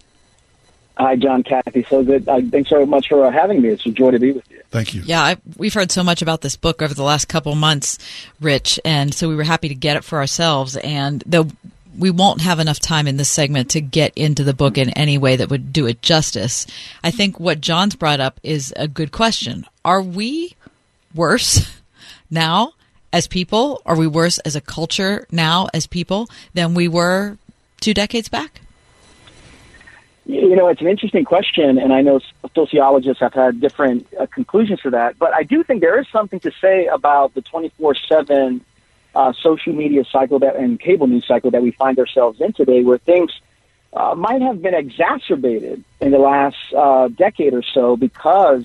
Hi, 0.97 1.17
John, 1.17 1.43
Kathy. 1.43 1.85
So 1.89 2.05
good. 2.05 2.29
Uh, 2.29 2.41
thanks 2.51 2.71
so 2.71 2.85
much 2.85 3.09
for 3.09 3.25
uh, 3.25 3.31
having 3.31 3.63
me. 3.63 3.71
It's 3.71 3.87
a 3.87 3.91
joy 3.91 4.11
to 4.11 4.19
be 4.19 4.33
with. 4.33 4.50
Thank 4.71 4.95
you. 4.95 5.03
Yeah, 5.05 5.23
I, 5.23 5.37
we've 5.57 5.75
heard 5.75 5.91
so 5.91 6.05
much 6.05 6.23
about 6.23 6.43
this 6.43 6.57
book 6.57 6.81
over 6.81 6.95
the 6.95 7.03
last 7.03 7.27
couple 7.27 7.55
months, 7.57 7.99
Rich, 8.41 8.79
and 8.85 9.13
so 9.13 9.29
we 9.29 9.35
were 9.35 9.43
happy 9.43 9.69
to 9.69 9.75
get 9.75 9.97
it 9.97 10.05
for 10.05 10.19
ourselves. 10.19 10.77
And 10.77 11.25
though 11.27 11.49
we 11.99 12.11
won't 12.11 12.41
have 12.43 12.61
enough 12.61 12.79
time 12.79 13.09
in 13.09 13.17
this 13.17 13.29
segment 13.29 13.71
to 13.71 13.81
get 13.81 14.13
into 14.17 14.45
the 14.45 14.55
book 14.55 14.79
in 14.79 14.91
any 14.91 15.19
way 15.19 15.35
that 15.37 15.51
would 15.51 15.73
do 15.73 15.87
it 15.87 16.03
justice, 16.03 16.67
I 17.03 17.11
think 17.11 17.41
what 17.41 17.61
John's 17.61 17.97
brought 17.97 18.21
up 18.21 18.39
is 18.45 18.73
a 18.77 18.87
good 18.87 19.11
question. 19.11 19.67
Are 19.85 20.03
we 20.03 20.55
worse 21.15 21.69
now 22.31 22.75
as 23.13 23.27
people? 23.27 23.83
Are 23.85 23.97
we 23.97 24.07
worse 24.07 24.39
as 24.39 24.55
a 24.55 24.61
culture 24.61 25.27
now 25.33 25.69
as 25.75 25.89
people 25.89 26.29
than 26.55 26.75
we 26.75 26.87
were 26.87 27.39
two 27.81 27.93
decades 27.93 28.29
back? 28.29 28.61
You 30.31 30.55
know, 30.55 30.69
it's 30.69 30.81
an 30.81 30.87
interesting 30.87 31.25
question, 31.25 31.77
and 31.77 31.93
I 31.93 32.03
know 32.03 32.21
sociologists 32.55 33.21
have 33.21 33.35
had 33.35 33.61
different 33.61 34.07
uh, 34.15 34.27
conclusions 34.27 34.81
to 34.83 34.91
that. 34.91 35.19
But 35.19 35.35
I 35.35 35.43
do 35.43 35.65
think 35.65 35.81
there 35.81 35.99
is 35.99 36.07
something 36.09 36.39
to 36.41 36.53
say 36.61 36.87
about 36.87 37.35
the 37.35 37.43
24 37.43 37.91
uh, 37.91 37.95
7 38.09 38.65
social 39.35 39.73
media 39.73 40.05
cycle 40.05 40.39
that 40.39 40.55
and 40.55 40.79
cable 40.79 41.09
news 41.09 41.27
cycle 41.27 41.51
that 41.51 41.63
we 41.63 41.73
find 41.73 41.99
ourselves 41.99 42.41
in 42.41 42.53
today, 42.53 42.85
where 42.85 42.99
things 42.99 43.33
uh, 43.93 44.15
might 44.15 44.41
have 44.41 44.63
been 44.63 44.73
exacerbated 44.73 45.83
in 46.01 46.13
the 46.13 46.19
last 46.19 46.59
uh, 46.77 47.09
decade 47.09 47.53
or 47.53 47.65
so 47.65 47.97
because 47.97 48.65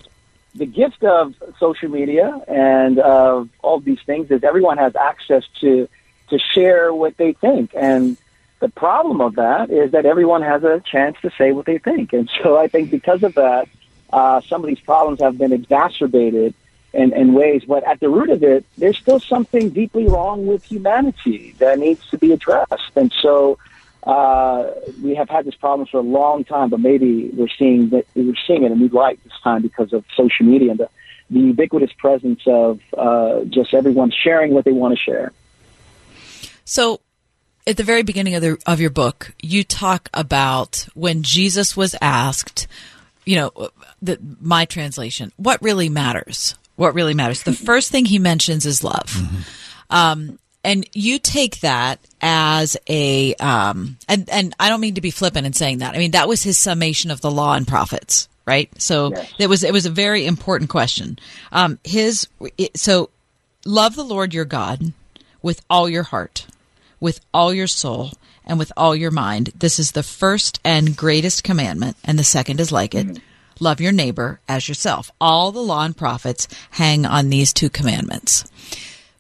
the 0.54 0.68
gift 0.68 1.04
of 1.04 1.34
social 1.60 1.90
media 1.90 2.42
and 2.48 3.00
of 3.00 3.50
all 3.64 3.80
these 3.80 4.02
things 4.06 4.30
is 4.30 4.44
everyone 4.44 4.78
has 4.78 4.96
access 4.96 5.44
to 5.62 5.90
to 6.30 6.40
share 6.40 6.94
what 6.94 7.18
they 7.18 7.34
think 7.34 7.72
and 7.76 8.18
the 8.60 8.70
problem 8.70 9.22
of 9.22 9.36
that 9.36 9.70
is 9.70 9.92
that 9.92 10.06
everyone 10.06 10.42
has 10.42 10.64
a 10.64 10.82
chance 10.86 11.18
to 11.22 11.32
say 11.38 11.52
what 11.52 11.66
they 11.66 11.78
think. 11.78 12.14
And 12.14 12.30
so 12.42 12.58
I 12.58 12.68
think 12.68 12.92
because 12.92 13.24
of 13.24 13.36
that, 13.36 13.68
uh, 14.12 14.42
some 14.42 14.64
of 14.64 14.68
these 14.68 14.80
problems 14.80 15.20
have 15.20 15.38
been 15.38 15.52
exacerbated 15.52 16.54
in, 16.94 17.14
in 17.14 17.34
ways. 17.34 17.64
But 17.68 17.84
at 17.84 18.00
the 18.00 18.10
root 18.10 18.30
of 18.30 18.44
it, 18.44 18.66
there's 18.78 18.98
still 18.98 19.20
something 19.20 19.70
deeply 19.70 20.08
wrong 20.08 20.48
with 20.48 20.64
humanity 20.64 21.56
that 21.60 21.80
needs 21.80 22.08
to 22.10 22.18
be 22.18 22.32
addressed. 22.32 22.92
And 22.96 23.14
so 23.22 23.58
uh, 24.04 24.72
we 25.04 25.16
have 25.16 25.30
had 25.30 25.46
this 25.46 25.56
problem 25.56 25.88
for 25.88 25.98
a 25.98 26.04
long 26.04 26.44
time, 26.44 26.70
but 26.70 26.80
maybe 26.80 27.30
we're 27.34 27.48
seeing 27.58 27.90
that 27.90 28.06
we're 28.16 28.36
seeing 28.48 28.64
it 28.64 28.72
in 28.72 28.80
new 28.80 28.88
light 28.88 29.20
this 29.24 29.34
time 29.44 29.62
because 29.64 29.92
of 29.94 30.06
social 30.16 30.46
media 30.46 30.72
and 30.72 30.80
the, 30.80 30.90
the 31.30 31.40
ubiquitous 31.40 31.92
presence 31.98 32.42
of 32.46 32.80
uh, 32.98 33.44
just 33.46 33.74
everyone 33.74 34.12
sharing 34.12 34.54
what 34.54 34.64
they 34.64 34.72
want 34.72 34.96
to 34.96 35.04
share. 35.04 35.32
So 36.66 37.02
at 37.68 37.78
the 37.78 37.84
very 37.84 38.04
beginning 38.04 38.36
of 38.36 38.42
the 38.42 38.58
of 38.66 38.80
your 38.80 38.90
book, 38.90 39.34
you 39.42 39.64
talk 39.64 40.10
about 40.14 40.88
when 40.94 41.24
Jesus 41.24 41.76
was 41.76 41.96
asked, 42.02 42.68
you 43.26 43.38
know, 43.38 43.70
the, 44.02 44.20
my 44.40 44.66
translation, 44.66 45.32
what 45.38 45.62
really 45.62 45.90
matters? 45.90 46.56
What 46.76 46.94
really 46.94 47.14
matters? 47.14 47.44
The 47.44 47.54
first 47.72 47.92
thing 47.92 48.06
he 48.06 48.20
mentions 48.20 48.66
is 48.66 48.84
love. 48.84 49.08
Mm-hmm. 49.08 49.42
Um, 49.90 50.40
and 50.64 50.88
you 50.94 51.20
take 51.20 51.60
that 51.60 52.00
as 52.22 52.76
a 52.88 53.36
um, 53.36 53.98
and 54.08 54.30
and 54.30 54.56
I 54.60 54.70
don't 54.70 54.82
mean 54.82 54.96
to 54.96 55.02
be 55.02 55.12
flippant 55.12 55.46
in 55.46 55.54
saying 55.54 55.80
that. 55.80 55.96
I 55.96 55.98
mean 55.98 56.12
that 56.12 56.28
was 56.28 56.44
his 56.44 56.58
summation 56.58 57.12
of 57.12 57.22
the 57.22 57.32
law 57.32 57.54
and 57.54 57.68
prophets, 57.68 58.28
right? 58.46 58.70
So 58.82 59.12
yes. 59.12 59.34
it 59.40 59.48
was 59.48 59.64
it 59.64 59.74
was 59.74 59.86
a 59.86 59.92
very 59.92 60.26
important 60.26 60.70
question. 60.70 61.20
Um, 61.52 61.80
his 61.84 62.28
so 62.76 63.12
love 63.64 63.96
the 63.96 64.04
Lord 64.04 64.34
your 64.34 64.46
God 64.46 64.94
with 65.44 65.62
all 65.70 65.88
your 65.88 66.04
heart 66.04 66.48
with 67.00 67.20
all 67.34 67.54
your 67.54 67.68
soul 67.68 68.12
and 68.46 68.60
with 68.60 68.72
all 68.78 68.96
your 68.96 69.12
mind. 69.12 69.52
This 69.56 69.80
is 69.80 69.92
the 69.92 70.04
first 70.04 70.60
and 70.64 70.96
greatest 70.96 71.44
commandment, 71.44 71.98
and 72.04 72.18
the 72.20 72.24
second 72.24 72.60
is 72.60 72.72
like 72.72 72.94
it. 72.96 73.20
Love 73.60 73.80
your 73.80 73.92
neighbor 73.92 74.40
as 74.48 74.68
yourself. 74.68 75.12
All 75.20 75.52
the 75.52 75.62
law 75.62 75.86
and 75.86 75.96
prophets 75.96 76.48
hang 76.72 77.06
on 77.06 77.30
these 77.30 77.54
two 77.54 77.70
commandments. 77.70 78.46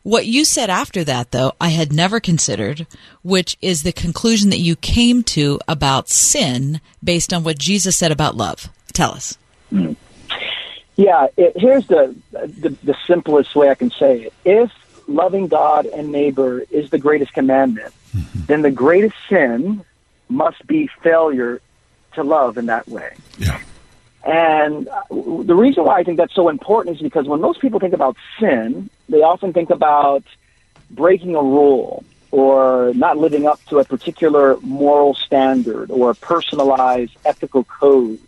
What 0.04 0.28
you 0.28 0.46
said 0.46 0.70
after 0.70 1.04
that, 1.06 1.32
though, 1.32 1.54
I 1.60 1.70
had 1.70 1.92
never 1.92 2.20
considered, 2.20 2.86
which 3.24 3.58
is 3.62 3.82
the 3.82 3.92
conclusion 3.92 4.52
that 4.52 4.60
you 4.60 4.76
came 4.76 5.24
to 5.24 5.60
about 5.68 6.10
sin 6.10 6.80
based 7.04 7.34
on 7.34 7.44
what 7.44 7.58
Jesus 7.58 7.98
said 7.98 8.12
about 8.12 8.36
love. 8.36 8.70
Tell 8.94 9.12
us. 9.12 9.38
Hmm. 9.72 9.94
Yeah, 10.96 11.28
it, 11.36 11.54
here's 11.56 11.88
the, 11.88 12.16
the 12.32 12.70
the 12.84 12.96
simplest 13.06 13.56
way 13.56 13.70
I 13.70 13.76
can 13.76 13.92
say 13.92 14.22
it. 14.22 14.34
If 14.46 14.72
loving 15.08 15.48
God 15.48 15.86
and 15.86 16.12
neighbor 16.12 16.64
is 16.70 16.90
the 16.90 16.98
greatest 16.98 17.34
commandment, 17.34 17.94
mm-hmm. 18.16 18.46
then 18.46 18.62
the 18.62 18.72
greatest 18.72 19.16
sin 19.30 19.84
must 20.30 20.66
be 20.66 20.90
failure 21.04 21.62
to 22.14 22.24
love 22.24 22.58
in 22.58 22.68
that 22.68 22.88
way. 22.88 23.14
Yeah. 23.38 23.60
And 24.26 24.88
uh, 24.88 25.04
the 25.10 25.56
reason 25.56 25.84
why 25.84 26.00
I 26.00 26.04
think 26.04 26.18
that's 26.18 26.34
so 26.34 26.50
important 26.50 26.96
is 26.96 27.02
because 27.02 27.28
when 27.28 27.42
most 27.42 27.62
people 27.62 27.80
think 27.80 27.94
about 27.94 28.18
sin, 28.40 28.90
they 29.08 29.22
often 29.22 29.54
think 29.54 29.70
about 29.70 30.24
breaking 30.90 31.36
a 31.36 31.42
rule 31.42 32.04
or 32.32 32.92
not 32.96 33.18
living 33.18 33.46
up 33.46 33.64
to 33.66 33.80
a 33.80 33.86
particular 33.86 34.58
moral 34.62 35.14
standard 35.14 35.92
or 35.92 36.10
a 36.10 36.16
personalized 36.16 37.16
ethical 37.24 37.64
code. 37.66 38.20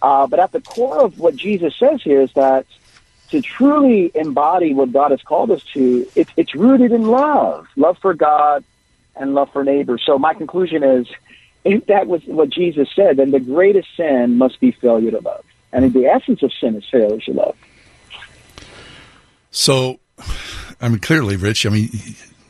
Uh, 0.00 0.26
but 0.28 0.38
at 0.38 0.52
the 0.52 0.60
core 0.60 1.00
of 1.02 1.18
what 1.18 1.34
Jesus 1.34 1.74
says 1.74 2.00
here 2.00 2.20
is 2.20 2.32
that 2.34 2.64
to 3.30 3.42
truly 3.42 4.10
embody 4.14 4.74
what 4.74 4.92
God 4.92 5.10
has 5.10 5.22
called 5.22 5.50
us 5.50 5.62
to, 5.74 6.08
it, 6.14 6.28
it's 6.36 6.54
rooted 6.54 6.92
in 6.92 7.06
love, 7.06 7.66
love 7.76 7.98
for 7.98 8.14
God 8.14 8.64
and 9.16 9.34
love 9.34 9.52
for 9.52 9.64
neighbor. 9.64 9.98
So 9.98 10.18
my 10.18 10.34
conclusion 10.34 10.82
is, 10.82 11.06
if 11.64 11.86
that 11.86 12.06
was 12.06 12.24
what 12.24 12.48
Jesus 12.48 12.88
said, 12.94 13.18
then 13.18 13.30
the 13.30 13.40
greatest 13.40 13.88
sin 13.96 14.38
must 14.38 14.60
be 14.60 14.70
failure 14.70 15.10
to 15.10 15.20
love. 15.20 15.44
And 15.72 15.92
the 15.92 16.06
essence 16.06 16.42
of 16.42 16.52
sin 16.52 16.76
is 16.76 16.84
failure 16.90 17.20
to 17.20 17.32
love. 17.32 17.56
So, 19.50 19.98
I 20.80 20.88
mean, 20.88 21.00
clearly, 21.00 21.36
Rich, 21.36 21.66
I 21.66 21.70
mean, 21.70 21.90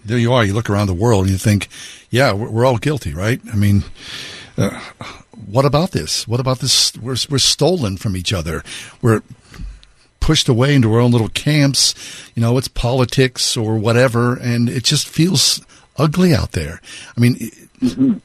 there 0.04 0.18
you 0.18 0.32
are. 0.32 0.44
You 0.44 0.54
look 0.54 0.70
around 0.70 0.86
the 0.86 0.94
world 0.94 1.22
and 1.24 1.32
you 1.32 1.38
think, 1.38 1.68
yeah, 2.10 2.32
we're, 2.32 2.50
we're 2.50 2.64
all 2.64 2.78
guilty, 2.78 3.14
right? 3.14 3.40
I 3.52 3.56
mean, 3.56 3.82
uh, 4.56 4.78
what 5.46 5.64
about 5.64 5.92
this? 5.92 6.28
What 6.28 6.38
about 6.38 6.60
this? 6.60 6.96
We're, 6.96 7.16
we're 7.28 7.38
stolen 7.38 7.96
from 7.96 8.16
each 8.16 8.32
other. 8.32 8.62
We're 9.02 9.22
pushed 10.28 10.46
away 10.46 10.74
into 10.74 10.92
our 10.92 11.00
own 11.00 11.10
little 11.10 11.30
camps. 11.30 11.94
You 12.34 12.42
know, 12.42 12.58
it's 12.58 12.68
politics 12.68 13.56
or 13.56 13.78
whatever, 13.78 14.36
and 14.36 14.68
it 14.68 14.84
just 14.84 15.08
feels 15.08 15.64
ugly 15.96 16.34
out 16.34 16.52
there. 16.52 16.82
I 17.16 17.20
mean, 17.20 17.36
mm-hmm. 17.80 18.18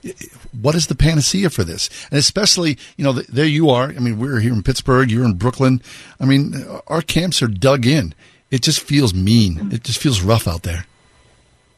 what 0.62 0.76
is 0.76 0.88
the 0.88 0.96
panacea 0.96 1.50
for 1.50 1.64
this? 1.64 1.90
And 2.12 2.20
especially, 2.20 2.78
you 2.98 3.06
know, 3.06 3.14
there 3.14 3.46
you 3.46 3.70
are. 3.70 3.86
I 3.86 4.00
mean, 4.00 4.20
we're 4.20 4.42
here 4.42 4.52
in 4.52 4.64
Pittsburgh, 4.64 5.10
you're 5.10 5.24
in 5.24 5.36
Brooklyn. 5.36 5.82
I 6.20 6.26
mean, 6.26 6.54
our 6.88 7.02
camps 7.02 7.42
are 7.42 7.48
dug 7.48 7.86
in. 7.86 8.14
It 8.52 8.64
just 8.64 8.82
feels 8.82 9.14
mean. 9.14 9.72
It 9.72 9.86
just 9.86 10.02
feels 10.02 10.20
rough 10.20 10.46
out 10.46 10.64
there. 10.64 10.86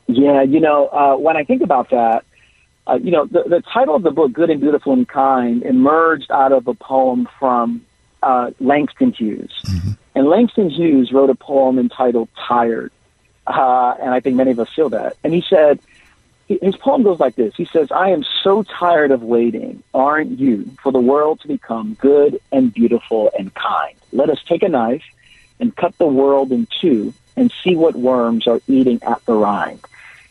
Yeah, 0.07 0.41
you 0.41 0.60
know, 0.60 0.88
uh, 0.88 1.18
when 1.18 1.38
I 1.38 1.43
think 1.43 1.61
about 1.61 1.91
that, 1.91 2.26
uh, 2.88 2.95
you 2.95 3.11
know, 3.11 3.27
the, 3.27 3.43
the 3.47 3.64
title 3.72 3.93
of 3.93 4.02
the 4.02 4.10
book, 4.10 4.34
Good 4.34 4.49
and 4.49 4.60
Beautiful 4.60 4.93
and 4.93 5.07
Kind, 5.07 5.61
emerged 5.61 6.31
out 6.31 6.52
of 6.52 6.68
a 6.68 6.73
poem 6.73 7.27
from 7.39 7.85
uh, 8.23 8.49
Langston 8.60 9.11
Hughes. 9.11 9.53
Mm-hmm. 9.68 9.91
And 10.15 10.27
Langston 10.27 10.69
Hughes 10.69 11.11
wrote 11.11 11.29
a 11.29 11.35
poem 11.35 11.77
entitled 11.77 12.29
Tired. 12.47 12.91
Uh, 13.45 13.95
and 14.01 14.09
I 14.09 14.21
think 14.21 14.37
many 14.37 14.51
of 14.51 14.59
us 14.59 14.69
feel 14.73 14.89
that. 14.89 15.17
And 15.23 15.33
he 15.33 15.43
said, 15.47 15.79
his 16.47 16.75
poem 16.77 17.03
goes 17.03 17.19
like 17.19 17.35
this. 17.35 17.55
He 17.55 17.65
says, 17.65 17.91
I 17.91 18.09
am 18.09 18.23
so 18.43 18.63
tired 18.63 19.11
of 19.11 19.23
waiting, 19.23 19.83
aren't 19.93 20.39
you, 20.39 20.71
for 20.81 20.91
the 20.91 20.99
world 20.99 21.41
to 21.41 21.47
become 21.47 21.95
good 21.95 22.39
and 22.51 22.73
beautiful 22.73 23.31
and 23.37 23.53
kind. 23.53 23.95
Let 24.11 24.29
us 24.29 24.41
take 24.47 24.63
a 24.63 24.69
knife 24.69 25.03
and 25.59 25.75
cut 25.75 25.97
the 25.97 26.07
world 26.07 26.51
in 26.51 26.67
two 26.79 27.13
and 27.35 27.51
see 27.63 27.75
what 27.75 27.95
worms 27.95 28.47
are 28.47 28.61
eating 28.67 29.01
at 29.03 29.25
the 29.25 29.33
rind. 29.33 29.79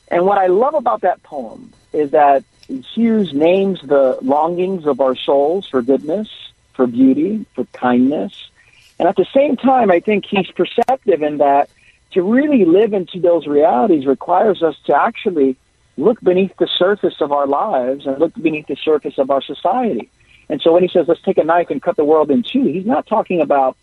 And 0.09 0.25
what 0.25 0.39
I 0.39 0.47
love 0.47 0.75
about 0.75 1.03
that 1.03 1.23
poem 1.23 1.73
is 1.93 2.13
that 2.13 2.45
Hughes 2.69 3.33
names 3.35 3.81
the 3.83 4.19
longings 4.23 4.87
of 4.87 5.01
our 5.01 5.17
souls 5.17 5.67
for 5.69 5.83
goodness, 5.83 6.29
for 6.73 6.87
beauty, 6.87 7.45
for 7.55 7.65
kindness, 7.67 8.51
and 8.99 9.09
at 9.09 9.17
the 9.17 9.27
same 9.35 9.57
time, 9.57 9.91
I 9.91 10.01
think 10.01 10.25
he's 10.27 10.51
perceptive 10.51 11.23
in 11.23 11.39
that 11.39 11.69
to 12.13 12.23
really 12.23 12.65
live 12.65 12.93
into 12.93 13.21
those 13.21 13.47
realities 13.47 14.07
requires 14.07 14.63
us 14.63 14.77
to 14.87 14.95
actually 14.95 15.57
look 15.97 16.21
beneath 16.21 16.57
the 16.59 16.69
surface 16.69 17.21
of 17.21 17.33
our 17.33 17.47
lives 17.47 18.07
and 18.07 18.19
look 18.19 18.35
beneath 18.35 18.67
the 18.67 18.77
surface 18.77 19.19
of 19.19 19.31
our 19.31 19.43
society. 19.43 20.09
And 20.49 20.61
so 20.61 20.73
when 20.73 20.83
he 20.83 20.89
says, 20.89 21.07
let's 21.09 21.23
take 21.23 21.39
a 21.39 21.45
knife 21.45 21.71
and 21.71 21.83
cut 21.83 21.97
the 21.97 22.05
world 22.05 22.31
in 22.31 22.43
two, 22.43 22.65
he's 22.65 22.87
not 22.87 23.07
talking 23.07 23.41
about 23.41 23.77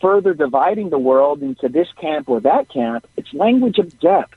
further 0.00 0.34
dividing 0.34 0.90
the 0.90 0.98
world 0.98 1.42
into 1.42 1.68
this 1.68 1.88
camp 1.92 2.28
or 2.28 2.40
that 2.40 2.68
camp. 2.68 3.06
It's 3.16 3.32
language 3.32 3.78
of 3.78 3.98
depth, 4.00 4.36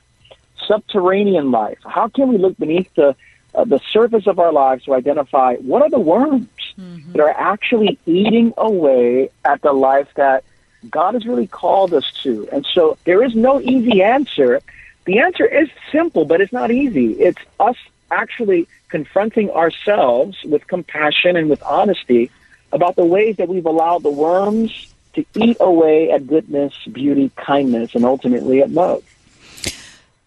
subterranean 0.66 1.50
life. 1.50 1.78
How 1.84 2.08
can 2.08 2.28
we 2.28 2.38
look 2.38 2.56
beneath 2.56 2.92
the 2.94 3.14
uh, 3.54 3.64
the 3.64 3.80
surface 3.90 4.26
of 4.26 4.38
our 4.38 4.52
lives 4.52 4.84
to 4.84 4.94
identify 4.94 5.56
what 5.56 5.82
are 5.82 5.90
the 5.90 5.98
worms 5.98 6.48
that 6.76 7.20
are 7.20 7.30
actually 7.30 7.98
eating 8.06 8.54
away 8.56 9.30
at 9.44 9.60
the 9.62 9.72
life 9.72 10.08
that 10.14 10.44
God 10.90 11.14
has 11.14 11.26
really 11.26 11.46
called 11.46 11.92
us 11.92 12.10
to? 12.22 12.48
And 12.50 12.66
so 12.66 12.96
there 13.04 13.22
is 13.22 13.34
no 13.34 13.60
easy 13.60 14.02
answer. 14.02 14.60
The 15.04 15.18
answer 15.18 15.44
is 15.44 15.68
simple, 15.90 16.24
but 16.24 16.40
it's 16.40 16.52
not 16.52 16.70
easy. 16.70 17.12
It's 17.12 17.40
us 17.60 17.76
actually 18.10 18.68
confronting 18.88 19.50
ourselves 19.50 20.42
with 20.44 20.66
compassion 20.66 21.36
and 21.36 21.48
with 21.50 21.62
honesty 21.62 22.30
about 22.72 22.96
the 22.96 23.04
ways 23.04 23.36
that 23.36 23.48
we've 23.48 23.66
allowed 23.66 24.02
the 24.02 24.10
worms 24.10 24.94
to 25.14 25.24
eat 25.34 25.58
away 25.60 26.10
at 26.10 26.26
goodness, 26.26 26.74
beauty, 26.90 27.30
kindness, 27.36 27.94
and 27.94 28.04
ultimately 28.04 28.62
at 28.62 28.70
love. 28.70 29.02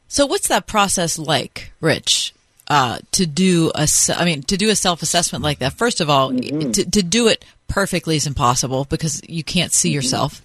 So, 0.07 0.25
what's 0.25 0.47
that 0.47 0.67
process 0.67 1.17
like, 1.17 1.71
Rich? 1.81 2.34
Uh, 2.67 2.97
to 3.11 3.27
do 3.27 3.71
a, 3.75 3.85
se- 3.85 4.15
I 4.17 4.25
mean, 4.25 4.41
to 4.43 4.57
do 4.57 4.69
a 4.71 4.75
self 4.75 5.03
assessment 5.03 5.43
like 5.43 5.59
that. 5.59 5.73
First 5.73 6.01
of 6.01 6.09
all, 6.09 6.31
to, 6.73 6.85
to 6.85 7.03
do 7.03 7.27
it 7.27 7.45
perfectly 7.67 8.15
is 8.15 8.25
impossible 8.27 8.85
because 8.85 9.21
you 9.27 9.43
can't 9.43 9.71
see 9.71 9.91
yourself 9.91 10.41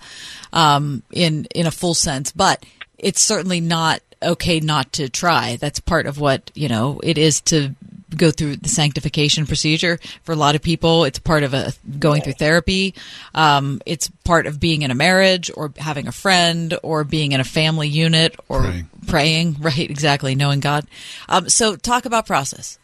um, 0.53 1.03
in 1.11 1.47
in 1.55 1.67
a 1.67 1.71
full 1.71 1.95
sense. 1.95 2.31
But 2.33 2.65
it's 2.99 3.23
certainly 3.23 3.61
not 3.61 4.03
okay 4.23 4.61
not 4.61 4.93
to 4.95 5.09
try. 5.09 5.57
That's 5.57 5.81
part 5.81 6.07
of 6.07 6.21
what 6.21 6.51
you 6.55 6.69
know 6.69 7.01
it 7.03 7.17
is 7.17 7.41
to 7.43 7.75
go 8.17 8.31
through 8.31 8.57
the 8.57 8.69
sanctification 8.69 9.47
procedure. 9.47 9.99
For 10.25 10.33
a 10.33 10.37
lot 10.37 10.55
of 10.55 10.63
people, 10.63 11.05
it's 11.05 11.19
part 11.19 11.43
of 11.43 11.55
a 11.55 11.73
going 11.99 12.23
through 12.23 12.35
therapy. 12.35 12.95
Um, 13.35 13.81
it's 13.87 14.11
part 14.25 14.47
of 14.47 14.61
being 14.61 14.83
in 14.83 14.91
a 14.91 14.95
marriage 14.95 15.51
or 15.55 15.73
having 15.79 16.09
a 16.09 16.13
friend 16.13 16.79
or 16.83 17.05
being 17.05 17.33
in 17.33 17.41
a 17.41 17.45
family 17.45 17.89
unit 17.89 18.37
or 18.49 18.61
praying. 18.63 18.90
Praying, 19.11 19.57
right, 19.61 19.91
exactly, 19.91 20.35
knowing 20.35 20.61
God. 20.61 20.87
Um, 21.29 21.49
so, 21.49 21.77
talk 21.77 22.05
about 22.05 22.27
process. 22.27 22.79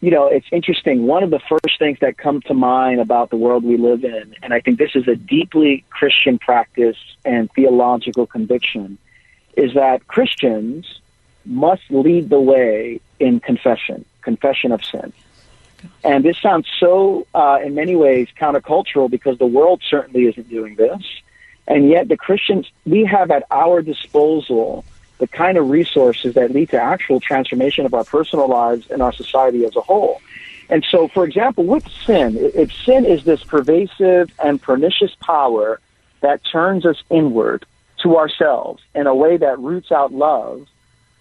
You 0.00 0.10
know, 0.10 0.28
it's 0.28 0.46
interesting. 0.50 1.06
One 1.06 1.22
of 1.22 1.30
the 1.30 1.40
first 1.40 1.78
things 1.78 1.98
that 2.00 2.16
come 2.16 2.40
to 2.42 2.54
mind 2.54 3.00
about 3.00 3.28
the 3.28 3.36
world 3.36 3.64
we 3.64 3.76
live 3.76 4.02
in, 4.02 4.34
and 4.42 4.54
I 4.54 4.60
think 4.60 4.78
this 4.78 4.92
is 4.94 5.06
a 5.06 5.14
deeply 5.14 5.84
Christian 5.90 6.38
practice 6.38 6.96
and 7.24 7.50
theological 7.52 8.26
conviction, 8.26 8.96
is 9.58 9.74
that 9.74 10.06
Christians 10.06 11.00
must 11.44 11.82
lead 11.90 12.30
the 12.30 12.40
way 12.40 13.00
in 13.18 13.40
confession, 13.40 14.06
confession 14.22 14.72
of 14.72 14.82
sin. 14.82 15.12
And 16.02 16.24
this 16.24 16.38
sounds 16.38 16.66
so, 16.78 17.26
uh, 17.34 17.58
in 17.62 17.74
many 17.74 17.96
ways, 17.96 18.28
countercultural 18.38 19.10
because 19.10 19.38
the 19.38 19.46
world 19.46 19.82
certainly 19.88 20.26
isn't 20.26 20.48
doing 20.48 20.76
this. 20.76 21.02
And 21.68 21.88
yet, 21.88 22.08
the 22.08 22.16
Christians, 22.16 22.70
we 22.84 23.04
have 23.04 23.30
at 23.30 23.44
our 23.50 23.82
disposal 23.82 24.84
the 25.18 25.28
kind 25.28 25.58
of 25.58 25.68
resources 25.68 26.34
that 26.34 26.50
lead 26.50 26.70
to 26.70 26.80
actual 26.80 27.20
transformation 27.20 27.86
of 27.86 27.94
our 27.94 28.04
personal 28.04 28.48
lives 28.48 28.90
and 28.90 29.02
our 29.02 29.12
society 29.12 29.64
as 29.64 29.76
a 29.76 29.80
whole. 29.80 30.20
And 30.70 30.84
so, 30.88 31.08
for 31.08 31.24
example, 31.24 31.64
with 31.64 31.86
sin, 32.06 32.36
if 32.38 32.72
sin 32.72 33.04
is 33.04 33.24
this 33.24 33.42
pervasive 33.44 34.30
and 34.42 34.60
pernicious 34.60 35.14
power 35.16 35.80
that 36.20 36.40
turns 36.44 36.86
us 36.86 37.02
inward 37.10 37.66
to 38.02 38.16
ourselves 38.16 38.82
in 38.94 39.06
a 39.06 39.14
way 39.14 39.36
that 39.36 39.58
roots 39.58 39.92
out 39.92 40.12
love, 40.12 40.66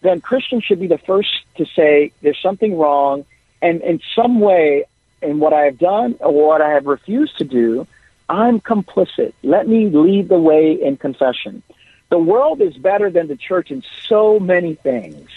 then 0.02 0.22
Christians 0.22 0.64
should 0.64 0.80
be 0.80 0.88
the 0.88 0.98
first 1.00 1.30
to 1.58 1.66
say 1.66 2.12
there's 2.22 2.42
something 2.42 2.78
wrong, 2.78 3.26
and 3.62 3.82
in 3.82 4.00
some 4.16 4.40
way, 4.40 4.86
in 5.22 5.40
what 5.40 5.52
I 5.52 5.66
have 5.66 5.78
done 5.78 6.16
or 6.20 6.32
what 6.32 6.62
I 6.62 6.70
have 6.70 6.86
refused 6.86 7.38
to 7.40 7.44
do, 7.44 7.86
I'm 8.30 8.62
complicit. 8.62 9.34
Let 9.44 9.68
me 9.68 9.90
lead 9.90 10.30
the 10.30 10.40
way 10.40 10.74
in 10.74 10.98
confession. 10.98 11.64
The 12.10 12.20
world 12.20 12.62
is 12.62 12.78
better 12.78 13.10
than 13.10 13.28
the 13.28 13.36
church 13.36 13.72
in 13.72 13.84
so 14.08 14.40
many 14.40 14.76
things. 14.76 15.30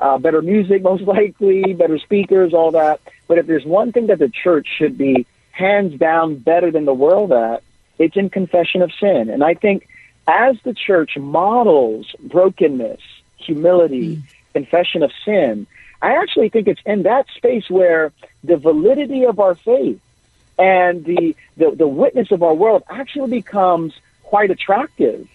Uh, 0.00 0.16
better 0.18 0.40
music, 0.40 0.82
most 0.82 1.02
likely, 1.16 1.74
better 1.74 1.98
speakers, 1.98 2.54
all 2.54 2.72
that. 2.72 3.00
But 3.28 3.38
if 3.38 3.46
there's 3.46 3.64
one 3.64 3.92
thing 3.92 4.06
that 4.08 4.18
the 4.18 4.28
church 4.28 4.66
should 4.76 4.96
be 4.96 5.26
hands 5.52 5.98
down 5.98 6.36
better 6.36 6.70
than 6.70 6.86
the 6.86 6.94
world 6.94 7.32
at, 7.32 7.62
it's 7.98 8.16
in 8.16 8.30
confession 8.30 8.80
of 8.80 8.90
sin. 8.98 9.28
And 9.28 9.44
I 9.44 9.54
think 9.54 9.86
as 10.26 10.56
the 10.64 10.72
church 10.72 11.18
models 11.18 12.14
brokenness, 12.20 13.00
humility, 13.36 14.16
mm. 14.16 14.22
confession 14.54 15.02
of 15.02 15.12
sin, 15.24 15.66
I 16.00 16.16
actually 16.16 16.48
think 16.48 16.66
it's 16.66 16.80
in 16.86 17.02
that 17.02 17.26
space 17.36 17.68
where 17.68 18.12
the 18.42 18.56
validity 18.56 19.24
of 19.24 19.38
our 19.38 19.54
faith 19.54 20.00
and 20.58 21.04
the, 21.04 21.36
the, 21.56 21.70
the 21.70 21.88
witness 21.88 22.30
of 22.30 22.42
our 22.42 22.54
world 22.54 22.82
actually 22.88 23.30
becomes 23.30 23.94
quite 24.22 24.50
attractive 24.50 25.28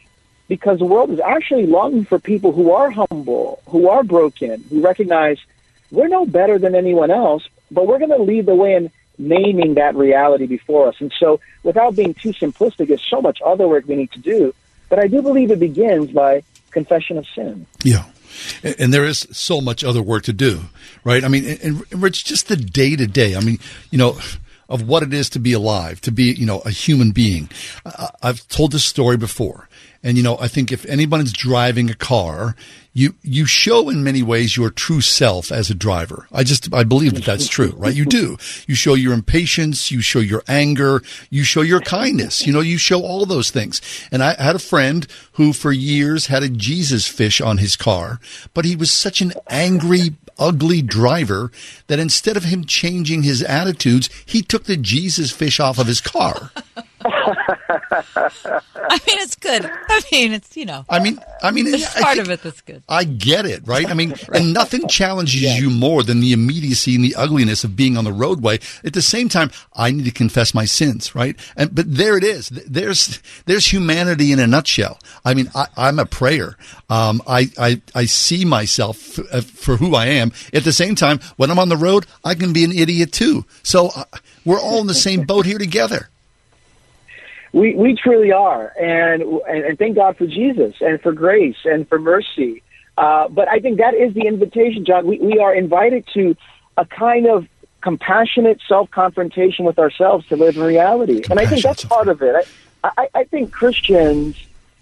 because 0.47 0.79
the 0.79 0.85
world 0.85 1.09
is 1.09 1.19
actually 1.19 1.65
longing 1.65 2.05
for 2.05 2.19
people 2.19 2.51
who 2.51 2.71
are 2.71 2.89
humble, 2.89 3.61
who 3.67 3.89
are 3.89 4.03
broken, 4.03 4.63
who 4.69 4.81
recognize 4.81 5.39
we're 5.91 6.07
no 6.07 6.25
better 6.25 6.59
than 6.59 6.75
anyone 6.75 7.11
else, 7.11 7.47
but 7.71 7.87
we're 7.87 7.99
going 7.99 8.11
to 8.11 8.21
lead 8.21 8.45
the 8.45 8.55
way 8.55 8.75
in 8.75 8.91
naming 9.17 9.75
that 9.75 9.95
reality 9.95 10.45
before 10.45 10.89
us. 10.89 10.95
And 10.99 11.13
so, 11.19 11.39
without 11.63 11.95
being 11.95 12.13
too 12.13 12.31
simplistic, 12.31 12.87
there's 12.87 13.03
so 13.03 13.21
much 13.21 13.41
other 13.43 13.67
work 13.67 13.87
we 13.87 13.95
need 13.95 14.11
to 14.11 14.19
do. 14.19 14.53
But 14.89 14.99
I 14.99 15.07
do 15.07 15.21
believe 15.21 15.51
it 15.51 15.59
begins 15.59 16.11
by 16.11 16.43
confession 16.71 17.17
of 17.17 17.25
sin. 17.33 17.65
Yeah. 17.83 18.05
And 18.63 18.93
there 18.93 19.05
is 19.05 19.27
so 19.31 19.61
much 19.61 19.83
other 19.83 20.01
work 20.01 20.23
to 20.23 20.33
do, 20.33 20.61
right? 21.03 21.23
I 21.23 21.29
mean, 21.29 21.45
and, 21.45 21.83
and 21.89 22.03
Rich, 22.03 22.25
just 22.25 22.49
the 22.49 22.57
day 22.57 22.95
to 22.95 23.07
day. 23.07 23.35
I 23.35 23.39
mean, 23.39 23.59
you 23.91 23.97
know, 23.97 24.19
of 24.69 24.87
what 24.87 25.03
it 25.03 25.13
is 25.13 25.29
to 25.31 25.39
be 25.39 25.53
alive, 25.53 26.01
to 26.01 26.11
be, 26.11 26.33
you 26.33 26.45
know, 26.45 26.59
a 26.59 26.71
human 26.71 27.11
being. 27.11 27.49
I've 28.21 28.47
told 28.47 28.71
this 28.71 28.85
story 28.85 29.17
before. 29.17 29.69
And, 30.03 30.17
you 30.17 30.23
know, 30.23 30.37
I 30.39 30.47
think 30.47 30.71
if 30.71 30.85
anybody's 30.85 31.33
driving 31.33 31.89
a 31.89 31.95
car, 31.95 32.55
you, 32.93 33.15
you 33.23 33.47
show 33.47 33.89
in 33.89 34.03
many 34.03 34.21
ways 34.21 34.55
your 34.55 34.69
true 34.69 35.01
self 35.01 35.51
as 35.51 35.71
a 35.71 35.73
driver. 35.73 36.27
I 36.31 36.43
just, 36.43 36.71
I 36.71 36.83
believe 36.83 37.15
that 37.15 37.25
that's 37.25 37.47
true, 37.47 37.73
right? 37.75 37.93
You 37.93 38.05
do. 38.05 38.37
You 38.67 38.75
show 38.75 38.93
your 38.93 39.13
impatience. 39.13 39.89
You 39.89 40.01
show 40.01 40.19
your 40.19 40.43
anger. 40.47 41.01
You 41.31 41.43
show 41.43 41.63
your 41.63 41.81
kindness. 41.81 42.45
You 42.45 42.53
know, 42.53 42.59
you 42.59 42.77
show 42.77 43.01
all 43.01 43.25
those 43.25 43.49
things. 43.49 43.81
And 44.11 44.21
I 44.21 44.39
had 44.39 44.55
a 44.55 44.59
friend 44.59 45.07
who 45.33 45.53
for 45.53 45.71
years 45.71 46.27
had 46.27 46.43
a 46.43 46.49
Jesus 46.49 47.07
fish 47.07 47.41
on 47.41 47.57
his 47.57 47.75
car, 47.75 48.19
but 48.53 48.63
he 48.63 48.75
was 48.75 48.93
such 48.93 49.21
an 49.21 49.33
angry, 49.49 50.13
ugly 50.37 50.81
driver 50.81 51.51
that 51.87 51.99
instead 51.99 52.37
of 52.37 52.43
him 52.43 52.65
changing 52.65 53.23
his 53.23 53.41
attitudes, 53.43 54.09
he 54.25 54.41
took 54.41 54.65
the 54.65 54.77
Jesus 54.77 55.31
fish 55.31 55.59
off 55.59 55.77
of 55.79 55.87
his 55.87 56.01
car. 56.01 56.51
I 57.07 58.99
mean, 59.05 59.19
it's 59.19 59.35
good. 59.35 59.63
I 59.63 60.01
mean, 60.11 60.33
it's 60.33 60.57
you 60.57 60.65
know. 60.65 60.85
I 60.89 60.99
mean, 60.99 61.19
I 61.43 61.51
mean, 61.51 61.67
it's 61.67 62.01
part 62.01 62.17
of 62.17 62.31
it 62.31 62.41
that's 62.41 62.61
good. 62.61 62.81
I 62.89 63.03
get 63.03 63.45
it, 63.45 63.67
right? 63.67 63.87
I 63.87 63.93
mean, 63.93 64.09
right. 64.27 64.41
and 64.41 64.53
nothing 64.53 64.87
challenges 64.87 65.43
yeah. 65.43 65.57
you 65.57 65.69
more 65.69 66.01
than 66.01 66.19
the 66.19 66.33
immediacy 66.33 66.95
and 66.95 67.03
the 67.03 67.13
ugliness 67.13 67.63
of 67.63 67.75
being 67.75 67.95
on 67.95 68.05
the 68.05 68.13
roadway. 68.13 68.59
At 68.83 68.93
the 68.93 69.03
same 69.03 69.29
time, 69.29 69.51
I 69.73 69.91
need 69.91 70.05
to 70.05 70.11
confess 70.11 70.55
my 70.55 70.65
sins, 70.65 71.13
right? 71.13 71.35
And 71.55 71.75
but 71.75 71.93
there 71.93 72.17
it 72.17 72.23
is. 72.23 72.49
There's 72.49 73.21
there's 73.45 73.71
humanity 73.71 74.31
in 74.31 74.39
a 74.39 74.47
nutshell. 74.47 74.99
I 75.23 75.35
mean, 75.35 75.51
I, 75.53 75.67
am 75.77 75.99
a 75.99 76.07
prayer. 76.07 76.57
Um, 76.89 77.21
I, 77.27 77.51
I 77.59 77.81
I 77.93 78.05
see 78.05 78.45
myself 78.45 79.19
f- 79.19 79.25
uh, 79.31 79.41
for 79.41 79.77
who 79.77 79.93
I 79.93 80.07
am. 80.07 80.31
At 80.53 80.63
the 80.63 80.73
same 80.73 80.95
time, 80.95 81.19
when 81.35 81.51
I'm 81.51 81.59
on 81.59 81.69
the 81.69 81.77
road, 81.77 82.07
I 82.23 82.33
can 82.33 82.51
be 82.51 82.63
an 82.63 82.71
idiot 82.71 83.11
too. 83.11 83.45
So 83.61 83.91
uh, 83.95 84.05
we're 84.43 84.59
all 84.59 84.81
in 84.81 84.87
the 84.87 84.95
same 84.95 85.23
boat 85.23 85.45
here 85.45 85.59
together. 85.59 86.09
We 87.55 87.73
we 87.73 87.95
truly 87.95 88.33
are, 88.33 88.73
and, 88.77 89.23
and 89.23 89.63
and 89.63 89.79
thank 89.79 89.95
God 89.95 90.17
for 90.17 90.27
Jesus 90.27 90.75
and 90.81 90.99
for 91.01 91.13
grace 91.13 91.55
and 91.63 91.87
for 91.87 91.97
mercy. 91.97 92.61
Uh, 92.97 93.29
but 93.29 93.47
I 93.47 93.59
think 93.59 93.77
that 93.77 93.93
is 93.93 94.13
the 94.13 94.27
invitation, 94.27 94.83
John. 94.83 95.07
We 95.07 95.19
we 95.19 95.39
are 95.39 95.55
invited 95.55 96.05
to 96.15 96.35
a 96.75 96.85
kind 96.85 97.27
of 97.27 97.47
compassionate 97.79 98.59
self 98.67 98.91
confrontation 98.91 99.63
with 99.63 99.79
ourselves 99.79 100.27
to 100.27 100.35
live 100.35 100.57
in 100.57 100.63
reality, 100.63 101.23
and 101.29 101.39
I 101.39 101.45
think 101.45 101.63
that's 101.63 101.85
part 101.85 102.09
of 102.09 102.21
it. 102.21 102.45
I 102.83 102.91
I, 102.97 103.07
I 103.15 103.23
think 103.23 103.53
Christians 103.53 104.35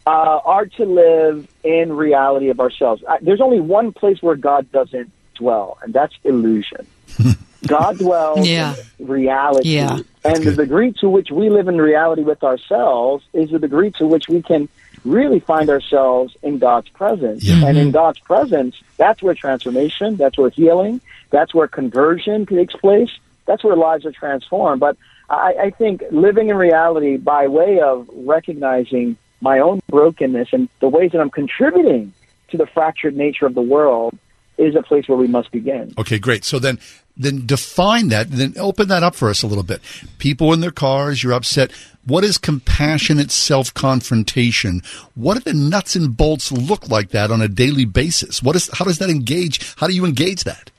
uh, 0.07 0.39
are 0.43 0.65
to 0.65 0.85
live 0.85 1.47
in 1.63 1.93
reality 1.93 2.49
of 2.49 2.59
ourselves. 2.59 3.03
I, 3.07 3.19
there's 3.21 3.41
only 3.41 3.59
one 3.59 3.93
place 3.93 4.19
where 4.23 4.35
God 4.35 4.71
doesn't 4.71 5.11
dwell, 5.35 5.77
and 5.83 5.93
that's 5.93 6.15
illusion. 6.23 6.87
God 7.67 7.97
dwells 7.97 8.47
yeah. 8.47 8.75
in 8.99 9.07
reality. 9.07 9.69
Yeah. 9.69 9.99
And 10.23 10.43
the 10.43 10.55
degree 10.55 10.93
to 10.99 11.09
which 11.09 11.31
we 11.31 11.49
live 11.49 11.67
in 11.67 11.77
reality 11.77 12.23
with 12.23 12.43
ourselves 12.43 13.25
is 13.33 13.51
the 13.51 13.59
degree 13.59 13.91
to 13.91 14.07
which 14.07 14.27
we 14.27 14.41
can 14.41 14.69
really 15.03 15.39
find 15.39 15.69
ourselves 15.69 16.35
in 16.41 16.59
God's 16.59 16.89
presence. 16.89 17.43
Yeah. 17.43 17.65
And 17.65 17.77
in 17.77 17.85
mm-hmm. 17.85 17.91
God's 17.91 18.19
presence, 18.19 18.75
that's 18.97 19.21
where 19.21 19.33
transformation, 19.33 20.15
that's 20.15 20.37
where 20.37 20.49
healing, 20.49 21.01
that's 21.29 21.53
where 21.53 21.67
conversion 21.67 22.45
takes 22.45 22.75
place, 22.75 23.11
that's 23.45 23.63
where 23.63 23.75
lives 23.75 24.05
are 24.05 24.11
transformed. 24.11 24.79
But 24.79 24.97
I, 25.29 25.55
I 25.63 25.69
think 25.71 26.03
living 26.11 26.49
in 26.49 26.55
reality 26.55 27.17
by 27.17 27.47
way 27.47 27.79
of 27.79 28.07
recognizing 28.13 29.17
my 29.41 29.59
own 29.59 29.81
brokenness 29.87 30.49
and 30.53 30.69
the 30.79 30.87
ways 30.87 31.11
that 31.11 31.19
I'm 31.19 31.29
contributing 31.29 32.13
to 32.49 32.57
the 32.57 32.65
fractured 32.65 33.17
nature 33.17 33.45
of 33.45 33.55
the 33.55 33.61
world 33.61 34.17
is 34.57 34.75
a 34.75 34.81
place 34.81 35.07
where 35.07 35.17
we 35.17 35.27
must 35.27 35.51
begin. 35.51 35.93
Okay, 35.97 36.19
great. 36.19 36.45
So 36.45 36.59
then, 36.59 36.79
then 37.15 37.45
define 37.45 38.09
that. 38.09 38.31
Then 38.31 38.53
open 38.57 38.87
that 38.87 39.03
up 39.03 39.15
for 39.15 39.29
us 39.29 39.43
a 39.43 39.47
little 39.47 39.63
bit. 39.63 39.81
People 40.17 40.53
in 40.53 40.61
their 40.61 40.71
cars, 40.71 41.23
you're 41.23 41.33
upset. 41.33 41.71
What 42.05 42.23
is 42.23 42.37
compassionate 42.37 43.31
self 43.31 43.73
confrontation? 43.73 44.81
What 45.15 45.35
do 45.35 45.39
the 45.41 45.53
nuts 45.53 45.95
and 45.95 46.15
bolts 46.15 46.51
look 46.51 46.89
like 46.89 47.09
that 47.09 47.31
on 47.31 47.41
a 47.41 47.47
daily 47.47 47.85
basis? 47.85 48.43
What 48.43 48.55
is? 48.55 48.69
How 48.73 48.85
does 48.85 48.99
that 48.99 49.09
engage? 49.09 49.75
How 49.75 49.87
do 49.87 49.93
you 49.93 50.05
engage 50.05 50.43
that? 50.43 50.71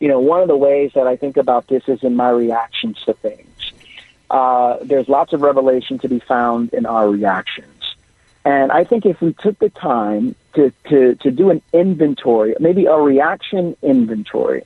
You 0.00 0.08
know, 0.08 0.20
one 0.20 0.42
of 0.42 0.48
the 0.48 0.56
ways 0.56 0.92
that 0.94 1.06
I 1.06 1.16
think 1.16 1.36
about 1.36 1.68
this 1.68 1.84
is 1.88 2.02
in 2.02 2.16
my 2.16 2.30
reactions 2.30 3.02
to 3.04 3.14
things. 3.14 3.72
Uh, 4.28 4.78
there's 4.82 5.08
lots 5.08 5.32
of 5.32 5.40
revelation 5.40 5.98
to 6.00 6.08
be 6.08 6.18
found 6.18 6.72
in 6.74 6.84
our 6.84 7.08
reactions. 7.08 7.94
And 8.44 8.70
I 8.70 8.84
think 8.84 9.06
if 9.06 9.20
we 9.20 9.32
took 9.32 9.58
the 9.58 9.70
time 9.70 10.34
to, 10.54 10.72
to, 10.88 11.14
to 11.16 11.30
do 11.30 11.50
an 11.50 11.62
inventory, 11.72 12.54
maybe 12.60 12.86
a 12.86 12.96
reaction 12.96 13.76
inventory, 13.82 14.62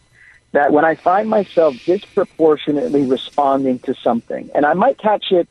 that 0.52 0.72
when 0.72 0.84
I 0.84 0.94
find 0.96 1.28
myself 1.28 1.76
disproportionately 1.84 3.02
responding 3.02 3.78
to 3.80 3.94
something, 3.94 4.50
and 4.54 4.66
I 4.66 4.74
might 4.74 4.98
catch 4.98 5.30
it, 5.30 5.48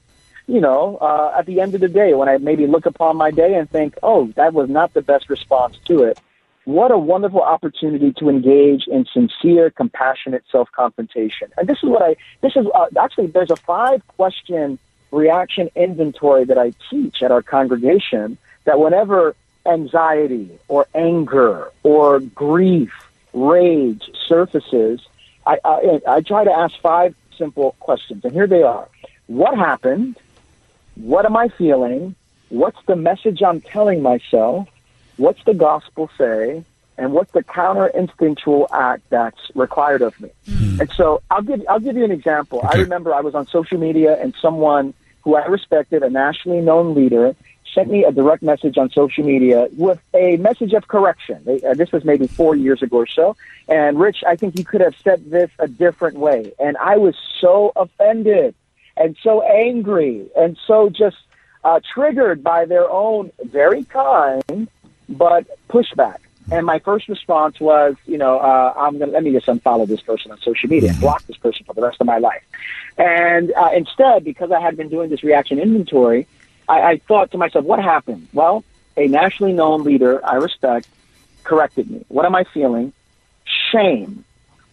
you 0.48 0.60
know, 0.60 0.98
uh, 0.98 1.36
at 1.38 1.46
the 1.46 1.62
end 1.62 1.76
of 1.76 1.82
the 1.82 1.88
day 1.88 2.14
when 2.14 2.28
I 2.28 2.38
maybe 2.38 2.68
look 2.68 2.86
upon 2.86 3.16
my 3.18 3.32
day 3.32 3.54
and 3.56 3.70
think, 3.70 3.96
oh, 4.04 4.28
that 4.36 4.54
was 4.54 4.70
not 4.70 4.94
the 4.94 5.02
best 5.02 5.30
response 5.30 5.78
to 5.86 6.04
it. 6.04 6.20
What 6.66 6.92
a 6.92 6.98
wonderful 6.98 7.42
opportunity 7.42 8.14
to 8.14 8.30
engage 8.30 8.88
in 8.88 9.06
sincere, 9.06 9.70
compassionate 9.70 10.44
self-confrontation. 10.52 11.52
And 11.58 11.68
this 11.68 11.78
is 11.82 11.90
what 11.90 12.02
I, 12.02 12.16
this 12.42 12.56
is 12.56 12.66
uh, 12.76 12.88
actually, 13.00 13.28
there's 13.28 13.52
a 13.52 13.56
five 13.56 14.06
question 14.08 14.78
reaction 15.12 15.70
inventory 15.76 16.46
that 16.46 16.58
I 16.58 16.74
teach 16.90 17.24
at 17.24 17.32
our 17.32 17.42
congregation 17.42 18.38
that 18.66 18.80
whenever 18.80 19.36
anxiety 19.66 20.60
or 20.68 20.88
anger 20.94 21.72
or 21.84 22.20
grief, 22.20 23.09
rage 23.34 24.10
surfaces, 24.27 25.01
I, 25.45 25.57
I, 25.64 26.01
I 26.07 26.22
try 26.22 26.43
to 26.43 26.51
ask 26.51 26.80
five 26.81 27.15
simple 27.38 27.76
questions. 27.80 28.23
And 28.26 28.34
here 28.34 28.47
they 28.47 28.64
are. 28.64 28.88
What 29.27 29.57
happened? 29.57 30.18
What 30.95 31.26
am 31.26 31.38
I 31.38 31.49
feeling? 31.49 32.15
What's 32.49 32.84
the 32.85 32.95
message 32.95 33.41
I'm 33.41 33.61
telling 33.61 34.01
myself? 34.01 34.68
What's 35.18 35.43
the 35.45 35.53
gospel 35.53 36.10
say? 36.18 36.64
And 36.97 37.14
what's 37.14 37.31
the 37.31 37.43
counter 37.43 37.88
instinctual 37.88 38.68
act 38.73 39.03
that's 39.10 39.39
required 39.56 40.01
of 40.01 40.19
me? 40.19 40.30
Mm. 40.47 40.81
And 40.81 40.91
so 40.91 41.22
I'll 41.31 41.41
give 41.41 41.64
I'll 41.69 41.80
give 41.80 41.95
you 41.95 42.03
an 42.03 42.11
example. 42.11 42.60
Okay. 42.60 42.80
I 42.80 42.81
remember 42.81 43.14
I 43.14 43.22
was 43.22 43.35
on 43.35 43.47
social 43.47 43.77
media 43.77 44.22
and 44.22 44.34
someone 44.41 44.93
who 45.22 45.35
I 45.35 45.45
respected, 45.45 46.03
a 46.03 46.10
nationally 46.10 46.61
known 46.61 46.95
leader, 46.95 47.35
sent 47.73 47.90
me 47.90 48.03
a 48.03 48.11
direct 48.11 48.44
message 48.44 48.77
on 48.77 48.90
social 48.90 49.23
media 49.23 49.68
with 49.73 49.99
a 50.14 50.38
message 50.38 50.73
of 50.73 50.88
correction. 50.88 51.41
They, 51.45 51.61
uh, 51.61 51.73
this 51.73 51.91
was 51.91 52.03
maybe 52.03 52.27
four 52.27 52.56
years 52.56 52.81
ago 52.81 52.98
or 52.98 53.07
so. 53.07 53.36
And 53.68 53.99
Rich, 53.99 54.23
I 54.26 54.36
think 54.36 54.57
you 54.57 54.65
could 54.65 54.81
have 54.81 54.95
said 55.03 55.30
this 55.30 55.52
a 55.60 55.68
different 55.68 56.18
way. 56.18 56.53
And 56.60 56.77
I 56.77 56.98
was 56.98 57.15
so 57.40 57.72
offended 57.76 58.56
and 58.98 59.15
so 59.23 59.41
angry 59.41 60.27
and 60.36 60.57
so 60.65 60.90
just 60.90 61.18
uh, 61.64 61.80
triggered 61.94 62.44
by 62.44 62.65
their 62.65 62.90
own 62.90 63.31
very 63.44 63.84
kind 63.84 64.68
but 65.07 65.45
pushback. 65.69 66.18
And 66.52 66.65
my 66.65 66.80
first 66.80 67.07
response 67.07 67.60
was, 67.60 67.95
you 68.06 68.18
know, 68.18 68.40
uh, 68.40 68.73
I'm 68.76 68.98
gonna 68.98 69.11
let 69.11 69.23
me 69.23 69.31
just 69.31 69.45
unfollow 69.45 69.88
this 69.88 70.02
person 70.02 70.31
on 70.31 70.40
social 70.40 70.68
media 70.69 70.90
and 70.90 70.98
mm-hmm. 70.98 71.06
block 71.06 71.26
this 71.27 71.38
person 71.38 71.65
for 71.65 71.73
the 71.73 71.81
rest 71.81 72.02
of 72.02 72.07
my 72.07 72.18
life. 72.18 72.44
And 72.98 73.52
uh, 73.53 73.69
instead, 73.73 74.23
because 74.23 74.52
I 74.52 74.60
had 74.60 74.76
been 74.76 74.90
doing 74.90 75.10
this 75.10 75.23
reaction 75.23 75.60
inventory, 75.60 76.27
I, 76.70 76.91
I 76.91 76.98
thought 77.08 77.32
to 77.32 77.38
myself, 77.38 77.66
what 77.66 77.80
happened? 77.80 78.28
Well, 78.32 78.64
a 78.96 79.08
nationally 79.08 79.54
known 79.54 79.84
leader 79.84 80.24
I 80.26 80.36
respect 80.36 80.88
corrected 81.44 81.90
me. 81.90 82.06
What 82.08 82.26
am 82.26 82.36
I 82.36 82.46
feeling? 82.54 82.94
Shame. 83.72 84.24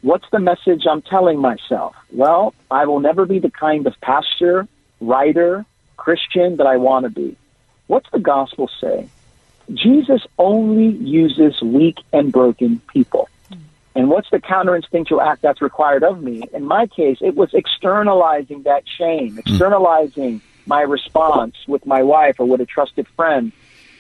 What's 0.02 0.28
the 0.30 0.38
message 0.38 0.84
I'm 0.88 1.02
telling 1.02 1.40
myself? 1.40 1.96
Well, 2.12 2.54
I 2.70 2.84
will 2.84 3.00
never 3.00 3.24
be 3.24 3.38
the 3.38 3.50
kind 3.50 3.86
of 3.86 3.98
pastor, 4.00 4.68
writer, 5.00 5.64
Christian 5.96 6.58
that 6.58 6.66
I 6.66 6.76
want 6.76 7.04
to 7.04 7.10
be. 7.10 7.36
What's 7.86 8.08
the 8.10 8.18
gospel 8.18 8.70
say? 8.80 9.08
Jesus 9.72 10.24
only 10.38 10.96
uses 10.98 11.60
weak 11.62 11.98
and 12.12 12.30
broken 12.30 12.80
people. 12.92 13.28
And 13.96 14.10
what's 14.10 14.28
the 14.30 14.38
counterinstinctual 14.38 15.24
act 15.24 15.40
that's 15.40 15.62
required 15.62 16.04
of 16.04 16.22
me? 16.22 16.42
In 16.52 16.66
my 16.66 16.86
case, 16.86 17.16
it 17.22 17.34
was 17.34 17.54
externalizing 17.54 18.64
that 18.64 18.84
shame, 18.86 19.32
hmm. 19.32 19.38
externalizing 19.38 20.42
my 20.66 20.82
response 20.82 21.56
with 21.66 21.86
my 21.86 22.02
wife 22.02 22.40
or 22.40 22.46
with 22.46 22.60
a 22.60 22.66
trusted 22.66 23.06
friend. 23.08 23.52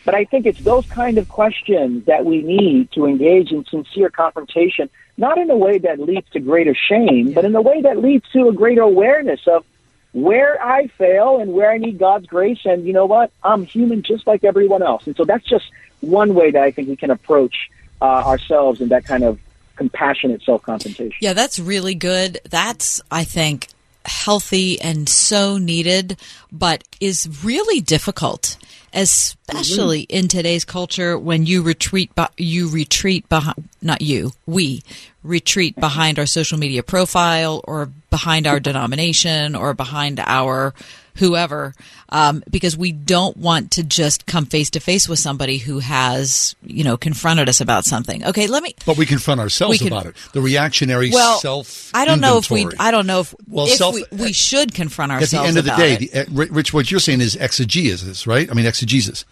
But 0.04 0.14
I 0.14 0.24
think 0.24 0.46
it's 0.46 0.60
those 0.60 0.86
kind 0.86 1.18
of 1.18 1.28
questions 1.28 2.06
that 2.06 2.24
we 2.24 2.40
need 2.40 2.92
to 2.92 3.06
engage 3.06 3.50
in 3.50 3.64
sincere 3.64 4.08
confrontation, 4.08 4.88
not 5.16 5.36
in 5.36 5.50
a 5.50 5.56
way 5.56 5.78
that 5.78 5.98
leads 5.98 6.30
to 6.30 6.40
greater 6.40 6.74
shame, 6.74 7.32
but 7.32 7.44
in 7.44 7.54
a 7.56 7.60
way 7.60 7.82
that 7.82 7.98
leads 7.98 8.24
to 8.30 8.48
a 8.48 8.52
greater 8.52 8.82
awareness 8.82 9.40
of 9.48 9.64
where 10.12 10.62
I 10.64 10.86
fail 10.86 11.40
and 11.40 11.52
where 11.52 11.70
I 11.70 11.78
need 11.78 11.98
God's 11.98 12.26
grace. 12.26 12.60
And 12.64 12.86
you 12.86 12.92
know 12.92 13.06
what? 13.06 13.32
I'm 13.42 13.64
human 13.64 14.02
just 14.02 14.26
like 14.26 14.44
everyone 14.44 14.82
else. 14.82 15.06
And 15.06 15.16
so 15.16 15.24
that's 15.24 15.44
just 15.44 15.66
one 16.00 16.34
way 16.34 16.52
that 16.52 16.62
I 16.62 16.70
think 16.70 16.88
we 16.88 16.96
can 16.96 17.10
approach 17.10 17.68
uh, 18.00 18.04
ourselves 18.04 18.80
in 18.80 18.88
that 18.90 19.04
kind 19.04 19.24
of 19.24 19.40
compassionate 19.74 20.42
self 20.42 20.62
confrontation. 20.62 21.18
Yeah, 21.20 21.32
that's 21.32 21.58
really 21.58 21.94
good. 21.94 22.40
That's, 22.48 23.00
I 23.10 23.24
think, 23.24 23.68
healthy 24.06 24.80
and 24.80 25.08
so 25.08 25.58
needed, 25.58 26.18
but 26.50 26.84
is 27.00 27.44
really 27.44 27.80
difficult, 27.80 28.56
especially 28.92 30.02
mm-hmm. 30.02 30.16
in 30.16 30.28
today's 30.28 30.64
culture 30.64 31.18
when 31.18 31.46
you 31.46 31.62
retreat, 31.62 32.10
you 32.36 32.68
retreat 32.68 33.28
behind, 33.28 33.68
not 33.82 34.02
you, 34.02 34.32
we 34.46 34.82
retreat 35.22 35.76
behind 35.76 36.18
our 36.18 36.26
social 36.26 36.58
media 36.58 36.82
profile 36.82 37.60
or 37.64 37.90
behind 38.10 38.46
our 38.46 38.60
denomination 38.60 39.54
or 39.54 39.74
behind 39.74 40.20
our 40.20 40.72
whoever, 41.18 41.74
um, 42.08 42.42
because 42.50 42.76
we 42.76 42.92
don't 42.92 43.36
want 43.36 43.72
to 43.72 43.82
just 43.82 44.26
come 44.26 44.46
face 44.46 44.70
to 44.70 44.80
face 44.80 45.08
with 45.08 45.18
somebody 45.18 45.58
who 45.58 45.78
has, 45.80 46.54
you 46.62 46.84
know, 46.84 46.96
confronted 46.96 47.48
us 47.48 47.60
about 47.60 47.84
something. 47.84 48.24
Okay, 48.24 48.46
let 48.46 48.62
me. 48.62 48.74
But 48.84 48.96
we 48.96 49.06
confront 49.06 49.40
ourselves 49.40 49.78
can, 49.78 49.88
about 49.88 50.06
it. 50.06 50.16
The 50.32 50.40
reactionary 50.40 51.10
well, 51.10 51.38
self. 51.38 51.90
I 51.94 52.04
don't 52.04 52.20
know 52.20 52.38
if 52.38 52.50
we. 52.50 52.68
I 52.78 52.90
don't 52.90 53.06
know 53.06 53.20
if. 53.20 53.34
Well, 53.48 53.66
if 53.66 53.74
self, 53.74 53.94
we, 53.94 54.04
we 54.12 54.32
should 54.32 54.74
confront 54.74 55.12
ourselves. 55.12 55.34
At 55.34 55.42
the 55.42 55.48
end 55.48 55.58
of 55.58 55.64
the 55.64 55.76
day, 55.76 55.96
the, 55.96 56.20
uh, 56.20 56.46
Rich, 56.52 56.72
what 56.72 56.90
you're 56.90 57.00
saying 57.00 57.20
is 57.20 57.36
exegesis, 57.36 58.26
right? 58.26 58.50
I 58.50 58.54
mean, 58.54 58.66
exegesis. 58.66 59.24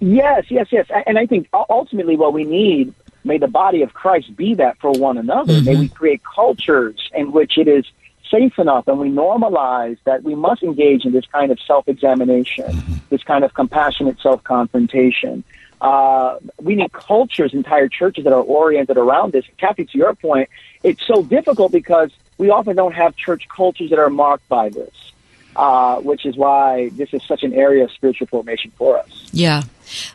Yes, 0.00 0.44
yes, 0.48 0.68
yes. 0.70 0.86
And 1.06 1.18
I 1.18 1.26
think 1.26 1.48
ultimately 1.52 2.16
what 2.16 2.32
we 2.32 2.44
need 2.44 2.94
May 3.24 3.38
the 3.38 3.48
body 3.48 3.82
of 3.82 3.92
Christ 3.92 4.34
be 4.34 4.54
that 4.54 4.78
for 4.78 4.90
one 4.92 5.18
another. 5.18 5.54
Mm-hmm. 5.54 5.64
May 5.64 5.76
we 5.76 5.88
create 5.88 6.22
cultures 6.24 7.10
in 7.14 7.32
which 7.32 7.58
it 7.58 7.68
is 7.68 7.84
safe 8.30 8.58
enough 8.58 8.86
and 8.88 8.98
we 8.98 9.10
normalize 9.10 9.98
that 10.04 10.22
we 10.22 10.34
must 10.34 10.62
engage 10.62 11.04
in 11.04 11.12
this 11.12 11.26
kind 11.26 11.50
of 11.50 11.58
self-examination, 11.60 12.64
mm-hmm. 12.64 12.94
this 13.10 13.22
kind 13.22 13.44
of 13.44 13.54
compassionate 13.54 14.20
self-confrontation. 14.20 15.44
Uh, 15.80 16.38
we 16.60 16.74
need 16.74 16.92
cultures, 16.92 17.54
entire 17.54 17.88
churches 17.88 18.24
that 18.24 18.32
are 18.32 18.42
oriented 18.42 18.98
around 18.98 19.32
this. 19.32 19.44
Kathy, 19.56 19.86
to 19.86 19.98
your 19.98 20.14
point, 20.14 20.48
it's 20.82 21.04
so 21.06 21.22
difficult 21.22 21.72
because 21.72 22.10
we 22.38 22.50
often 22.50 22.76
don't 22.76 22.92
have 22.92 23.16
church 23.16 23.48
cultures 23.48 23.90
that 23.90 23.98
are 23.98 24.10
marked 24.10 24.46
by 24.48 24.68
this, 24.68 25.12
uh, 25.56 26.00
which 26.00 26.26
is 26.26 26.36
why 26.36 26.90
this 26.90 27.12
is 27.14 27.22
such 27.24 27.42
an 27.42 27.54
area 27.54 27.84
of 27.84 27.90
spiritual 27.92 28.26
formation 28.26 28.70
for 28.76 28.98
us. 28.98 29.28
Yeah. 29.32 29.62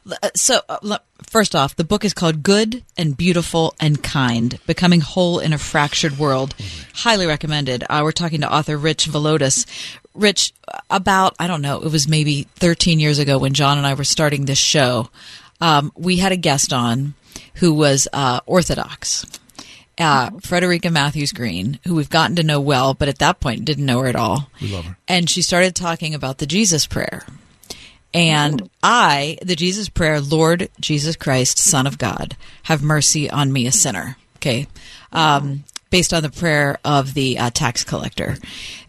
Uh, 0.09 0.29
so, 0.35 0.61
uh, 0.69 0.97
first 1.23 1.55
off, 1.55 1.75
the 1.75 1.83
book 1.83 2.05
is 2.05 2.13
called 2.13 2.43
Good 2.43 2.83
and 2.97 3.17
Beautiful 3.17 3.73
and 3.79 4.01
Kind 4.01 4.59
Becoming 4.65 5.01
Whole 5.01 5.39
in 5.39 5.53
a 5.53 5.57
Fractured 5.57 6.17
World. 6.17 6.55
Highly 6.93 7.25
recommended. 7.25 7.83
Uh, 7.89 8.01
we're 8.03 8.11
talking 8.11 8.41
to 8.41 8.53
author 8.53 8.77
Rich 8.77 9.07
Villodas. 9.07 9.65
Rich, 10.13 10.53
about, 10.89 11.35
I 11.39 11.47
don't 11.47 11.61
know, 11.61 11.81
it 11.81 11.91
was 11.91 12.07
maybe 12.07 12.43
13 12.55 12.99
years 12.99 13.19
ago 13.19 13.37
when 13.37 13.53
John 13.53 13.77
and 13.77 13.85
I 13.85 13.93
were 13.93 14.03
starting 14.03 14.45
this 14.45 14.57
show. 14.57 15.09
Um, 15.61 15.91
we 15.95 16.17
had 16.17 16.31
a 16.31 16.37
guest 16.37 16.73
on 16.73 17.13
who 17.55 17.73
was 17.73 18.07
uh, 18.13 18.39
Orthodox. 18.45 19.25
Uh, 19.97 20.29
Frederica 20.41 20.91
Mathewes 20.91 21.31
Green, 21.31 21.79
who 21.87 21.95
we've 21.95 22.09
gotten 22.09 22.35
to 22.35 22.43
know 22.43 22.59
well, 22.59 22.93
but 22.93 23.07
at 23.07 23.19
that 23.19 23.39
point 23.39 23.63
didn't 23.63 23.85
know 23.85 24.01
her 24.01 24.07
at 24.07 24.15
all. 24.17 24.49
We 24.61 24.67
love 24.67 24.83
her. 24.83 24.97
And 25.07 25.29
she 25.29 25.41
started 25.41 25.73
talking 25.73 26.13
about 26.13 26.39
the 26.39 26.45
Jesus 26.45 26.85
prayer. 26.85 27.25
And 28.13 28.69
I, 28.81 29.37
the 29.41 29.55
Jesus 29.55 29.89
prayer, 29.89 30.21
Lord 30.21 30.69
Jesus 30.79 31.15
Christ, 31.15 31.57
Son 31.57 31.85
of 31.85 31.97
God, 31.97 32.37
have 32.63 32.81
mercy 32.81 33.29
on 33.29 33.51
me, 33.51 33.67
a 33.67 33.71
sinner. 33.71 34.17
Okay. 34.37 34.67
Um, 35.11 35.63
based 35.89 36.13
on 36.13 36.23
the 36.23 36.29
prayer 36.29 36.77
of 36.83 37.13
the 37.13 37.39
uh, 37.39 37.49
tax 37.49 37.83
collector 37.83 38.37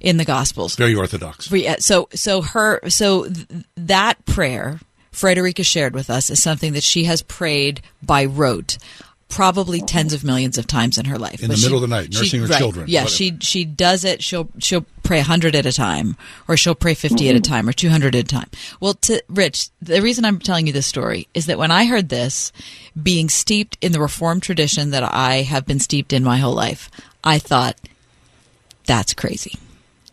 in 0.01 0.17
the 0.17 0.25
Gospels. 0.25 0.75
Very 0.77 0.95
orthodox. 0.95 1.49
So, 1.79 2.09
so 2.13 2.43
her, 2.43 2.81
so 2.89 3.29
th- 3.29 3.47
that 3.77 4.25
prayer, 4.27 4.81
Frederica 5.13 5.63
shared 5.63 5.95
with 5.95 6.11
us, 6.11 6.31
is 6.31 6.43
something 6.43 6.73
that 6.73 6.83
she 6.83 7.05
has 7.05 7.23
prayed 7.23 7.81
by 8.03 8.25
rote. 8.25 8.79
Probably 9.29 9.81
tens 9.81 10.13
of 10.13 10.23
millions 10.25 10.57
of 10.57 10.67
times 10.67 10.99
in 10.99 11.05
her 11.07 11.19
life. 11.19 11.43
In 11.43 11.49
But 11.49 11.57
the 11.57 11.63
middle 11.63 11.77
of 11.77 11.83
the 11.83 11.89
night, 11.89 12.15
she- 12.15 12.21
nursing 12.21 12.41
her 12.43 12.47
right. 12.47 12.59
children, 12.59 12.87
Yeah, 12.89 13.01
whatever. 13.03 13.11
she 13.17 13.37
she 13.41 13.65
does 13.65 14.05
it. 14.05 14.23
She'll 14.23 14.49
she'll 14.59 14.87
pray 15.03 15.21
hundred 15.21 15.55
at 15.55 15.67
a 15.67 15.73
time, 15.73 16.17
or 16.49 16.57
she'll 16.57 16.75
pray 16.75 16.95
50 16.95 17.29
at 17.29 17.35
a 17.35 17.39
mm-hmm. 17.39 17.53
time, 17.53 17.69
or 17.69 17.73
two 17.73 17.89
hundred 17.89 18.15
at 18.15 18.25
a 18.25 18.29
time. 18.29 18.49
Well, 18.81 18.95
to 18.95 19.23
Rich, 19.29 19.69
the 19.83 20.01
reason 20.01 20.25
I'm 20.25 20.39
telling 20.39 20.67
you 20.67 20.73
this 20.73 20.87
story 20.87 21.29
is 21.35 21.47
that 21.47 21.59
when 21.59 21.71
I 21.71 21.87
heard 21.87 22.09
this, 22.09 22.53
being 23.01 23.29
steeped 23.29 23.77
in 23.81 23.93
the 23.93 24.01
Reformed 24.01 24.43
tradition 24.43 24.91
that 24.91 25.03
I 25.03 25.43
have 25.43 25.67
been 25.67 25.81
steeped 25.81 26.13
in 26.13 26.23
my 26.25 26.39
whole 26.39 26.55
life, 26.55 26.91
I 27.25 27.39
thought 27.39 27.77
that's 28.87 29.13
crazy. 29.15 29.59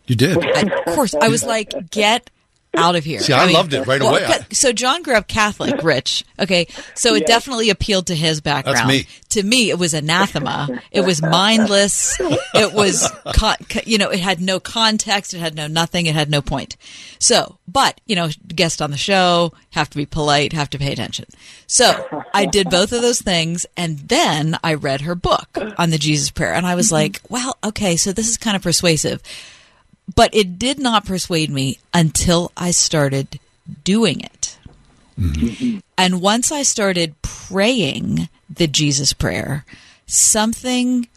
You 0.06 0.16
did. 0.16 0.38
I- 0.44 0.60
of 0.86 0.94
course, 0.94 1.14
I 1.14 1.28
was 1.28 1.44
like, 1.44 1.72
get 1.90 2.30
out 2.76 2.96
of 2.96 3.04
here. 3.04 3.20
See, 3.20 3.32
I 3.32 3.50
loved 3.50 3.72
it 3.74 3.86
right 3.86 4.00
well, 4.00 4.16
away. 4.16 4.38
So 4.52 4.72
John 4.72 5.02
grew 5.02 5.14
up 5.14 5.28
Catholic, 5.28 5.82
Rich. 5.82 6.24
Okay, 6.38 6.66
so 6.94 7.14
it 7.14 7.20
Yes. 7.20 7.28
definitely 7.28 7.70
appealed 7.70 8.06
to 8.08 8.14
his 8.14 8.40
background. 8.40 8.88
me. 8.88 9.06
To 9.30 9.42
me, 9.42 9.70
it 9.70 9.78
was 9.78 9.94
anathema. 9.94 10.68
It 10.90 11.00
was 11.02 11.20
mindless. 11.20 12.16
It 12.54 12.72
was, 12.72 13.10
con- 13.34 13.56
you 13.84 13.98
know, 13.98 14.10
it 14.10 14.20
had 14.20 14.40
no 14.40 14.60
context. 14.60 15.34
It 15.34 15.40
had 15.40 15.54
no 15.56 15.66
nothing. 15.66 16.06
It 16.06 16.14
had 16.14 16.30
no 16.30 16.40
point. 16.40 16.76
So, 17.18 17.58
but 17.66 18.00
you 18.06 18.14
know, 18.14 18.28
guest 18.48 18.80
on 18.80 18.90
the 18.90 18.96
show, 18.96 19.52
have 19.70 19.90
to 19.90 19.96
be 19.96 20.06
polite, 20.06 20.52
have 20.52 20.70
to 20.70 20.78
pay 20.78 20.92
attention. 20.92 21.26
So 21.66 22.24
I 22.32 22.46
did 22.46 22.70
both 22.70 22.92
of 22.92 23.02
those 23.02 23.20
things, 23.20 23.66
and 23.76 23.98
then 23.98 24.56
I 24.62 24.74
read 24.74 25.00
her 25.02 25.14
book 25.14 25.48
on 25.78 25.90
the 25.90 25.98
Jesus 25.98 26.30
Prayer, 26.30 26.54
and 26.54 26.66
I 26.66 26.74
was 26.74 26.86
mm-hmm. 26.86 26.94
like, 26.94 27.20
well, 27.28 27.56
okay, 27.64 27.96
so 27.96 28.12
this 28.12 28.28
is 28.28 28.36
kind 28.36 28.56
of 28.56 28.62
persuasive 28.62 29.22
but 30.12 30.34
it 30.34 30.58
did 30.58 30.78
not 30.78 31.06
persuade 31.06 31.50
me 31.50 31.78
until 31.92 32.52
I 32.56 32.70
started 32.70 33.38
doing 33.84 34.20
it. 34.20 34.58
Mm-hmm. 35.18 35.78
And 35.96 36.20
once 36.20 36.50
I 36.50 36.62
started 36.62 37.20
praying 37.22 38.28
the 38.50 38.66
Jesus 38.66 39.12
prayer, 39.12 39.64
something 40.06 41.08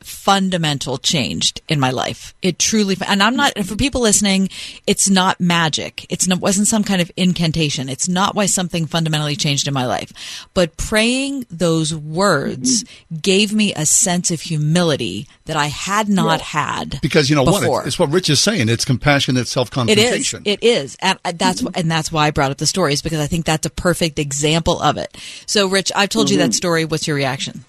fundamental 0.00 0.98
changed 0.98 1.60
in 1.68 1.78
my 1.80 1.90
life. 1.90 2.34
It 2.42 2.58
truly, 2.58 2.96
and 3.06 3.22
I'm 3.22 3.36
not, 3.36 3.58
for 3.64 3.76
people 3.76 4.00
listening, 4.00 4.48
it's 4.86 5.08
not 5.10 5.40
magic. 5.40 6.06
It's 6.08 6.26
not, 6.26 6.40
wasn't 6.40 6.66
some 6.68 6.84
kind 6.84 7.00
of 7.02 7.10
incantation. 7.16 7.88
It's 7.88 8.08
not 8.08 8.34
why 8.34 8.46
something 8.46 8.86
fundamentally 8.86 9.36
changed 9.36 9.68
in 9.68 9.74
my 9.74 9.86
life. 9.86 10.12
But 10.54 10.76
praying 10.76 11.46
those 11.50 11.94
words 11.94 12.84
gave 13.20 13.52
me 13.52 13.72
a 13.74 13.86
sense 13.86 14.30
of 14.30 14.40
humility 14.40 15.28
that 15.44 15.56
I 15.56 15.66
had 15.66 16.08
not 16.08 16.40
had. 16.40 17.00
Because 17.02 17.28
you 17.28 17.36
know 17.36 17.44
before. 17.44 17.68
what? 17.68 17.78
It's, 17.80 17.88
it's 17.88 17.98
what 17.98 18.10
Rich 18.10 18.30
is 18.30 18.40
saying. 18.40 18.68
It's 18.68 18.84
compassionate 18.84 19.48
self 19.48 19.68
It 19.68 19.70
is. 19.70 19.74
confrontation. 19.96 20.42
It 20.44 20.62
is, 20.62 20.96
and 21.00 21.18
that's 21.34 21.62
and 21.74 21.90
that's 21.90 22.12
why 22.12 22.26
I 22.26 22.30
brought 22.30 22.50
up 22.50 22.58
the 22.58 22.66
stories 22.66 23.02
because 23.02 23.18
I 23.20 23.26
think 23.26 23.46
that's 23.46 23.66
a 23.66 23.70
perfect 23.70 24.18
example 24.18 24.80
of 24.80 24.96
it. 24.96 25.16
So, 25.46 25.66
Rich, 25.68 25.90
I've 25.94 26.08
told 26.08 26.30
you 26.30 26.38
that 26.38 26.50
Mhm. 26.50 26.54
story. 26.54 26.84
What's 26.84 27.06
your 27.06 27.16
reaction? 27.16 27.64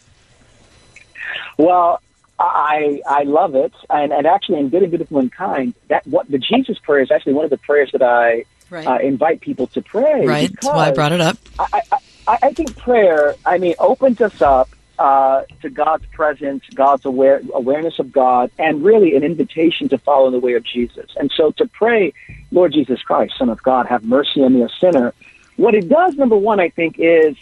Well, 1.58 2.02
I 2.44 3.02
I 3.08 3.24
love 3.24 3.56
it, 3.56 3.74
and 3.90 4.12
and 4.12 4.26
actually, 4.26 4.60
in 4.60 4.70
good 4.70 4.84
and 4.84 4.92
beautiful 4.92 5.20
and 5.20 5.32
kind, 5.32 5.74
that 5.90 6.06
what 6.08 6.30
the 6.30 6.38
Jesus 6.38 6.78
prayer 6.80 7.02
is 7.02 7.12
actually 7.12 7.34
one 7.34 7.46
of 7.46 7.52
the 7.52 7.58
prayers 7.58 7.92
that 7.94 8.02
I 8.02 8.46
Right. 8.70 8.88
uh, 8.88 9.00
invite 9.00 9.42
people 9.42 9.68
to 9.68 9.82
pray. 9.82 10.26
Right. 10.26 10.50
That's 10.50 10.64
why 10.64 10.88
I 10.88 10.92
brought 10.92 11.12
it 11.12 11.20
up. 11.20 11.38
I, 11.60 11.82
I, 11.92 12.38
I 12.42 12.54
think 12.54 12.78
prayer, 12.78 13.36
I 13.46 13.58
mean, 13.58 13.76
opens 13.80 14.22
us 14.22 14.42
up 14.42 14.70
uh, 14.98 15.42
to 15.62 15.70
God's 15.70 16.06
presence, 16.14 16.64
God's 16.74 17.04
aware, 17.04 17.42
awareness 17.54 18.00
of 18.00 18.14
God, 18.14 18.50
and 18.58 18.82
really 18.82 19.18
an 19.18 19.24
invitation 19.24 19.90
to 19.90 19.98
follow 19.98 20.32
the 20.32 20.40
way 20.40 20.54
of 20.54 20.64
Jesus. 20.64 21.12
And 21.18 21.30
so 21.36 21.52
to 21.58 21.68
pray, 21.68 22.14
Lord 22.52 22.72
Jesus 22.72 23.02
Christ, 23.02 23.34
Son 23.38 23.50
of 23.50 23.62
God, 23.62 23.88
have 23.88 24.06
mercy 24.06 24.42
on 24.42 24.54
me, 24.54 24.62
a 24.62 24.70
sinner. 24.80 25.14
What 25.58 25.76
it 25.76 25.90
does, 25.90 26.16
number 26.16 26.38
one, 26.38 26.62
I 26.62 26.70
think, 26.70 26.96
is 26.98 27.36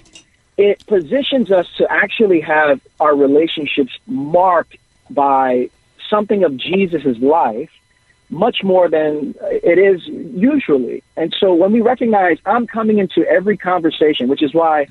it 0.57 0.83
positions 0.87 1.51
us 1.51 1.67
to 1.77 1.85
actually 1.91 2.41
have 2.41 2.81
our 2.99 3.15
relationships 3.15 3.91
marked 4.07 4.77
by 5.09 5.69
something 6.09 6.43
of 6.43 6.57
Jesus' 6.57 7.17
life 7.19 7.69
much 8.29 8.63
more 8.63 8.87
than 8.87 9.35
it 9.41 9.79
is 9.79 10.05
usually. 10.07 11.03
And 11.17 11.35
so 11.39 11.53
when 11.53 11.71
we 11.71 11.81
recognize 11.81 12.37
I'm 12.45 12.67
coming 12.67 12.99
into 12.99 13.25
every 13.25 13.57
conversation, 13.57 14.27
which 14.27 14.43
is 14.43 14.53
why 14.53 14.87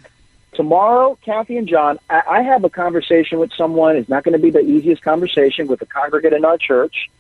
tomorrow, 0.55 1.17
Kathy 1.25 1.57
and 1.57 1.69
John, 1.69 1.99
I, 2.11 2.23
I 2.29 2.43
have 2.43 2.65
a 2.65 2.71
conversation 2.71 3.39
with 3.39 3.53
someone. 3.53 3.97
It's 3.97 4.09
not 4.09 4.25
going 4.25 4.33
to 4.33 4.43
be 4.43 4.51
the 4.51 4.61
easiest 4.61 5.03
conversation 5.03 5.69
with 5.69 5.81
a 5.83 5.87
congregant 5.87 6.35
in 6.35 6.45
our 6.45 6.59
church. 6.59 7.11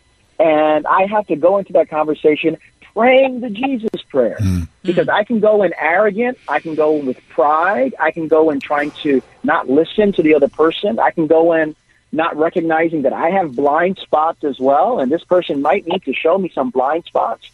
And 0.41 0.87
I 0.87 1.07
have 1.07 1.27
to 1.29 1.37
go 1.37 1.59
into 1.59 1.73
that 1.75 1.89
conversation 1.89 2.59
praying 2.95 3.41
the 3.41 3.51
Jesus 3.51 4.03
prayer 4.09 4.37
hmm. 4.41 4.63
because 4.83 5.09
I 5.09 5.23
can 5.23 5.39
go 5.39 5.63
in 5.63 5.73
arrogant. 5.79 6.39
I 6.49 6.59
can 6.59 6.75
go 6.75 6.97
in 6.97 7.07
with 7.07 7.21
pride. 7.29 7.95
I 8.01 8.11
can 8.11 8.27
go 8.27 8.51
in 8.51 8.59
trying 8.61 8.91
to 9.03 9.23
not 9.45 9.69
listen 9.69 10.13
to 10.15 10.23
the 10.23 10.35
other 10.35 10.49
person. 10.49 10.99
I 10.99 11.11
can 11.11 11.29
go 11.29 11.53
in 11.53 11.77
not 12.13 12.37
recognizing 12.37 13.03
that 13.03 13.13
I 13.13 13.31
have 13.31 13.55
blind 13.55 13.99
spots 13.99 14.45
as 14.45 14.59
well, 14.59 14.99
and 14.99 15.13
this 15.13 15.25
person 15.25 15.63
might 15.63 15.87
need 15.87 16.03
to 16.05 16.13
show 16.13 16.39
me 16.39 16.51
some 16.55 16.71
blind 16.71 17.05
spots. 17.05 17.51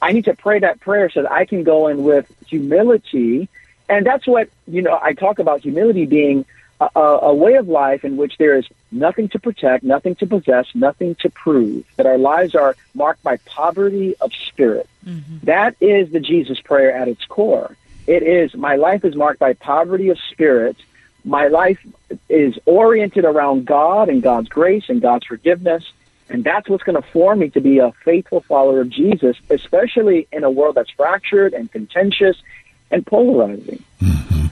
I 0.00 0.12
need 0.12 0.26
to 0.26 0.34
pray 0.34 0.58
that 0.60 0.80
prayer 0.80 1.10
so 1.10 1.22
that 1.22 1.32
I 1.32 1.44
can 1.44 1.64
go 1.64 1.88
in 1.88 2.04
with 2.04 2.30
humility. 2.46 3.48
And 3.88 4.04
that's 4.04 4.26
what, 4.26 4.48
you 4.68 4.82
know, 4.82 4.98
I 5.02 5.14
talk 5.14 5.38
about 5.38 5.62
humility 5.62 6.06
being 6.06 6.44
a, 6.80 6.88
a, 6.94 7.00
a 7.00 7.34
way 7.34 7.54
of 7.54 7.68
life 7.68 8.04
in 8.04 8.16
which 8.16 8.36
there 8.36 8.56
is 8.56 8.66
nothing 8.92 9.28
to 9.30 9.38
protect, 9.38 9.82
nothing 9.84 10.14
to 10.16 10.26
possess, 10.26 10.66
nothing 10.74 11.14
to 11.16 11.30
prove, 11.30 11.84
that 11.96 12.06
our 12.06 12.18
lives 12.18 12.54
are 12.54 12.76
marked 12.94 13.22
by 13.22 13.38
poverty 13.38 14.14
of 14.20 14.32
spirit. 14.34 14.88
Mm-hmm. 15.04 15.38
That 15.44 15.76
is 15.80 16.10
the 16.10 16.20
Jesus 16.20 16.60
prayer 16.60 16.92
at 16.92 17.08
its 17.08 17.24
core. 17.24 17.76
It 18.06 18.22
is, 18.22 18.54
my 18.54 18.76
life 18.76 19.04
is 19.04 19.16
marked 19.16 19.40
by 19.40 19.54
poverty 19.54 20.10
of 20.10 20.18
spirit. 20.30 20.76
My 21.26 21.48
life 21.48 21.84
is 22.28 22.56
oriented 22.66 23.24
around 23.24 23.66
God 23.66 24.08
and 24.08 24.22
God's 24.22 24.48
grace 24.48 24.84
and 24.88 25.02
God's 25.02 25.26
forgiveness. 25.26 25.84
And 26.28 26.44
that's 26.44 26.68
what's 26.68 26.84
going 26.84 27.00
to 27.00 27.08
form 27.08 27.40
me 27.40 27.50
to 27.50 27.60
be 27.60 27.78
a 27.78 27.92
faithful 28.04 28.40
follower 28.40 28.80
of 28.80 28.90
Jesus, 28.90 29.36
especially 29.50 30.28
in 30.32 30.44
a 30.44 30.50
world 30.50 30.76
that's 30.76 30.90
fractured 30.90 31.52
and 31.52 31.70
contentious 31.70 32.36
and 32.92 33.04
polarizing. 33.04 33.82
Mm-hmm. 34.00 34.46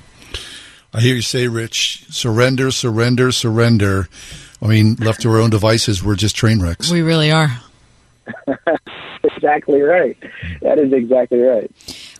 I 0.93 1.01
hear 1.01 1.15
you 1.15 1.23
say, 1.23 1.47
Rich, 1.47 2.07
surrender, 2.11 2.73
surrender, 2.73 3.31
surrender. 3.31 4.09
I 4.61 4.67
mean, 4.67 4.97
left 4.97 5.23
to 5.23 5.31
our 5.31 5.39
own 5.39 5.51
devices, 5.51 6.03
we're 6.03 6.17
just 6.17 6.35
train 6.35 6.61
wrecks. 6.61 6.91
We 6.91 7.03
really 7.03 7.31
are. 7.31 7.61
exactly 9.25 9.81
right. 9.81 10.17
That 10.63 10.79
is 10.79 10.93
exactly 10.93 11.41
right. 11.41 11.71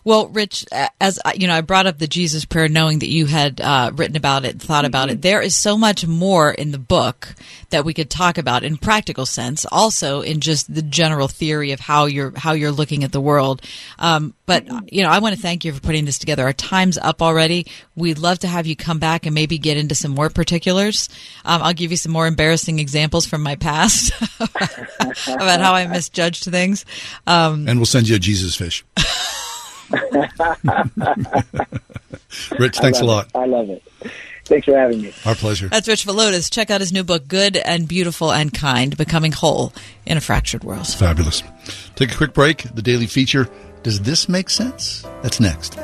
Well, 0.05 0.29
Rich, 0.29 0.67
as 1.01 1.19
I- 1.25 1.33
you 1.33 1.47
know, 1.47 1.55
I 1.55 1.63
brought 1.63 1.87
up 1.87 1.99
the 1.99 2.07
Jesus 2.07 2.45
prayer, 2.45 2.69
knowing 2.69 2.99
that 2.99 3.09
you 3.09 3.25
had 3.27 3.61
uh, 3.61 3.91
written 3.95 4.17
about 4.17 4.45
it, 4.45 4.53
and 4.53 4.63
thought 4.63 4.85
about 4.85 5.09
it. 5.11 5.23
There 5.23 5.41
is 5.41 5.57
so 5.57 5.79
much 5.79 6.07
more 6.07 6.51
in 6.53 6.73
the 6.73 6.79
book 6.79 7.35
that 7.71 7.85
we 7.87 7.95
could 7.95 8.11
talk 8.11 8.37
about 8.37 8.65
in 8.65 8.77
practical 8.77 9.25
sense, 9.25 9.65
also 9.73 10.21
in 10.21 10.41
just 10.41 10.73
the 10.73 10.83
general 10.83 11.27
theory 11.27 11.73
of 11.73 11.81
how 11.81 12.05
you're 12.05 12.33
how 12.39 12.53
you're 12.53 12.71
looking 12.71 13.03
at 13.03 13.13
the 13.13 13.21
world. 13.21 13.63
Um, 13.99 14.35
but 14.47 14.67
you 14.93 15.03
know, 15.03 15.09
I 15.09 15.21
want 15.21 15.35
to 15.35 15.41
thank 15.41 15.65
you 15.65 15.73
for 15.73 15.81
putting 15.81 16.05
this 16.05 16.19
together. 16.19 16.45
Our 16.45 16.53
time's 16.53 16.99
up 16.99 17.23
already. 17.23 17.67
We'd 17.97 18.19
love 18.19 18.39
to 18.41 18.47
have 18.49 18.67
you 18.67 18.77
come 18.77 18.99
back 18.99 19.25
and 19.25 19.35
maybe 19.35 19.57
get 19.57 19.79
into 19.79 19.95
some 19.95 20.11
more 20.13 20.29
particulars. 20.29 21.09
Um, 21.47 21.63
I'll 21.63 21.73
give 21.73 21.91
you 21.91 21.97
some 21.97 22.13
more 22.13 22.27
embarrassing 22.27 22.79
examples 22.79 23.25
from 23.25 23.43
my 23.43 23.57
past 23.57 24.13
about 24.41 25.61
how 25.61 25.73
I 25.75 25.87
misjudged 25.87 26.45
things. 26.45 26.85
Um, 27.27 27.67
And 27.69 27.79
we'll 27.79 27.87
send 27.87 28.09
you 28.09 28.17
a 28.17 28.19
Jesus 28.19 28.55
fish. 28.55 28.85
Rich, 32.59 32.79
thanks 32.79 33.01
a 33.01 33.05
lot. 33.05 33.27
it. 33.27 33.37
I 33.37 33.47
love 33.47 33.71
it. 33.71 33.83
Thanks 34.45 34.67
for 34.67 34.77
having 34.77 35.03
me. 35.03 35.13
Our 35.25 35.35
pleasure. 35.35 35.69
That's 35.69 35.89
Rich 35.89 36.07
Villodas. 36.07 36.51
Check 36.51 36.71
out 36.71 36.81
his 36.81 36.93
new 36.93 37.05
book, 37.05 37.27
Good 37.29 37.57
and 37.57 37.89
Beautiful 37.89 38.31
and 38.31 38.53
Kind 38.53 38.97
Becoming 38.97 39.33
Whole 39.33 39.73
in 40.05 40.19
a 40.19 40.21
Fractured 40.21 40.65
World. 40.65 40.87
Fabulous. 40.87 41.43
Take 41.97 42.13
a 42.13 42.17
quick 42.17 42.35
break. 42.35 42.63
The 42.75 42.83
daily 42.83 43.07
feature. 43.07 43.49
Does 43.83 44.03
this 44.03 44.29
make 44.29 44.51
sense? 44.51 45.03
That's 45.23 45.41
next. 45.41 45.79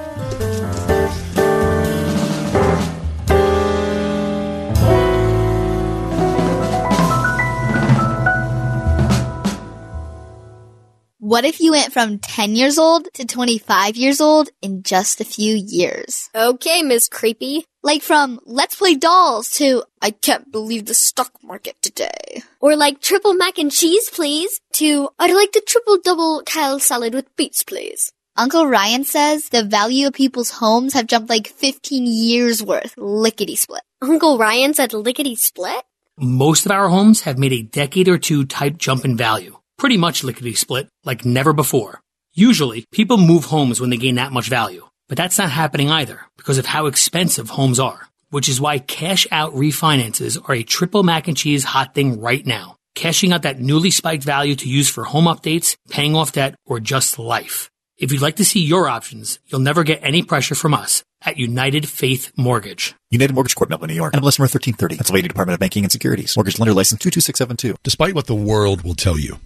What 11.31 11.45
if 11.45 11.61
you 11.61 11.71
went 11.71 11.93
from 11.93 12.19
10 12.19 12.57
years 12.57 12.77
old 12.77 13.07
to 13.15 13.25
25 13.25 13.95
years 13.95 14.21
old 14.21 14.51
in 14.61 14.83
just 14.83 15.21
a 15.21 15.25
few 15.25 15.55
years? 15.55 16.29
Okay, 16.35 16.83
Miss 16.83 17.09
Creepy. 17.09 17.65
Like 17.85 18.03
from 18.03 18.41
Let's 18.47 18.75
Play 18.75 18.97
Dolls 18.97 19.49
to 19.51 19.85
I 20.03 20.11
can't 20.11 20.51
believe 20.51 20.87
the 20.87 20.95
stock 20.95 21.31
market 21.41 21.81
today. 21.83 22.43
Or 22.61 22.75
like 22.75 23.01
triple 23.01 23.35
mac 23.35 23.59
and 23.59 23.71
cheese, 23.71 24.11
please, 24.11 24.61
to 24.73 25.09
I'd 25.21 25.33
like 25.33 25.53
the 25.53 25.61
triple 25.61 25.99
double 26.03 26.43
kale 26.45 26.81
salad 26.81 27.15
with 27.15 27.37
beets, 27.37 27.63
please. 27.63 28.11
Uncle 28.37 28.67
Ryan 28.67 29.05
says 29.05 29.51
the 29.51 29.63
value 29.63 30.09
of 30.09 30.15
people's 30.15 30.51
homes 30.51 30.95
have 30.95 31.07
jumped 31.07 31.31
like 31.31 31.47
15 31.47 32.07
years 32.07 32.61
worth, 32.61 32.95
lickety 32.99 33.55
split. 33.55 33.83
Uncle 34.03 34.37
Ryan 34.37 34.75
said 34.75 34.93
lickety 34.93 35.37
split? 35.37 35.85
Most 36.19 36.67
of 36.67 36.73
our 36.73 36.89
homes 36.89 37.21
have 37.21 37.39
made 37.39 37.53
a 37.53 37.63
decade 37.63 38.09
or 38.09 38.19
two 38.19 38.47
type 38.47 38.79
jump 38.79 39.05
in 39.05 39.17
value. 39.17 39.60
Pretty 39.81 39.97
much 39.97 40.23
lickety 40.23 40.53
split, 40.53 40.89
like 41.05 41.25
never 41.25 41.55
before. 41.55 42.01
Usually, 42.35 42.85
people 42.93 43.17
move 43.17 43.47
homes 43.47 43.81
when 43.81 43.89
they 43.89 43.97
gain 43.97 44.17
that 44.17 44.31
much 44.31 44.51
value. 44.51 44.87
But 45.09 45.17
that's 45.17 45.39
not 45.39 45.51
happening 45.51 45.91
either, 45.91 46.21
because 46.37 46.59
of 46.59 46.67
how 46.67 46.85
expensive 46.85 47.49
homes 47.49 47.81
are. 47.81 48.11
which 48.31 48.49
is 48.49 48.61
why 48.61 48.79
cash 48.79 49.27
out 49.31 49.55
refinances 49.55 50.39
are 50.49 50.55
a 50.55 50.63
triple 50.63 51.03
mac 51.03 51.29
and 51.29 51.37
cheese 51.37 51.65
hot 51.65 51.95
thing 51.95 52.21
right 52.21 52.47
now. 52.47 52.77
Cashing 52.95 53.33
out 53.33 53.43
that 53.43 53.61
newly 53.61 53.91
spiked 53.91 54.25
value 54.25 54.55
to 54.57 54.69
use 54.69 54.89
for 54.89 55.05
home 55.05 55.27
updates, 55.27 55.77
paying 55.91 56.17
off 56.17 56.33
debt, 56.33 56.55
or 56.67 56.81
just 56.81 57.19
life. 57.19 57.71
If 57.99 58.13
you'd 58.13 58.23
like 58.23 58.37
to 58.37 58.45
see 58.45 58.65
your 58.65 58.89
options, 58.89 59.39
you'll 59.47 59.61
never 59.61 59.85
get 59.85 60.01
any 60.03 60.23
pressure 60.23 60.55
from 60.55 60.75
us 60.75 61.03
at 61.23 61.37
United 61.37 61.87
Faith 61.87 62.33
Mortgage. 62.37 62.95
United 63.11 63.35
Mortgage 63.35 63.55
Corp, 63.55 63.69
Melville, 63.69 63.89
New 63.89 63.95
York. 63.95 64.15
NMLS 64.15 64.39
number 64.39 64.49
1330. 64.49 64.97
Pennsylvania 64.97 65.29
Department 65.29 65.55
of 65.55 65.61
Banking 65.61 65.85
and 65.85 65.93
Securities. 65.93 66.37
Mortgage 66.37 66.59
lender 66.59 66.73
license 66.73 67.01
22672. 67.03 67.77
Despite 67.83 68.15
what 68.15 68.27
the 68.27 68.35
world 68.35 68.83
will 68.83 68.95
tell 68.95 69.19
you, 69.19 69.39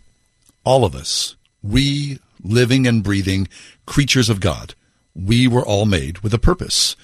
all 0.64 0.84
of 0.84 0.94
us, 0.94 1.36
we 1.62 2.18
living 2.42 2.86
and 2.86 3.02
breathing 3.02 3.48
creatures 3.86 4.28
of 4.28 4.40
God, 4.40 4.74
we 5.14 5.46
were 5.46 5.64
all 5.64 5.86
made 5.86 6.18
with 6.20 6.34
a 6.34 6.38
purpose. 6.38 6.96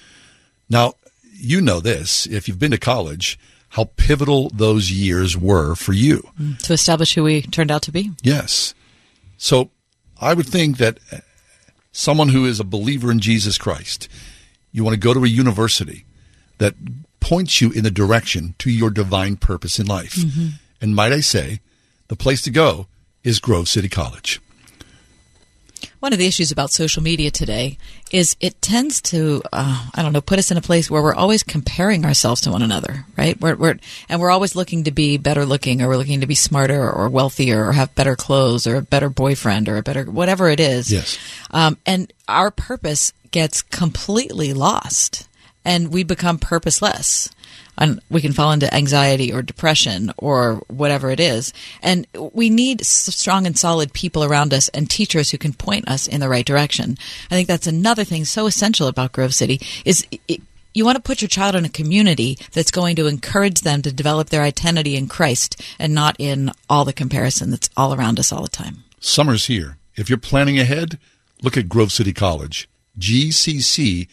Now, 0.69 0.93
you 1.33 1.61
know 1.61 1.79
this, 1.79 2.27
if 2.27 2.47
you've 2.47 2.59
been 2.59 2.71
to 2.71 2.77
college, 2.77 3.39
how 3.69 3.85
pivotal 3.95 4.49
those 4.49 4.91
years 4.91 5.37
were 5.37 5.75
for 5.75 5.93
you. 5.93 6.29
to 6.63 6.73
establish 6.73 7.15
who 7.15 7.23
we 7.23 7.41
turned 7.41 7.71
out 7.71 7.81
to 7.83 7.91
be. 7.91 8.11
Yes. 8.21 8.73
So 9.37 9.71
I 10.19 10.33
would 10.33 10.45
think 10.45 10.77
that 10.77 10.99
someone 11.91 12.29
who 12.29 12.45
is 12.45 12.59
a 12.59 12.65
believer 12.65 13.11
in 13.11 13.19
Jesus 13.19 13.57
Christ, 13.57 14.07
you 14.71 14.83
want 14.83 14.93
to 14.93 14.99
go 14.99 15.13
to 15.13 15.23
a 15.23 15.27
university 15.27 16.05
that 16.57 16.75
points 17.19 17.61
you 17.61 17.71
in 17.71 17.83
the 17.83 17.91
direction 17.91 18.55
to 18.59 18.69
your 18.69 18.89
divine 18.89 19.37
purpose 19.37 19.79
in 19.79 19.87
life. 19.87 20.15
Mm-hmm. 20.15 20.47
And 20.81 20.95
might 20.95 21.11
I 21.11 21.21
say, 21.21 21.59
the 22.07 22.15
place 22.15 22.41
to 22.43 22.51
go 22.51 22.87
is 23.23 23.39
Grove 23.39 23.67
City 23.67 23.89
College. 23.89 24.41
One 25.99 26.13
of 26.13 26.19
the 26.19 26.25
issues 26.25 26.51
about 26.51 26.71
social 26.71 27.03
media 27.03 27.29
today 27.29 27.77
is 28.11 28.35
it 28.39 28.59
tends 28.59 29.01
to, 29.03 29.43
uh, 29.53 29.87
I 29.93 30.01
don't 30.01 30.13
know, 30.13 30.21
put 30.21 30.39
us 30.39 30.49
in 30.49 30.57
a 30.57 30.61
place 30.61 30.89
where 30.89 31.01
we're 31.01 31.13
always 31.13 31.43
comparing 31.43 32.05
ourselves 32.05 32.41
to 32.41 32.51
one 32.51 32.63
another, 32.63 33.05
right? 33.15 33.39
We're, 33.39 33.55
we're, 33.55 33.77
and 34.09 34.19
we're 34.19 34.31
always 34.31 34.55
looking 34.55 34.85
to 34.85 34.91
be 34.91 35.17
better 35.17 35.45
looking 35.45 35.79
or 35.79 35.87
we're 35.87 35.97
looking 35.97 36.21
to 36.21 36.27
be 36.27 36.33
smarter 36.33 36.91
or 36.91 37.07
wealthier 37.07 37.67
or 37.67 37.73
have 37.73 37.93
better 37.93 38.15
clothes 38.15 38.65
or 38.65 38.77
a 38.77 38.81
better 38.81 39.09
boyfriend 39.09 39.69
or 39.69 39.77
a 39.77 39.83
better, 39.83 40.05
whatever 40.05 40.49
it 40.49 40.59
is. 40.59 40.91
Yes. 40.91 41.19
Um, 41.51 41.77
and 41.85 42.11
our 42.27 42.49
purpose 42.49 43.13
gets 43.29 43.61
completely 43.61 44.53
lost 44.53 45.27
and 45.63 45.93
we 45.93 46.03
become 46.03 46.39
purposeless. 46.39 47.29
And 47.81 47.99
we 48.11 48.21
can 48.21 48.31
fall 48.31 48.51
into 48.51 48.71
anxiety 48.71 49.33
or 49.33 49.41
depression 49.41 50.13
or 50.17 50.61
whatever 50.67 51.09
it 51.09 51.19
is. 51.19 51.51
And 51.81 52.05
we 52.13 52.51
need 52.51 52.85
strong 52.85 53.47
and 53.47 53.57
solid 53.57 53.91
people 53.91 54.23
around 54.23 54.53
us 54.53 54.69
and 54.69 54.87
teachers 54.87 55.31
who 55.31 55.39
can 55.39 55.53
point 55.53 55.89
us 55.89 56.07
in 56.07 56.19
the 56.19 56.29
right 56.29 56.45
direction. 56.45 56.95
I 57.31 57.35
think 57.35 57.47
that's 57.47 57.65
another 57.65 58.03
thing 58.03 58.23
so 58.25 58.45
essential 58.45 58.87
about 58.87 59.13
Grove 59.13 59.33
City 59.33 59.59
is 59.83 60.05
it, 60.27 60.41
you 60.73 60.85
want 60.85 60.95
to 60.95 61.01
put 61.01 61.21
your 61.21 61.29
child 61.29 61.55
in 61.55 61.65
a 61.65 61.69
community 61.69 62.37
that's 62.53 62.71
going 62.71 62.95
to 62.97 63.07
encourage 63.07 63.61
them 63.61 63.81
to 63.81 63.91
develop 63.91 64.29
their 64.29 64.43
identity 64.43 64.95
in 64.95 65.07
Christ 65.07 65.59
and 65.79 65.93
not 65.93 66.15
in 66.19 66.51
all 66.69 66.85
the 66.85 66.93
comparison 66.93 67.49
that's 67.49 67.69
all 67.75 67.93
around 67.93 68.19
us 68.19 68.31
all 68.31 68.43
the 68.43 68.47
time. 68.49 68.83
Summer's 68.99 69.47
here. 69.47 69.77
If 69.95 70.07
you're 70.07 70.19
planning 70.19 70.59
ahead, 70.59 70.99
look 71.41 71.57
at 71.57 71.67
Grove 71.67 71.91
City 71.91 72.13
College. 72.13 72.69
gcc.edu, 72.99 74.07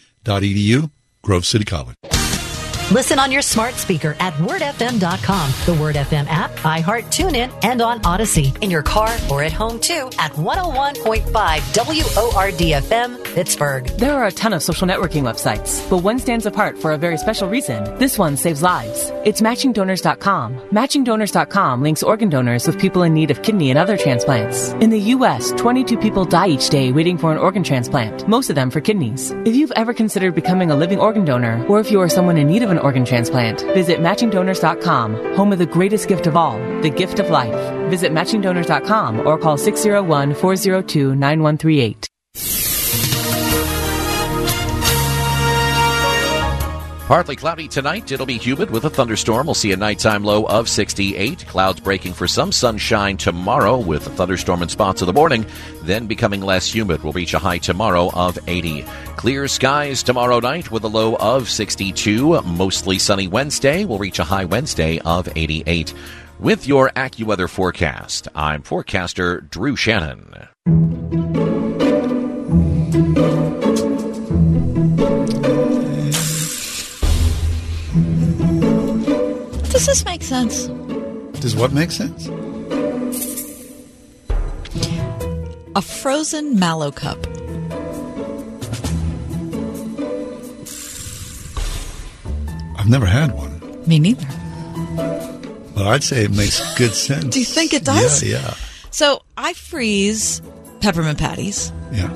Grove 1.23 1.47
City 1.47 1.65
College. 1.65 1.95
Listen 2.91 3.19
on 3.19 3.31
your 3.31 3.43
smart 3.43 3.75
speaker 3.75 4.17
at 4.19 4.33
wordfm.com, 4.35 5.53
the 5.67 5.75
Word 5.79 5.97
FM 5.97 6.27
app, 6.27 6.51
iHeart, 6.61 7.05
TuneIn, 7.11 7.53
and 7.63 7.83
on 7.83 8.01
Odyssey. 8.07 8.55
In 8.63 8.71
your 8.71 8.83
car 8.83 9.15
or 9.31 9.43
at 9.43 9.53
home 9.53 9.79
too 9.79 10.09
at 10.19 10.33
101.5 10.33 11.27
WORD-FM, 12.33 13.28
Pittsburgh. 13.35 13.87
There 13.99 14.15
are 14.15 14.27
a 14.27 14.33
ton 14.33 14.53
of 14.53 14.63
social 14.63 14.87
networking 14.87 15.23
websites, 15.23 15.89
but 15.91 15.99
one 15.99 16.19
stands 16.19 16.47
apart 16.47 16.79
for 16.79 16.93
a 16.93 16.99
very 16.99 17.19
special 17.19 17.49
reason. 17.49 17.83
This 17.99 18.19
one 18.19 18.37
saves 18.37 18.63
lives. 18.63 19.11
It's 19.25 19.41
matchingdonors.com. 19.41 20.57
Matchingdonors.com 20.71 21.83
links 21.83 22.03
organ 22.03 22.29
donors 22.29 22.67
with 22.67 22.79
people 22.79 23.03
in 23.03 23.15
need 23.15 23.31
of 23.31 23.43
kidney 23.43 23.71
and 23.71 23.79
other 23.79 23.97
transplants. 23.97 24.71
In 24.81 24.91
the 24.91 25.01
U.S., 25.17 25.53
22 25.53 25.99
people 25.99 26.25
die 26.25 26.49
each 26.49 26.69
day 26.71 26.93
waiting 26.93 27.19
for 27.19 27.33
an 27.33 27.39
organ 27.39 27.63
transplant, 27.63 28.27
most 28.29 28.51
of 28.51 28.57
them 28.57 28.71
for 28.71 28.81
kidneys. 28.81 29.31
If 29.45 29.55
you've 29.55 29.73
ever 29.73 29.95
considered 29.95 30.35
becoming 30.35 30.71
a 30.71 30.77
living 30.77 30.99
organ 30.99 31.25
donor, 31.25 31.65
or 31.69 31.81
if 31.81 31.91
you 31.91 32.01
are 32.01 32.09
someone 32.09 32.39
in 32.39 32.49
need 32.49 32.63
of 32.63 32.71
an 32.71 32.79
organ 32.79 33.05
transplant, 33.05 33.61
visit 33.75 34.01
matchingdonors.com, 34.01 35.35
home 35.37 35.53
of 35.53 35.59
the 35.59 35.67
greatest 35.67 36.09
gift 36.09 36.27
of 36.27 36.37
all, 36.37 36.59
the 36.83 36.91
gift 36.91 37.19
of 37.19 37.31
life. 37.31 37.91
Visit 37.91 38.13
matchingdonors.com 38.13 39.27
or 39.27 39.39
call 39.39 39.57
601 39.57 40.35
402 40.35 41.15
9138. 41.15 42.08
Partly 47.09 47.37
cloudy 47.37 47.69
tonight. 47.69 48.13
It'll 48.13 48.27
be 48.27 48.37
humid 48.37 48.71
with 48.71 48.85
a 48.85 48.91
thunderstorm. 48.91 49.47
We'll 49.47 49.55
see 49.55 49.73
a 49.73 49.79
nighttime 49.79 50.25
low 50.25 50.45
of 50.45 50.69
68. 50.69 51.47
Clouds 51.47 51.81
breaking 51.81 52.13
for 52.13 52.29
some 52.29 52.53
sunshine 52.53 53.17
tomorrow 53.17 53.79
with 53.79 54.07
a 54.07 54.11
thunderstorm 54.11 54.63
in 54.63 54.69
spots 54.69 55.01
of 55.01 55.07
the 55.07 55.15
morning, 55.15 55.47
then 55.85 56.07
becoming 56.07 56.43
less 56.43 56.71
humid. 56.71 57.03
We'll 57.03 57.15
reach 57.15 57.33
a 57.33 57.39
high 57.39 57.57
tomorrow 57.57 58.11
of 58.13 58.39
80. 58.47 58.83
Clear 59.17 59.49
skies 59.49 60.03
tomorrow 60.03 60.39
night 60.41 60.71
with 60.71 60.85
a 60.85 60.89
low 60.89 61.17
of 61.17 61.49
62. 61.49 62.43
Mostly 62.43 62.99
sunny 62.99 63.27
Wednesday. 63.27 63.87
We'll 63.87 63.97
reach 63.97 64.19
a 64.19 64.25
high 64.25 64.45
Wednesday 64.45 64.99
of 64.99 65.31
88. 65.35 65.95
With 66.39 66.69
your 66.69 66.91
AccuWeather 66.91 67.49
forecast, 67.49 68.29
I'm 68.35 68.61
forecaster 68.61 69.41
Drew 69.41 69.77
Shannon. 69.77 70.49
Does 79.79 79.87
this 79.87 80.05
make 80.05 80.25
sense? 80.25 80.67
Does 81.41 81.55
what 81.55 81.73
make 81.73 81.93
sense? 81.93 82.27
A 85.77 85.81
frozen 85.81 86.59
mallow 86.59 86.91
cup. 86.91 87.25
I've 92.77 92.89
never 92.89 93.07
had 93.07 93.35
one, 93.37 93.61
Me 93.87 93.99
neither. 94.01 94.27
but 95.75 95.87
I'd 95.87 96.03
say 96.03 96.25
it 96.25 96.31
makes 96.33 96.59
good 96.77 96.93
sense. 96.95 97.25
Do 97.35 97.39
you 97.39 97.45
think 97.47 97.73
it 97.73 97.85
does? 97.85 98.23
Yeah, 98.23 98.41
yeah. 98.41 98.55
So 98.91 99.23
I 99.37 99.53
freeze 99.53 100.41
peppermint 100.81 101.19
patties. 101.19 101.73
Yeah. 101.93 102.11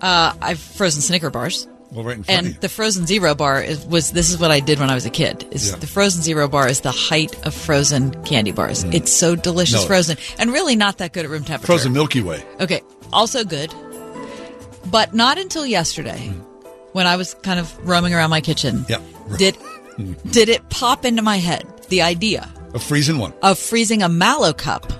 Uh, 0.00 0.34
I've 0.42 0.58
frozen 0.58 1.00
Snicker 1.02 1.30
bars. 1.30 1.66
Well, 1.90 2.04
right 2.04 2.16
in 2.18 2.22
front 2.24 2.38
And 2.38 2.46
of 2.48 2.52
you. 2.54 2.60
the 2.60 2.68
frozen 2.68 3.06
zero 3.06 3.34
bar 3.34 3.62
is, 3.62 3.84
was 3.86 4.12
this 4.12 4.28
is 4.30 4.38
what 4.38 4.50
I 4.50 4.60
did 4.60 4.78
when 4.78 4.90
I 4.90 4.94
was 4.94 5.06
a 5.06 5.10
kid. 5.10 5.46
Is 5.50 5.70
Yeah. 5.70 5.76
the 5.76 5.86
frozen 5.86 6.22
zero 6.22 6.46
bar 6.46 6.68
is 6.68 6.80
the 6.80 6.90
height 6.90 7.34
of 7.46 7.54
frozen 7.54 8.12
candy 8.24 8.52
bars. 8.52 8.84
It's 8.84 9.12
so 9.12 9.34
delicious 9.34 9.80
Mm. 9.80 9.82
No. 9.82 9.86
frozen 9.86 10.16
and 10.38 10.52
really 10.52 10.76
not 10.76 10.98
that 10.98 11.12
good 11.14 11.24
at 11.24 11.30
room 11.30 11.44
temperature. 11.44 11.66
Frozen 11.66 11.92
Milky 11.94 12.20
Way. 12.20 12.42
Okay, 12.60 12.82
also 13.12 13.42
good, 13.42 13.72
but 14.90 15.14
not 15.14 15.38
until 15.38 15.64
yesterday 15.66 16.30
when 16.92 17.06
I 17.06 17.16
was 17.16 17.34
kind 17.42 17.58
of 17.58 17.74
roaming 17.88 18.12
around 18.14 18.30
my 18.30 18.40
kitchen. 18.42 18.84
Yeah. 18.88 18.98
Did 19.38 19.56
did 20.30 20.48
it 20.48 20.68
pop 20.70 21.04
into 21.04 21.22
my 21.22 21.38
head 21.38 21.64
the 21.88 22.02
idea 22.02 22.48
of 22.74 22.82
freezing 22.82 23.18
one. 23.18 23.32
of 23.42 23.58
freezing 23.58 24.02
a 24.02 24.08
mallow 24.10 24.52
cup? 24.52 24.92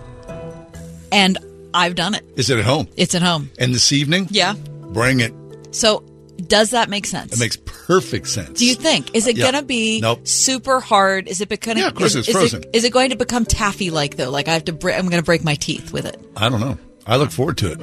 And 1.12 1.38
I've 1.74 1.94
done 1.94 2.14
it. 2.14 2.24
Is 2.36 2.48
it 2.50 2.58
at 2.58 2.64
home? 2.64 2.88
It's 2.96 3.14
at 3.14 3.22
home. 3.22 3.50
And 3.58 3.74
this 3.74 3.92
evening? 3.92 4.28
Yeah. 4.30 4.54
Bring 4.92 5.20
it. 5.20 5.32
So 5.70 6.02
does 6.46 6.70
that 6.70 6.88
make 6.88 7.04
sense? 7.06 7.32
It 7.34 7.40
makes 7.40 7.56
perfect 7.56 8.28
sense. 8.28 8.58
Do 8.58 8.66
you 8.66 8.74
think 8.74 9.14
is 9.14 9.26
it 9.26 9.36
Yeah. 9.36 9.50
going 9.50 9.60
to 9.60 9.66
be 9.66 10.00
Nope. 10.00 10.26
super 10.26 10.80
hard? 10.80 11.26
Is 11.28 11.40
it 11.40 11.48
becoming? 11.48 11.82
Yeah, 11.82 11.88
of 11.88 11.94
course 11.94 12.10
is, 12.14 12.16
it's 12.16 12.28
is 12.28 12.34
frozen. 12.34 12.62
It, 12.64 12.70
is 12.74 12.84
it 12.84 12.92
going 12.92 13.10
to 13.10 13.16
become 13.16 13.44
taffy 13.44 13.90
like 13.90 14.16
though? 14.16 14.30
Like 14.30 14.48
I 14.48 14.52
have 14.54 14.64
to. 14.66 14.72
Bre- 14.72 14.92
I'm 14.92 15.08
going 15.08 15.20
to 15.20 15.26
break 15.26 15.44
my 15.44 15.54
teeth 15.56 15.92
with 15.92 16.06
it. 16.06 16.18
I 16.36 16.48
don't 16.48 16.60
know. 16.60 16.78
I 17.06 17.16
look 17.16 17.30
forward 17.30 17.58
to 17.58 17.72
it. 17.72 17.80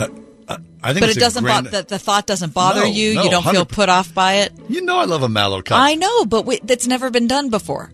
Uh, 0.00 0.08
uh, 0.48 0.56
I 0.82 0.92
think 0.92 1.04
But 1.06 1.16
it 1.16 1.20
doesn't. 1.20 1.44
grand- 1.44 1.66
bo- 1.70 1.70
the, 1.70 1.82
the 1.82 1.98
thought 1.98 2.26
doesn't 2.26 2.54
bother 2.54 2.80
No, 2.80 2.86
you. 2.86 3.14
no, 3.14 3.24
you 3.24 3.30
don't 3.30 3.44
feel 3.44 3.64
put 3.66 3.88
off 3.88 4.12
by 4.14 4.34
it. 4.36 4.52
You 4.68 4.80
know 4.82 4.98
I 4.98 5.04
love 5.04 5.22
a 5.22 5.28
mallow 5.28 5.60
cup. 5.62 5.78
I 5.78 5.94
know, 5.94 6.24
but 6.24 6.46
we, 6.46 6.58
that's 6.62 6.86
never 6.86 7.10
been 7.10 7.26
done 7.26 7.50
before. 7.50 7.92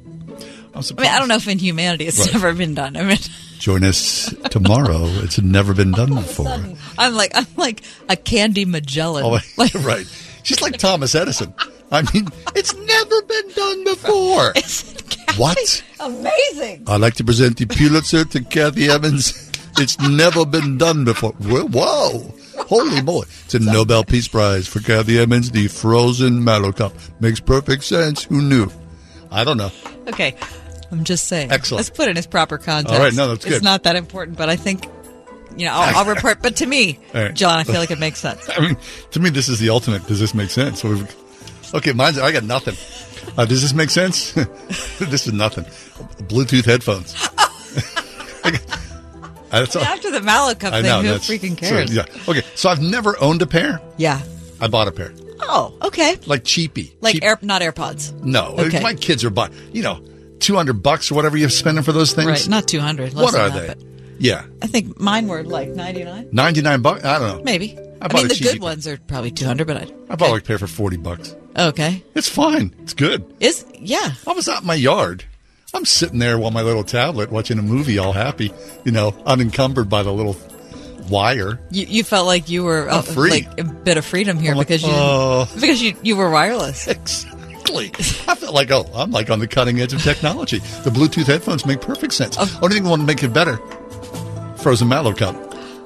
I'm 0.74 0.82
I 0.98 1.02
mean, 1.02 1.10
I 1.10 1.18
don't 1.18 1.28
know 1.28 1.36
if 1.36 1.48
in 1.48 1.58
humanity 1.58 2.06
it's 2.06 2.18
Right. 2.20 2.32
never 2.34 2.52
been 2.52 2.74
done. 2.74 2.96
I 2.96 3.02
mean, 3.04 3.18
Join 3.58 3.84
us 3.84 4.34
tomorrow. 4.50 5.06
it's 5.22 5.40
never 5.40 5.74
been 5.74 5.92
done 5.92 6.14
before. 6.14 6.58
I'm 6.98 7.14
like 7.14 7.32
I'm 7.34 7.46
like 7.56 7.82
a 8.08 8.16
Candy 8.16 8.64
Magellan. 8.64 9.24
Oh, 9.24 9.38
like, 9.56 9.74
right. 9.80 10.06
She's 10.42 10.60
like 10.60 10.76
Thomas 10.76 11.14
Edison. 11.14 11.52
I 11.90 12.02
mean, 12.12 12.28
it's 12.54 12.74
never 12.74 13.22
been 13.22 13.48
done 13.50 13.84
before. 13.84 14.52
what? 15.36 15.84
amazing. 16.00 16.84
I'd 16.86 17.00
like 17.00 17.14
to 17.14 17.24
present 17.24 17.56
the 17.58 17.66
Pulitzer 17.66 18.24
to 18.24 18.42
Kathy 18.42 18.88
Evans. 18.88 19.50
It's 19.78 19.98
never 20.00 20.44
been 20.46 20.78
done 20.78 21.04
before. 21.04 21.32
Whoa. 21.32 21.66
whoa. 21.66 22.34
Holy 22.64 23.02
moly. 23.02 23.26
It's 23.44 23.54
a 23.54 23.58
Nobel 23.60 24.02
Peace 24.04 24.28
Prize 24.28 24.66
for 24.66 24.80
Kathy 24.80 25.18
Evans, 25.18 25.50
the 25.50 25.68
frozen 25.68 26.42
mallow 26.42 26.72
cup. 26.72 26.92
Makes 27.20 27.40
perfect 27.40 27.84
sense. 27.84 28.24
Who 28.24 28.42
knew? 28.42 28.70
I 29.30 29.44
don't 29.44 29.56
know. 29.56 29.70
Okay, 30.08 30.34
I'm 30.90 31.04
just 31.04 31.26
saying. 31.26 31.50
Excellent. 31.52 31.78
Let's 31.80 31.90
put 31.90 32.08
it 32.08 32.12
in 32.12 32.16
its 32.16 32.26
proper 32.26 32.58
context. 32.58 32.94
All 32.94 33.00
right, 33.00 33.12
no, 33.12 33.28
that's 33.28 33.44
good. 33.44 33.54
It's 33.54 33.62
not 33.64 33.84
that 33.84 33.96
important, 33.96 34.36
but 34.36 34.48
I 34.48 34.56
think 34.56 34.84
you 35.56 35.66
know 35.66 35.72
I'll, 35.72 35.98
I'll 35.98 36.04
report. 36.14 36.42
But 36.42 36.56
to 36.56 36.66
me, 36.66 36.98
right. 37.14 37.34
John, 37.34 37.58
I 37.58 37.64
feel 37.64 37.76
like 37.76 37.90
it 37.90 37.98
makes 37.98 38.20
sense. 38.20 38.48
I 38.56 38.60
mean, 38.60 38.76
to 39.12 39.20
me, 39.20 39.30
this 39.30 39.48
is 39.48 39.58
the 39.58 39.70
ultimate. 39.70 40.06
Does 40.06 40.20
this 40.20 40.34
make 40.34 40.50
sense? 40.50 40.84
Okay, 41.74 41.92
mine's, 41.92 42.18
I 42.18 42.32
got 42.32 42.44
nothing. 42.44 42.76
Uh, 43.36 43.44
does 43.44 43.60
this 43.62 43.74
make 43.74 43.90
sense? 43.90 44.32
this 44.98 45.26
is 45.26 45.32
nothing. 45.32 45.64
Bluetooth 46.28 46.64
headphones. 46.64 47.14
All- 49.52 49.82
After 49.82 50.10
the 50.10 50.20
Mallow 50.22 50.54
Cup 50.54 50.72
I 50.72 50.82
thing, 50.82 50.90
know. 50.90 51.02
who 51.02 51.18
freaking 51.18 51.58
so, 51.58 51.68
cares? 51.68 51.94
yeah. 51.94 52.04
Okay. 52.28 52.42
So 52.54 52.68
I've 52.68 52.82
never 52.82 53.20
owned 53.20 53.42
a 53.42 53.46
pair. 53.46 53.80
Yeah. 53.96 54.20
I 54.60 54.68
bought 54.68 54.88
a 54.88 54.92
pair. 54.92 55.12
Oh, 55.40 55.76
okay. 55.82 56.16
Like 56.26 56.44
cheapy. 56.44 56.94
Like 57.00 57.14
Cheap- 57.14 57.24
air, 57.24 57.38
not 57.42 57.62
AirPods. 57.62 58.12
No. 58.22 58.54
Okay. 58.58 58.80
My 58.82 58.94
kids 58.94 59.24
are 59.24 59.30
buying, 59.30 59.52
you 59.72 59.82
know, 59.82 60.00
200 60.40 60.82
bucks 60.82 61.10
or 61.10 61.14
whatever 61.14 61.36
you're 61.36 61.48
spending 61.48 61.84
for 61.84 61.92
those 61.92 62.12
things. 62.12 62.26
Right, 62.28 62.48
not 62.48 62.68
200. 62.68 63.14
What 63.14 63.34
are 63.34 63.50
that, 63.50 63.78
they? 63.78 63.86
Yeah. 64.18 64.44
I 64.62 64.66
think 64.66 64.98
mine 64.98 65.28
were 65.28 65.42
like 65.42 65.68
99. 65.68 66.28
99 66.32 66.82
bucks? 66.82 67.04
I 67.04 67.18
don't 67.18 67.38
know. 67.38 67.44
Maybe. 67.44 67.78
I 68.00 68.06
I, 68.06 68.12
mean, 68.12 68.28
the 68.28 68.38
good 68.40 68.60
ones 68.60 68.86
are 68.86 68.98
probably 68.98 69.30
200, 69.30 69.66
but 69.66 69.76
I. 69.76 69.86
I 70.10 70.16
bought 70.16 70.38
a 70.38 70.42
pair 70.42 70.58
for 70.58 70.66
40 70.66 70.98
bucks. 70.98 71.34
Okay. 71.58 72.02
It's 72.14 72.28
fine. 72.28 72.74
It's 72.82 72.94
good. 72.94 73.24
Is 73.40 73.64
yeah. 73.74 74.12
I 74.26 74.32
was 74.32 74.48
out 74.48 74.60
in 74.60 74.66
my 74.66 74.74
yard. 74.74 75.24
I'm 75.74 75.84
sitting 75.84 76.18
there 76.18 76.38
while 76.38 76.50
my 76.50 76.62
little 76.62 76.84
tablet 76.84 77.30
watching 77.30 77.58
a 77.58 77.62
movie, 77.62 77.98
all 77.98 78.12
happy, 78.12 78.52
you 78.84 78.92
know, 78.92 79.14
unencumbered 79.26 79.88
by 79.88 80.02
the 80.02 80.12
little 80.12 80.36
wire. 81.08 81.60
You, 81.70 81.86
you 81.86 82.04
felt 82.04 82.26
like 82.26 82.48
you 82.48 82.64
were 82.64 82.88
uh, 82.88 83.02
free. 83.02 83.30
like 83.30 83.60
a 83.60 83.64
bit 83.64 83.96
of 83.96 84.04
freedom 84.04 84.38
here 84.38 84.54
like, 84.54 84.68
because 84.68 84.82
you 84.82 84.92
oh. 84.92 85.48
because 85.54 85.82
you 85.82 85.96
you 86.02 86.16
were 86.16 86.30
wireless. 86.30 86.88
Exactly. 86.96 87.35
I 88.28 88.34
felt 88.34 88.54
like, 88.54 88.70
oh, 88.70 88.86
I'm 88.94 89.10
like 89.10 89.30
on 89.30 89.38
the 89.38 89.48
cutting 89.48 89.80
edge 89.80 89.92
of 89.92 90.02
technology. 90.02 90.58
The 90.58 90.90
Bluetooth 90.90 91.26
headphones 91.26 91.66
make 91.66 91.80
perfect 91.80 92.12
sense. 92.12 92.36
Oh. 92.38 92.58
Only 92.62 92.76
thing 92.76 92.84
that 92.84 92.90
would 92.90 93.00
make 93.00 93.22
it 93.22 93.32
better, 93.32 93.58
frozen 94.58 94.88
mallow 94.88 95.12
cup. 95.12 95.34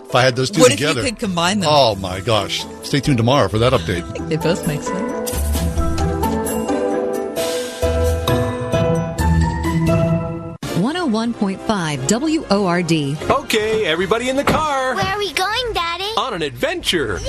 If 0.04 0.14
I 0.14 0.22
had 0.22 0.34
those 0.36 0.50
two 0.50 0.60
What 0.60 0.72
if 0.72 0.80
you 0.80 0.92
could 0.94 1.18
combine 1.18 1.60
them? 1.60 1.68
Oh 1.70 1.94
my 1.94 2.20
gosh! 2.20 2.64
Stay 2.82 2.98
tuned 2.98 3.18
tomorrow 3.18 3.48
for 3.48 3.58
that 3.58 3.72
update. 3.72 4.28
They 4.28 4.36
both 4.36 4.66
make 4.66 4.82
sense. 4.82 5.30
One 10.78 10.96
hundred 10.96 11.12
one 11.12 11.32
point 11.32 11.60
five 11.60 12.00
WORD. 12.10 12.92
Okay, 13.30 13.86
everybody 13.86 14.28
in 14.28 14.36
the 14.36 14.44
car. 14.44 14.96
Where 14.96 15.04
are 15.04 15.18
we 15.18 15.32
going, 15.32 15.72
Daddy? 15.72 16.10
On 16.16 16.34
an 16.34 16.42
adventure. 16.42 17.20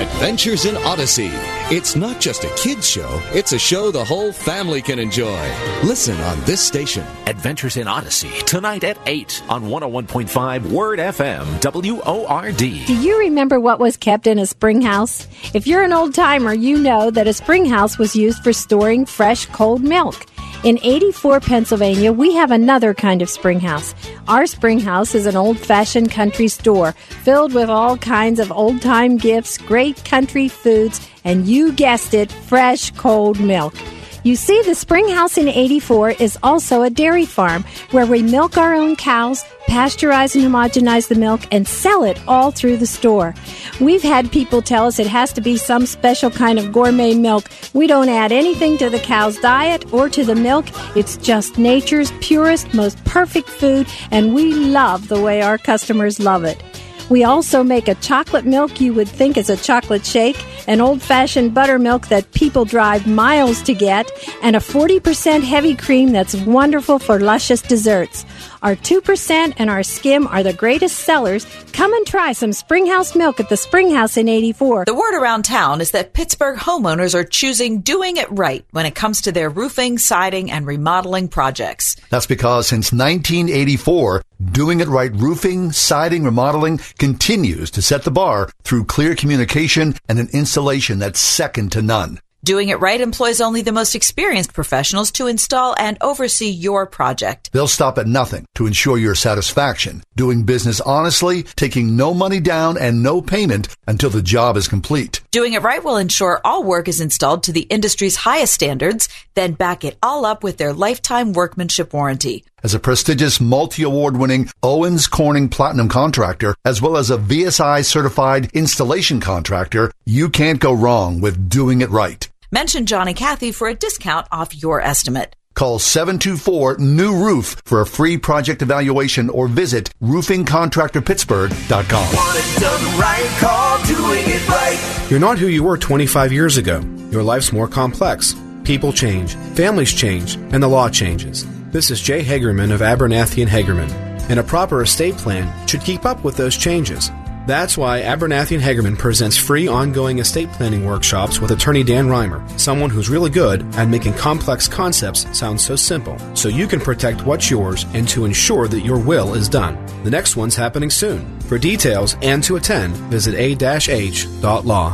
Adventures 0.00 0.64
in 0.64 0.78
Odyssey. 0.78 1.28
It's 1.70 1.94
not 1.94 2.22
just 2.22 2.44
a 2.44 2.54
kid's 2.56 2.88
show, 2.88 3.20
it's 3.34 3.52
a 3.52 3.58
show 3.58 3.90
the 3.90 4.02
whole 4.02 4.32
family 4.32 4.80
can 4.80 4.98
enjoy. 4.98 5.46
Listen 5.84 6.18
on 6.22 6.40
this 6.46 6.66
station. 6.66 7.04
Adventures 7.26 7.76
in 7.76 7.86
Odyssey, 7.86 8.30
tonight 8.46 8.82
at 8.82 8.96
8 9.04 9.42
on 9.50 9.64
101.5 9.64 10.72
Word 10.72 11.00
FM, 11.00 11.44
WORD. 11.60 12.56
Do 12.56 12.96
you 12.96 13.18
remember 13.18 13.60
what 13.60 13.78
was 13.78 13.98
kept 13.98 14.26
in 14.26 14.38
a 14.38 14.46
spring 14.46 14.80
house? 14.80 15.28
If 15.52 15.66
you're 15.66 15.82
an 15.82 15.92
old 15.92 16.14
timer, 16.14 16.54
you 16.54 16.78
know 16.78 17.10
that 17.10 17.28
a 17.28 17.34
spring 17.34 17.66
house 17.66 17.98
was 17.98 18.16
used 18.16 18.42
for 18.42 18.54
storing 18.54 19.04
fresh 19.04 19.44
cold 19.44 19.82
milk. 19.82 20.24
In 20.62 20.78
84 20.82 21.40
Pennsylvania, 21.40 22.12
we 22.12 22.34
have 22.34 22.50
another 22.50 22.92
kind 22.92 23.22
of 23.22 23.30
spring 23.30 23.60
house. 23.60 23.94
Our 24.28 24.46
spring 24.46 24.78
house 24.78 25.14
is 25.14 25.24
an 25.24 25.34
old 25.34 25.58
fashioned 25.58 26.10
country 26.10 26.48
store 26.48 26.92
filled 26.92 27.54
with 27.54 27.70
all 27.70 27.96
kinds 27.96 28.38
of 28.38 28.52
old 28.52 28.82
time 28.82 29.16
gifts, 29.16 29.56
great 29.56 30.04
country 30.04 30.48
foods, 30.48 31.00
and 31.24 31.46
you 31.46 31.72
guessed 31.72 32.12
it, 32.12 32.30
fresh 32.30 32.90
cold 32.90 33.40
milk. 33.40 33.74
You 34.22 34.36
see, 34.36 34.60
the 34.62 34.74
Spring 34.74 35.08
House 35.08 35.38
in 35.38 35.48
84 35.48 36.10
is 36.10 36.38
also 36.42 36.82
a 36.82 36.90
dairy 36.90 37.24
farm 37.24 37.64
where 37.90 38.04
we 38.04 38.22
milk 38.22 38.58
our 38.58 38.74
own 38.74 38.94
cows, 38.94 39.42
pasteurize 39.66 40.34
and 40.34 40.44
homogenize 40.44 41.08
the 41.08 41.14
milk, 41.14 41.40
and 41.50 41.66
sell 41.66 42.04
it 42.04 42.20
all 42.28 42.50
through 42.50 42.76
the 42.76 42.86
store. 42.86 43.34
We've 43.80 44.02
had 44.02 44.30
people 44.30 44.60
tell 44.60 44.86
us 44.86 44.98
it 44.98 45.06
has 45.06 45.32
to 45.32 45.40
be 45.40 45.56
some 45.56 45.86
special 45.86 46.30
kind 46.30 46.58
of 46.58 46.70
gourmet 46.70 47.14
milk. 47.14 47.48
We 47.72 47.86
don't 47.86 48.10
add 48.10 48.30
anything 48.30 48.76
to 48.78 48.90
the 48.90 48.98
cow's 48.98 49.38
diet 49.38 49.90
or 49.90 50.10
to 50.10 50.22
the 50.22 50.34
milk. 50.34 50.66
It's 50.94 51.16
just 51.16 51.56
nature's 51.56 52.12
purest, 52.20 52.74
most 52.74 53.02
perfect 53.06 53.48
food, 53.48 53.86
and 54.10 54.34
we 54.34 54.52
love 54.52 55.08
the 55.08 55.20
way 55.20 55.40
our 55.40 55.56
customers 55.56 56.20
love 56.20 56.44
it. 56.44 56.62
We 57.10 57.24
also 57.24 57.64
make 57.64 57.88
a 57.88 57.96
chocolate 57.96 58.46
milk 58.46 58.80
you 58.80 58.94
would 58.94 59.08
think 59.08 59.36
is 59.36 59.50
a 59.50 59.56
chocolate 59.56 60.06
shake, 60.06 60.38
an 60.68 60.80
old 60.80 61.02
fashioned 61.02 61.52
buttermilk 61.52 62.06
that 62.06 62.30
people 62.30 62.64
drive 62.64 63.04
miles 63.08 63.60
to 63.62 63.74
get, 63.74 64.08
and 64.42 64.54
a 64.54 64.60
40% 64.60 65.42
heavy 65.42 65.74
cream 65.74 66.12
that's 66.12 66.36
wonderful 66.36 67.00
for 67.00 67.18
luscious 67.18 67.62
desserts. 67.62 68.24
Our 68.62 68.76
2% 68.76 69.54
and 69.58 69.68
our 69.68 69.82
skim 69.82 70.28
are 70.28 70.44
the 70.44 70.52
greatest 70.52 71.00
sellers. 71.00 71.46
Come 71.72 71.92
and 71.94 72.06
try 72.06 72.32
some 72.32 72.52
Springhouse 72.52 73.16
milk 73.16 73.40
at 73.40 73.48
the 73.48 73.56
Springhouse 73.56 74.16
in 74.16 74.28
84. 74.28 74.84
The 74.84 74.94
word 74.94 75.20
around 75.20 75.44
town 75.44 75.80
is 75.80 75.90
that 75.90 76.12
Pittsburgh 76.12 76.58
homeowners 76.58 77.16
are 77.16 77.24
choosing 77.24 77.80
doing 77.80 78.18
it 78.18 78.30
right 78.30 78.64
when 78.70 78.86
it 78.86 78.94
comes 78.94 79.22
to 79.22 79.32
their 79.32 79.50
roofing, 79.50 79.98
siding, 79.98 80.50
and 80.50 80.64
remodeling 80.64 81.26
projects. 81.26 81.96
That's 82.10 82.26
because 82.26 82.68
since 82.68 82.92
1984, 82.92 84.22
doing 84.40 84.80
it 84.80 84.88
right 84.88 85.14
roofing, 85.14 85.72
siding, 85.72 86.24
remodeling 86.24 86.80
continues 86.98 87.70
to 87.72 87.82
set 87.82 88.04
the 88.04 88.10
bar 88.10 88.50
through 88.62 88.84
clear 88.84 89.14
communication 89.14 89.94
and 90.08 90.18
an 90.18 90.28
installation 90.32 90.98
that's 90.98 91.20
second 91.20 91.72
to 91.72 91.82
none. 91.82 92.20
Doing 92.42 92.70
it 92.70 92.80
right 92.80 93.02
employs 93.02 93.42
only 93.42 93.60
the 93.60 93.70
most 93.70 93.94
experienced 93.94 94.54
professionals 94.54 95.10
to 95.12 95.26
install 95.26 95.76
and 95.78 95.98
oversee 96.00 96.48
your 96.48 96.86
project. 96.86 97.52
They'll 97.52 97.68
stop 97.68 97.98
at 97.98 98.06
nothing 98.06 98.46
to 98.54 98.66
ensure 98.66 98.96
your 98.96 99.14
satisfaction, 99.14 100.02
doing 100.20 100.42
business 100.42 100.82
honestly, 100.82 101.44
taking 101.56 101.96
no 101.96 102.12
money 102.12 102.40
down 102.40 102.76
and 102.76 103.02
no 103.02 103.22
payment 103.22 103.74
until 103.88 104.10
the 104.10 104.20
job 104.20 104.54
is 104.54 104.68
complete. 104.68 105.22
Doing 105.30 105.54
it 105.54 105.62
right 105.62 105.82
will 105.82 105.96
ensure 105.96 106.42
all 106.44 106.62
work 106.62 106.88
is 106.88 107.00
installed 107.00 107.42
to 107.44 107.52
the 107.52 107.62
industry's 107.62 108.16
highest 108.16 108.52
standards, 108.52 109.08
then 109.32 109.54
back 109.54 109.82
it 109.82 109.96
all 110.02 110.26
up 110.26 110.44
with 110.44 110.58
their 110.58 110.74
lifetime 110.74 111.32
workmanship 111.32 111.94
warranty. 111.94 112.44
As 112.62 112.74
a 112.74 112.78
prestigious 112.78 113.40
multi-award 113.40 114.18
winning 114.18 114.50
Owens 114.62 115.06
Corning 115.06 115.48
Platinum 115.48 115.88
contractor, 115.88 116.54
as 116.66 116.82
well 116.82 116.98
as 116.98 117.10
a 117.10 117.16
VSI 117.16 117.82
certified 117.82 118.50
installation 118.52 119.20
contractor, 119.20 119.90
you 120.04 120.28
can't 120.28 120.60
go 120.60 120.74
wrong 120.74 121.22
with 121.22 121.48
doing 121.48 121.80
it 121.80 121.88
right. 121.88 122.28
Mention 122.52 122.84
Johnny 122.84 123.14
Cathy 123.14 123.52
for 123.52 123.68
a 123.68 123.74
discount 123.74 124.26
off 124.30 124.62
your 124.62 124.82
estimate. 124.82 125.34
Call 125.54 125.78
724 125.78 126.78
New 126.78 127.22
Roof 127.22 127.56
for 127.64 127.80
a 127.80 127.86
free 127.86 128.16
project 128.16 128.62
evaluation 128.62 129.28
or 129.28 129.48
visit 129.48 129.90
roofingcontractorpittsburgh.com. 130.00 132.14
Want 132.14 132.38
it 132.38 132.60
done 132.60 132.98
right, 132.98 133.26
call 133.40 133.82
doing 133.84 134.24
it 134.26 134.48
right. 134.48 135.06
You're 135.10 135.20
not 135.20 135.38
who 135.38 135.48
you 135.48 135.62
were 135.64 135.76
25 135.76 136.32
years 136.32 136.56
ago. 136.56 136.80
Your 137.10 137.22
life's 137.22 137.52
more 137.52 137.68
complex. 137.68 138.34
People 138.64 138.92
change, 138.92 139.34
families 139.54 139.92
change, 139.92 140.36
and 140.36 140.62
the 140.62 140.68
law 140.68 140.88
changes. 140.88 141.44
This 141.70 141.90
is 141.90 142.00
Jay 142.00 142.22
Hagerman 142.22 142.72
of 142.72 142.80
Abernathy 142.80 143.42
and 143.42 143.50
Hagerman, 143.50 143.90
and 144.30 144.38
a 144.38 144.44
proper 144.44 144.82
estate 144.82 145.16
plan 145.16 145.66
should 145.66 145.80
keep 145.82 146.04
up 146.06 146.24
with 146.24 146.36
those 146.36 146.56
changes. 146.56 147.10
That's 147.50 147.76
why 147.76 148.02
Abernathy 148.02 148.54
and 148.54 148.62
Hagerman 148.62 148.96
presents 148.96 149.36
free 149.36 149.66
ongoing 149.66 150.20
estate 150.20 150.52
planning 150.52 150.86
workshops 150.86 151.40
with 151.40 151.50
attorney 151.50 151.82
Dan 151.82 152.06
Reimer, 152.06 152.40
someone 152.60 152.90
who's 152.90 153.08
really 153.08 153.28
good 153.28 153.62
at 153.74 153.88
making 153.88 154.14
complex 154.14 154.68
concepts 154.68 155.26
sound 155.36 155.60
so 155.60 155.74
simple, 155.74 156.16
so 156.36 156.48
you 156.48 156.68
can 156.68 156.78
protect 156.78 157.26
what's 157.26 157.50
yours 157.50 157.86
and 157.92 158.06
to 158.06 158.24
ensure 158.24 158.68
that 158.68 158.82
your 158.82 159.00
will 159.00 159.34
is 159.34 159.48
done. 159.48 159.84
The 160.04 160.10
next 160.12 160.36
one's 160.36 160.54
happening 160.54 160.90
soon. 160.90 161.40
For 161.40 161.58
details 161.58 162.16
and 162.22 162.40
to 162.44 162.54
attend, 162.54 162.94
visit 163.10 163.34
a-h.law. 163.34 164.92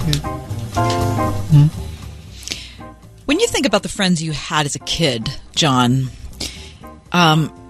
Hmm? 0.00 0.20
Hmm? 1.52 1.66
When 3.26 3.40
you 3.40 3.46
think 3.46 3.66
about 3.66 3.82
the 3.82 3.90
friends 3.90 4.22
you 4.22 4.32
had 4.32 4.64
as 4.64 4.74
a 4.74 4.78
kid, 4.78 5.28
John, 5.54 6.08
um, 7.12 7.48
tell 7.48 7.58
me 7.58 7.63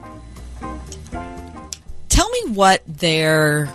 what 2.55 2.83
their 2.87 3.69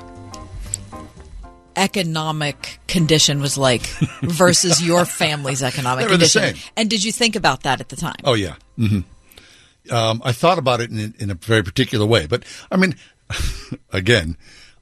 economic 1.76 2.80
condition 2.88 3.42
was 3.42 3.58
like 3.58 3.82
versus 4.22 4.82
your 4.86 5.06
family's 5.06 5.64
economic 5.64 6.06
They 6.06 6.12
were 6.12 6.18
the 6.18 6.26
condition. 6.26 6.56
same. 6.56 6.72
And 6.76 6.90
did 6.90 7.04
you 7.04 7.12
think 7.12 7.36
about 7.36 7.64
that 7.64 7.80
at 7.80 7.90
the 7.90 7.96
time? 7.96 8.18
Oh 8.24 8.34
yeah. 8.34 8.56
hmm 8.78 9.00
Um, 9.92 10.22
I 10.26 10.32
thought 10.34 10.58
about 10.58 10.82
it 10.82 10.92
in, 10.92 11.14
in 11.20 11.32
a 11.32 11.36
very 11.36 11.64
particular 11.64 12.06
way, 12.06 12.28
but 12.28 12.44
I 12.72 12.78
mean, 12.78 12.96
again, 13.94 14.36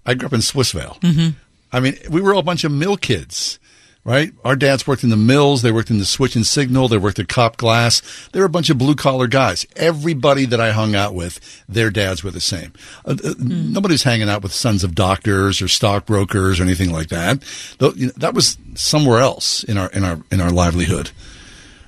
I 0.05 0.13
grew 0.15 0.27
up 0.27 0.33
in 0.33 0.39
Swissvale. 0.41 0.99
Mhm. 1.01 1.35
I 1.71 1.79
mean, 1.81 1.97
we 2.09 2.21
were 2.21 2.33
all 2.33 2.39
a 2.39 2.43
bunch 2.43 2.63
of 2.63 2.71
mill 2.71 2.97
kids, 2.97 3.59
right? 4.07 4.31
Our 4.45 4.55
dads 4.55 4.87
worked 4.87 5.03
in 5.03 5.09
the 5.09 5.17
mills. 5.17 5.61
They 5.61 5.71
worked 5.71 5.89
in 5.89 5.97
the 5.99 6.05
switch 6.05 6.37
and 6.37 6.45
signal. 6.45 6.87
They 6.87 6.97
worked 6.97 7.19
at 7.19 7.27
Kopp 7.27 7.57
Glass. 7.57 8.01
They 8.31 8.39
were 8.39 8.45
a 8.45 8.49
bunch 8.49 8.69
of 8.69 8.77
blue 8.77 8.95
collar 8.95 9.27
guys. 9.27 9.67
Everybody 9.75 10.45
that 10.45 10.61
I 10.61 10.71
hung 10.71 10.95
out 10.95 11.13
with, 11.13 11.41
their 11.67 11.89
dads 11.89 12.23
were 12.23 12.31
the 12.31 12.39
same. 12.39 12.71
Uh, 13.05 13.17
uh, 13.21 13.33
Nobody's 13.37 14.03
hanging 14.03 14.29
out 14.29 14.41
with 14.43 14.53
sons 14.53 14.85
of 14.85 14.95
doctors 14.95 15.61
or 15.61 15.67
stockbrokers 15.67 16.59
or 16.59 16.63
anything 16.63 16.89
like 16.89 17.09
that. 17.09 17.43
Though, 17.79 17.91
you 17.91 18.05
know, 18.07 18.13
that 18.15 18.33
was 18.33 18.57
somewhere 18.75 19.19
else 19.19 19.63
in 19.65 19.77
our 19.77 19.89
in 19.89 20.05
our 20.05 20.19
in 20.31 20.39
our 20.39 20.51
livelihood. 20.51 21.11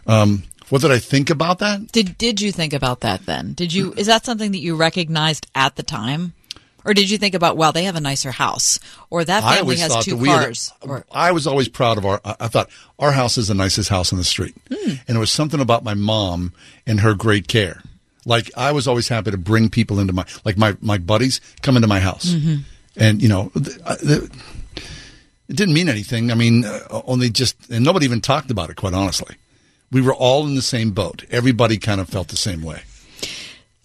Um, 0.05 0.43
What 0.69 0.81
did 0.81 0.91
I 0.91 0.99
think 0.99 1.29
about 1.29 1.59
that? 1.59 1.91
Did 1.93 2.17
did 2.17 2.41
you 2.41 2.51
think 2.51 2.73
about 2.73 2.99
that 2.99 3.25
then? 3.25 3.53
Did 3.53 3.73
you 3.73 3.93
is 3.95 4.07
that 4.07 4.25
something 4.25 4.51
that 4.51 4.59
you 4.59 4.75
recognized 4.75 5.47
at 5.55 5.77
the 5.77 5.83
time? 5.83 6.33
Or 6.85 6.93
did 6.93 7.09
you 7.09 7.17
think 7.17 7.35
about, 7.35 7.57
well, 7.57 7.71
they 7.71 7.83
have 7.83 7.95
a 7.95 8.01
nicer 8.01 8.31
house, 8.31 8.79
or 9.09 9.23
that 9.25 9.43
family 9.43 9.77
has 9.77 10.03
two 10.05 10.15
we 10.15 10.29
had- 10.29 10.43
cars? 10.43 10.71
or, 10.81 11.05
I 11.11 11.31
was 11.31 11.45
always 11.45 11.67
proud 11.67 11.97
of 11.97 12.05
our. 12.05 12.21
I 12.23 12.35
I 12.41 12.47
thought 12.47 12.69
our 12.97 13.11
house 13.11 13.37
is 13.37 13.47
the 13.49 13.53
nicest 13.53 13.89
house 13.89 14.11
on 14.13 14.17
the 14.19 14.25
street, 14.25 14.55
Hmm. 14.73 14.93
and 15.07 15.17
it 15.17 15.19
was 15.19 15.31
something 15.31 15.59
about 15.59 15.83
my 15.83 15.93
mom 15.93 16.53
and 16.87 17.01
her 17.01 17.13
great 17.13 17.47
care. 17.47 17.81
Like 18.25 18.49
I 18.55 18.71
was 18.71 18.87
always 18.87 19.07
happy 19.07 19.31
to 19.31 19.37
bring 19.37 19.69
people 19.69 19.99
into 19.99 20.13
my 20.13 20.25
like 20.45 20.57
my 20.57 20.75
my 20.81 20.97
buddies 20.97 21.41
come 21.61 21.75
into 21.75 21.87
my 21.87 21.99
house, 21.99 22.27
Mhm. 22.31 22.63
and 22.95 23.21
you 23.21 23.27
know, 23.29 23.51
th- 23.55 23.77
th- 24.01 24.29
it 25.47 25.55
didn't 25.55 25.73
mean 25.73 25.89
anything. 25.89 26.31
I 26.31 26.35
mean, 26.35 26.63
uh, 26.65 27.01
only 27.05 27.29
just 27.29 27.55
and 27.69 27.83
nobody 27.83 28.05
even 28.05 28.21
talked 28.21 28.51
about 28.51 28.69
it. 28.69 28.75
Quite 28.75 28.93
honestly, 28.93 29.35
we 29.91 30.01
were 30.01 30.13
all 30.13 30.45
in 30.45 30.55
the 30.55 30.61
same 30.61 30.91
boat. 30.91 31.23
Everybody 31.31 31.77
kind 31.77 31.99
of 31.99 32.07
felt 32.09 32.27
the 32.27 32.37
same 32.37 32.61
way. 32.61 32.81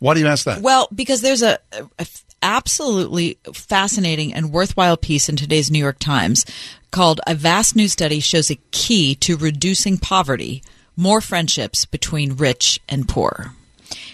Why 0.01 0.12
do 0.15 0.21
you 0.21 0.27
ask 0.27 0.45
that? 0.45 0.61
Well, 0.61 0.89
because 0.95 1.23
there's 1.23 1.43
a, 1.43 1.59
a 1.99 2.07
absolutely 2.45 3.39
fascinating 3.55 4.33
and 4.33 4.53
worthwhile 4.53 4.99
piece 4.99 5.29
in 5.29 5.35
today's 5.35 5.71
New 5.71 5.79
York 5.79 5.99
Times 5.99 6.45
called 6.93 7.21
"A 7.27 7.35
Vast 7.35 7.75
New 7.75 7.89
Study 7.89 8.21
Shows 8.21 8.51
a 8.51 8.59
Key 8.71 9.16
to 9.16 9.37
Reducing 9.37 9.99
Poverty: 9.99 10.62
More 10.95 11.21
Friendships 11.21 11.87
Between 11.87 12.37
Rich 12.37 12.81
and 12.89 13.09
Poor." 13.09 13.55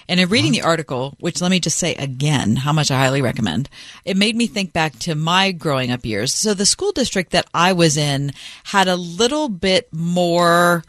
And 0.08 0.18
in 0.18 0.28
reading 0.28 0.52
the 0.52 0.62
article, 0.62 1.16
which 1.20 1.40
let 1.40 1.50
me 1.50 1.60
just 1.60 1.78
say 1.78 1.94
again 1.94 2.56
how 2.56 2.72
much 2.72 2.90
I 2.90 2.98
highly 2.98 3.22
recommend, 3.22 3.68
it 4.04 4.16
made 4.16 4.34
me 4.34 4.46
think 4.46 4.72
back 4.72 4.98
to 5.00 5.14
my 5.14 5.52
growing 5.52 5.90
up 5.90 6.04
years. 6.04 6.32
So 6.32 6.54
the 6.54 6.66
school 6.66 6.92
district 6.92 7.32
that 7.32 7.46
I 7.52 7.72
was 7.72 7.96
in 7.96 8.32
had 8.64 8.88
a 8.88 8.96
little 8.96 9.48
bit 9.48 9.88
more 9.92 10.84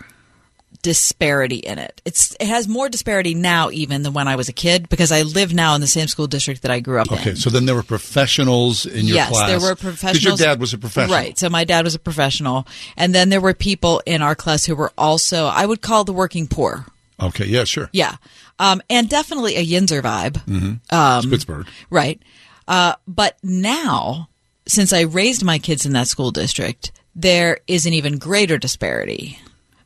disparity 0.81 1.57
in 1.57 1.79
it. 1.79 2.01
It's 2.05 2.35
it 2.39 2.47
has 2.47 2.67
more 2.67 2.89
disparity 2.89 3.33
now 3.33 3.69
even 3.69 4.03
than 4.03 4.13
when 4.13 4.27
I 4.27 4.35
was 4.35 4.49
a 4.49 4.53
kid 4.53 4.89
because 4.89 5.11
I 5.11 5.21
live 5.21 5.53
now 5.53 5.75
in 5.75 5.81
the 5.81 5.87
same 5.87 6.07
school 6.07 6.27
district 6.27 6.63
that 6.63 6.71
I 6.71 6.79
grew 6.79 6.99
up 6.99 7.11
in. 7.11 7.19
Okay, 7.19 7.35
so 7.35 7.49
then 7.49 7.65
there 7.65 7.75
were 7.75 7.83
professionals 7.83 8.85
in 8.85 9.05
your 9.05 9.15
yes, 9.15 9.29
class. 9.29 9.49
Yes, 9.49 9.49
there 9.49 9.69
were 9.69 9.75
Because 9.75 9.99
professionals. 9.99 10.39
your 10.39 10.47
dad 10.47 10.59
was 10.59 10.73
a 10.73 10.77
professional, 10.77 11.15
right? 11.15 11.37
So 11.37 11.49
my 11.49 11.63
dad 11.63 11.83
was 11.83 11.95
a 11.95 11.99
professional, 11.99 12.67
and 12.97 13.13
then 13.13 13.29
there 13.29 13.41
were 13.41 13.53
people 13.53 14.01
in 14.05 14.21
our 14.21 14.35
class 14.35 14.65
who 14.65 14.75
were 14.75 14.91
also 14.97 15.45
I 15.45 15.65
would 15.65 15.81
call 15.81 16.03
the 16.03 16.13
working 16.13 16.47
poor. 16.47 16.85
Okay, 17.19 17.45
yeah, 17.45 17.63
sure. 17.63 17.89
Yeah, 17.93 18.15
um, 18.59 18.81
and 18.89 19.07
definitely 19.07 19.55
a 19.55 19.65
Yinzer 19.65 20.01
vibe. 20.01 20.43
Mm-hmm. 20.45 20.95
Um, 20.95 21.29
Pittsburgh. 21.29 21.67
Right. 21.89 22.21
Uh, 22.67 22.95
but 23.07 23.37
now, 23.43 24.29
since 24.65 24.93
I 24.93 25.01
raised 25.01 25.43
my 25.43 25.59
kids 25.59 25.85
in 25.85 25.93
that 25.93 26.07
school 26.07 26.31
district, 26.31 26.91
there 27.15 27.59
is 27.67 27.85
an 27.85 27.93
even 27.93 28.17
greater 28.17 28.57
disparity 28.57 29.39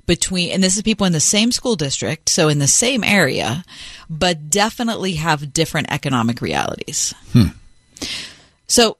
between, 0.05 0.51
and 0.51 0.63
this 0.63 0.75
is 0.77 0.83
people 0.83 1.05
in 1.07 1.13
the 1.13 1.19
same 1.19 1.51
school 1.51 1.75
district, 1.75 2.29
so 2.29 2.47
in 2.47 2.59
the 2.59 2.67
same 2.67 3.03
area, 3.03 3.63
but 4.09 4.49
definitely 4.49 5.13
have 5.15 5.53
different 5.53 5.91
economic 5.91 6.41
realities. 6.41 7.13
Hmm. 7.33 7.47
So 8.67 8.97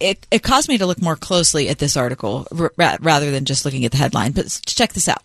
it, 0.00 0.26
it 0.30 0.42
caused 0.42 0.68
me 0.68 0.78
to 0.78 0.86
look 0.86 1.00
more 1.00 1.16
closely 1.16 1.68
at 1.68 1.78
this 1.78 1.96
article 1.96 2.46
ra- 2.50 2.96
rather 3.00 3.30
than 3.30 3.44
just 3.44 3.64
looking 3.64 3.84
at 3.84 3.92
the 3.92 3.98
headline. 3.98 4.32
But 4.32 4.60
check 4.66 4.92
this 4.92 5.08
out. 5.08 5.22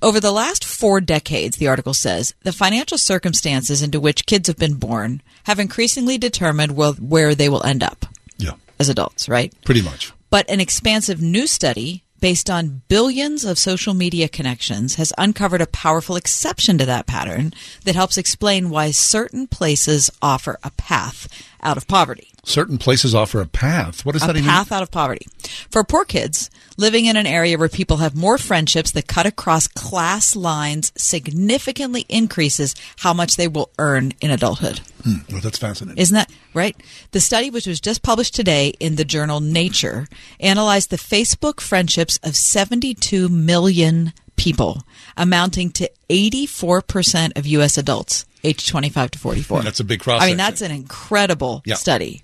Over 0.00 0.18
the 0.18 0.32
last 0.32 0.64
four 0.64 1.00
decades, 1.00 1.56
the 1.58 1.68
article 1.68 1.94
says, 1.94 2.34
the 2.42 2.52
financial 2.52 2.98
circumstances 2.98 3.82
into 3.82 4.00
which 4.00 4.26
kids 4.26 4.48
have 4.48 4.56
been 4.56 4.74
born 4.74 5.22
have 5.44 5.58
increasingly 5.60 6.16
determined 6.18 6.74
where, 6.74 6.92
where 6.92 7.34
they 7.34 7.48
will 7.48 7.62
end 7.64 7.82
up 7.82 8.06
Yeah, 8.38 8.52
as 8.78 8.88
adults, 8.88 9.28
right? 9.28 9.52
pretty 9.64 9.82
much. 9.82 10.12
But 10.30 10.48
an 10.50 10.60
expansive 10.60 11.20
new 11.22 11.46
study 11.46 12.02
based 12.20 12.50
on 12.50 12.82
billions 12.88 13.44
of 13.44 13.58
social 13.58 13.94
media 13.94 14.28
connections 14.28 14.96
has 14.96 15.12
uncovered 15.18 15.60
a 15.60 15.66
powerful 15.66 16.16
exception 16.16 16.78
to 16.78 16.86
that 16.86 17.06
pattern 17.06 17.52
that 17.84 17.94
helps 17.94 18.18
explain 18.18 18.70
why 18.70 18.90
certain 18.90 19.46
places 19.46 20.10
offer 20.20 20.58
a 20.62 20.70
path 20.72 21.28
out 21.62 21.76
of 21.76 21.86
poverty 21.88 22.28
Certain 22.48 22.78
places 22.78 23.14
offer 23.14 23.42
a 23.42 23.46
path. 23.46 24.06
What 24.06 24.12
does 24.12 24.22
a 24.22 24.28
that 24.28 24.36
even? 24.36 24.48
A 24.48 24.52
path 24.52 24.72
out 24.72 24.82
of 24.82 24.90
poverty. 24.90 25.26
For 25.70 25.84
poor 25.84 26.06
kids 26.06 26.48
living 26.78 27.04
in 27.04 27.14
an 27.14 27.26
area 27.26 27.58
where 27.58 27.68
people 27.68 27.98
have 27.98 28.16
more 28.16 28.38
friendships 28.38 28.90
that 28.92 29.06
cut 29.06 29.26
across 29.26 29.66
class 29.66 30.34
lines 30.34 30.90
significantly 30.96 32.06
increases 32.08 32.74
how 32.98 33.12
much 33.12 33.36
they 33.36 33.48
will 33.48 33.70
earn 33.78 34.12
in 34.22 34.30
adulthood. 34.30 34.80
Hmm, 35.04 35.16
well, 35.30 35.42
that's 35.42 35.58
fascinating. 35.58 36.00
Isn't 36.00 36.14
that 36.14 36.32
right? 36.54 36.74
The 37.10 37.20
study, 37.20 37.50
which 37.50 37.66
was 37.66 37.80
just 37.80 38.02
published 38.02 38.34
today 38.34 38.72
in 38.80 38.96
the 38.96 39.04
journal 39.04 39.40
Nature, 39.40 40.08
analyzed 40.40 40.88
the 40.88 40.96
Facebook 40.96 41.60
friendships 41.60 42.18
of 42.22 42.34
72 42.34 43.28
million 43.28 44.14
people, 44.36 44.84
amounting 45.18 45.70
to 45.72 45.90
84% 46.08 47.36
of 47.36 47.46
U.S. 47.46 47.76
adults 47.76 48.24
aged 48.44 48.68
25 48.68 49.10
to 49.12 49.18
44. 49.18 49.62
That's 49.62 49.80
a 49.80 49.84
big 49.84 50.00
cross 50.00 50.22
I 50.22 50.26
mean, 50.28 50.36
that's 50.36 50.60
an 50.60 50.70
incredible 50.70 51.62
Yeah. 51.64 51.74
study. 51.74 52.22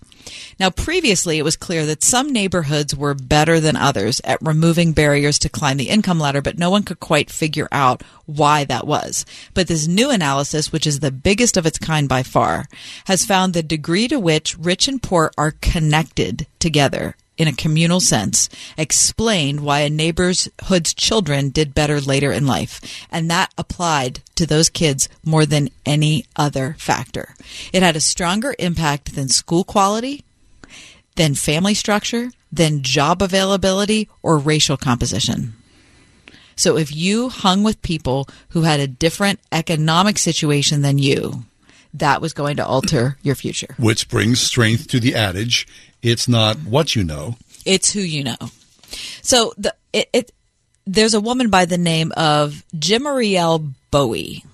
Now, 0.59 0.71
previously, 0.71 1.37
it 1.39 1.43
was 1.43 1.55
clear 1.57 1.85
that 1.85 2.03
some 2.03 2.33
neighborhoods 2.33 2.95
were 2.97 3.13
better 3.15 3.61
than 3.61 3.77
others 3.77 4.23
at 4.25 4.41
removing 4.41 4.93
barriers 4.93 5.39
to 5.41 5.51
climb 5.51 5.77
the 5.77 5.91
income 5.91 6.19
ladder, 6.19 6.41
but 6.41 6.59
no 6.59 6.71
one 6.71 6.83
could 6.83 6.99
quite 6.99 7.31
figure 7.31 7.69
out 7.71 8.03
why 8.25 8.65
that 8.65 8.87
was. 8.87 9.27
But 9.53 9.69
this 9.69 9.87
new 9.87 10.11
analysis, 10.11 10.73
which 10.73 10.87
is 10.87 11.01
the 11.01 11.11
biggest 11.11 11.59
of 11.59 11.67
its 11.67 11.79
kind 11.79 12.09
by 12.09 12.23
far, 12.23 12.67
has 13.05 13.27
found 13.27 13.53
the 13.53 13.63
degree 13.63 14.09
to 14.09 14.19
which 14.19 14.57
rich 14.57 14.89
and 14.89 15.03
poor 15.03 15.31
are 15.37 15.51
connected 15.61 16.47
together 16.59 17.17
in 17.37 17.49
a 17.49 17.53
communal 17.53 18.01
sense 18.01 18.49
explained 18.77 19.61
why 19.61 19.81
a 19.81 19.91
neighborhood's 19.91 20.95
children 20.95 21.51
did 21.51 21.75
better 21.75 22.01
later 22.01 22.33
in 22.33 22.47
life. 22.47 22.81
And 23.11 23.31
that 23.31 23.53
applied 23.59 24.21
to 24.37 24.47
those 24.47 24.69
kids 24.71 25.09
more 25.25 25.45
than 25.47 25.71
any 25.85 26.27
other 26.37 26.77
factor. 26.79 27.35
It 27.73 27.83
had 27.83 27.97
a 27.97 28.01
stronger 28.01 28.55
impact 28.59 29.15
than 29.15 29.29
school 29.29 29.65
quality, 29.65 30.25
than 31.17 31.35
family 31.35 31.75
structure, 31.75 32.31
than 32.53 32.83
job 32.83 33.21
availability, 33.21 34.09
or 34.23 34.39
racial 34.39 34.77
composition. 34.77 35.55
So 36.57 36.77
if 36.77 36.95
you 36.95 37.31
hung 37.31 37.65
with 37.65 37.83
people 37.83 38.29
who 38.51 38.63
had 38.63 38.79
a 38.79 38.87
different 38.87 39.41
economic 39.51 40.19
situation 40.19 40.83
than 40.83 40.99
you, 40.99 41.45
that 41.95 42.21
was 42.21 42.33
going 42.33 42.57
to 42.57 42.67
alter 42.67 43.17
your 43.23 43.35
future. 43.35 43.75
Which 43.79 44.09
brings 44.09 44.41
strength 44.41 44.89
to 44.89 45.01
the 45.01 45.15
adage: 45.15 45.67
"It's 46.05 46.29
not 46.29 46.57
what 46.59 46.95
you 46.95 47.03
know." 47.03 47.37
It's 47.65 47.93
who 47.93 48.01
you 48.01 48.25
know. 48.25 48.37
So 49.23 49.55
the 49.57 49.75
it, 49.93 50.09
it 50.13 50.33
there's 50.87 51.15
a 51.15 51.21
woman 51.21 51.51
by 51.51 51.65
the 51.65 51.79
name 51.79 52.13
of 52.17 52.63
Jimarielle 52.77 53.73
Bowie. 53.91 54.45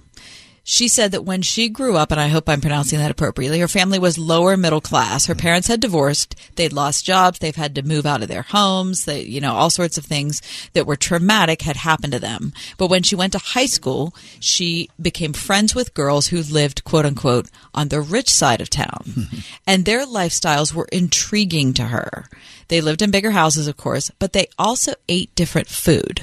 She 0.72 0.86
said 0.86 1.10
that 1.10 1.24
when 1.24 1.42
she 1.42 1.68
grew 1.68 1.96
up, 1.96 2.12
and 2.12 2.20
I 2.20 2.28
hope 2.28 2.48
I'm 2.48 2.60
pronouncing 2.60 3.00
that 3.00 3.10
appropriately, 3.10 3.58
her 3.58 3.66
family 3.66 3.98
was 3.98 4.16
lower 4.16 4.56
middle 4.56 4.80
class. 4.80 5.26
Her 5.26 5.34
parents 5.34 5.66
had 5.66 5.80
divorced. 5.80 6.36
They'd 6.54 6.72
lost 6.72 7.04
jobs. 7.04 7.40
They've 7.40 7.56
had 7.56 7.74
to 7.74 7.82
move 7.82 8.06
out 8.06 8.22
of 8.22 8.28
their 8.28 8.42
homes. 8.42 9.04
They, 9.04 9.22
you 9.22 9.40
know, 9.40 9.54
all 9.54 9.68
sorts 9.70 9.98
of 9.98 10.04
things 10.04 10.40
that 10.74 10.86
were 10.86 10.94
traumatic 10.94 11.62
had 11.62 11.78
happened 11.78 12.12
to 12.12 12.20
them. 12.20 12.52
But 12.78 12.86
when 12.86 13.02
she 13.02 13.16
went 13.16 13.32
to 13.32 13.40
high 13.40 13.66
school, 13.66 14.14
she 14.38 14.88
became 15.02 15.32
friends 15.32 15.74
with 15.74 15.92
girls 15.92 16.28
who 16.28 16.40
lived, 16.40 16.84
quote 16.84 17.04
unquote, 17.04 17.50
on 17.74 17.88
the 17.88 18.00
rich 18.00 18.30
side 18.30 18.60
of 18.60 18.70
town. 18.70 19.26
and 19.66 19.84
their 19.84 20.06
lifestyles 20.06 20.72
were 20.72 20.88
intriguing 20.92 21.74
to 21.74 21.86
her. 21.86 22.26
They 22.68 22.80
lived 22.80 23.02
in 23.02 23.10
bigger 23.10 23.32
houses, 23.32 23.66
of 23.66 23.76
course, 23.76 24.12
but 24.20 24.32
they 24.32 24.46
also 24.56 24.92
ate 25.08 25.34
different 25.34 25.66
food 25.66 26.22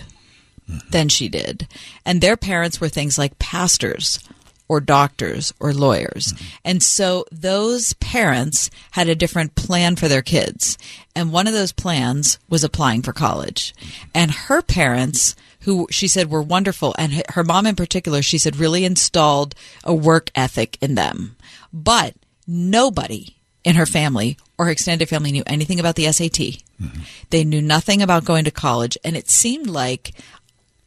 mm-hmm. 0.69 0.89
than 0.89 1.09
she 1.09 1.27
did. 1.27 1.67
And 2.05 2.21
their 2.21 2.37
parents 2.37 2.79
were 2.79 2.87
things 2.87 3.17
like 3.17 3.39
pastors 3.39 4.19
or 4.67 4.79
doctors 4.79 5.53
or 5.59 5.73
lawyers. 5.73 6.33
And 6.63 6.83
so 6.83 7.25
those 7.31 7.93
parents 7.93 8.69
had 8.91 9.07
a 9.09 9.15
different 9.15 9.55
plan 9.55 9.95
for 9.95 10.07
their 10.07 10.21
kids. 10.21 10.77
And 11.15 11.31
one 11.31 11.47
of 11.47 11.53
those 11.53 11.71
plans 11.71 12.37
was 12.49 12.63
applying 12.63 13.01
for 13.01 13.13
college. 13.13 13.73
And 14.13 14.31
her 14.31 14.61
parents, 14.61 15.35
who 15.61 15.87
she 15.89 16.07
said 16.07 16.29
were 16.29 16.41
wonderful, 16.41 16.93
and 16.97 17.23
her 17.29 17.43
mom 17.43 17.65
in 17.65 17.75
particular, 17.75 18.21
she 18.21 18.37
said 18.37 18.55
really 18.55 18.85
installed 18.85 19.55
a 19.83 19.93
work 19.93 20.29
ethic 20.35 20.77
in 20.81 20.95
them. 20.95 21.35
But 21.73 22.15
nobody 22.45 23.35
in 23.63 23.75
her 23.75 23.85
family 23.85 24.37
or 24.57 24.65
her 24.65 24.71
extended 24.71 25.09
family 25.09 25.31
knew 25.31 25.43
anything 25.45 25.79
about 25.79 25.95
the 25.95 26.11
SAT. 26.11 26.31
Mm-hmm. 26.31 27.01
They 27.29 27.43
knew 27.43 27.61
nothing 27.61 28.01
about 28.01 28.25
going 28.25 28.45
to 28.45 28.51
college. 28.51 28.97
And 29.03 29.15
it 29.15 29.29
seemed 29.29 29.67
like 29.67 30.13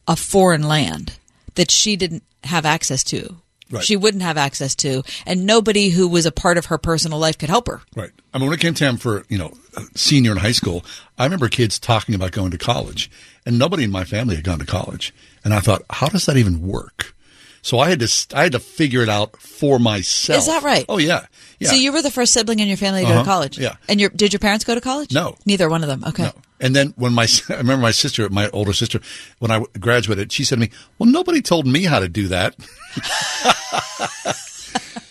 a 0.09 0.17
foreign 0.17 0.63
land 0.63 1.19
that 1.55 1.71
she 1.71 1.97
didn't 1.97 2.23
have 2.45 2.65
access 2.65 3.05
to. 3.05 3.37
Right. 3.71 3.85
She 3.85 3.97
wouldn't 3.97 4.23
have 4.25 4.37
access 4.37 4.75
to, 4.77 5.03
and 5.27 5.47
nobody 5.47 5.91
who 5.91 6.09
was 6.09 6.27
a 6.27 6.33
part 6.33 6.59
of 6.59 6.67
her 6.67 6.79
personal 6.79 7.19
life 7.19 7.39
could 7.39 7.49
help 7.51 7.69
her. 7.69 7.81
Right. 7.95 8.11
I 8.35 8.39
mean, 8.39 8.49
when 8.49 8.59
it 8.59 8.61
came 8.63 8.75
time 8.75 8.97
for 8.97 9.25
you 9.29 9.39
know 9.39 9.53
senior 9.95 10.33
in 10.33 10.39
high 10.39 10.53
school, 10.53 10.85
I 11.19 11.25
remember 11.25 11.49
kids 11.49 11.79
talking 11.79 12.15
about 12.15 12.33
going 12.33 12.51
to 12.51 12.59
college, 12.59 13.11
and 13.47 13.59
nobody 13.59 13.85
in 13.85 13.91
my 13.91 14.05
family 14.05 14.35
had 14.35 14.45
gone 14.45 14.59
to 14.59 14.67
college, 14.67 15.15
and 15.45 15.55
I 15.55 15.61
thought, 15.61 15.83
how 15.91 16.09
does 16.09 16.27
that 16.27 16.37
even 16.37 16.67
work? 16.67 17.15
So 17.63 17.79
I 17.79 17.91
had 17.91 18.01
to 18.01 18.27
I 18.35 18.43
had 18.45 18.53
to 18.53 18.59
figure 18.59 19.03
it 19.03 19.09
out 19.11 19.37
for 19.37 19.79
myself. 19.79 20.39
Is 20.39 20.47
that 20.47 20.63
right? 20.63 20.85
Oh 20.89 20.99
yeah, 20.99 21.27
yeah. 21.59 21.69
So 21.69 21.75
you 21.77 21.93
were 21.93 22.03
the 22.03 22.11
first 22.11 22.33
sibling 22.33 22.59
in 22.59 22.69
your 22.69 22.77
family 22.79 23.03
to 23.03 23.07
go 23.07 23.13
Uh-huh. 23.13 23.23
to 23.23 23.29
college. 23.29 23.59
Yeah. 23.59 23.77
And 23.89 24.01
your 24.01 24.09
did 24.11 24.33
your 24.33 24.41
parents 24.41 24.65
go 24.65 24.75
to 24.75 24.81
college? 24.81 25.13
No. 25.13 25.37
Neither 25.45 25.69
one 25.69 25.83
of 25.83 25.89
them. 25.89 26.03
Okay. 26.07 26.33
And 26.61 26.77
then 26.77 26.93
when 26.97 27.13
my, 27.13 27.27
I 27.49 27.55
remember 27.55 27.83
my 27.83 27.91
sister, 27.91 28.29
my 28.29 28.49
older 28.51 28.73
sister, 28.73 29.01
when 29.39 29.51
I 29.51 29.65
graduated, 29.79 30.33
she 30.33 30.45
said 30.45 30.57
to 30.57 30.61
me, 30.61 30.71
well, 30.99 31.09
nobody 31.09 31.43
told 31.43 31.67
me 31.67 31.85
how 31.85 31.99
to 31.99 32.09
do 32.09 32.29
that. 32.29 32.55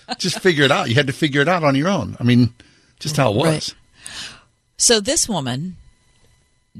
just 0.18 0.40
figure 0.40 0.64
it 0.64 0.72
out. 0.72 0.90
You 0.90 0.96
had 0.96 1.08
to 1.08 1.14
figure 1.14 1.42
it 1.42 1.48
out 1.48 1.64
on 1.64 1.76
your 1.76 1.90
own. 1.90 2.16
I 2.20 2.24
mean, 2.24 2.54
just 3.00 3.18
how 3.18 3.32
it 3.32 3.36
was. 3.36 3.46
Right. 3.46 3.76
So 4.78 5.00
this 5.00 5.28
woman, 5.28 5.76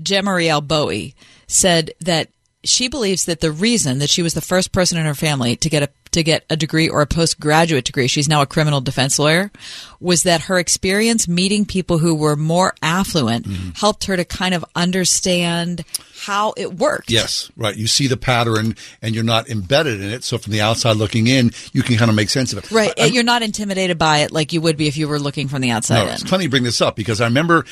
Gemarielle 0.02 0.66
Bowie, 0.66 1.16
said 1.48 1.92
that 2.02 2.30
she 2.64 2.88
believes 2.90 3.26
that 3.26 3.40
the 3.40 3.52
reason 3.52 4.00
that 4.00 4.10
she 4.10 4.22
was 4.22 4.34
the 4.34 4.42
first 4.42 4.72
person 4.72 4.98
in 4.98 5.06
her 5.06 5.14
family 5.16 5.56
to 5.58 5.70
get 5.70 5.84
a 5.84 5.90
to 6.12 6.24
get 6.24 6.44
a 6.50 6.56
degree 6.58 6.90
or 6.90 7.02
a 7.02 7.06
postgraduate 7.06 7.86
degree, 7.86 8.08
she's 8.08 8.28
now 8.28 8.42
a 8.42 8.46
criminal 8.48 8.82
defense 8.82 9.20
lawyer, 9.20 9.52
was 10.00 10.24
that 10.24 10.42
her 10.42 10.58
experience 10.58 11.28
meeting 11.28 11.66
people 11.66 12.00
who 12.00 12.16
were 12.16 12.36
more 12.36 12.74
affluent 12.82 13.46
Mm-hmm. 13.46 13.70
helped 13.76 14.06
her 14.06 14.18
to 14.18 14.26
kind 14.26 14.56
of 14.56 14.66
understand 14.76 15.86
how 16.24 16.54
it 16.58 16.74
worked. 16.74 17.12
Yes, 17.12 17.52
right. 17.56 17.76
You 17.78 17.86
see 17.86 18.08
the 18.08 18.18
pattern 18.18 18.76
and 19.04 19.14
you're 19.14 19.24
not 19.24 19.50
embedded 19.50 20.02
in 20.02 20.10
it. 20.10 20.24
So 20.24 20.40
from 20.40 20.52
the 20.52 20.62
outside 20.62 20.98
looking 20.98 21.28
in, 21.28 21.52
you 21.74 21.84
can 21.84 21.96
kind 21.96 22.10
of 22.10 22.16
make 22.16 22.30
sense 22.32 22.52
of 22.54 22.58
it. 22.60 22.72
Right. 22.72 22.92
I'm- 23.00 23.14
You're 23.14 23.24
not 23.24 23.44
intimidated 23.44 24.00
by 24.00 24.20
it 24.20 24.32
like 24.32 24.52
you 24.52 24.62
would 24.62 24.78
be 24.78 24.88
if 24.88 24.98
you 24.98 25.08
were 25.08 25.20
looking 25.20 25.48
from 25.48 25.62
the 25.62 25.70
outside 25.70 26.00
No, 26.00 26.08
in. 26.08 26.14
it's 26.16 26.24
funny 26.24 26.46
you 26.46 26.50
bring 26.50 26.64
this 26.64 26.82
up 26.82 26.96
because 26.96 27.22
I 27.22 27.26
remember 27.26 27.66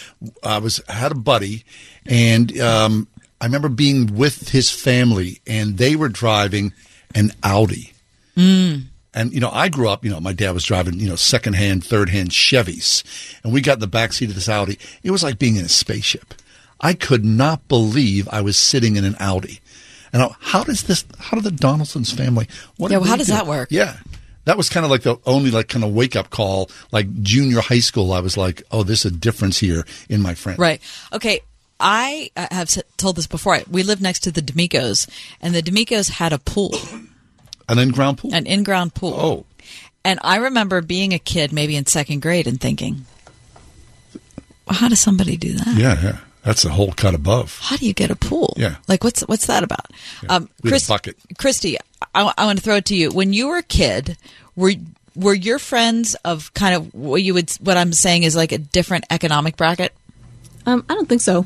I 0.44 0.60
was 0.60 0.80
had 0.88 1.12
a 1.12 1.16
buddy, 1.16 1.64
and 2.06 2.58
um, 2.62 3.08
I 3.40 3.46
remember 3.46 3.70
being 3.70 4.16
with 4.16 4.50
his 4.50 4.70
family, 4.70 5.42
and 5.46 5.78
they 5.78 5.96
were 5.96 6.10
driving 6.10 6.74
an 7.14 7.32
Audi. 7.44 7.94
Mm. 8.36 8.84
And 9.14 9.34
you 9.34 9.40
know, 9.40 9.52
I 9.52 9.70
grew 9.70 9.90
up. 9.90 10.04
You 10.04 10.12
know, 10.12 10.20
my 10.20 10.34
dad 10.34 10.52
was 10.52 10.64
driving 10.64 11.00
you 11.00 11.10
know 11.10 11.16
secondhand, 11.16 11.84
third-hand 11.84 12.30
Chevys, 12.30 13.04
and 13.44 13.54
we 13.54 13.62
got 13.62 13.76
in 13.76 13.80
the 13.80 13.88
back 13.88 14.14
seat 14.14 14.30
of 14.30 14.36
this 14.36 14.50
Audi. 14.50 14.78
It 15.04 15.12
was 15.12 15.24
like 15.24 15.40
being 15.40 15.56
in 15.56 15.66
a 15.66 15.70
spaceship. 15.70 16.34
I 16.80 16.94
could 16.94 17.26
not 17.26 17.68
believe 17.68 18.28
I 18.32 18.42
was 18.42 18.58
sitting 18.58 18.96
in 18.96 19.04
an 19.04 19.16
Audi. 19.20 19.60
And 20.14 20.22
I, 20.22 20.30
how 20.40 20.64
does 20.64 20.84
this? 20.84 21.06
How 21.20 21.38
do 21.38 21.42
the 21.42 21.52
Donaldson's 21.52 22.12
family? 22.12 22.48
What 22.78 22.92
Yeah, 22.92 22.98
well, 22.98 23.10
how 23.10 23.16
does 23.16 23.28
do? 23.28 23.34
that 23.34 23.48
work? 23.48 23.70
Yeah. 23.72 23.98
That 24.46 24.56
was 24.56 24.70
kind 24.70 24.86
of 24.86 24.90
like 24.90 25.02
the 25.02 25.18
only 25.26 25.52
like 25.52 25.68
kind 25.68 25.84
of 25.84 25.94
wake 25.94 26.16
up 26.16 26.30
call, 26.30 26.72
like 26.92 27.22
junior 27.22 27.60
high 27.60 27.80
school. 27.80 28.14
I 28.14 28.22
was 28.22 28.38
like, 28.38 28.64
oh, 28.72 28.84
there's 28.84 29.04
a 29.04 29.12
difference 29.12 29.58
here 29.58 29.86
in 30.08 30.22
my 30.22 30.36
friend. 30.36 30.58
Right. 30.58 30.82
Okay. 31.12 31.42
I 31.80 32.32
uh, 32.36 32.48
have 32.52 32.70
told 32.98 33.16
this 33.18 33.28
before. 33.28 33.60
We 33.70 33.84
lived 33.84 34.02
next 34.02 34.22
to 34.22 34.32
the 34.32 34.42
D'Amicos, 34.42 35.08
and 35.42 35.54
the 35.54 35.62
D'Amicos 35.62 36.10
had 36.10 36.34
a 36.34 36.40
pool, 36.40 36.74
An 37.70 37.78
in-ground 37.80 38.18
pool. 38.20 38.34
an 38.34 38.46
in-ground 38.46 38.94
pool. 38.96 39.14
Oh. 39.16 39.46
And 40.04 40.20
I 40.24 40.38
remember 40.38 40.82
being 40.82 41.14
a 41.14 41.20
kid, 41.20 41.52
maybe 41.52 41.76
in 41.76 41.86
second 41.86 42.22
grade, 42.22 42.48
and 42.48 42.60
thinking, 42.60 43.06
well, 44.66 44.78
"How 44.78 44.88
does 44.90 45.00
somebody 45.00 45.38
do 45.38 45.54
that? 45.54 45.76
Yeah, 45.78 46.02
yeah. 46.02 46.18
That's 46.44 46.64
a 46.64 46.70
whole 46.70 46.94
cut 46.94 47.14
above. 47.14 47.60
How 47.62 47.76
do 47.76 47.86
you 47.86 47.94
get 47.94 48.10
a 48.10 48.16
pool? 48.16 48.54
Yeah. 48.58 48.76
Like, 48.88 49.04
what's 49.04 49.22
what's 49.22 49.48
that 49.48 49.64
about?" 49.64 49.88
Um, 50.30 50.50
We 50.64 50.70
had 50.70 50.72
a 50.72 50.80
Chris- 50.80 50.88
bucket. 50.88 51.18
Christy, 51.38 51.78
I, 52.16 52.34
I 52.38 52.46
want 52.46 52.58
to 52.58 52.64
throw 52.64 52.76
it 52.78 52.86
to 52.86 52.96
you. 52.96 53.12
When 53.12 53.34
you 53.34 53.50
were 53.50 53.58
a 53.58 53.64
kid, 53.64 54.18
were 54.56 54.74
were 55.16 55.34
your 55.34 55.60
friends 55.60 56.16
of 56.24 56.54
kind 56.54 56.74
of 56.76 56.94
what 56.94 57.22
you 57.24 57.34
would 57.34 57.50
what 57.60 57.76
I'm 57.76 57.92
saying 57.92 58.24
is 58.24 58.36
like 58.36 58.52
a 58.54 58.58
different 58.58 59.06
economic 59.10 59.58
bracket? 59.58 59.94
Um, 60.66 60.86
I 60.90 60.94
don't 60.96 61.10
think 61.10 61.22
so. 61.22 61.46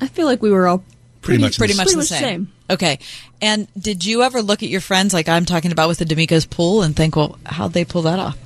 I 0.00 0.08
feel 0.08 0.26
like 0.26 0.42
we 0.42 0.50
were 0.50 0.66
all 0.66 0.84
Pretty 1.22 1.40
much 1.42 1.58
pretty 1.58 1.72
the 1.72 1.78
much 1.78 1.86
pretty 1.86 1.94
the 1.94 1.98
much 1.98 2.06
same. 2.08 2.20
same. 2.20 2.52
Okay. 2.70 2.98
And 3.42 3.66
did 3.76 4.04
you 4.04 4.22
ever 4.22 4.42
look 4.42 4.62
at 4.62 4.68
your 4.68 4.80
friends 4.80 5.12
like 5.12 5.28
I'm 5.28 5.44
talking 5.44 5.72
about 5.72 5.88
with 5.88 5.98
the 5.98 6.04
D'Amico's 6.04 6.46
pool 6.46 6.82
and 6.82 6.94
think, 6.94 7.16
well, 7.16 7.36
how'd 7.44 7.72
they 7.72 7.84
pull 7.84 8.02
that 8.02 8.18
off? 8.20 8.38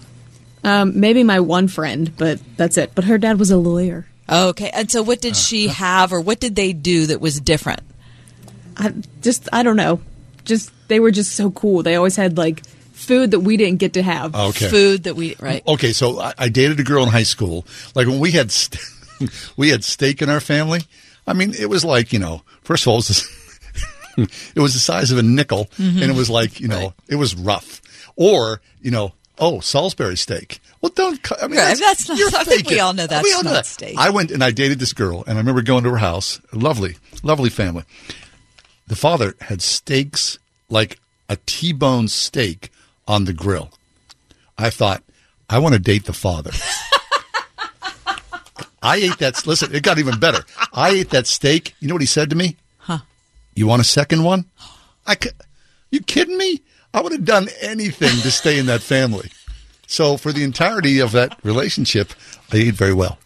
Um, 0.64 0.98
maybe 0.98 1.22
my 1.22 1.40
one 1.40 1.68
friend, 1.68 2.14
but 2.16 2.40
that's 2.56 2.76
it. 2.78 2.92
But 2.94 3.04
her 3.04 3.18
dad 3.18 3.38
was 3.38 3.50
a 3.50 3.56
lawyer. 3.58 4.06
Okay. 4.30 4.70
And 4.72 4.90
so 4.90 5.02
what 5.02 5.20
did 5.20 5.36
she 5.36 5.68
have 5.68 6.12
or 6.12 6.20
what 6.20 6.40
did 6.40 6.54
they 6.56 6.72
do 6.72 7.06
that 7.06 7.20
was 7.20 7.40
different? 7.40 7.80
I 8.76 8.94
just 9.20 9.48
I 9.52 9.62
don't 9.62 9.76
know. 9.76 10.00
Just 10.44 10.70
they 10.88 11.00
were 11.00 11.10
just 11.10 11.32
so 11.32 11.50
cool. 11.50 11.82
They 11.82 11.96
always 11.96 12.16
had 12.16 12.38
like 12.38 12.64
food 12.92 13.32
that 13.32 13.40
we 13.40 13.56
didn't 13.56 13.78
get 13.78 13.94
to 13.94 14.02
have. 14.02 14.34
Okay. 14.34 14.68
Food 14.68 15.02
that 15.04 15.16
we, 15.16 15.34
right. 15.40 15.62
Okay, 15.66 15.92
so 15.92 16.18
I, 16.20 16.34
I 16.38 16.48
dated 16.48 16.78
a 16.80 16.82
girl 16.84 17.02
in 17.02 17.08
high 17.10 17.22
school. 17.24 17.66
Like 17.94 18.06
when 18.06 18.18
we 18.20 18.30
had 18.32 18.50
st- 18.50 18.80
we 19.56 19.68
had 19.70 19.84
steak 19.84 20.22
in 20.22 20.28
our 20.30 20.40
family. 20.40 20.80
I 21.26 21.32
mean, 21.32 21.54
it 21.58 21.66
was 21.68 21.84
like 21.84 22.12
you 22.12 22.18
know, 22.18 22.42
first 22.62 22.84
of 22.84 22.88
all, 22.88 22.94
it 22.94 23.08
was, 23.08 23.08
this, 23.08 24.50
it 24.54 24.60
was 24.60 24.74
the 24.74 24.80
size 24.80 25.10
of 25.10 25.18
a 25.18 25.22
nickel, 25.22 25.66
Mhm. 25.78 26.02
and 26.02 26.10
it 26.10 26.14
was 26.16 26.30
like 26.30 26.60
you 26.60 26.68
know, 26.68 26.94
it 27.08 27.16
was 27.16 27.34
rough. 27.34 27.80
Or 28.16 28.60
you 28.82 28.90
know, 28.90 29.12
oh, 29.38 29.60
Salisbury 29.60 30.16
steak. 30.16 30.60
Well, 30.80 30.92
don't. 30.94 31.20
I 31.42 31.46
mean, 31.46 31.58
Right, 31.58 31.76
that's 31.78 32.08
not- 32.08 32.18
you're 32.18 32.28
I 32.28 32.44
think 32.44 32.68
we 32.70 32.80
all 32.80 32.92
know 32.94 33.06
that's 33.06 33.22
we 33.24 33.32
all 33.32 33.42
know 33.42 33.50
not 33.50 33.56
that. 33.64 33.66
steak. 33.66 33.96
I 33.98 34.10
went 34.10 34.30
and 34.30 34.42
I 34.42 34.50
dated 34.50 34.78
this 34.78 34.92
girl, 34.92 35.22
and 35.26 35.36
I 35.38 35.40
remember 35.40 35.62
going 35.62 35.84
to 35.84 35.90
her 35.90 35.98
house. 35.98 36.40
Lovely, 36.52 36.96
lovely 37.22 37.50
family. 37.50 37.84
The 38.86 38.96
father 38.96 39.36
had 39.42 39.62
steaks 39.62 40.38
like 40.68 40.98
a 41.28 41.36
T-bone 41.46 42.08
steak 42.08 42.70
on 43.06 43.24
the 43.24 43.32
grill. 43.32 43.70
I 44.58 44.70
thought, 44.70 45.02
I 45.48 45.58
want 45.58 45.74
to 45.74 45.78
date 45.78 46.04
the 46.06 46.12
father. 46.12 46.50
I 48.82 48.96
ate 48.96 49.18
that. 49.18 49.46
Listen, 49.46 49.74
it 49.74 49.82
got 49.82 49.98
even 49.98 50.18
better. 50.18 50.44
I 50.72 50.90
ate 50.90 51.10
that 51.10 51.26
steak. 51.26 51.74
You 51.80 51.88
know 51.88 51.94
what 51.94 52.02
he 52.02 52.06
said 52.06 52.30
to 52.30 52.36
me? 52.36 52.56
Huh. 52.78 52.98
You 53.54 53.66
want 53.66 53.82
a 53.82 53.84
second 53.84 54.24
one? 54.24 54.46
I 55.06 55.14
could, 55.16 55.32
you 55.90 56.00
kidding 56.00 56.36
me? 56.38 56.62
I 56.94 57.00
would 57.02 57.12
have 57.12 57.24
done 57.24 57.48
anything 57.60 58.20
to 58.22 58.30
stay 58.30 58.58
in 58.58 58.66
that 58.66 58.80
family. 58.82 59.30
So 59.86 60.16
for 60.16 60.32
the 60.32 60.44
entirety 60.44 60.98
of 61.00 61.12
that 61.12 61.38
relationship, 61.44 62.12
I 62.52 62.56
ate 62.56 62.74
very 62.74 62.94
well. 62.94 63.18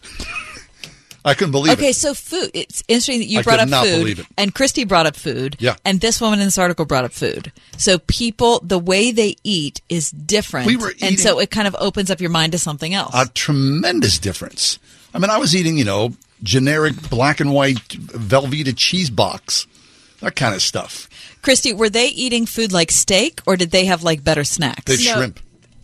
I 1.23 1.33
couldn't 1.33 1.53
believe 1.53 1.73
Okay, 1.73 1.81
it. 1.81 1.85
Okay, 1.85 1.91
so 1.93 2.13
food. 2.13 2.51
It's 2.53 2.83
interesting 2.87 3.19
that 3.19 3.25
you 3.25 3.39
I 3.39 3.41
brought 3.41 3.59
up 3.59 3.69
food, 3.69 3.97
believe 3.99 4.19
it. 4.19 4.27
and 4.37 4.53
Christy 4.53 4.83
brought 4.83 5.07
up 5.07 5.15
food. 5.15 5.55
Yeah. 5.59 5.75
and 5.83 5.99
this 5.99 6.21
woman 6.21 6.39
in 6.39 6.45
this 6.45 6.59
article 6.59 6.85
brought 6.85 7.03
up 7.05 7.13
food. 7.13 7.51
So 7.77 7.97
people, 7.97 8.59
the 8.63 8.77
way 8.77 9.11
they 9.11 9.35
eat 9.43 9.81
is 9.89 10.11
different. 10.11 10.67
We 10.67 10.75
were 10.77 10.91
eating, 10.91 11.07
and 11.07 11.19
so 11.19 11.39
it 11.39 11.49
kind 11.49 11.67
of 11.67 11.75
opens 11.79 12.11
up 12.11 12.21
your 12.21 12.29
mind 12.29 12.51
to 12.51 12.59
something 12.59 12.93
else. 12.93 13.11
A 13.15 13.27
tremendous 13.33 14.19
difference. 14.19 14.77
I 15.15 15.19
mean, 15.19 15.29
I 15.29 15.37
was 15.37 15.55
eating, 15.55 15.77
you 15.77 15.85
know, 15.85 16.11
generic 16.43 17.09
black 17.09 17.39
and 17.39 17.53
white 17.53 17.87
Velveeta 17.87 18.73
cheese 18.75 19.09
box, 19.09 19.65
that 20.19 20.35
kind 20.35 20.53
of 20.53 20.61
stuff. 20.61 21.09
Christy, 21.41 21.71
were 21.71 21.89
they 21.89 22.07
eating 22.07 22.45
food 22.45 22.73
like 22.73 22.91
steak, 22.91 23.41
or 23.47 23.55
did 23.55 23.71
they 23.71 23.85
have 23.85 24.03
like 24.03 24.23
better 24.23 24.43
snacks? 24.43 24.83
They 24.83 24.97
shrimp. 24.97 25.39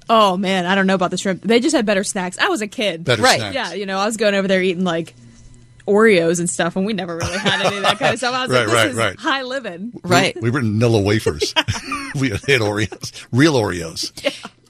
Oh 0.09 0.35
man, 0.35 0.65
I 0.65 0.75
don't 0.75 0.85
know 0.85 0.95
about 0.95 1.11
the 1.11 1.17
shrimp. 1.17 1.43
They 1.43 1.61
just 1.61 1.73
had 1.73 1.85
better 1.85 2.03
snacks. 2.03 2.37
I 2.37 2.49
was 2.49 2.61
a 2.61 2.67
kid. 2.67 3.05
Better 3.05 3.21
right. 3.21 3.39
snacks. 3.39 3.55
Yeah, 3.55 3.73
you 3.73 3.85
know, 3.85 3.97
I 3.97 4.05
was 4.05 4.17
going 4.17 4.35
over 4.35 4.49
there 4.49 4.61
eating 4.61 4.83
like 4.83 5.13
Oreos 5.87 6.39
and 6.39 6.49
stuff, 6.49 6.75
and 6.75 6.85
we 6.85 6.91
never 6.91 7.15
really 7.15 7.37
had 7.37 7.65
any 7.65 7.77
of 7.77 7.83
that 7.83 7.99
kind 7.99 8.13
of 8.13 8.19
stuff. 8.19 8.33
I 8.33 8.41
was 8.41 8.51
Right, 8.51 8.67
like, 8.67 8.67
this 8.67 8.75
right, 8.75 8.89
is 8.89 8.97
right. 8.97 9.19
high 9.19 9.43
living. 9.43 9.93
Right. 10.03 10.35
We, 10.35 10.41
we 10.41 10.49
were 10.51 10.59
in 10.59 10.79
Nilla 10.79 11.03
wafers. 11.03 11.53
we 12.19 12.29
had 12.29 12.39
Oreos, 12.39 13.25
real 13.31 13.53
Oreos. 13.53 14.11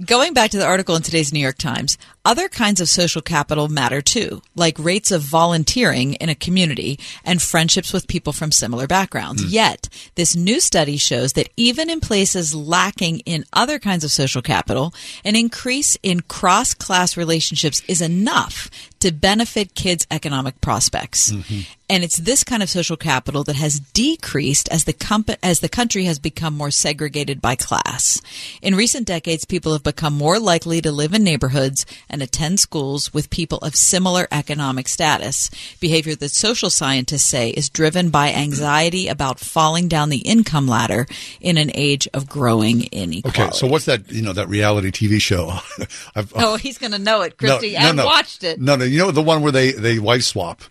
Going 0.05 0.33
back 0.33 0.51
to 0.51 0.57
the 0.57 0.65
article 0.65 0.95
in 0.95 1.03
today's 1.03 1.31
New 1.31 1.39
York 1.39 1.57
Times, 1.59 1.97
other 2.23 2.47
kinds 2.47 2.79
of 2.79 2.89
social 2.89 3.21
capital 3.21 3.67
matter 3.67 4.01
too, 4.01 4.41
like 4.55 4.77
rates 4.79 5.11
of 5.11 5.21
volunteering 5.21 6.13
in 6.15 6.29
a 6.29 6.35
community 6.35 6.99
and 7.23 7.41
friendships 7.41 7.93
with 7.93 8.07
people 8.07 8.33
from 8.33 8.51
similar 8.51 8.87
backgrounds. 8.87 9.43
Hmm. 9.43 9.49
Yet, 9.49 9.89
this 10.15 10.35
new 10.35 10.59
study 10.59 10.97
shows 10.97 11.33
that 11.33 11.49
even 11.57 11.89
in 11.89 11.99
places 11.99 12.55
lacking 12.55 13.19
in 13.19 13.45
other 13.53 13.79
kinds 13.79 14.03
of 14.03 14.11
social 14.11 14.41
capital, 14.41 14.93
an 15.23 15.35
increase 15.35 15.97
in 16.01 16.21
cross 16.21 16.73
class 16.73 17.17
relationships 17.17 17.81
is 17.87 18.01
enough 18.01 18.69
to 18.99 19.11
benefit 19.11 19.75
kids' 19.75 20.07
economic 20.11 20.61
prospects. 20.61 21.31
Mm-hmm. 21.31 21.61
And 21.89 22.03
it's 22.05 22.17
this 22.17 22.43
kind 22.45 22.63
of 22.63 22.69
social 22.69 22.95
capital 22.95 23.43
that 23.43 23.57
has 23.57 23.79
decreased 23.79 24.69
as 24.69 24.85
the 24.85 24.93
comp- 24.93 25.31
as 25.43 25.59
the 25.59 25.67
country 25.67 26.05
has 26.05 26.19
become 26.19 26.55
more 26.55 26.71
segregated 26.71 27.41
by 27.41 27.55
class. 27.55 28.21
In 28.61 28.75
recent 28.75 29.07
decades, 29.07 29.43
people 29.43 29.73
have 29.73 29.83
become 29.91 30.13
more 30.17 30.39
likely 30.39 30.79
to 30.81 30.91
live 30.91 31.13
in 31.13 31.23
neighborhoods 31.23 31.85
and 32.09 32.21
attend 32.21 32.59
schools 32.59 33.13
with 33.13 33.29
people 33.29 33.57
of 33.59 33.75
similar 33.75 34.27
economic 34.31 34.87
status. 34.87 35.49
Behavior 35.79 36.15
that 36.15 36.29
social 36.29 36.69
scientists 36.69 37.25
say 37.25 37.49
is 37.49 37.69
driven 37.69 38.09
by 38.09 38.31
anxiety 38.31 39.07
about 39.07 39.39
falling 39.39 39.87
down 39.87 40.09
the 40.09 40.19
income 40.19 40.67
ladder 40.67 41.05
in 41.39 41.57
an 41.57 41.71
age 41.73 42.07
of 42.13 42.29
growing 42.29 42.85
inequality. 42.91 43.41
Okay, 43.41 43.51
so 43.51 43.67
what's 43.67 43.85
that? 43.85 44.09
You 44.11 44.21
know 44.21 44.33
that 44.33 44.47
reality 44.47 44.91
TV 44.91 45.19
show? 45.21 45.59
I've, 46.15 46.31
Oh, 46.35 46.55
he's 46.55 46.77
going 46.77 46.91
to 46.93 46.99
know 46.99 47.21
it, 47.21 47.37
Christy, 47.37 47.75
and 47.75 47.97
watched 47.97 48.43
it. 48.43 48.59
No, 48.61 48.75
no, 48.75 48.85
you 48.85 48.99
know 48.99 49.11
the 49.11 49.21
one 49.21 49.41
where 49.41 49.51
they 49.51 49.71
they 49.73 49.99
wife 49.99 50.23
swap, 50.23 50.61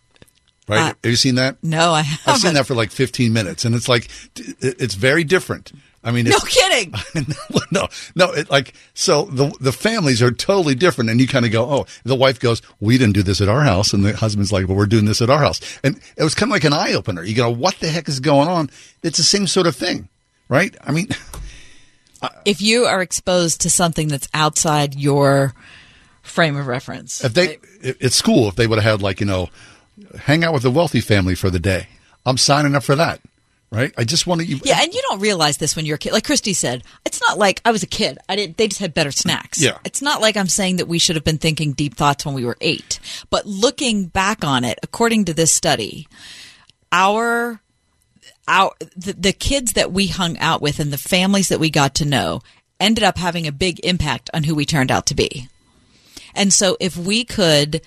right? 0.68 0.78
Uh, 0.78 0.84
Have 0.86 0.96
you 1.04 1.16
seen 1.16 1.34
that? 1.36 1.56
No, 1.62 1.92
I 1.92 2.02
haven't. 2.02 2.28
I've 2.34 2.40
seen 2.40 2.54
that 2.54 2.66
for 2.66 2.74
like 2.74 2.90
15 2.90 3.32
minutes, 3.32 3.64
and 3.64 3.74
it's 3.74 3.88
like 3.88 4.08
it's 4.36 4.94
very 4.94 5.24
different. 5.24 5.72
I 6.02 6.12
mean, 6.12 6.24
No 6.24 6.38
kidding. 6.38 6.94
no, 7.70 7.88
no, 8.14 8.32
it, 8.32 8.50
like 8.50 8.72
so 8.94 9.24
the 9.24 9.54
the 9.60 9.72
families 9.72 10.22
are 10.22 10.30
totally 10.30 10.74
different, 10.74 11.10
and 11.10 11.20
you 11.20 11.26
kind 11.26 11.44
of 11.44 11.52
go, 11.52 11.64
oh, 11.64 11.86
the 12.04 12.16
wife 12.16 12.40
goes, 12.40 12.62
we 12.80 12.96
didn't 12.96 13.14
do 13.14 13.22
this 13.22 13.40
at 13.40 13.48
our 13.48 13.62
house, 13.62 13.92
and 13.92 14.04
the 14.04 14.16
husband's 14.16 14.50
like, 14.50 14.66
well, 14.66 14.76
we're 14.76 14.86
doing 14.86 15.04
this 15.04 15.20
at 15.20 15.28
our 15.28 15.38
house, 15.38 15.60
and 15.84 16.00
it 16.16 16.24
was 16.24 16.34
kind 16.34 16.50
of 16.50 16.54
like 16.54 16.64
an 16.64 16.72
eye 16.72 16.94
opener. 16.94 17.22
You 17.22 17.34
go, 17.34 17.50
what 17.50 17.76
the 17.76 17.88
heck 17.88 18.08
is 18.08 18.20
going 18.20 18.48
on? 18.48 18.70
It's 19.02 19.18
the 19.18 19.24
same 19.24 19.46
sort 19.46 19.66
of 19.66 19.76
thing, 19.76 20.08
right? 20.48 20.74
I 20.82 20.92
mean, 20.92 21.08
if 22.44 22.62
you 22.62 22.84
are 22.84 23.02
exposed 23.02 23.60
to 23.62 23.70
something 23.70 24.08
that's 24.08 24.28
outside 24.32 24.94
your 24.94 25.54
frame 26.22 26.56
of 26.56 26.66
reference. 26.66 27.22
if 27.22 27.34
they 27.34 27.58
at 27.82 28.12
school, 28.12 28.48
if 28.48 28.56
they 28.56 28.66
would 28.66 28.78
have 28.78 28.92
had 28.92 29.02
like 29.02 29.20
you 29.20 29.26
know 29.26 29.50
hang 30.20 30.44
out 30.44 30.52
with 30.52 30.62
the 30.62 30.70
wealthy 30.70 31.00
family 31.00 31.34
for 31.34 31.50
the 31.50 31.58
day. 31.58 31.88
I'm 32.26 32.36
signing 32.36 32.74
up 32.74 32.82
for 32.82 32.96
that. 32.96 33.20
Right? 33.72 33.92
I 33.96 34.02
just 34.02 34.26
want 34.26 34.40
to. 34.40 34.46
Yeah, 34.46 34.78
and 34.80 34.92
you 34.92 35.00
don't 35.08 35.20
realize 35.20 35.58
this 35.58 35.76
when 35.76 35.86
you're 35.86 35.94
a 35.94 35.98
kid. 35.98 36.12
Like 36.12 36.24
Christy 36.24 36.54
said, 36.54 36.82
it's 37.06 37.20
not 37.20 37.38
like 37.38 37.60
I 37.64 37.70
was 37.70 37.84
a 37.84 37.86
kid. 37.86 38.18
I 38.28 38.34
didn't. 38.34 38.56
They 38.56 38.66
just 38.66 38.80
had 38.80 38.94
better 38.94 39.12
snacks. 39.12 39.62
Yeah. 39.62 39.78
It's 39.84 40.02
not 40.02 40.20
like 40.20 40.36
I'm 40.36 40.48
saying 40.48 40.76
that 40.76 40.88
we 40.88 40.98
should 40.98 41.14
have 41.14 41.24
been 41.24 41.38
thinking 41.38 41.72
deep 41.72 41.94
thoughts 41.94 42.26
when 42.26 42.34
we 42.34 42.44
were 42.44 42.56
eight. 42.60 42.98
But 43.30 43.46
looking 43.46 44.06
back 44.06 44.44
on 44.44 44.64
it, 44.64 44.80
according 44.82 45.26
to 45.26 45.34
this 45.34 45.52
study, 45.52 46.08
our 46.90 47.60
our 48.48 48.72
the, 48.96 49.12
the 49.12 49.32
kids 49.32 49.74
that 49.74 49.92
we 49.92 50.08
hung 50.08 50.36
out 50.38 50.60
with 50.60 50.80
and 50.80 50.92
the 50.92 50.98
families 50.98 51.48
that 51.48 51.60
we 51.60 51.70
got 51.70 51.94
to 51.96 52.04
know 52.04 52.40
ended 52.80 53.04
up 53.04 53.18
having 53.18 53.46
a 53.46 53.52
big 53.52 53.78
impact 53.84 54.30
on 54.34 54.42
who 54.42 54.54
we 54.54 54.64
turned 54.64 54.90
out 54.90 55.06
to 55.06 55.14
be. 55.14 55.48
And 56.34 56.52
so 56.52 56.76
if 56.80 56.96
we 56.96 57.24
could, 57.24 57.82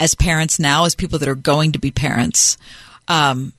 as 0.00 0.14
parents 0.14 0.58
now, 0.58 0.84
as 0.84 0.94
people 0.94 1.18
that 1.20 1.28
are 1.28 1.34
going 1.34 1.72
to 1.72 1.78
be 1.78 1.90
parents, 1.90 2.56
um, 3.06 3.52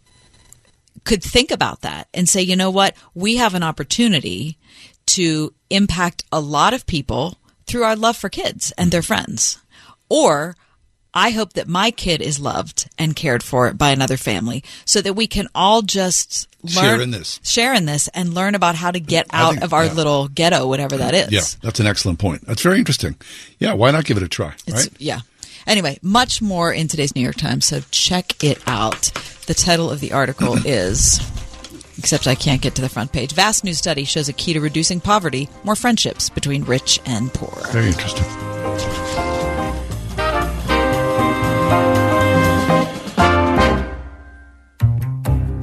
could 1.10 1.24
think 1.24 1.50
about 1.50 1.82
that 1.82 2.08
and 2.14 2.30
say, 2.30 2.40
you 2.42 2.56
know 2.56 2.70
what, 2.70 2.96
we 3.16 3.38
have 3.38 3.56
an 3.56 3.64
opportunity 3.64 4.60
to 5.08 5.52
impact 5.72 6.24
a 6.32 6.40
lot 6.40 6.72
of 6.74 6.86
people 6.86 7.36
through 7.66 7.84
our 7.84 7.96
love 7.96 8.16
for 8.16 8.30
kids 8.30 8.72
and 8.78 8.92
their 8.92 9.02
friends. 9.02 9.58
Or 10.08 10.56
I 11.12 11.32
hope 11.32 11.54
that 11.54 11.68
my 11.68 11.90
kid 11.90 12.22
is 12.22 12.40
loved 12.40 12.88
and 13.00 13.16
cared 13.16 13.42
for 13.42 13.74
by 13.74 13.90
another 13.90 14.18
family 14.18 14.64
so 14.86 15.02
that 15.02 15.16
we 15.16 15.26
can 15.26 15.48
all 15.56 15.82
just 15.82 16.48
learn, 16.62 16.74
Share 16.84 17.02
in 17.02 17.10
this. 17.10 17.40
share 17.44 17.74
in 17.74 17.86
this 17.86 18.08
and 18.10 18.36
learn 18.36 18.54
about 18.54 18.76
how 18.76 18.92
to 18.92 19.00
get 19.00 19.26
out 19.32 19.54
think- 19.54 19.64
of 19.64 19.74
our 19.74 19.86
yeah. 19.86 19.94
little 19.94 20.28
ghetto, 20.28 20.68
whatever 20.68 20.98
that 20.98 21.16
is. 21.16 21.32
Yeah, 21.32 21.42
that's 21.64 21.80
an 21.80 21.88
excellent 21.88 22.20
point. 22.20 22.46
That's 22.46 22.62
very 22.62 22.78
interesting. 22.78 23.16
Yeah, 23.58 23.74
why 23.74 23.90
not 23.90 24.06
give 24.06 24.18
it 24.18 24.24
a 24.24 24.28
try? 24.28 24.54
It's, 24.68 24.86
right? 24.86 24.90
Yeah. 25.00 25.22
Anyway, 25.68 26.00
much 26.02 26.42
more 26.42 26.72
in 26.72 26.88
today's 26.88 27.16
New 27.16 27.22
York 27.22 27.36
Times, 27.36 27.66
so 27.66 27.82
check 27.92 28.44
it 28.44 28.62
out. 28.68 29.12
The 29.48 29.54
title 29.54 29.90
of 29.90 30.00
the 30.00 30.14
article 30.14 30.56
is, 30.66 31.20
except 31.98 32.28
I 32.28 32.36
can't 32.36 32.62
get 32.62 32.76
to 32.76 32.82
the 32.82 32.90
front 32.90 33.12
page. 33.12 33.34
Vast 33.34 33.64
new 33.64 33.74
study 33.74 34.04
shows 34.04 34.30
a 34.30 34.34
key 34.34 34.54
to 34.54 34.62
reducing 34.62 35.00
poverty: 35.00 35.50
more 35.64 35.76
friendships 35.76 36.30
between 36.30 36.64
rich 36.64 37.00
and 37.06 37.34
poor. 37.34 37.56
Very 37.72 37.88
interesting. 37.88 38.26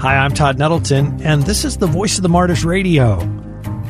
Hi, 0.01 0.19
I'm 0.19 0.33
Todd 0.35 0.57
Nettleton, 0.57 1.21
and 1.23 1.43
this 1.43 1.65
is 1.65 1.79
the 1.79 1.89
Voice 1.89 2.17
of 2.17 2.23
the 2.23 2.29
Martyrs 2.29 2.65
Radio. 2.65 3.19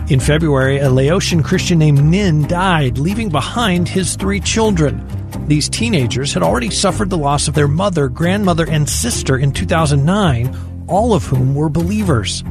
In 0.08 0.20
February, 0.20 0.78
a 0.78 0.88
Laotian 0.88 1.42
Christian 1.42 1.80
named 1.80 2.04
Nin 2.04 2.46
died, 2.46 2.96
leaving 2.96 3.28
behind 3.28 3.88
his 3.88 4.14
three 4.14 4.38
children. 4.38 5.04
These 5.48 5.68
teenagers 5.68 6.32
had 6.32 6.44
already 6.44 6.70
suffered 6.70 7.10
the 7.10 7.18
loss 7.18 7.48
of 7.48 7.54
their 7.54 7.66
mother, 7.66 8.08
grandmother, 8.08 8.70
and 8.70 8.88
sister 8.88 9.36
in 9.36 9.50
2009, 9.50 10.84
all 10.86 11.12
of 11.12 11.24
whom 11.24 11.56
were 11.56 11.68
believers. 11.68 12.44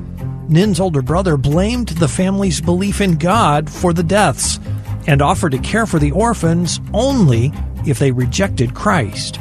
Nin's 0.49 0.81
older 0.81 1.01
brother 1.01 1.37
blamed 1.37 1.87
the 1.89 2.09
family's 2.09 2.59
belief 2.59 2.99
in 2.99 3.15
God 3.17 3.69
for 3.69 3.93
the 3.93 4.03
deaths 4.03 4.59
and 5.07 5.21
offered 5.21 5.53
to 5.53 5.59
care 5.59 5.85
for 5.85 5.97
the 5.97 6.11
orphans 6.11 6.81
only 6.93 7.53
if 7.85 7.99
they 7.99 8.11
rejected 8.11 8.75
Christ. 8.75 9.39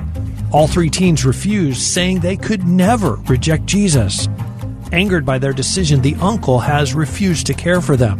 All 0.52 0.68
three 0.68 0.88
teens 0.88 1.24
refused, 1.24 1.82
saying 1.82 2.20
they 2.20 2.36
could 2.36 2.64
never 2.64 3.16
reject 3.26 3.66
Jesus. 3.66 4.28
Angered 4.94 5.26
by 5.26 5.38
their 5.40 5.52
decision, 5.52 6.02
the 6.02 6.14
uncle 6.20 6.60
has 6.60 6.94
refused 6.94 7.48
to 7.48 7.52
care 7.52 7.80
for 7.80 7.96
them. 7.96 8.16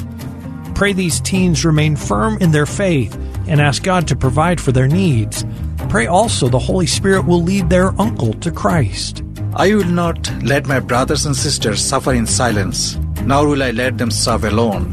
Pray 0.74 0.92
these 0.92 1.20
teens 1.20 1.64
remain 1.64 1.94
firm 1.94 2.36
in 2.38 2.51
their 2.51 2.66
faith 2.66 3.14
and 3.46 3.60
ask 3.60 3.84
God 3.84 4.09
to 4.09 4.16
provide 4.16 4.60
for 4.60 4.72
their 4.72 4.88
needs. 4.88 5.46
Pray 5.88 6.09
also 6.09 6.48
the 6.48 6.59
Holy 6.59 6.86
Spirit 6.86 7.26
will 7.26 7.40
lead 7.40 7.70
their 7.70 7.94
uncle 8.01 8.34
to 8.40 8.51
Christ. 8.51 9.22
I 9.55 9.72
will 9.72 9.84
not 9.84 10.28
let 10.42 10.66
my 10.66 10.80
brothers 10.80 11.26
and 11.26 11.36
sisters 11.36 11.80
suffer 11.80 12.12
in 12.12 12.26
silence, 12.26 12.96
nor 13.22 13.46
will 13.46 13.62
I 13.62 13.70
let 13.70 13.96
them 13.96 14.10
suffer 14.10 14.48
alone. 14.48 14.92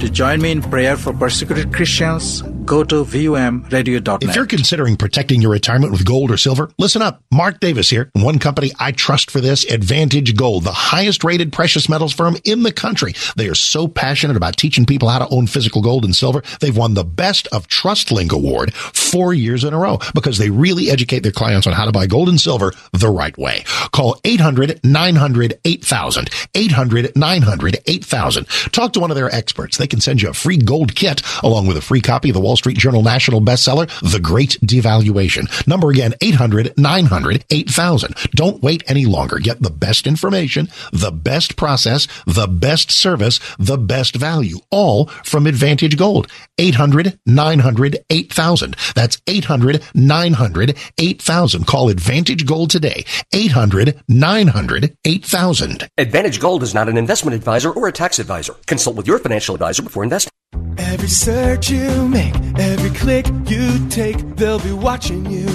To 0.00 0.08
join 0.08 0.40
me 0.40 0.50
in 0.50 0.62
prayer 0.62 0.96
for 0.96 1.12
persecuted 1.12 1.74
Christians, 1.74 2.40
go 2.64 2.82
to 2.84 3.04
vomradio.net. 3.04 4.22
If 4.22 4.34
you're 4.34 4.46
considering 4.46 4.96
protecting 4.96 5.42
your 5.42 5.50
retirement 5.50 5.92
with 5.92 6.06
gold 6.06 6.30
or 6.30 6.38
silver, 6.38 6.70
listen 6.78 7.02
up. 7.02 7.22
Mark 7.30 7.60
Davis 7.60 7.90
here. 7.90 8.10
One 8.14 8.38
company 8.38 8.72
I 8.78 8.92
trust 8.92 9.30
for 9.30 9.42
this, 9.42 9.70
Advantage 9.70 10.34
Gold, 10.36 10.64
the 10.64 10.72
highest 10.72 11.22
rated 11.22 11.52
precious 11.52 11.86
metals 11.86 12.14
firm 12.14 12.38
in 12.44 12.62
the 12.62 12.72
country. 12.72 13.12
They 13.36 13.46
are 13.48 13.54
so 13.54 13.88
passionate 13.88 14.38
about 14.38 14.56
teaching 14.56 14.86
people 14.86 15.10
how 15.10 15.18
to 15.18 15.28
own 15.28 15.46
physical 15.46 15.82
gold 15.82 16.06
and 16.06 16.16
silver. 16.16 16.42
They've 16.60 16.74
won 16.74 16.94
the 16.94 17.04
Best 17.04 17.46
of 17.48 17.68
TrustLink 17.68 18.32
Award 18.32 18.72
four 18.74 19.34
years 19.34 19.64
in 19.64 19.74
a 19.74 19.78
row 19.78 19.98
because 20.14 20.38
they 20.38 20.48
really 20.48 20.88
educate 20.90 21.20
their 21.20 21.30
clients 21.32 21.66
on 21.66 21.74
how 21.74 21.84
to 21.84 21.92
buy 21.92 22.06
gold 22.06 22.30
and 22.30 22.40
silver 22.40 22.72
the 22.92 23.10
right 23.10 23.36
way. 23.36 23.64
Call 23.92 24.18
800 24.24 24.80
900 24.82 25.60
8000. 25.62 26.30
800 26.54 27.16
900 27.16 27.78
8000. 27.86 28.48
Talk 28.72 28.94
to 28.94 29.00
one 29.00 29.10
of 29.10 29.16
their 29.16 29.34
experts. 29.34 29.76
They 29.76 29.89
can 29.90 30.00
send 30.00 30.22
you 30.22 30.30
a 30.30 30.34
free 30.34 30.56
gold 30.56 30.94
kit 30.94 31.22
along 31.42 31.66
with 31.66 31.76
a 31.76 31.82
free 31.82 32.00
copy 32.00 32.30
of 32.30 32.34
the 32.34 32.40
Wall 32.40 32.56
Street 32.56 32.78
Journal 32.78 33.02
national 33.02 33.40
bestseller, 33.40 33.88
The 34.00 34.20
Great 34.20 34.58
Devaluation. 34.64 35.66
Number 35.66 35.90
again, 35.90 36.14
800 36.20 36.74
900 36.78 37.44
8000. 37.50 38.14
Don't 38.34 38.62
wait 38.62 38.82
any 38.86 39.06
longer. 39.06 39.38
Get 39.38 39.60
the 39.60 39.70
best 39.70 40.06
information, 40.06 40.68
the 40.92 41.10
best 41.10 41.56
process, 41.56 42.06
the 42.26 42.46
best 42.46 42.90
service, 42.90 43.40
the 43.58 43.78
best 43.78 44.16
value, 44.16 44.58
all 44.70 45.06
from 45.24 45.46
Advantage 45.46 45.96
Gold. 45.96 46.30
800 46.58 47.18
900 47.26 47.98
8000. 48.08 48.76
That's 48.94 49.20
800 49.26 49.82
900 49.94 50.76
8000. 50.98 51.66
Call 51.66 51.88
Advantage 51.88 52.46
Gold 52.46 52.70
today. 52.70 53.04
800 53.32 54.02
900 54.08 54.96
8000. 55.04 55.88
Advantage 55.98 56.40
Gold 56.40 56.62
is 56.62 56.74
not 56.74 56.88
an 56.88 56.96
investment 56.96 57.34
advisor 57.34 57.70
or 57.70 57.88
a 57.88 57.92
tax 57.92 58.18
advisor. 58.18 58.54
Consult 58.66 58.96
with 58.96 59.06
your 59.06 59.18
financial 59.18 59.54
advisor 59.54 59.79
before 59.84 60.04
investing. 60.04 60.30
Every 60.78 61.08
search 61.08 61.70
you 61.70 62.08
make, 62.08 62.34
every 62.58 62.90
click 62.90 63.26
you 63.46 63.88
take, 63.88 64.18
they'll 64.36 64.60
be 64.60 64.72
watching 64.72 65.30
you. 65.30 65.46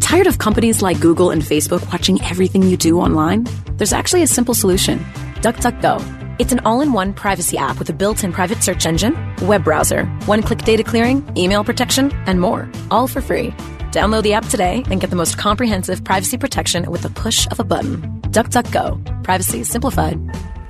Tired 0.00 0.26
of 0.26 0.38
companies 0.38 0.82
like 0.82 1.00
Google 1.00 1.30
and 1.30 1.42
Facebook 1.42 1.84
watching 1.92 2.22
everything 2.22 2.62
you 2.62 2.76
do 2.76 3.00
online? 3.00 3.46
There's 3.76 3.92
actually 3.92 4.22
a 4.22 4.26
simple 4.26 4.54
solution 4.54 4.98
DuckDuckGo. 5.42 6.16
It's 6.38 6.52
an 6.52 6.60
all 6.60 6.80
in 6.80 6.92
one 6.92 7.12
privacy 7.14 7.56
app 7.56 7.78
with 7.78 7.88
a 7.88 7.92
built 7.92 8.22
in 8.22 8.32
private 8.32 8.62
search 8.62 8.86
engine, 8.86 9.16
web 9.42 9.64
browser, 9.64 10.04
one 10.26 10.42
click 10.42 10.60
data 10.60 10.84
clearing, 10.84 11.26
email 11.36 11.64
protection, 11.64 12.12
and 12.26 12.40
more, 12.40 12.70
all 12.90 13.08
for 13.08 13.20
free. 13.20 13.50
Download 13.90 14.22
the 14.22 14.34
app 14.34 14.46
today 14.46 14.84
and 14.90 15.00
get 15.00 15.10
the 15.10 15.16
most 15.16 15.38
comprehensive 15.38 16.04
privacy 16.04 16.36
protection 16.36 16.90
with 16.90 17.02
the 17.02 17.10
push 17.10 17.46
of 17.50 17.58
a 17.58 17.64
button. 17.64 18.02
DuckDuckGo. 18.30 19.24
Privacy 19.24 19.64
simplified. 19.64 20.18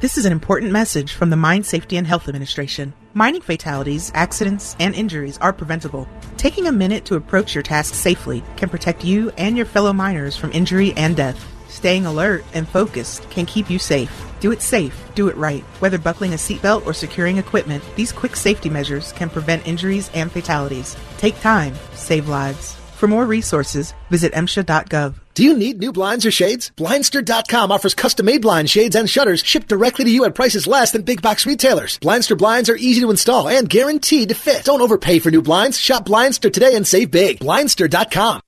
This 0.07 0.19
is 0.19 0.25
an 0.25 0.31
important 0.31 0.71
message 0.71 1.15
from 1.15 1.31
the 1.31 1.37
Mine 1.37 1.65
Safety 1.65 1.97
and 1.97 2.07
Health 2.07 2.29
Administration. 2.29 2.95
Mining 3.13 3.41
fatalities, 3.41 4.13
accidents, 4.15 4.77
and 4.79 4.95
injuries 4.95 5.37
are 5.39 5.53
preventable. 5.53 6.07
Taking 6.37 6.69
a 6.69 6.73
minute 6.73 7.05
to 7.07 7.17
approach 7.17 7.57
your 7.57 7.63
task 7.63 7.93
safely 7.93 8.45
can 8.57 8.69
protect 8.69 9.05
you 9.05 9.31
and 9.31 9.57
your 9.57 9.67
fellow 9.67 9.93
miners 9.93 10.37
from 10.37 10.53
injury 10.53 10.93
and 10.93 11.17
death. 11.17 11.45
Staying 11.69 12.07
alert 12.07 12.45
and 12.55 12.69
focused 12.69 13.29
can 13.31 13.47
keep 13.47 13.69
you 13.69 13.81
safe. 13.81 14.13
Do 14.39 14.53
it 14.53 14.63
safe, 14.63 14.97
do 15.17 15.27
it 15.27 15.37
right. 15.37 15.65
Whether 15.81 15.99
buckling 15.99 16.35
a 16.35 16.37
seatbelt 16.37 16.87
or 16.87 16.95
securing 16.95 17.39
equipment, 17.39 17.83
these 17.97 18.13
quick 18.13 18.37
safety 18.37 18.71
measures 18.71 19.11
can 19.11 19.29
prevent 19.29 19.67
injuries 19.67 20.09
and 20.15 20.31
fatalities. 20.31 20.97
Take 21.19 21.41
time, 21.41 21.75
save 21.95 22.29
lives. 22.29 22.77
For 22.95 23.09
more 23.09 23.27
resources, 23.27 23.93
visit 24.09 24.35
MSHA.gov. 24.35 25.17
Do 25.37 25.43
you 25.43 25.55
need 25.55 25.79
new 25.79 25.93
blinds 25.93 26.25
or 26.25 26.31
shades? 26.31 26.73
Blindster.com 26.77 27.71
offers 27.71 27.95
custom-made 27.95 28.41
blind 28.41 28.71
shades 28.71 28.97
and 28.97 29.09
shutters 29.09 29.45
shipped 29.45 29.69
directly 29.69 30.07
to 30.07 30.11
you 30.11 30.25
at 30.25 30.35
prices 30.35 30.67
less 30.67 30.93
than 30.93 31.03
big 31.03 31.21
box 31.21 31.45
retailers. 31.45 31.99
Blindster 31.99 32.39
blinds 32.39 32.71
are 32.71 32.77
easy 32.77 33.03
to 33.03 33.11
install 33.11 33.47
and 33.47 33.69
guaranteed 33.69 34.31
to 34.31 34.35
fit. 34.35 34.65
Don't 34.65 34.81
overpay 34.81 35.19
for 35.19 35.31
new 35.31 35.43
blinds. 35.43 35.79
Shop 35.79 36.07
Blindster 36.07 36.51
today 36.51 36.75
and 36.75 36.87
save 36.87 37.11
big. 37.11 37.41
Blindster.com. 37.41 38.41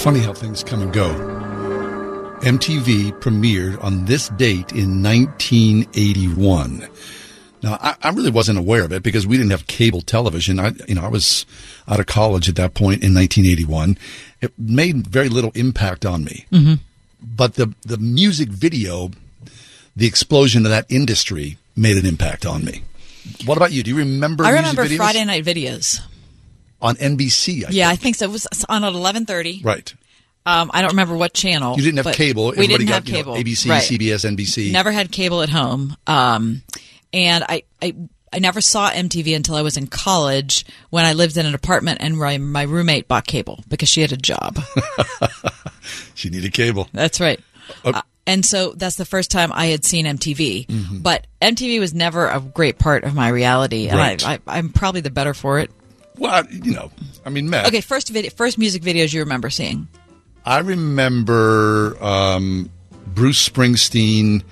funny 0.00 0.20
how 0.20 0.32
things 0.32 0.64
come 0.64 0.80
and 0.80 0.94
go. 0.94 1.10
MTV 2.40 3.12
premiered 3.20 3.82
on 3.84 4.06
this 4.06 4.30
date 4.30 4.72
in 4.72 5.02
1981. 5.02 6.88
Now, 7.62 7.76
I, 7.82 7.94
I 8.02 8.08
really 8.08 8.30
wasn't 8.30 8.58
aware 8.58 8.82
of 8.82 8.92
it 8.94 9.02
because 9.02 9.26
we 9.26 9.36
didn't 9.36 9.50
have 9.50 9.66
cable 9.66 10.00
television. 10.00 10.58
I, 10.58 10.72
you 10.88 10.94
know, 10.94 11.02
I 11.02 11.08
was 11.08 11.44
out 11.86 12.00
of 12.00 12.06
college 12.06 12.48
at 12.48 12.56
that 12.56 12.72
point 12.72 13.02
in 13.02 13.12
1981. 13.12 13.98
It 14.40 14.54
made 14.58 15.06
very 15.06 15.28
little 15.28 15.52
impact 15.54 16.06
on 16.06 16.24
me. 16.24 16.46
Mm-hmm. 16.50 16.74
But 17.22 17.56
the 17.56 17.74
the 17.82 17.98
music 17.98 18.48
video, 18.48 19.10
the 19.94 20.06
explosion 20.06 20.64
of 20.64 20.70
that 20.70 20.86
industry 20.88 21.58
made 21.76 21.98
an 21.98 22.06
impact 22.06 22.46
on 22.46 22.64
me. 22.64 22.84
What 23.44 23.58
about 23.58 23.72
you? 23.72 23.82
Do 23.82 23.90
you 23.90 23.98
remember? 23.98 24.46
I 24.46 24.52
remember? 24.52 24.86
Friday 24.86 25.26
night 25.26 25.44
videos. 25.44 26.00
On 26.82 26.96
NBC. 26.96 27.64
I 27.66 27.70
yeah, 27.70 27.88
I 27.88 27.96
think 27.96 28.16
so. 28.16 28.24
It 28.26 28.30
was 28.32 28.46
on 28.68 28.84
at 28.84 28.92
eleven 28.92 29.26
thirty. 29.26 29.60
Right. 29.62 29.92
Um, 30.46 30.70
I 30.72 30.80
don't 30.80 30.92
remember 30.92 31.16
what 31.16 31.34
channel. 31.34 31.76
You 31.76 31.82
didn't 31.82 32.04
have 32.04 32.14
cable. 32.16 32.52
We 32.56 32.66
didn't 32.66 32.86
got 32.86 32.94
have 32.94 33.08
you 33.08 33.12
know, 33.12 33.18
cable. 33.18 33.34
ABC, 33.34 33.68
Right. 33.68 33.82
CBS, 33.82 34.24
NBC. 34.36 34.72
Never 34.72 34.90
had 34.90 35.12
cable 35.12 35.42
at 35.42 35.50
home. 35.50 35.96
Um, 36.06 36.62
and 37.12 37.44
I, 37.46 37.64
I, 37.82 37.94
I 38.32 38.38
never 38.38 38.62
saw 38.62 38.90
MTV 38.90 39.36
until 39.36 39.54
I 39.56 39.62
was 39.62 39.76
in 39.76 39.86
college 39.86 40.64
when 40.88 41.04
I 41.04 41.12
lived 41.12 41.36
in 41.36 41.44
an 41.44 41.54
apartment 41.54 41.98
and 42.00 42.16
my, 42.16 42.38
my 42.38 42.62
roommate 42.62 43.06
bought 43.06 43.26
cable 43.26 43.62
because 43.68 43.90
she 43.90 44.00
had 44.00 44.12
a 44.12 44.16
job. 44.16 44.58
She 46.14 46.28
needed 46.28 46.52
cable. 46.52 46.88
That's 46.92 47.20
right. 47.20 47.40
Oh. 47.84 47.90
Uh, 47.92 48.02
and 48.26 48.44
so 48.44 48.72
that's 48.72 48.96
the 48.96 49.04
first 49.06 49.30
time 49.30 49.50
I 49.52 49.66
had 49.66 49.84
seen 49.84 50.04
MTV. 50.06 50.66
Mhm. 50.66 51.02
But 51.02 51.26
MTV 51.40 51.80
was 51.80 51.94
never 51.94 52.28
a 52.28 52.40
great 52.40 52.78
part 52.78 53.04
of 53.04 53.14
my 53.14 53.28
reality, 53.28 53.88
and 53.88 53.98
Right. 53.98 54.24
I, 54.26 54.34
I, 54.34 54.58
I'm 54.58 54.68
probably 54.70 55.00
the 55.00 55.10
better 55.10 55.32
for 55.34 55.58
it. 55.58 55.70
Well, 56.18 56.44
you 56.50 56.72
know, 56.72 56.90
I 57.24 57.30
mean, 57.30 57.48
Matt. 57.50 57.66
Okay, 57.66 57.80
first 57.80 58.08
video, 58.10 58.30
first 58.30 58.58
music 58.58 58.82
videos 58.82 59.12
you 59.12 59.20
remember 59.20 59.50
seeing? 59.50 59.88
I 60.44 60.58
remember 60.58 61.96
um, 62.02 62.70
Bruce 63.06 63.48
Springsteen 63.48 64.42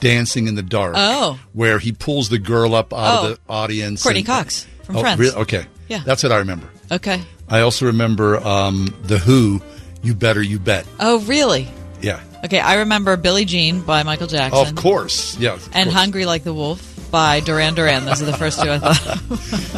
dancing 0.00 0.48
in 0.48 0.54
the 0.54 0.62
dark. 0.62 0.94
Oh. 0.96 1.38
where 1.52 1.78
he 1.78 1.92
pulls 1.92 2.28
the 2.28 2.38
girl 2.38 2.74
up 2.74 2.92
out 2.92 3.24
Oh. 3.24 3.30
of 3.30 3.34
the 3.34 3.40
audience. 3.52 4.02
Courteney 4.02 4.20
and- 4.20 4.26
Cox 4.26 4.66
from 4.82 4.96
oh, 4.96 5.00
Friends. 5.00 5.18
really? 5.20 5.36
Okay, 5.36 5.66
Yeah. 5.88 6.02
that's 6.04 6.22
what 6.22 6.32
I 6.32 6.36
remember. 6.38 6.68
Okay. 6.90 7.22
I 7.48 7.60
also 7.60 7.86
remember 7.86 8.36
um, 8.38 8.94
the 9.04 9.18
Who. 9.18 9.60
You 10.02 10.14
better, 10.14 10.42
you 10.42 10.58
bet. 10.58 10.84
Oh, 11.00 11.20
really? 11.20 11.66
Yeah. 12.02 12.20
Okay, 12.44 12.60
I 12.60 12.74
remember 12.76 13.16
Billie 13.16 13.46
Jean 13.46 13.80
by 13.80 14.02
Michael 14.02 14.26
Jackson. 14.26 14.66
Of 14.66 14.74
course. 14.74 15.38
Yeah. 15.38 15.54
of 15.54 15.66
And 15.72 15.86
course. 15.86 15.94
Hungry 15.94 16.26
Like 16.26 16.44
the 16.44 16.52
Wolf 16.52 16.93
by 17.14 17.38
Duran 17.38 17.74
Duran. 17.76 18.06
Those 18.06 18.22
are 18.22 18.24
the 18.24 18.36
first 18.36 18.60
two 18.60 18.68
I 18.68 18.80
thought. 18.80 18.96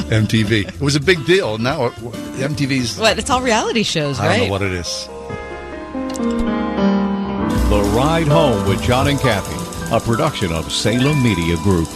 MTV. 0.08 0.68
It 0.68 0.80
was 0.80 0.96
a 0.96 1.00
big 1.00 1.22
deal. 1.26 1.58
Now 1.58 1.84
uh, 1.84 1.90
MTV's. 1.90 2.98
what? 2.98 3.18
It's 3.18 3.28
all 3.28 3.42
reality 3.42 3.82
shows, 3.82 4.18
right? 4.18 4.30
I 4.30 4.38
don't 4.38 4.46
know 4.46 4.52
what 4.52 4.62
it 4.62 4.72
is. 4.72 5.06
The 7.68 7.92
Ride 7.94 8.28
Home 8.28 8.66
with 8.66 8.80
John 8.80 9.08
and 9.08 9.20
Kathy, 9.20 9.94
a 9.94 10.00
production 10.00 10.50
of 10.50 10.72
Salem 10.72 11.22
Media 11.22 11.56
Group. 11.56 11.90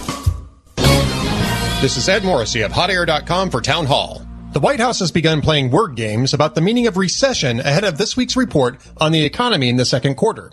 This 1.81 1.97
is 1.97 2.07
Ed 2.07 2.23
Morrissey 2.23 2.61
of 2.61 2.73
HotAir.com 2.73 3.49
for 3.49 3.63
Town 3.63 3.87
Hall. 3.87 4.21
The 4.53 4.61
White 4.61 4.81
House 4.81 4.99
has 4.99 5.11
begun 5.11 5.41
playing 5.41 5.71
word 5.71 5.95
games 5.95 6.35
about 6.35 6.55
the 6.55 6.61
meaning 6.61 6.87
of 6.87 6.99
recession 6.99 7.61
ahead 7.61 7.85
of 7.85 7.97
this 7.97 8.15
week's 8.15 8.37
report 8.37 8.79
on 8.99 9.13
the 9.13 9.25
economy 9.25 9.71
in 9.71 9.77
the 9.77 9.87
second 9.87 10.17
quarter. 10.17 10.53